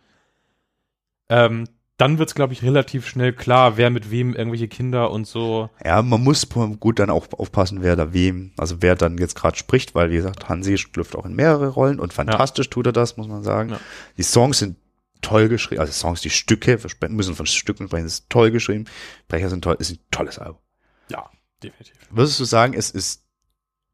Ähm, 1.29 1.67
dann 1.99 2.19
wird's, 2.19 2.35
glaube 2.35 2.53
ich, 2.53 2.63
relativ 2.63 3.09
schnell 3.09 3.33
klar, 3.33 3.77
wer 3.77 3.89
mit 3.89 4.11
wem 4.11 4.35
irgendwelche 4.35 4.69
Kinder 4.69 5.11
und 5.11 5.27
so. 5.27 5.71
Ja, 5.83 6.03
man 6.03 6.23
muss 6.23 6.47
gut 6.79 6.99
dann 6.99 7.11
auch 7.11 7.27
aufpassen, 7.33 7.83
wer 7.83 7.97
da 7.97 8.13
wem, 8.13 8.53
also 8.59 8.77
wer 8.81 8.97
dann 8.97 9.17
jetzt 9.17 9.35
gerade 9.35 9.57
spricht, 9.57 9.95
weil 9.95 10.11
wie 10.11 10.17
gesagt, 10.17 10.49
Hansi 10.49 10.77
schlüpft 10.77 11.17
auch 11.17 11.25
in 11.25 11.35
mehrere 11.35 11.69
Rollen 11.69 11.99
und 11.99 12.13
fantastisch 12.13 12.69
tut 12.69 12.87
er 12.87 12.93
das, 12.93 13.17
muss 13.17 13.29
man 13.29 13.43
sagen. 13.43 13.71
Ja. 13.71 13.81
Die 14.19 14.23
Songs 14.23 14.59
sind 14.59 14.77
toll 15.21 15.49
geschrieben, 15.49 15.81
also 15.81 15.93
Songs, 15.93 16.21
die 16.21 16.31
Stücke, 16.31 16.79
müssen 17.09 17.35
von 17.35 17.47
Stücken 17.47 17.87
sprechen, 17.87 18.07
ist 18.07 18.31
toll 18.31 18.51
geschrieben. 18.51 18.87
Brecher 19.29 19.51
sind 19.51 19.63
toll, 19.63 19.77
ist 19.79 19.91
ein 19.91 19.99
tolles 20.11 20.39
Album. 20.39 20.61
Ja, 21.09 21.31
definitiv. 21.63 21.97
Würdest 22.11 22.41
du 22.41 22.45
sagen, 22.45 22.75
es 22.75 22.91
ist 22.91 23.25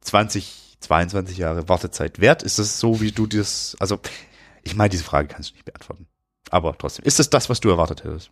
20, 0.02 0.78
22 0.80 1.38
Jahre 1.38 1.68
Wartezeit 1.68 2.20
wert? 2.20 2.42
Ist 2.42 2.58
das 2.58 2.80
so, 2.80 3.00
wie 3.00 3.12
du 3.12 3.26
das, 3.26 3.76
also 3.78 4.00
ich 4.62 4.74
meine, 4.74 4.90
diese 4.90 5.04
Frage 5.04 5.28
kannst 5.28 5.50
du 5.50 5.54
nicht 5.54 5.64
beantworten. 5.64 6.06
Aber 6.50 6.76
trotzdem, 6.76 7.04
ist 7.04 7.18
das 7.18 7.30
das, 7.30 7.48
was 7.48 7.60
du 7.60 7.70
erwartet 7.70 8.04
hättest? 8.04 8.30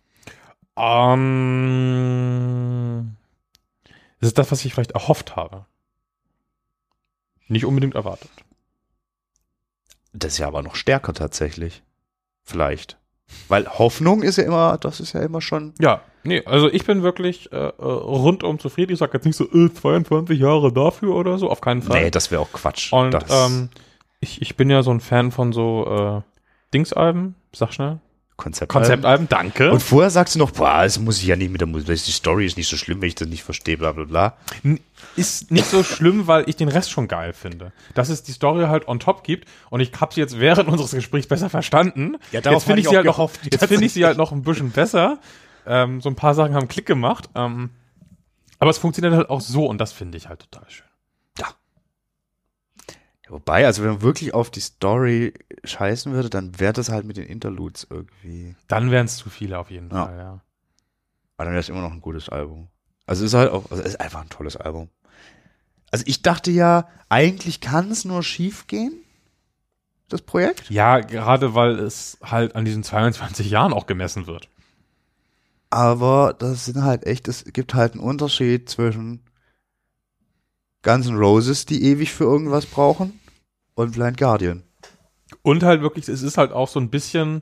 Ähm, 0.77 1.17
das 4.19 4.27
ist 4.29 4.37
das, 4.37 4.51
was 4.51 4.63
ich 4.63 4.73
vielleicht 4.73 4.91
erhofft 4.91 5.35
habe. 5.35 5.65
Nicht 7.47 7.65
unbedingt 7.65 7.95
erwartet. 7.95 8.29
Das 10.13 10.33
ist 10.33 10.37
ja 10.39 10.47
aber 10.47 10.61
noch 10.61 10.75
stärker 10.75 11.13
tatsächlich. 11.13 11.83
Vielleicht. 12.43 12.97
Weil 13.47 13.67
Hoffnung 13.67 14.23
ist 14.23 14.37
ja 14.37 14.43
immer, 14.43 14.77
das 14.77 14.99
ist 14.99 15.13
ja 15.13 15.21
immer 15.21 15.41
schon. 15.41 15.73
Ja, 15.79 16.01
nee, 16.23 16.43
also 16.45 16.69
ich 16.69 16.85
bin 16.85 17.01
wirklich 17.03 17.51
äh, 17.51 17.55
äh, 17.55 17.71
rundum 17.77 18.59
zufrieden. 18.59 18.91
Ich 18.93 18.99
sag 18.99 19.13
jetzt 19.13 19.25
nicht 19.25 19.37
so, 19.37 19.45
äh, 19.45 19.73
22 19.73 20.39
Jahre 20.39 20.73
dafür 20.73 21.15
oder 21.15 21.37
so, 21.37 21.49
auf 21.49 21.61
keinen 21.61 21.81
Fall. 21.81 22.03
Nee, 22.03 22.11
das 22.11 22.31
wäre 22.31 22.41
auch 22.41 22.51
Quatsch. 22.51 22.91
Und 22.91 23.11
das, 23.11 23.23
ähm, 23.29 23.69
ich, 24.19 24.41
ich 24.41 24.55
bin 24.57 24.69
ja 24.69 24.83
so 24.83 24.91
ein 24.91 24.99
Fan 24.99 25.31
von 25.31 25.53
so 25.53 25.85
äh, 25.87 26.21
Dingsalben, 26.73 27.35
sag 27.53 27.73
schnell. 27.73 27.99
Konzept. 28.41 28.71
Konzeptalben, 28.71 29.29
danke. 29.29 29.71
Und 29.71 29.81
vorher 29.81 30.09
sagst 30.09 30.35
du 30.35 30.39
noch, 30.39 30.51
boah, 30.51 30.83
das 30.83 30.99
muss 30.99 31.19
ich 31.19 31.27
ja 31.27 31.35
nicht 31.35 31.51
mit 31.51 31.61
der 31.61 31.67
Musik, 31.67 31.87
die 31.87 32.11
Story 32.11 32.45
ist 32.45 32.57
nicht 32.57 32.67
so 32.67 32.75
schlimm, 32.75 33.01
wenn 33.01 33.07
ich 33.07 33.15
das 33.15 33.27
nicht 33.27 33.43
verstehe, 33.43 33.77
bla 33.77 33.91
bla 33.91 34.05
bla. 34.05 34.33
Ist 35.15 35.51
nicht 35.51 35.65
so 35.65 35.83
schlimm, 35.83 36.27
weil 36.27 36.49
ich 36.49 36.55
den 36.55 36.67
Rest 36.67 36.91
schon 36.91 37.07
geil 37.07 37.33
finde. 37.33 37.71
Dass 37.93 38.09
es 38.09 38.23
die 38.23 38.31
Story 38.31 38.65
halt 38.65 38.87
on 38.87 38.99
top 38.99 39.23
gibt 39.23 39.47
und 39.69 39.79
ich 39.79 39.91
habe 40.01 40.13
sie 40.13 40.19
jetzt 40.19 40.39
während 40.39 40.67
unseres 40.69 40.91
Gesprächs 40.91 41.27
besser 41.27 41.49
verstanden. 41.49 42.17
Ja, 42.31 42.41
darauf 42.41 42.61
jetzt 42.61 42.67
finde 42.67 42.81
ich 42.81 42.87
sie 42.87 42.89
auch 42.89 42.95
halt 42.97 43.05
noch, 43.05 43.15
gehofft. 43.15 43.39
jetzt 43.49 43.65
finde 43.65 43.85
ich 43.85 43.93
sie 43.93 44.05
halt 44.05 44.17
noch 44.17 44.31
ein 44.31 44.41
bisschen 44.41 44.71
besser. 44.71 45.19
Ähm, 45.65 46.01
so 46.01 46.09
ein 46.09 46.15
paar 46.15 46.33
Sachen 46.33 46.55
haben 46.55 46.67
Klick 46.67 46.87
gemacht. 46.87 47.29
Ähm, 47.35 47.69
aber 48.57 48.71
es 48.71 48.79
funktioniert 48.79 49.13
halt 49.13 49.29
auch 49.29 49.41
so 49.41 49.67
und 49.67 49.79
das 49.79 49.91
finde 49.93 50.17
ich 50.17 50.27
halt 50.27 50.39
total 50.51 50.69
schön. 50.69 50.90
Wobei, 53.31 53.65
also 53.65 53.81
wenn 53.81 53.91
man 53.91 54.01
wirklich 54.01 54.33
auf 54.33 54.51
die 54.51 54.59
Story 54.59 55.33
scheißen 55.63 56.11
würde, 56.11 56.29
dann 56.29 56.59
wäre 56.59 56.73
das 56.73 56.89
halt 56.89 57.05
mit 57.05 57.15
den 57.15 57.25
Interludes 57.25 57.87
irgendwie. 57.89 58.57
Dann 58.67 58.91
wären 58.91 59.05
es 59.05 59.15
zu 59.15 59.29
viele 59.29 59.57
auf 59.57 59.71
jeden 59.71 59.89
Ja. 59.89 60.05
Fall, 60.05 60.17
ja. 60.17 60.41
Aber 61.37 61.45
dann 61.45 61.53
wäre 61.53 61.61
es 61.61 61.69
immer 61.69 61.79
noch 61.79 61.93
ein 61.93 62.01
gutes 62.01 62.27
Album. 62.27 62.67
Also 63.05 63.23
es 63.23 63.31
ist 63.31 63.37
halt 63.39 63.51
auch, 63.51 63.71
also 63.71 63.81
es 63.83 63.91
ist 63.91 64.01
einfach 64.01 64.21
ein 64.21 64.29
tolles 64.29 64.57
Album. 64.57 64.89
Also 65.91 66.03
ich 66.07 66.21
dachte 66.21 66.51
ja, 66.51 66.89
eigentlich 67.07 67.61
kann 67.61 67.89
es 67.89 68.03
nur 68.03 68.21
schief 68.21 68.67
gehen, 68.67 69.01
das 70.09 70.21
Projekt. 70.21 70.69
Ja, 70.69 70.99
gerade 70.99 71.55
weil 71.55 71.79
es 71.79 72.17
halt 72.21 72.57
an 72.57 72.65
diesen 72.65 72.83
22 72.83 73.49
Jahren 73.49 73.71
auch 73.71 73.87
gemessen 73.87 74.27
wird. 74.27 74.49
Aber 75.69 76.35
das 76.37 76.65
sind 76.65 76.83
halt 76.83 77.05
echt, 77.05 77.29
es 77.29 77.45
gibt 77.45 77.75
halt 77.75 77.93
einen 77.93 78.01
Unterschied 78.03 78.69
zwischen 78.69 79.21
Guns 80.83 81.07
N' 81.07 81.15
Roses, 81.15 81.65
die 81.65 81.83
ewig 81.85 82.11
für 82.11 82.25
irgendwas 82.25 82.65
brauchen, 82.65 83.20
und 83.81 83.93
Blind 83.93 84.17
Guardian. 84.17 84.63
Und 85.41 85.63
halt 85.63 85.81
wirklich, 85.81 86.07
es 86.07 86.21
ist 86.21 86.37
halt 86.37 86.51
auch 86.51 86.67
so 86.67 86.79
ein 86.79 86.89
bisschen 86.89 87.41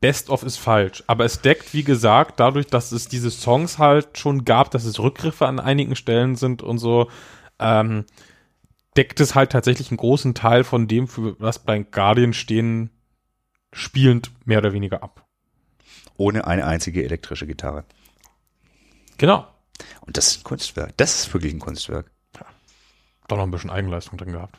Best 0.00 0.30
of 0.30 0.42
ist 0.42 0.56
falsch, 0.56 1.04
aber 1.08 1.26
es 1.26 1.42
deckt, 1.42 1.74
wie 1.74 1.84
gesagt, 1.84 2.40
dadurch, 2.40 2.66
dass 2.66 2.90
es 2.90 3.08
diese 3.08 3.30
Songs 3.30 3.78
halt 3.78 4.16
schon 4.16 4.46
gab, 4.46 4.70
dass 4.70 4.86
es 4.86 4.98
Rückgriffe 4.98 5.46
an 5.46 5.60
einigen 5.60 5.94
Stellen 5.94 6.36
sind 6.36 6.62
und 6.62 6.78
so, 6.78 7.10
ähm, 7.58 8.06
deckt 8.96 9.20
es 9.20 9.34
halt 9.34 9.52
tatsächlich 9.52 9.90
einen 9.90 9.98
großen 9.98 10.34
Teil 10.34 10.64
von 10.64 10.88
dem, 10.88 11.06
für 11.06 11.38
was 11.38 11.58
Blind 11.58 11.92
Guardian 11.92 12.32
stehen, 12.32 12.88
spielend 13.72 14.30
mehr 14.46 14.58
oder 14.58 14.72
weniger 14.72 15.02
ab. 15.02 15.26
Ohne 16.16 16.46
eine 16.46 16.66
einzige 16.66 17.04
elektrische 17.04 17.46
Gitarre. 17.46 17.84
Genau. 19.18 19.46
Und 20.00 20.16
das 20.16 20.28
ist 20.28 20.40
ein 20.40 20.44
Kunstwerk. 20.44 20.96
Das 20.96 21.20
ist 21.20 21.34
wirklich 21.34 21.52
ein 21.52 21.60
Kunstwerk. 21.60 22.10
Doch 23.30 23.36
noch 23.36 23.44
ein 23.44 23.52
bisschen 23.52 23.70
Eigenleistung 23.70 24.18
drin 24.18 24.32
gehabt. 24.32 24.58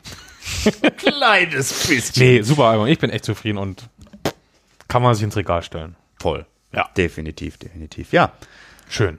Kleines 0.96 1.88
bisschen. 1.88 2.22
Nee, 2.22 2.40
super 2.40 2.64
Album. 2.64 2.86
Ich 2.86 2.98
bin 2.98 3.10
echt 3.10 3.26
zufrieden 3.26 3.58
und 3.58 3.90
kann 4.88 5.02
man 5.02 5.14
sich 5.14 5.24
ins 5.24 5.36
Regal 5.36 5.62
stellen. 5.62 5.94
Voll. 6.18 6.46
Ja. 6.72 6.88
Definitiv, 6.96 7.58
definitiv. 7.58 8.14
Ja. 8.14 8.32
Schön. 8.88 9.18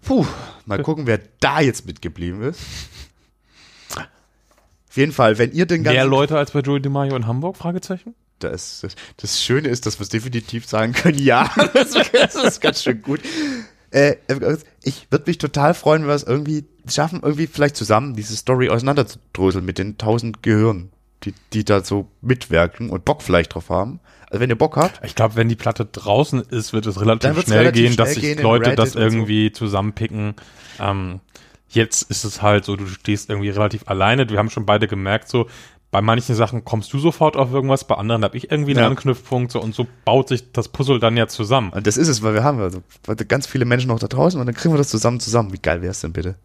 Puh, 0.00 0.24
mal 0.64 0.82
gucken, 0.82 1.06
wer 1.06 1.20
da 1.40 1.60
jetzt 1.60 1.86
mitgeblieben 1.86 2.40
ist. 2.40 2.60
Auf 4.88 4.96
jeden 4.96 5.12
Fall, 5.12 5.36
wenn 5.36 5.52
ihr 5.52 5.66
den 5.66 5.84
ganzen... 5.84 5.96
Mehr 5.96 6.06
Leute 6.06 6.38
als 6.38 6.52
bei 6.52 6.60
Joey 6.60 6.80
DiMaggio 6.80 7.16
in 7.16 7.26
Hamburg? 7.26 7.58
Fragezeichen? 7.58 8.14
Das, 8.38 8.80
das, 8.80 8.96
das 9.18 9.42
Schöne 9.42 9.68
ist, 9.68 9.84
dass 9.84 9.98
wir 9.98 10.04
es 10.04 10.08
definitiv 10.08 10.66
sagen 10.66 10.94
können, 10.94 11.18
ja. 11.18 11.52
Das, 11.74 11.90
das 12.12 12.34
ist 12.34 12.60
ganz 12.62 12.82
schön 12.82 13.02
gut. 13.02 13.20
Äh, 13.90 14.16
ich 14.82 15.08
würde 15.10 15.24
mich 15.26 15.38
total 15.38 15.74
freuen, 15.74 16.02
wenn 16.02 16.08
wir 16.08 16.14
es 16.14 16.22
irgendwie 16.22 16.64
schaffen, 16.88 17.20
irgendwie 17.22 17.46
vielleicht 17.46 17.76
zusammen 17.76 18.14
diese 18.14 18.36
Story 18.36 18.68
auseinanderzudröseln 18.68 19.64
mit 19.64 19.78
den 19.78 19.98
tausend 19.98 20.42
Gehirnen, 20.42 20.90
die, 21.24 21.34
die 21.52 21.64
da 21.64 21.82
so 21.82 22.08
mitwirken 22.20 22.90
und 22.90 23.04
Bock 23.04 23.22
vielleicht 23.22 23.54
drauf 23.54 23.68
haben. 23.68 24.00
Also 24.28 24.40
wenn 24.40 24.50
ihr 24.50 24.56
Bock 24.56 24.76
habt, 24.76 25.04
Ich 25.04 25.16
glaube, 25.16 25.34
wenn 25.34 25.48
die 25.48 25.56
Platte 25.56 25.84
draußen 25.84 26.40
ist, 26.40 26.72
wird 26.72 26.86
es 26.86 27.00
relativ 27.00 27.40
schnell 27.42 27.58
relativ 27.58 27.82
gehen, 27.82 27.96
dass 27.96 28.12
schnell 28.12 28.14
sich 28.14 28.22
gehen 28.22 28.38
in 28.38 28.44
Leute 28.44 28.76
das 28.76 28.94
und 28.94 29.02
so. 29.02 29.06
irgendwie 29.08 29.50
zusammenpicken. 29.52 30.34
Ähm, 30.78 31.20
jetzt 31.68 32.02
ist 32.10 32.24
es 32.24 32.40
halt 32.40 32.64
so, 32.64 32.76
du 32.76 32.86
stehst 32.86 33.28
irgendwie 33.28 33.50
relativ 33.50 33.88
alleine. 33.88 34.28
Wir 34.28 34.38
haben 34.38 34.50
schon 34.50 34.66
beide 34.66 34.86
gemerkt, 34.86 35.28
so 35.28 35.48
bei 35.90 36.00
manchen 36.00 36.34
Sachen 36.36 36.64
kommst 36.64 36.92
du 36.92 36.98
sofort 36.98 37.36
auf 37.36 37.52
irgendwas, 37.52 37.84
bei 37.84 37.96
anderen 37.96 38.22
habe 38.24 38.36
ich 38.36 38.50
irgendwie 38.50 38.72
einen 38.72 38.80
Ja. 38.80 38.86
Anknüpfpunkt 38.88 39.50
so, 39.50 39.60
und 39.60 39.74
so 39.74 39.86
baut 40.04 40.28
sich 40.28 40.52
das 40.52 40.68
Puzzle 40.68 41.00
dann 41.00 41.16
ja 41.16 41.26
zusammen. 41.26 41.70
und 41.72 41.86
das 41.86 41.96
ist 41.96 42.08
es, 42.08 42.22
weil 42.22 42.34
wir 42.34 42.44
haben 42.44 42.60
also 42.60 42.80
ganz 43.26 43.46
viele 43.46 43.64
Menschen 43.64 43.88
noch 43.88 43.98
da 43.98 44.06
draußen 44.06 44.38
und 44.40 44.46
dann 44.46 44.54
kriegen 44.54 44.72
wir 44.72 44.78
das 44.78 44.88
zusammen 44.88 45.18
zusammen. 45.20 45.52
Wie 45.52 45.58
geil 45.58 45.82
wäre 45.82 45.90
es 45.90 46.00
denn 46.00 46.12
bitte? 46.12 46.36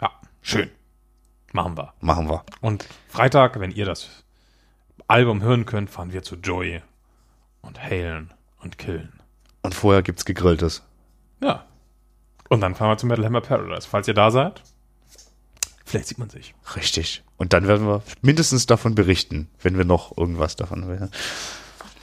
Ja, 0.00 0.10
schön. 0.40 0.70
Machen 1.52 1.76
wir. 1.76 1.92
Machen 2.00 2.28
wir. 2.28 2.44
Und 2.60 2.86
Freitag, 3.08 3.60
wenn 3.60 3.70
ihr 3.72 3.84
das 3.84 4.08
Album 5.08 5.42
hören 5.42 5.66
könnt, 5.66 5.90
fahren 5.90 6.12
wir 6.12 6.22
zu 6.22 6.36
Joey 6.36 6.82
und 7.62 7.82
hailen 7.82 8.32
und 8.62 8.78
killen. 8.78 9.12
Und 9.62 9.74
vorher 9.74 10.02
gibt's 10.02 10.24
gegrilltes. 10.24 10.82
Ja. 11.42 11.64
Und 12.48 12.60
dann 12.60 12.74
fahren 12.74 12.90
wir 12.90 12.98
zu 12.98 13.06
Metal 13.06 13.24
Hammer 13.24 13.40
Paradise. 13.40 13.86
Falls 13.88 14.08
ihr 14.08 14.14
da 14.14 14.30
seid, 14.30 14.62
vielleicht 15.86 16.08
sieht 16.08 16.18
man 16.18 16.28
sich. 16.28 16.54
Richtig. 16.76 17.22
Und 17.38 17.54
dann 17.54 17.66
werden 17.68 17.86
wir 17.86 18.02
mindestens 18.20 18.66
davon 18.66 18.94
berichten, 18.94 19.48
wenn 19.62 19.78
wir 19.78 19.84
noch 19.86 20.16
irgendwas 20.18 20.56
davon 20.56 20.84
hören. 20.84 21.10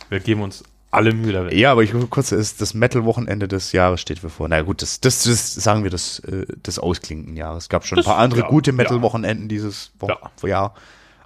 Wir 0.10 0.20
geben 0.20 0.42
uns 0.42 0.64
alle 0.92 1.12
Mühe 1.14 1.34
Welt. 1.46 1.54
Ja, 1.54 1.72
aber 1.72 1.82
ich 1.84 1.92
kurz 2.12 2.32
ist 2.32 2.62
das 2.62 2.74
Metal-Wochenende 2.76 3.48
des 3.48 3.72
Jahres 3.72 4.00
steht 4.00 4.22
bevor. 4.22 4.48
Na 4.48 4.62
gut, 4.62 4.82
das, 4.84 5.00
das, 5.02 5.24
das 5.24 5.54
sagen 5.56 5.84
wir 5.84 5.90
das, 5.90 6.20
äh, 6.20 6.46
des 6.56 6.78
ausklingenden 6.80 7.36
Jahres. 7.36 7.64
Es 7.64 7.70
gab 7.70 7.86
schon 7.86 7.96
Das- 7.98 8.06
ein 8.06 8.12
paar 8.12 8.20
andere 8.20 8.42
ja, 8.42 8.48
gute. 8.48 8.72
Metal-Wochenenden 8.74 9.48
dieses 9.50 9.92
Wo 10.00 10.08
Ja. 10.08 10.48
Jahr. 10.48 10.76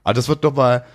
Aber 0.03 0.13
das 0.13 0.29
wird 0.29 0.43
doch 0.45 0.55
mal 0.55 0.85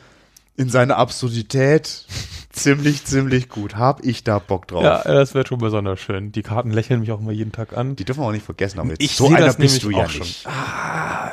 in 0.56 0.70
seiner 0.70 0.97
Absurdität 0.97 2.06
ziemlich, 2.51 3.05
ziemlich 3.05 3.51
gut. 3.51 3.76
Hab 3.76 4.05
ich 4.06 4.24
da 4.24 4.39
Bock 4.39 4.68
drauf. 4.68 4.82
Ja, 4.84 5.02
das 5.05 5.34
wird 5.34 5.48
schon 5.48 5.59
besonders 5.59 6.01
schön. 6.01 6.32
Die 6.32 6.43
Karten 6.43 6.70
lächeln 6.70 7.01
mich 7.01 7.12
auch 7.12 7.20
immer 7.20 7.32
jeden 7.32 7.52
Tag 7.52 7.76
an. 7.76 7.94
Die 7.97 8.06
dürfen 8.06 8.20
wir 8.22 8.26
auch 8.26 8.32
nicht 8.32 8.44
vergessen. 8.47 8.78
Aber 8.80 8.89
jetzt 8.89 9.02
Ich 9.02 9.16
so 9.16 9.26
einer 9.26 9.40
das 9.40 9.56
bist 9.56 9.82
du 9.82 9.90
ja 9.90 10.05
auch 10.05 10.10
schon. 10.10 10.22
nicht. 10.22 10.47
Ah, 10.47 11.32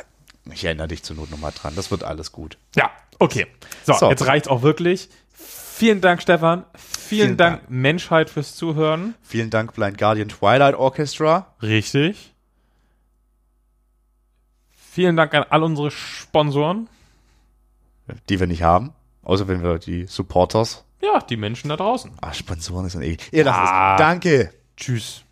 ich 0.52 0.64
erinnere 0.64 0.88
dich 0.88 1.02
zur 1.02 1.16
Not 1.16 1.30
nochmal 1.30 1.52
dran. 1.54 1.74
Das 1.76 1.90
wird 1.90 2.02
alles 2.04 2.32
gut. 2.32 2.58
Ja, 2.76 2.90
okay. 3.18 3.46
So, 3.84 3.92
So. 3.94 4.10
jetzt 4.10 4.26
reicht's 4.26 4.48
auch 4.48 4.62
wirklich. 4.62 5.08
Vielen 5.32 6.00
Dank, 6.00 6.20
Stefan. 6.22 6.64
Vielen, 6.74 6.98
Vielen 7.26 7.36
Dank, 7.36 7.60
Dank. 7.60 7.70
Menschheit, 7.70 8.30
fürs 8.30 8.54
Zuhören. 8.54 9.14
Vielen 9.22 9.50
Dank, 9.50 9.74
Blind 9.74 9.96
Guardian 9.98 10.28
Twilight 10.28 10.74
Orchestra. 10.74 11.54
Richtig. 11.62 12.32
Vielen 14.92 15.16
Dank 15.16 15.32
an 15.34 15.44
all 15.48 15.62
unsere 15.62 15.90
Sponsoren. 15.90 16.88
die 18.28 18.40
wir 18.40 18.46
nicht 18.48 18.62
haben, 18.62 18.92
außer 19.22 19.46
wenn 19.46 19.62
wir 19.62 19.78
die 19.78 20.06
Supporters 20.06 20.84
Ja, 21.00 21.20
die 21.20 21.36
Menschen 21.36 21.68
da 21.68 21.76
draußen. 21.76 22.10
Ah, 22.20 22.32
Sponsoren 22.34 22.86
ist 22.86 22.96
ein 22.96 23.02
ewig. 23.02 23.20
Ihr 23.32 23.44
lasst 23.44 23.58
Ah. 23.72 23.94
es. 23.94 23.98
Danke. 24.00 24.52
Tschüss. 24.76 25.22